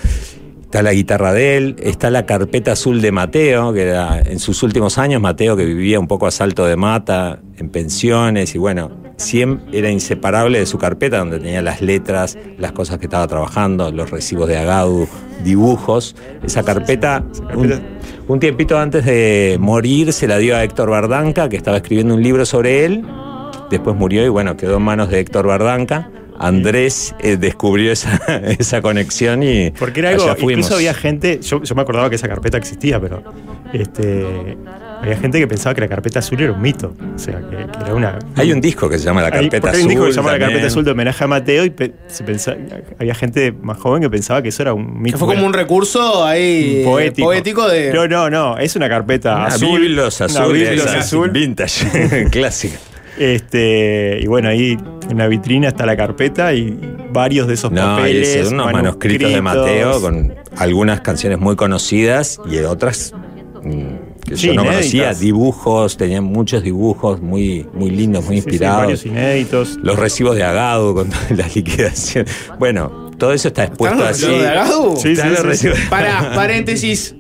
Está 0.63 0.83
la 0.83 0.95
guitarra 0.95 1.35
de 1.35 1.59
él, 1.59 1.77
está 1.83 2.09
la 2.09 2.25
carpeta 2.25 2.73
azul 2.73 3.03
de 3.03 3.13
Mateo, 3.13 3.75
que 3.75 3.83
era 3.83 4.21
en 4.21 4.39
sus 4.39 4.63
últimos 4.63 4.97
años, 4.97 5.21
Mateo 5.21 5.55
que 5.55 5.67
vivía 5.67 6.01
un 6.01 6.09
poco 6.09 6.27
a 6.27 6.31
salto 6.31 6.65
de 6.65 6.77
mata, 6.77 7.41
en 7.59 7.69
pensiones, 7.69 8.55
y 8.55 8.59
bueno, 8.59 8.91
siempre 9.19 9.79
era 9.79 9.91
inseparable 9.91 10.59
de 10.59 10.65
su 10.65 10.79
carpeta, 10.79 11.19
donde 11.19 11.41
tenía 11.41 11.61
las 11.61 11.83
letras, 11.83 12.39
las 12.57 12.73
cosas 12.73 12.97
que 12.97 13.05
estaba 13.05 13.27
trabajando, 13.27 13.93
los 13.93 14.11
recibos 14.11 14.49
de 14.49 14.57
Agadu, 14.57 15.07
dibujos. 15.45 16.17
Esa 16.43 16.63
carpeta, 16.63 17.23
un, 17.55 17.79
un 18.29 18.41
tiempito 18.41 18.79
antes 18.79 19.05
de 19.05 19.59
morir, 19.61 20.15
se 20.15 20.27
la 20.27 20.39
dio 20.39 20.57
a 20.57 20.65
Héctor 20.65 20.89
Bardanca, 20.89 21.51
que 21.51 21.59
estaba 21.59 21.77
escribiendo 21.77 22.15
un 22.15 22.23
libro 22.23 22.47
sobre 22.47 22.87
él. 22.87 23.05
Después 23.71 23.95
murió 23.95 24.25
y 24.25 24.31
bueno, 24.31 24.57
quedó 24.57 24.79
en 24.79 24.85
manos 24.85 25.11
de 25.11 25.21
Héctor 25.21 25.47
Bardanca. 25.47 26.11
Andrés 26.39 27.15
eh, 27.21 27.37
descubrió 27.37 27.93
esa, 27.93 28.17
esa 28.59 28.83
conexión 28.83 29.43
y 29.43 29.71
Porque 29.71 30.01
era 30.01 30.11
algo, 30.11 30.35
incluso 30.41 30.75
había 30.75 30.95
gente, 30.95 31.41
yo, 31.43 31.63
yo 31.63 31.75
me 31.75 31.83
acordaba 31.83 32.09
que 32.11 32.17
esa 32.17 32.29
carpeta 32.29 32.59
existía, 32.59 33.01
pero 33.01 33.23
este, 33.73 34.57
había 35.01 35.17
gente 35.17 35.39
que 35.39 35.47
pensaba 35.47 35.75
que 35.75 35.81
la 35.81 35.89
carpeta 35.89 36.19
azul 36.19 36.41
era 36.41 36.53
un 36.53 36.61
mito. 36.61 36.95
O 37.15 37.19
sea, 37.19 37.39
que, 37.41 37.57
que 37.57 37.85
era 37.85 37.95
una. 37.95 38.19
Hay 38.37 38.53
un 38.53 38.61
disco 38.61 38.89
que 38.89 38.99
se 38.99 39.05
llama 39.05 39.21
La 39.23 39.29
Hay- 39.29 39.33
Carpeta 39.49 39.61
porque 39.61 39.77
hay 39.77 39.83
un 39.85 39.89
disco 39.89 40.05
que 40.07 40.13
se 40.13 40.21
Azul 40.21 40.25
llama 40.31 40.39
La. 40.39 40.47
Carpeta 40.47 40.67
Azul 40.67 40.85
de 40.85 40.91
homenaje 40.91 41.25
a 41.25 41.27
Mateo 41.27 41.65
y 41.65 41.71
pe- 41.71 41.93
se 42.09 42.25
pensaba- 42.25 42.57
había 42.99 43.15
gente 43.15 43.53
más 43.53 43.79
joven 43.79 44.03
que 44.03 44.11
pensaba 44.11 44.43
que 44.43 44.49
eso 44.51 44.63
era 44.63 44.75
un 44.75 45.01
mito. 45.01 45.17
Que 45.17 45.25
fue 45.25 45.35
como 45.35 45.47
un 45.47 45.53
recurso 45.53 46.25
ahí 46.25 46.81
eh, 46.81 46.85
poético. 46.85 47.27
poético 47.29 47.69
de. 47.69 47.93
No, 47.93 48.07
no, 48.07 48.29
no, 48.31 48.59
es 48.59 48.77
una 48.77 48.89
carpeta 48.89 49.37
Una 49.37 49.47
azul. 49.47 49.81
Biblos 49.81 50.21
una 50.21 50.27
azul, 50.27 50.53
Biblos 50.53 50.87
esa, 50.87 50.99
azul. 50.99 51.31
vintage, 51.31 52.27
clásica. 52.31 52.79
Este, 53.19 54.19
y 54.23 54.27
bueno, 54.27 54.49
ahí 54.49 54.77
en 55.13 55.19
la 55.19 55.29
vitrina 55.29 55.69
está 55.69 55.87
la 55.87 55.97
carpeta 55.97 56.53
y 56.55 56.79
varios 57.13 57.47
de 57.47 57.55
esos 57.55 57.71
No, 57.71 57.81
y 57.81 57.97
papeles. 58.01 58.29
ese, 58.29 58.55
unos 58.55 58.73
manuscritos 58.73 59.31
de 59.33 59.41
Mateo 59.43 60.01
con 60.01 60.35
algunas 60.57 61.01
canciones 61.01 61.39
muy 61.39 61.55
conocidas 61.57 62.41
y 62.51 62.59
otras 62.59 63.13
mm, 63.63 63.83
que 64.27 64.37
Sí, 64.37 64.47
yo 64.49 64.55
no 64.55 64.63
inéditas. 64.63 64.75
conocía, 64.93 65.15
dibujos, 65.15 65.97
tenían 65.97 66.25
muchos 66.25 66.63
dibujos 66.63 67.21
muy, 67.21 67.67
muy 67.75 67.91
lindos, 67.91 68.25
muy 68.25 68.37
Sí, 68.37 68.43
sí, 68.43 68.49
inspirados. 68.49 68.81
varios 68.83 69.07
inéditos. 69.07 69.79
Los 69.83 69.99
recibos 69.99 70.37
de 70.37 70.45
Agado 70.45 70.95
con 70.95 71.09
todas 71.11 71.31
las 71.33 71.55
liquidaciones. 71.57 72.33
Bueno, 72.59 73.11
todo 73.19 73.33
eso 73.33 73.49
está 73.49 73.65
expuesto 73.65 73.99
¿Están 73.99 74.11
así. 74.11 74.27
los 74.27 75.03
de 75.03 75.29
los 75.31 75.41
recibos. 75.45 75.79
Para, 75.91 76.33
paréntesis. 76.35 77.15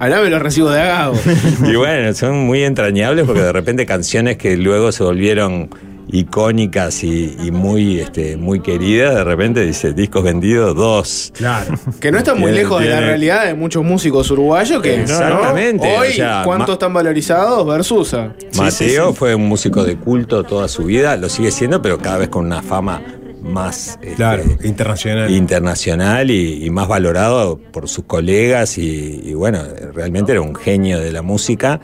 Hablame 0.00 0.30
los 0.30 0.40
recibos 0.42 0.72
de 0.74 0.80
Agado. 0.80 1.14
Y 1.68 1.74
bueno, 1.76 2.12
son 2.14 2.46
muy 2.46 2.62
entrañables 2.62 3.24
porque 3.26 3.40
de 3.42 3.52
repente 3.52 3.84
canciones 3.86 4.36
que 4.36 4.56
luego 4.56 4.92
se 4.92 5.02
volvieron 5.04 5.70
icónicas 6.08 7.04
y, 7.04 7.36
y 7.42 7.50
muy, 7.50 8.00
este, 8.00 8.36
muy 8.36 8.60
queridas, 8.60 9.14
de 9.14 9.24
repente 9.24 9.60
dice 9.64 9.92
discos 9.92 10.22
vendidos 10.24 10.74
dos. 10.74 11.32
Claro. 11.36 11.74
Que 12.00 12.10
no 12.12 12.18
está 12.18 12.34
muy 12.34 12.44
Tiene- 12.52 12.58
lejos 12.58 12.80
de 12.82 12.88
la 12.88 13.00
realidad 13.00 13.46
de 13.46 13.54
muchos 13.54 13.84
músicos 13.84 14.30
uruguayos 14.30 14.80
que 14.82 15.02
Exactamente, 15.02 15.86
¿no? 15.86 15.98
hoy 16.00 16.08
o 16.08 16.12
sea, 16.12 16.42
cuánto 16.44 16.68
ma- 16.68 16.72
están 16.74 16.94
valorizados 16.94 17.66
versus 17.66 18.14
a- 18.14 18.32
Mateo 18.56 19.12
fue 19.14 19.34
un 19.34 19.46
músico 19.48 19.84
de 19.84 19.96
culto 19.96 20.44
toda 20.44 20.68
su 20.68 20.84
vida, 20.84 21.16
lo 21.16 21.28
sigue 21.28 21.50
siendo, 21.50 21.80
pero 21.82 21.98
cada 21.98 22.18
vez 22.18 22.28
con 22.28 22.46
una 22.46 22.62
fama 22.62 23.02
más 23.42 23.98
este, 24.02 24.14
Claro, 24.14 24.42
internacional. 24.64 25.30
internacional 25.30 26.30
y, 26.30 26.64
y 26.64 26.70
más 26.70 26.88
valorado 26.88 27.58
por 27.58 27.88
sus 27.88 28.04
colegas 28.04 28.78
y, 28.78 29.22
y 29.24 29.34
bueno, 29.34 29.62
realmente 29.94 30.32
era 30.32 30.40
un 30.40 30.54
genio 30.54 30.98
de 31.00 31.12
la 31.12 31.22
música. 31.22 31.80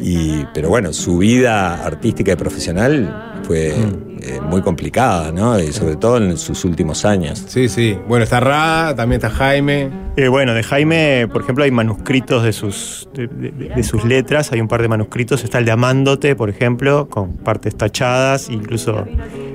Y, 0.00 0.44
pero 0.52 0.68
bueno, 0.68 0.92
su 0.92 1.18
vida 1.18 1.84
artística 1.84 2.32
y 2.32 2.36
profesional 2.36 3.40
fue 3.44 3.68
eh, 3.70 4.40
muy 4.42 4.60
complicada, 4.60 5.32
¿no? 5.32 5.58
Y 5.58 5.72
sobre 5.72 5.96
todo 5.96 6.18
en 6.18 6.36
sus 6.36 6.64
últimos 6.64 7.04
años. 7.04 7.44
Sí, 7.46 7.68
sí. 7.68 7.96
Bueno, 8.08 8.24
está 8.24 8.40
Ra, 8.40 8.94
también 8.96 9.20
está 9.22 9.30
Jaime. 9.30 9.88
Eh, 10.16 10.28
bueno, 10.28 10.52
de 10.54 10.62
Jaime, 10.62 11.28
por 11.32 11.42
ejemplo, 11.42 11.64
hay 11.64 11.70
manuscritos 11.70 12.42
de 12.42 12.52
sus, 12.52 13.08
de, 13.14 13.26
de- 13.28 13.50
de 13.74 13.82
sus 13.82 14.04
letras, 14.04 14.50
hay 14.52 14.60
un 14.60 14.68
par 14.68 14.82
de 14.82 14.88
manuscritos, 14.88 15.44
está 15.44 15.58
el 15.58 15.64
de 15.64 15.70
Amándote, 15.72 16.34
por 16.36 16.50
ejemplo, 16.50 17.08
con 17.08 17.36
partes 17.36 17.76
tachadas, 17.76 18.48
incluso 18.50 19.06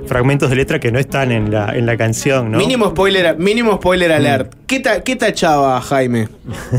fragmentos 0.07 0.49
de 0.49 0.55
letra 0.55 0.79
que 0.79 0.91
no 0.91 0.99
están 0.99 1.31
en 1.31 1.51
la, 1.51 1.75
en 1.75 1.85
la 1.85 1.95
canción, 1.97 2.51
¿no? 2.51 2.57
Mínimo 2.57 2.89
spoiler, 2.89 3.37
mínimo 3.37 3.75
spoiler 3.75 4.11
alert. 4.11 4.53
¿Qué, 4.67 4.79
ta- 4.79 5.01
qué 5.03 5.15
tachaba 5.15 5.79
Jaime? 5.81 6.27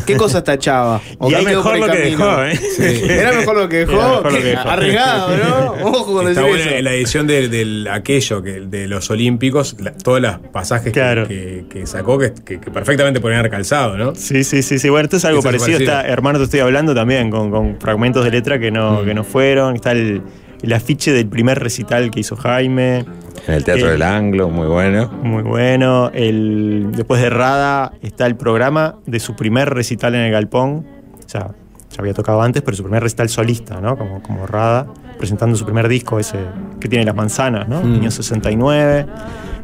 ¿Qué 0.07 0.17
cosas 0.17 0.45
tachaba? 0.45 1.01
¿O 1.19 1.31
Y 1.31 1.35
quedó 1.35 1.63
por 1.63 1.73
mejor 1.75 1.79
lo 1.79 1.93
que 1.93 1.99
dejó, 1.99 2.43
¿eh? 2.45 2.57
Sí. 2.57 3.03
Era 3.09 3.33
mejor 3.33 3.57
lo 3.57 3.69
que 3.69 3.77
dejó. 3.87 3.93
Era 3.93 4.09
mejor 4.09 4.33
lo 4.33 4.39
que 4.39 4.45
dejó. 4.45 4.69
Arriesgado, 4.69 5.37
¿no? 5.37 5.73
Ojo 5.89 6.13
con 6.15 6.29
Está 6.29 6.41
decir 6.43 6.57
buena 6.57 6.71
eso. 6.73 6.83
la 6.83 6.93
edición 6.95 7.27
de, 7.27 7.49
del 7.49 7.89
aquello, 7.89 8.43
que, 8.43 8.61
de 8.63 8.89
los 8.89 9.11
Olímpicos, 9.11 9.77
la- 9.81 9.93
todos 9.93 10.21
los 10.21 10.39
pasajes 10.53 10.87
que- 10.87 10.93
Claro. 10.93 11.27
que, 11.29 11.65
que 11.71 11.87
sacó 11.87 12.19
que, 12.19 12.33
que- 12.33 12.61
que 12.61 12.71
perfectamente 12.71 13.21
podrían 13.21 13.41
haber 13.41 13.51
calzado, 13.53 13.97
¿no? 13.97 14.15
Sí, 14.15 14.45
sí, 14.45 14.63
sí, 14.63 14.79
sí. 14.79 14.89
Bueno, 14.89 15.05
esto 15.05 15.17
es 15.17 15.25
algo 15.25 15.43
parecido. 15.43 15.79
parecido. 15.79 15.93
Está 15.99 16.09
Hermano, 16.09 16.39
te 16.39 16.45
estoy 16.45 16.61
hablando 16.61 16.95
también, 16.95 17.31
con, 17.31 17.51
con 17.51 17.79
fragmentos 17.81 18.25
de 18.25 18.31
letra 18.31 18.59
que 18.59 18.71
no, 18.71 19.05
que 19.05 19.15
no 19.15 19.25
fueron. 19.25 19.77
Está 19.77 19.93
el, 19.93 20.23
el 20.63 20.73
afiche 20.73 21.13
del 21.13 21.27
primer 21.29 21.59
recital 21.59 22.11
que 22.11 22.21
hizo 22.21 22.37
Jaime. 22.37 23.05
En 23.47 23.55
el 23.55 23.65
Teatro 23.65 23.89
Eh, 23.89 23.93
del 23.93 24.03
Anglo, 24.03 24.49
muy 24.49 24.67
bueno. 24.69 25.09
Muy 25.23 25.43
bueno. 25.43 26.11
El, 26.15 26.91
después 26.93 27.21
de 27.21 27.31
Rada 27.31 27.93
está 28.03 28.27
el 28.27 28.37
programa 28.37 28.97
de 29.07 29.19
su 29.21 29.35
primer 29.35 29.71
recital 29.71 30.15
en 30.15 30.23
el 30.23 30.33
Galpón. 30.33 30.87
O 31.25 31.29
sea, 31.29 31.51
ya 31.91 31.97
había 31.99 32.15
tocado 32.15 32.41
antes, 32.43 32.63
pero 32.63 32.77
su 32.77 32.83
primer 32.85 33.03
recital 33.03 33.29
solista, 33.29 33.81
¿no? 33.81 33.99
Como, 33.99 34.23
como 34.23 34.47
Rada, 34.47 34.87
presentando 35.19 35.57
su 35.57 35.65
primer 35.65 35.89
disco, 35.89 36.19
ese 36.19 36.39
que 36.81 36.89
tiene 36.89 37.05
las 37.05 37.15
manzanas, 37.15 37.69
¿no? 37.69 37.83
Mm. 37.83 37.95
Año 37.97 38.11
69. 38.11 39.07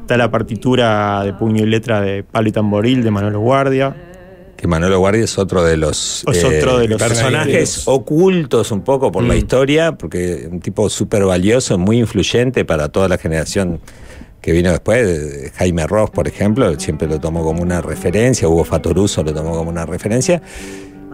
Está 0.00 0.16
la 0.16 0.30
partitura 0.30 1.22
de 1.22 1.32
puño 1.34 1.62
y 1.62 1.66
letra 1.66 2.00
de 2.00 2.22
Palo 2.24 2.48
y 2.48 2.52
Tamboril 2.52 3.04
de 3.04 3.10
Manolo 3.10 3.40
Guardia. 3.40 3.94
Que 4.58 4.66
Manolo 4.66 4.98
Guardia 4.98 5.22
es 5.22 5.38
otro 5.38 5.62
de 5.62 5.76
los, 5.76 6.24
Es 6.30 6.42
otro 6.42 6.78
de 6.78 6.88
los 6.88 7.00
personajes 7.00 7.82
ocultos 7.86 8.72
un 8.72 8.82
poco 8.82 9.12
por 9.12 9.22
la 9.22 9.34
Mm. 9.34 9.38
historia, 9.38 9.92
porque 9.92 10.48
un 10.50 10.58
tipo 10.58 10.90
súper 10.90 11.24
valioso, 11.24 11.78
muy 11.78 11.98
influyente 12.00 12.64
para 12.64 12.88
toda 12.88 13.08
la 13.08 13.18
generación 13.18 13.78
que 14.42 14.50
vino 14.52 14.70
después. 14.72 15.06
de 15.06 15.50
Jaime 15.56 15.86
Ross, 15.86 16.10
por 16.10 16.26
ejemplo, 16.26 16.78
siempre 16.80 17.06
lo 17.06 17.20
tomó 17.20 17.44
como 17.44 17.62
una 17.62 17.80
referencia, 17.80 18.48
Hugo 18.48 18.64
Fatoruso 18.64 19.22
lo 19.22 19.32
tomó 19.32 19.52
como 19.56 19.70
una 19.70 19.86
referencia. 19.86 20.42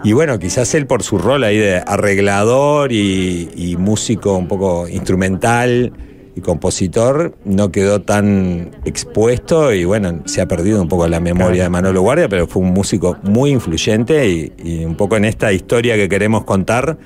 Y 0.03 0.13
bueno, 0.15 0.39
quizás 0.39 0.75
él 0.75 0.87
por 0.87 1.03
su 1.03 1.19
rol 1.19 1.45
ahí 1.45 1.59
de 1.59 1.77
arreglador 1.87 2.93
y, 2.93 3.51
y 3.57 3.77
músico 3.77 4.37
un 4.39 4.49
poco 4.49 4.89
instrumental 4.89 5.93
y 6.37 6.41
compositor 6.41 7.35
no 7.45 7.71
quedó 7.71 8.03
tan 8.03 8.71
expuesto 8.85 9.73
y 9.73 9.85
bueno, 9.85 10.21
se 10.25 10.41
ha 10.41 10.47
perdido 10.49 10.83
un 10.83 10.89
poco 10.89 11.07
la 11.07 11.21
memoria 11.21 11.63
de 11.65 11.69
Manolo 11.71 12.03
Guardia, 12.03 12.29
pero 12.29 12.47
fue 12.47 12.63
un 12.63 12.73
músico 12.73 13.17
muy 13.23 13.51
influyente 13.51 14.29
y, 14.29 14.53
y 14.65 14.85
un 14.85 14.97
poco 14.97 15.17
en 15.17 15.25
esta 15.27 15.53
historia 15.53 15.95
que 15.97 16.09
queremos 16.09 16.45
contar 16.45 16.97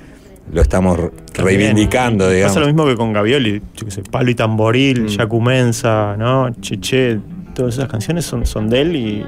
lo 0.50 0.62
estamos 0.62 0.98
reivindicando, 1.34 2.24
También. 2.24 2.36
digamos. 2.36 2.54
Pasa 2.54 2.60
lo 2.60 2.66
mismo 2.72 2.86
que 2.86 2.96
con 2.96 3.12
Gavioli, 3.12 3.60
yo 3.76 3.84
qué 3.84 3.90
sé, 3.90 4.02
Palo 4.02 4.30
y 4.30 4.34
Tamboril, 4.34 5.02
Mm. 5.02 5.08
Yacumensa, 5.08 6.16
¿no? 6.16 6.48
Cheche, 6.62 7.18
todas 7.54 7.74
esas 7.74 7.88
canciones 7.88 8.24
son, 8.24 8.46
son 8.46 8.68
de 8.70 8.80
él 8.80 8.96
y 8.96 9.26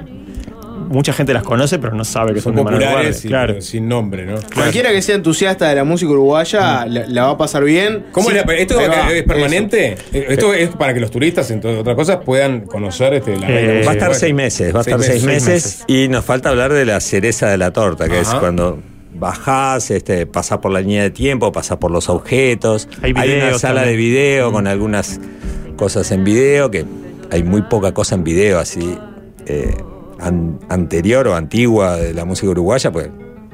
mucha 0.91 1.13
gente 1.13 1.33
las 1.33 1.43
conoce, 1.43 1.79
pero 1.79 1.93
no 1.95 2.03
sabe 2.05 2.33
que 2.33 2.41
son, 2.41 2.55
de 2.55 2.61
populares 2.63 2.89
Guardia, 2.91 3.19
y- 3.23 3.27
claro. 3.27 3.61
sin 3.61 3.87
nombre, 3.87 4.25
¿no? 4.25 4.35
Cualquiera 4.53 4.91
que 4.91 5.01
sea 5.01 5.15
entusiasta 5.15 5.67
de 5.69 5.75
la 5.75 5.83
música 5.83 6.11
uruguaya 6.11 6.85
la, 6.85 7.05
la 7.07 7.23
va 7.23 7.29
a 7.31 7.37
pasar 7.37 7.63
bien. 7.63 8.05
¿Cómo 8.11 8.29
Sí, 8.29 8.37
es 8.37 8.45
la- 8.45 8.53
¿Esto 8.53 8.75
va- 8.75 9.11
es 9.11 9.23
permanente? 9.23 9.97
Eh, 10.13 10.25
¿Esto 10.29 10.53
es 10.53 10.69
para 10.69 10.93
que 10.93 10.99
los 10.99 11.11
turistas, 11.11 11.49
entre 11.51 11.77
otras 11.77 11.95
cosas, 11.95 12.17
puedan 12.25 12.61
conocer 12.61 13.13
este, 13.15 13.37
la 13.37 13.47
reina 13.47 13.85
va 13.85 13.91
a 13.91 13.93
estar 13.93 14.15
seis 14.15 14.33
meses, 14.33 14.73
va 14.75 14.79
a 14.79 14.81
estar 14.81 15.01
seis 15.01 15.23
meses, 15.23 15.83
y 15.87 16.07
nos 16.07 16.23
falta 16.25 16.49
hablar 16.49 16.71
de 16.73 16.85
la 16.85 16.99
cereza 16.99 17.49
de 17.49 17.57
la 17.57 17.71
torta, 17.71 18.07
que 18.07 18.19
es 18.19 18.29
cuando 18.35 18.79
bajás, 19.13 19.91
este, 19.91 20.25
pasás 20.25 20.57
por 20.59 20.71
la 20.71 20.81
línea 20.81 21.03
de 21.03 21.11
tiempo, 21.11 21.51
pasás 21.51 21.77
por 21.77 21.91
los 21.91 22.09
objetos, 22.09 22.87
Hay 23.01 23.11
una 23.11 23.23
videos 23.23 23.61
sala 23.61 23.81
también. 23.81 23.97
de 23.97 24.03
video 24.03 24.51
con 24.51 24.67
algunas 24.67 25.19
cosas 25.75 26.11
en 26.11 26.23
video, 26.23 26.71
que 26.71 26.85
hay 27.29 27.43
muy 27.43 27.61
poca 27.63 27.93
cosa 27.93 28.15
en 28.15 28.23
video 28.23 28.59
así 28.59 28.97
eh, 29.45 29.75
an- 30.21 30.59
anterior 30.69 31.27
o 31.27 31.35
antigua 31.35 31.97
de 31.97 32.13
la 32.13 32.23
música 32.25 32.49
uruguaya, 32.51 32.91
pues 32.91 33.09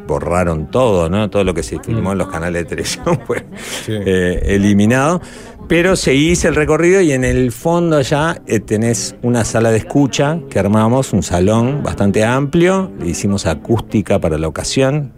borraron 0.08 0.72
todo, 0.72 1.10
¿no? 1.10 1.30
Todo 1.30 1.44
lo 1.44 1.54
que 1.54 1.64
se 1.64 1.80
filmó 1.80 2.14
en 2.14 2.18
los 2.20 2.28
canales 2.30 2.64
de 2.64 2.70
televisión 2.70 3.20
fue 3.28 3.46
eh, 3.88 4.42
eliminado. 4.46 5.22
Pero 5.68 5.98
seguís 5.98 6.46
el 6.46 6.56
recorrido 6.56 7.02
y 7.02 7.12
en 7.12 7.26
el 7.26 7.52
fondo 7.52 8.00
ya 8.00 8.42
eh, 8.48 8.62
tenés 8.62 9.18
una 9.22 9.44
sala 9.44 9.70
de 9.70 9.80
escucha 9.80 10.40
que 10.50 10.60
armamos, 10.60 11.12
un 11.12 11.24
salón 11.24 11.84
bastante 11.84 12.24
amplio, 12.24 12.90
le 13.02 13.10
hicimos 13.10 13.46
acústica 13.46 14.18
para 14.20 14.38
la 14.38 14.48
ocasión. 14.48 15.12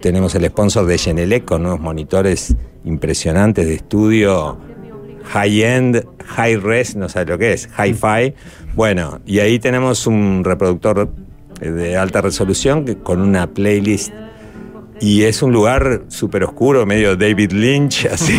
Tenemos 0.00 0.34
el 0.34 0.44
sponsor 0.48 0.84
de 0.84 0.98
Genelec 0.98 1.46
con 1.46 1.64
unos 1.64 1.80
monitores 1.80 2.54
impresionantes 2.84 3.66
de 3.66 3.74
estudio 3.76 4.58
high-end, 5.24 6.04
high-res, 6.24 6.96
no 6.96 7.08
sé 7.08 7.24
lo 7.24 7.38
que 7.38 7.52
es, 7.52 7.68
hi-fi. 7.78 8.34
Bueno, 8.74 9.20
y 9.26 9.38
ahí 9.40 9.58
tenemos 9.58 10.06
un 10.06 10.42
reproductor 10.44 11.08
de 11.60 11.96
alta 11.96 12.20
resolución 12.20 12.84
con 13.02 13.20
una 13.20 13.46
playlist 13.46 14.12
y 15.00 15.22
es 15.24 15.42
un 15.42 15.52
lugar 15.52 16.02
súper 16.08 16.44
oscuro, 16.44 16.86
medio 16.86 17.16
David 17.16 17.52
Lynch, 17.52 18.06
así, 18.12 18.38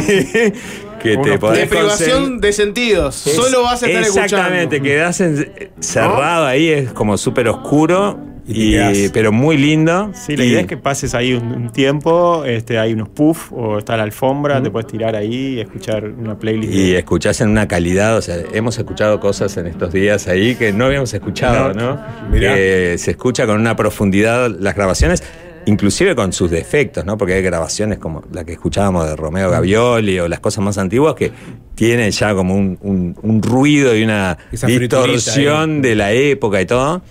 que 1.01 1.17
te 1.17 1.29
de 1.31 1.37
podés 1.39 1.67
privación 1.69 2.39
de 2.39 2.53
sentidos. 2.53 3.27
es- 3.27 3.35
Solo 3.35 3.63
vas 3.63 3.83
a 3.83 3.87
estar 3.87 4.01
Exactamente, 4.03 4.77
escuchando. 4.77 4.83
quedás 4.83 5.21
en- 5.21 5.69
cerrado 5.79 6.45
ahí, 6.45 6.69
es 6.69 6.91
como 6.93 7.17
súper 7.17 7.47
oscuro, 7.49 8.17
y, 8.47 9.09
pero 9.09 9.31
muy 9.31 9.57
lindo. 9.57 10.11
Sí, 10.13 10.37
la 10.37 10.43
Y- 10.45 10.49
idea 10.49 10.61
es 10.61 10.67
que 10.67 10.77
pases 10.77 11.15
ahí 11.15 11.33
un, 11.33 11.51
un 11.51 11.69
tiempo, 11.71 12.45
este, 12.45 12.77
hay 12.77 12.93
unos 12.93 13.09
puff 13.09 13.51
o 13.51 13.79
está 13.79 13.97
la 13.97 14.03
alfombra, 14.03 14.61
te 14.61 14.69
puedes 14.69 14.87
tirar 14.87 15.15
ahí 15.15 15.55
y 15.55 15.59
escuchar 15.61 16.05
una 16.05 16.37
playlist. 16.37 16.73
Y 16.73 16.93
escuchás 16.95 17.41
en 17.41 17.49
una 17.49 17.67
calidad, 17.67 18.17
o 18.17 18.21
sea, 18.21 18.37
hemos 18.53 18.77
escuchado 18.77 19.19
cosas 19.19 19.55
en 19.57 19.67
estos 19.67 19.91
días 19.91 20.27
ahí 20.27 20.55
que 20.55 20.71
no 20.73 20.85
habíamos 20.85 21.13
escuchado, 21.13 21.73
No. 21.73 21.95
¿no? 21.95 22.01
Se 22.31 23.11
escucha 23.11 23.45
con 23.47 23.59
una 23.59 23.75
profundidad 23.75 24.49
las 24.59 24.75
grabaciones, 24.75 25.23
inclusive 25.67 26.15
con 26.15 26.31
sus 26.31 26.51
defectos, 26.51 27.03
¿no? 27.05 27.17
Porque 27.17 27.33
hay 27.33 27.41
grabaciones 27.41 27.97
como 27.97 28.23
la 28.31 28.43
que 28.43 28.51
escuchábamos 28.53 29.07
de 29.09 29.15
Romeo 29.15 29.49
Gavioli 29.49 30.19
o 30.19 30.27
las 30.27 30.39
cosas 30.39 30.63
más 30.63 30.77
antiguas 30.77 31.15
que 31.15 31.31
tienen 31.73 32.11
ya 32.11 32.35
como 32.35 32.55
un, 32.55 32.77
un- 32.81 33.17
un 33.23 33.41
ruido 33.41 33.95
y 33.95 34.03
una 34.03 34.37
Esa 34.51 34.67
friturita 34.67 35.03
distorsión 35.11 35.81
de 35.81 35.95
la 35.95 36.11
época 36.11 36.61
y 36.61 36.65
todo. 36.67 37.01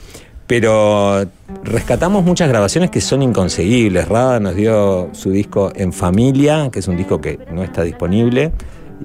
Pero 0.47 1.25
rescatamos 1.63 2.25
muchas 2.25 2.49
grabaciones 2.49 2.91
que 2.91 3.01
son 3.01 3.23
inconseguibles. 3.23 4.09
Rada 4.09 4.41
nos 4.41 4.55
dio 4.55 5.09
su 5.13 5.31
disco 5.31 5.73
En 5.75 5.93
Familia, 5.93 6.69
que 6.71 6.81
es 6.81 6.89
un 6.89 6.97
disco 6.97 7.21
que 7.21 7.39
no 7.51 7.63
está 7.63 7.83
disponible 7.83 8.53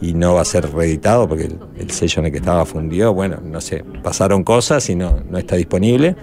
y 0.01 0.13
no 0.13 0.33
va 0.35 0.41
a 0.41 0.45
ser 0.45 0.71
reeditado 0.71 1.27
porque 1.27 1.45
el, 1.45 1.59
el 1.77 1.91
sello 1.91 2.19
en 2.19 2.25
el 2.25 2.31
que 2.31 2.39
estaba 2.39 2.65
fundió. 2.65 3.13
Bueno, 3.13 3.39
no 3.43 3.61
sé, 3.61 3.83
pasaron 4.03 4.43
cosas 4.43 4.89
y 4.89 4.95
no, 4.95 5.21
no 5.29 5.37
está 5.37 5.55
disponible. 5.55 6.15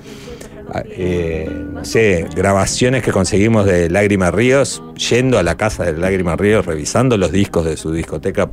Ah, 0.72 0.82
eh, 0.84 1.48
no 1.72 1.84
sé, 1.84 2.26
grabaciones 2.34 3.02
que 3.02 3.12
conseguimos 3.12 3.66
de 3.66 3.88
Lágrima 3.88 4.32
Ríos, 4.32 4.82
yendo 5.10 5.38
a 5.38 5.44
la 5.44 5.56
casa 5.56 5.84
de 5.84 5.92
Lágrima 5.92 6.34
Ríos, 6.34 6.66
revisando 6.66 7.16
los 7.16 7.30
discos 7.30 7.64
de 7.64 7.76
su 7.76 7.92
discoteca 7.92 8.50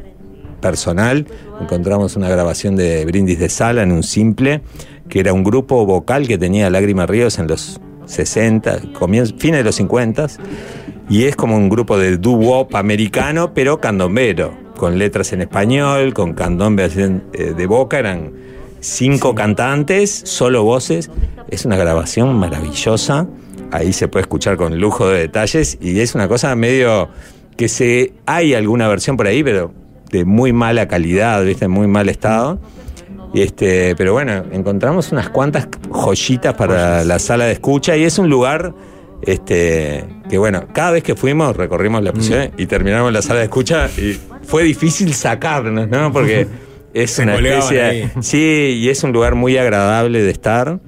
personal, 0.61 1.25
encontramos 1.59 2.15
una 2.15 2.29
grabación 2.29 2.75
de 2.75 3.03
Brindis 3.05 3.39
de 3.39 3.49
Sala 3.49 3.81
en 3.81 3.91
un 3.91 4.03
simple, 4.03 4.61
que 5.09 5.19
era 5.19 5.33
un 5.33 5.43
grupo 5.43 5.85
vocal 5.85 6.27
que 6.27 6.37
tenía 6.37 6.69
Lágrima 6.69 7.05
Ríos 7.05 7.39
en 7.39 7.47
los 7.47 7.79
60, 8.05 8.93
comienzo, 8.93 9.35
fines 9.37 9.59
de 9.59 9.63
los 9.63 9.75
50, 9.75 10.27
y 11.09 11.25
es 11.25 11.35
como 11.35 11.55
un 11.55 11.69
grupo 11.69 11.97
de 11.97 12.17
doo-wop 12.17 12.75
americano, 12.75 13.53
pero 13.53 13.79
candombero, 13.79 14.53
con 14.77 14.97
letras 14.97 15.33
en 15.33 15.41
español, 15.41 16.13
con 16.13 16.33
candombe 16.33 16.85
eh, 16.85 17.53
de 17.55 17.65
boca, 17.67 17.99
eran 17.99 18.31
cinco 18.79 19.35
cantantes, 19.35 20.23
solo 20.25 20.63
voces, 20.63 21.09
es 21.49 21.65
una 21.65 21.77
grabación 21.77 22.35
maravillosa, 22.37 23.27
ahí 23.71 23.93
se 23.93 24.07
puede 24.07 24.23
escuchar 24.23 24.57
con 24.57 24.77
lujo 24.79 25.09
de 25.09 25.19
detalles, 25.19 25.77
y 25.81 25.99
es 25.99 26.15
una 26.15 26.27
cosa 26.27 26.55
medio 26.55 27.09
que 27.57 27.69
se 27.69 28.13
hay 28.25 28.53
alguna 28.53 28.87
versión 28.87 29.17
por 29.17 29.27
ahí, 29.27 29.43
pero 29.43 29.71
de 30.11 30.25
muy 30.25 30.53
mala 30.53 30.87
calidad, 30.87 31.43
¿viste? 31.43 31.65
en 31.65 31.71
muy 31.71 31.87
mal 31.87 32.09
estado. 32.09 32.59
Y 33.33 33.41
Este, 33.41 33.95
pero 33.95 34.13
bueno, 34.13 34.43
encontramos 34.51 35.11
unas 35.11 35.29
cuantas 35.29 35.67
joyitas 35.89 36.53
para 36.53 37.03
la 37.03 37.19
sala 37.19 37.45
de 37.45 37.53
escucha 37.53 37.97
y 37.97 38.03
es 38.03 38.19
un 38.19 38.29
lugar 38.29 38.73
este, 39.23 40.05
que 40.29 40.37
bueno, 40.37 40.65
cada 40.73 40.91
vez 40.91 41.03
que 41.03 41.15
fuimos 41.15 41.55
recorrimos 41.55 42.03
la 42.03 42.11
prisión 42.11 42.51
y 42.57 42.65
terminamos 42.65 43.11
la 43.11 43.21
sala 43.21 43.39
de 43.39 43.45
escucha 43.45 43.89
y 43.97 44.19
fue 44.43 44.63
difícil 44.63 45.13
sacarnos, 45.13 45.87
¿no? 45.87 46.11
Porque 46.11 46.47
es 46.93 47.11
Se 47.11 47.23
una 47.23 47.35
especie, 47.35 47.81
ahí. 47.81 48.11
sí, 48.21 48.79
y 48.81 48.89
es 48.89 49.03
un 49.03 49.13
lugar 49.13 49.35
muy 49.35 49.57
agradable 49.57 50.21
de 50.21 50.29
estar 50.31 50.79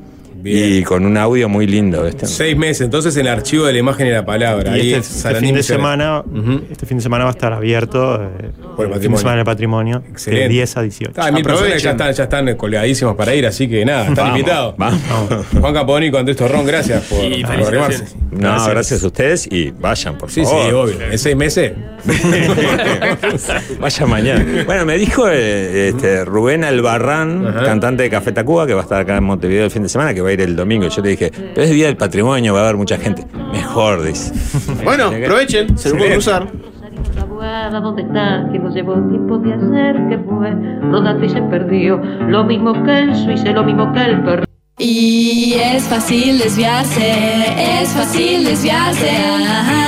y 0.45 0.83
con 0.83 1.05
un 1.05 1.17
audio 1.17 1.49
muy 1.49 1.65
lindo, 1.67 2.03
¿viste? 2.03 2.27
Seis 2.27 2.55
meses, 2.55 2.81
entonces 2.81 3.15
en 3.17 3.21
el 3.27 3.33
archivo 3.33 3.65
de 3.65 3.73
la 3.73 3.79
imagen 3.79 4.07
y 4.07 4.11
la 4.11 4.25
palabra. 4.25 4.77
Y 4.77 4.81
Ahí 4.81 4.93
este, 4.93 4.99
es 5.17 5.25
este 5.25 5.35
fin 5.39 5.55
de 5.55 5.63
semana, 5.63 6.23
este 6.69 6.85
fin 6.85 6.97
de 6.97 7.03
semana 7.03 7.23
va 7.25 7.31
a 7.31 7.33
estar 7.33 7.51
abierto 7.53 8.15
eh, 8.23 8.51
Por 8.75 8.85
el 8.85 8.93
el 8.93 8.99
fin 8.99 9.11
de 9.11 9.17
patrimonio. 9.17 9.17
semana 9.17 9.35
del 9.37 9.45
patrimonio 9.45 10.03
Excelente. 10.09 10.43
de 10.43 10.49
10 10.49 10.77
a 10.77 10.81
18. 10.83 11.11
Ah, 11.21 11.31
mil 11.31 11.43
personas 11.43 11.73
que 11.73 11.79
ya 11.79 11.91
están, 11.91 12.13
ya 12.13 12.23
están 12.23 12.55
colgadísimos 12.55 13.15
para 13.15 13.33
ir, 13.33 13.45
así 13.45 13.67
que 13.67 13.83
nada, 13.85 14.01
están 14.01 14.15
Vamos, 14.15 14.39
invitados. 14.39 14.75
vamos. 14.77 14.99
Juan 15.59 15.73
Caponico, 15.73 16.17
Andrés 16.17 16.37
Torrón, 16.37 16.65
gracias 16.65 17.03
por, 17.05 17.23
Y 17.23 17.43
por. 17.43 17.55
No, 18.31 18.65
gracias. 18.67 19.03
a 19.03 19.07
ustedes 19.07 19.47
y 19.51 19.71
vayan, 19.71 20.17
por 20.17 20.29
Sí, 20.29 20.43
favor. 20.43 20.65
sí, 20.65 20.71
obvio. 20.97 21.11
En 21.11 21.17
seis 21.19 21.35
meses. 21.35 21.73
Vaya 23.79 24.05
mañana. 24.05 24.45
Bueno, 24.65 24.85
me 24.85 24.97
dijo 24.97 25.27
eh, 25.29 25.89
este, 25.89 26.23
Rubén 26.25 26.63
Albarrán, 26.63 27.43
cantante 27.63 28.03
de 28.03 28.09
Café 28.09 28.31
Tacuba, 28.31 28.67
que 28.67 28.73
va 28.73 28.81
a 28.81 28.83
estar 28.83 29.01
acá 29.01 29.17
en 29.17 29.23
Montevideo 29.23 29.65
el 29.65 29.71
fin 29.71 29.83
de 29.83 29.89
semana, 29.89 30.13
que 30.13 30.21
va 30.21 30.29
a 30.29 30.33
ir 30.35 30.41
el 30.41 30.55
domingo. 30.55 30.87
Yo 30.87 31.01
le 31.01 31.09
dije, 31.09 31.31
pero 31.53 31.63
es 31.63 31.71
día 31.71 31.87
del 31.87 31.97
patrimonio, 31.97 32.53
va 32.53 32.61
a 32.61 32.63
haber 32.63 32.77
mucha 32.77 32.97
gente. 32.97 33.25
Mejor, 33.51 34.03
dice. 34.03 34.33
Bueno, 34.83 35.05
aprovechen, 35.07 35.77
se 35.77 35.89
lo 35.89 35.97
pueden 35.97 36.13
cruzar. 36.13 36.47
La 37.15 37.21
abogada, 37.21 37.79
¿dónde 37.79 38.03
está? 38.03 38.47
Que 38.51 38.59
no 38.59 38.69
llevó 38.73 38.93
tiempo 39.09 39.37
de 39.39 39.53
hacer, 39.53 39.95
que 40.09 40.17
fue 40.19 40.51
rodando 40.91 41.25
y 41.25 41.29
se 41.29 41.41
perdió. 41.41 41.97
Lo 42.27 42.43
mismo 42.43 42.73
que 42.83 42.99
el 42.99 43.15
suizo, 43.15 43.51
lo 43.51 43.63
mismo 43.63 43.91
que 43.93 44.01
el 44.01 44.23
perro. 44.23 44.45
Y 44.77 45.53
es 45.53 45.83
fácil 45.85 46.37
desviarse, 46.37 47.13
es 47.81 47.89
fácil 47.89 48.43
desviarse. 48.43 49.09
Ajá. 49.09 49.85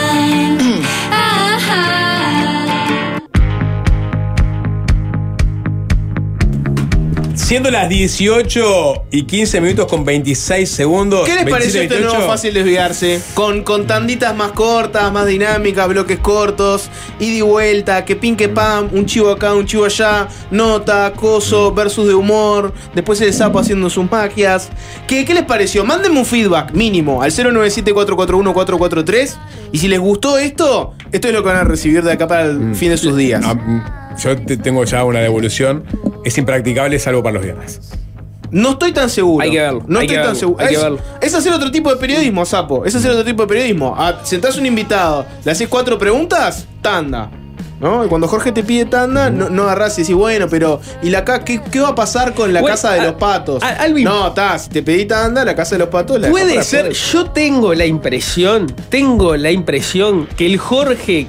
Siendo 7.47 7.71
las 7.71 7.87
18 7.87 9.05
y 9.09 9.23
15 9.23 9.61
minutos 9.61 9.87
con 9.87 10.03
26 10.03 10.69
segundos. 10.69 11.25
¿Qué 11.25 11.33
les 11.33 11.45
27, 11.45 11.49
pareció 11.49 11.81
este 11.81 11.93
28? 11.93 12.17
nuevo 12.17 12.29
fácil 12.29 12.53
desviarse? 12.53 13.21
Con, 13.35 13.63
con 13.63 13.87
tanditas 13.87 14.35
más 14.35 14.51
cortas, 14.51 15.13
más 15.13 15.25
dinámicas, 15.25 15.87
bloques 15.87 16.19
cortos, 16.19 16.89
ida 17.21 17.37
y 17.37 17.41
vuelta, 17.41 18.03
que 18.03 18.17
pin 18.17 18.35
que 18.35 18.49
pam, 18.49 18.89
un 18.91 19.05
chivo 19.05 19.31
acá, 19.31 19.53
un 19.53 19.65
chivo 19.65 19.85
allá, 19.85 20.27
nota, 20.51 21.13
coso, 21.13 21.73
versus 21.73 22.09
de 22.09 22.15
humor, 22.15 22.73
después 22.93 23.21
el 23.21 23.33
sapo 23.33 23.59
haciendo 23.59 23.89
sus 23.89 24.11
magias. 24.11 24.67
¿Qué, 25.07 25.23
qué 25.23 25.33
les 25.33 25.45
pareció? 25.45 25.85
Mándenme 25.85 26.19
un 26.19 26.25
feedback 26.25 26.73
mínimo 26.73 27.21
al 27.21 27.31
097-441-443 27.31 29.35
y 29.71 29.77
si 29.77 29.87
les 29.87 30.01
gustó 30.01 30.37
esto, 30.37 30.95
esto 31.13 31.29
es 31.29 31.33
lo 31.33 31.43
que 31.43 31.47
van 31.47 31.59
a 31.59 31.63
recibir 31.63 32.03
de 32.03 32.11
acá 32.11 32.27
para 32.27 32.43
el 32.43 32.75
fin 32.75 32.89
de 32.89 32.97
sus 32.97 33.15
días. 33.15 33.41
Ah, 33.45 33.53
mm, 33.53 34.06
yo 34.19 34.35
te- 34.37 34.57
tengo 34.57 34.83
ya 34.83 35.03
una 35.03 35.19
devolución. 35.19 35.83
Es 36.23 36.37
impracticable 36.37 36.99
salvo 36.99 37.23
para 37.23 37.33
los 37.35 37.43
viernes. 37.43 37.79
No 38.49 38.71
estoy 38.71 38.93
tan 38.93 39.09
seguro. 39.09 39.43
Hay 39.43 39.51
que 39.51 39.59
verlo, 39.59 39.83
No 39.87 39.99
hay 39.99 40.05
estoy 40.05 40.17
que 40.21 40.23
tan 40.27 40.35
seguro. 40.35 40.59
hay 40.63 40.67
que 40.69 40.75
es, 40.75 40.81
verlo. 40.81 40.99
es 41.19 41.33
hacer 41.33 41.51
otro 41.53 41.69
tipo 41.69 41.89
de 41.89 41.97
periodismo, 41.97 42.45
sapo. 42.45 42.85
Es 42.85 42.95
hacer 42.95 43.11
otro 43.11 43.25
tipo 43.25 43.41
de 43.43 43.47
periodismo. 43.49 43.93
Ah, 43.97 44.21
sentás 44.23 44.57
un 44.57 44.65
invitado, 44.65 45.25
le 45.43 45.51
haces 45.51 45.67
cuatro 45.67 45.97
preguntas, 45.97 46.65
tanda. 46.81 47.29
¿No? 47.79 48.03
Y 48.03 48.07
cuando 48.07 48.27
Jorge 48.27 48.51
te 48.51 48.63
pide 48.63 48.85
tanda, 48.85 49.29
no, 49.29 49.49
no 49.49 49.63
agarrás 49.63 49.99
y 49.99 50.01
decís, 50.01 50.15
bueno, 50.15 50.47
pero. 50.49 50.79
¿Y 51.03 51.11
la 51.11 51.23
ca 51.23 51.43
qué, 51.43 51.61
qué 51.61 51.79
va 51.79 51.89
a 51.89 51.95
pasar 51.95 52.33
con 52.33 52.51
la 52.51 52.61
Bueno, 52.61 52.73
casa 52.73 52.93
de 52.93 53.01
a- 53.01 53.03
los 53.03 53.13
patos? 53.15 53.61
a- 53.61 53.67
Alvin. 53.83 54.03
no, 54.03 54.29
está, 54.29 54.57
si 54.57 54.69
te 54.69 54.81
pedí 54.81 55.05
tanda, 55.05 55.45
la 55.45 55.55
casa 55.55 55.75
de 55.75 55.79
los 55.79 55.89
patos 55.89 56.19
la 56.19 56.29
Puede 56.29 56.63
ser, 56.63 56.91
yo 56.91 57.25
tengo 57.29 57.75
la 57.75 57.85
impresión, 57.85 58.65
tengo 58.89 59.35
la 59.37 59.51
impresión 59.51 60.25
que 60.37 60.47
el 60.47 60.57
Jorge 60.57 61.27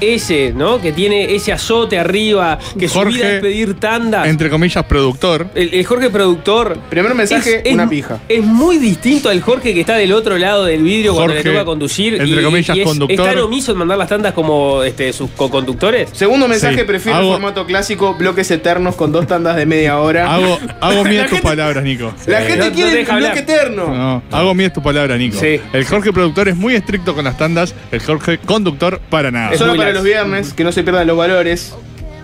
ese, 0.00 0.52
¿no? 0.54 0.80
Que 0.80 0.92
tiene 0.92 1.34
ese 1.34 1.52
azote 1.52 1.98
arriba, 1.98 2.58
que 2.78 2.88
su 2.88 2.94
Jorge, 2.94 3.14
vida 3.16 3.32
es 3.34 3.40
pedir 3.40 3.74
tandas. 3.78 4.26
Entre 4.28 4.50
comillas, 4.50 4.84
productor. 4.84 5.46
El, 5.54 5.74
el 5.74 5.86
Jorge 5.86 6.10
productor. 6.10 6.78
Primer 6.88 7.14
mensaje, 7.14 7.62
una 7.72 7.88
pija. 7.88 8.20
Es 8.28 8.42
muy 8.42 8.78
distinto 8.78 9.28
al 9.28 9.40
Jorge 9.40 9.74
que 9.74 9.80
está 9.80 9.94
del 9.96 10.12
otro 10.12 10.38
lado 10.38 10.64
del 10.64 10.82
vidrio 10.82 11.14
cuando 11.14 11.34
le 11.34 11.42
toca 11.44 11.64
conducir. 11.64 12.14
entre 12.20 12.42
comillas, 12.42 12.76
es, 12.76 12.84
conductor. 12.84 13.26
¿Es 13.28 13.34
tan 13.34 13.42
omiso 13.42 13.72
en 13.72 13.78
mandar 13.78 13.98
las 13.98 14.08
tandas 14.08 14.32
como 14.32 14.82
este, 14.82 15.12
sus 15.12 15.30
co-conductores? 15.30 16.10
Segundo 16.12 16.48
mensaje, 16.48 16.78
Sí, 16.80 16.84
prefiero 16.84 17.18
hago- 17.18 17.26
el 17.28 17.32
formato 17.34 17.66
clásico, 17.66 18.14
bloques 18.14 18.50
eternos 18.50 18.94
con 18.96 19.12
dos 19.12 19.26
tandas 19.26 19.56
de 19.56 19.66
media 19.66 19.98
hora. 19.98 20.32
Hago, 20.34 20.58
hago 20.80 21.04
mías 21.04 21.28
tus 21.28 21.40
palabras, 21.40 21.82
Nico. 21.84 22.12
La 22.26 22.40
gente 22.42 22.56
No- 22.58 22.64
no 22.66 22.72
quiere 22.72 23.04
te 23.04 23.10
el 23.12 23.16
bloque 23.18 23.38
eterno. 23.40 23.86
No, 23.94 24.22
hago 24.30 24.54
mías 24.54 24.72
tus 24.72 24.82
palabras, 24.82 25.18
Nico. 25.18 25.38
Sí. 25.38 25.60
El 25.72 25.84
Jorge 25.84 26.12
productor 26.12 26.48
es 26.48 26.56
muy 26.56 26.74
estricto 26.74 27.14
con 27.14 27.24
las 27.24 27.36
tandas, 27.36 27.74
el 27.90 28.00
Jorge 28.00 28.38
conductor 28.38 29.00
para 29.10 29.30
nada. 29.30 29.56
Solo 29.56 29.76
para 29.76 29.89
los 29.92 30.04
viernes, 30.04 30.52
que 30.52 30.64
no 30.64 30.72
se 30.72 30.82
pierdan 30.82 31.06
los 31.06 31.16
valores. 31.16 31.74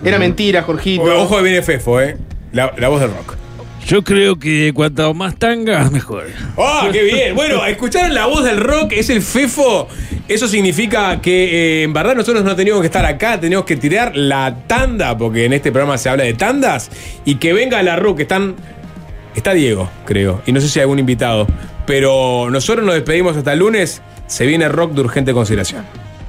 Era 0.03 0.19
mentira, 0.19 0.63
Jorgito. 0.63 1.03
Ojo 1.03 1.37
que 1.37 1.43
viene 1.43 1.61
Fefo, 1.61 2.01
¿eh? 2.01 2.17
La, 2.51 2.73
la 2.77 2.87
voz 2.89 3.01
del 3.01 3.11
rock. 3.11 3.35
Yo 3.87 4.03
creo 4.03 4.37
que 4.37 4.73
cuanto 4.75 5.13
más 5.13 5.37
tangas, 5.37 5.89
mejor. 5.93 6.25
¡Ah, 6.57 6.89
qué 6.91 7.03
bien! 7.03 7.35
Bueno, 7.35 7.65
escucharon 7.65 8.13
la 8.13 8.25
voz 8.25 8.43
del 8.43 8.59
rock, 8.59 8.91
es 8.91 9.09
el 9.09 9.21
FEFO. 9.21 9.87
Eso 10.27 10.49
significa 10.49 11.21
que 11.21 11.81
eh, 11.81 11.83
en 11.83 11.93
verdad 11.93 12.13
nosotros 12.13 12.43
no 12.43 12.53
teníamos 12.53 12.81
que 12.81 12.87
estar 12.87 13.05
acá, 13.05 13.39
teníamos 13.39 13.65
que 13.65 13.77
tirar 13.77 14.13
la 14.13 14.57
tanda, 14.67 15.17
porque 15.17 15.45
en 15.45 15.53
este 15.53 15.71
programa 15.71 15.97
se 15.97 16.09
habla 16.09 16.25
de 16.25 16.33
tandas, 16.33 16.91
y 17.23 17.35
que 17.35 17.53
venga 17.53 17.81
la 17.81 17.95
rock, 17.95 18.19
están. 18.19 18.55
Está 19.35 19.53
Diego, 19.53 19.89
creo, 20.05 20.41
y 20.45 20.51
no 20.51 20.59
sé 20.59 20.67
si 20.67 20.79
hay 20.79 20.81
algún 20.81 20.99
invitado. 20.99 21.47
Pero 21.85 22.49
nosotros 22.51 22.85
nos 22.85 22.95
despedimos 22.95 23.37
hasta 23.37 23.53
el 23.53 23.59
lunes. 23.59 24.01
Se 24.27 24.45
viene 24.45 24.67
rock 24.67 24.91
de 24.91 25.01
urgente 25.01 25.31
consideración. 25.31 25.85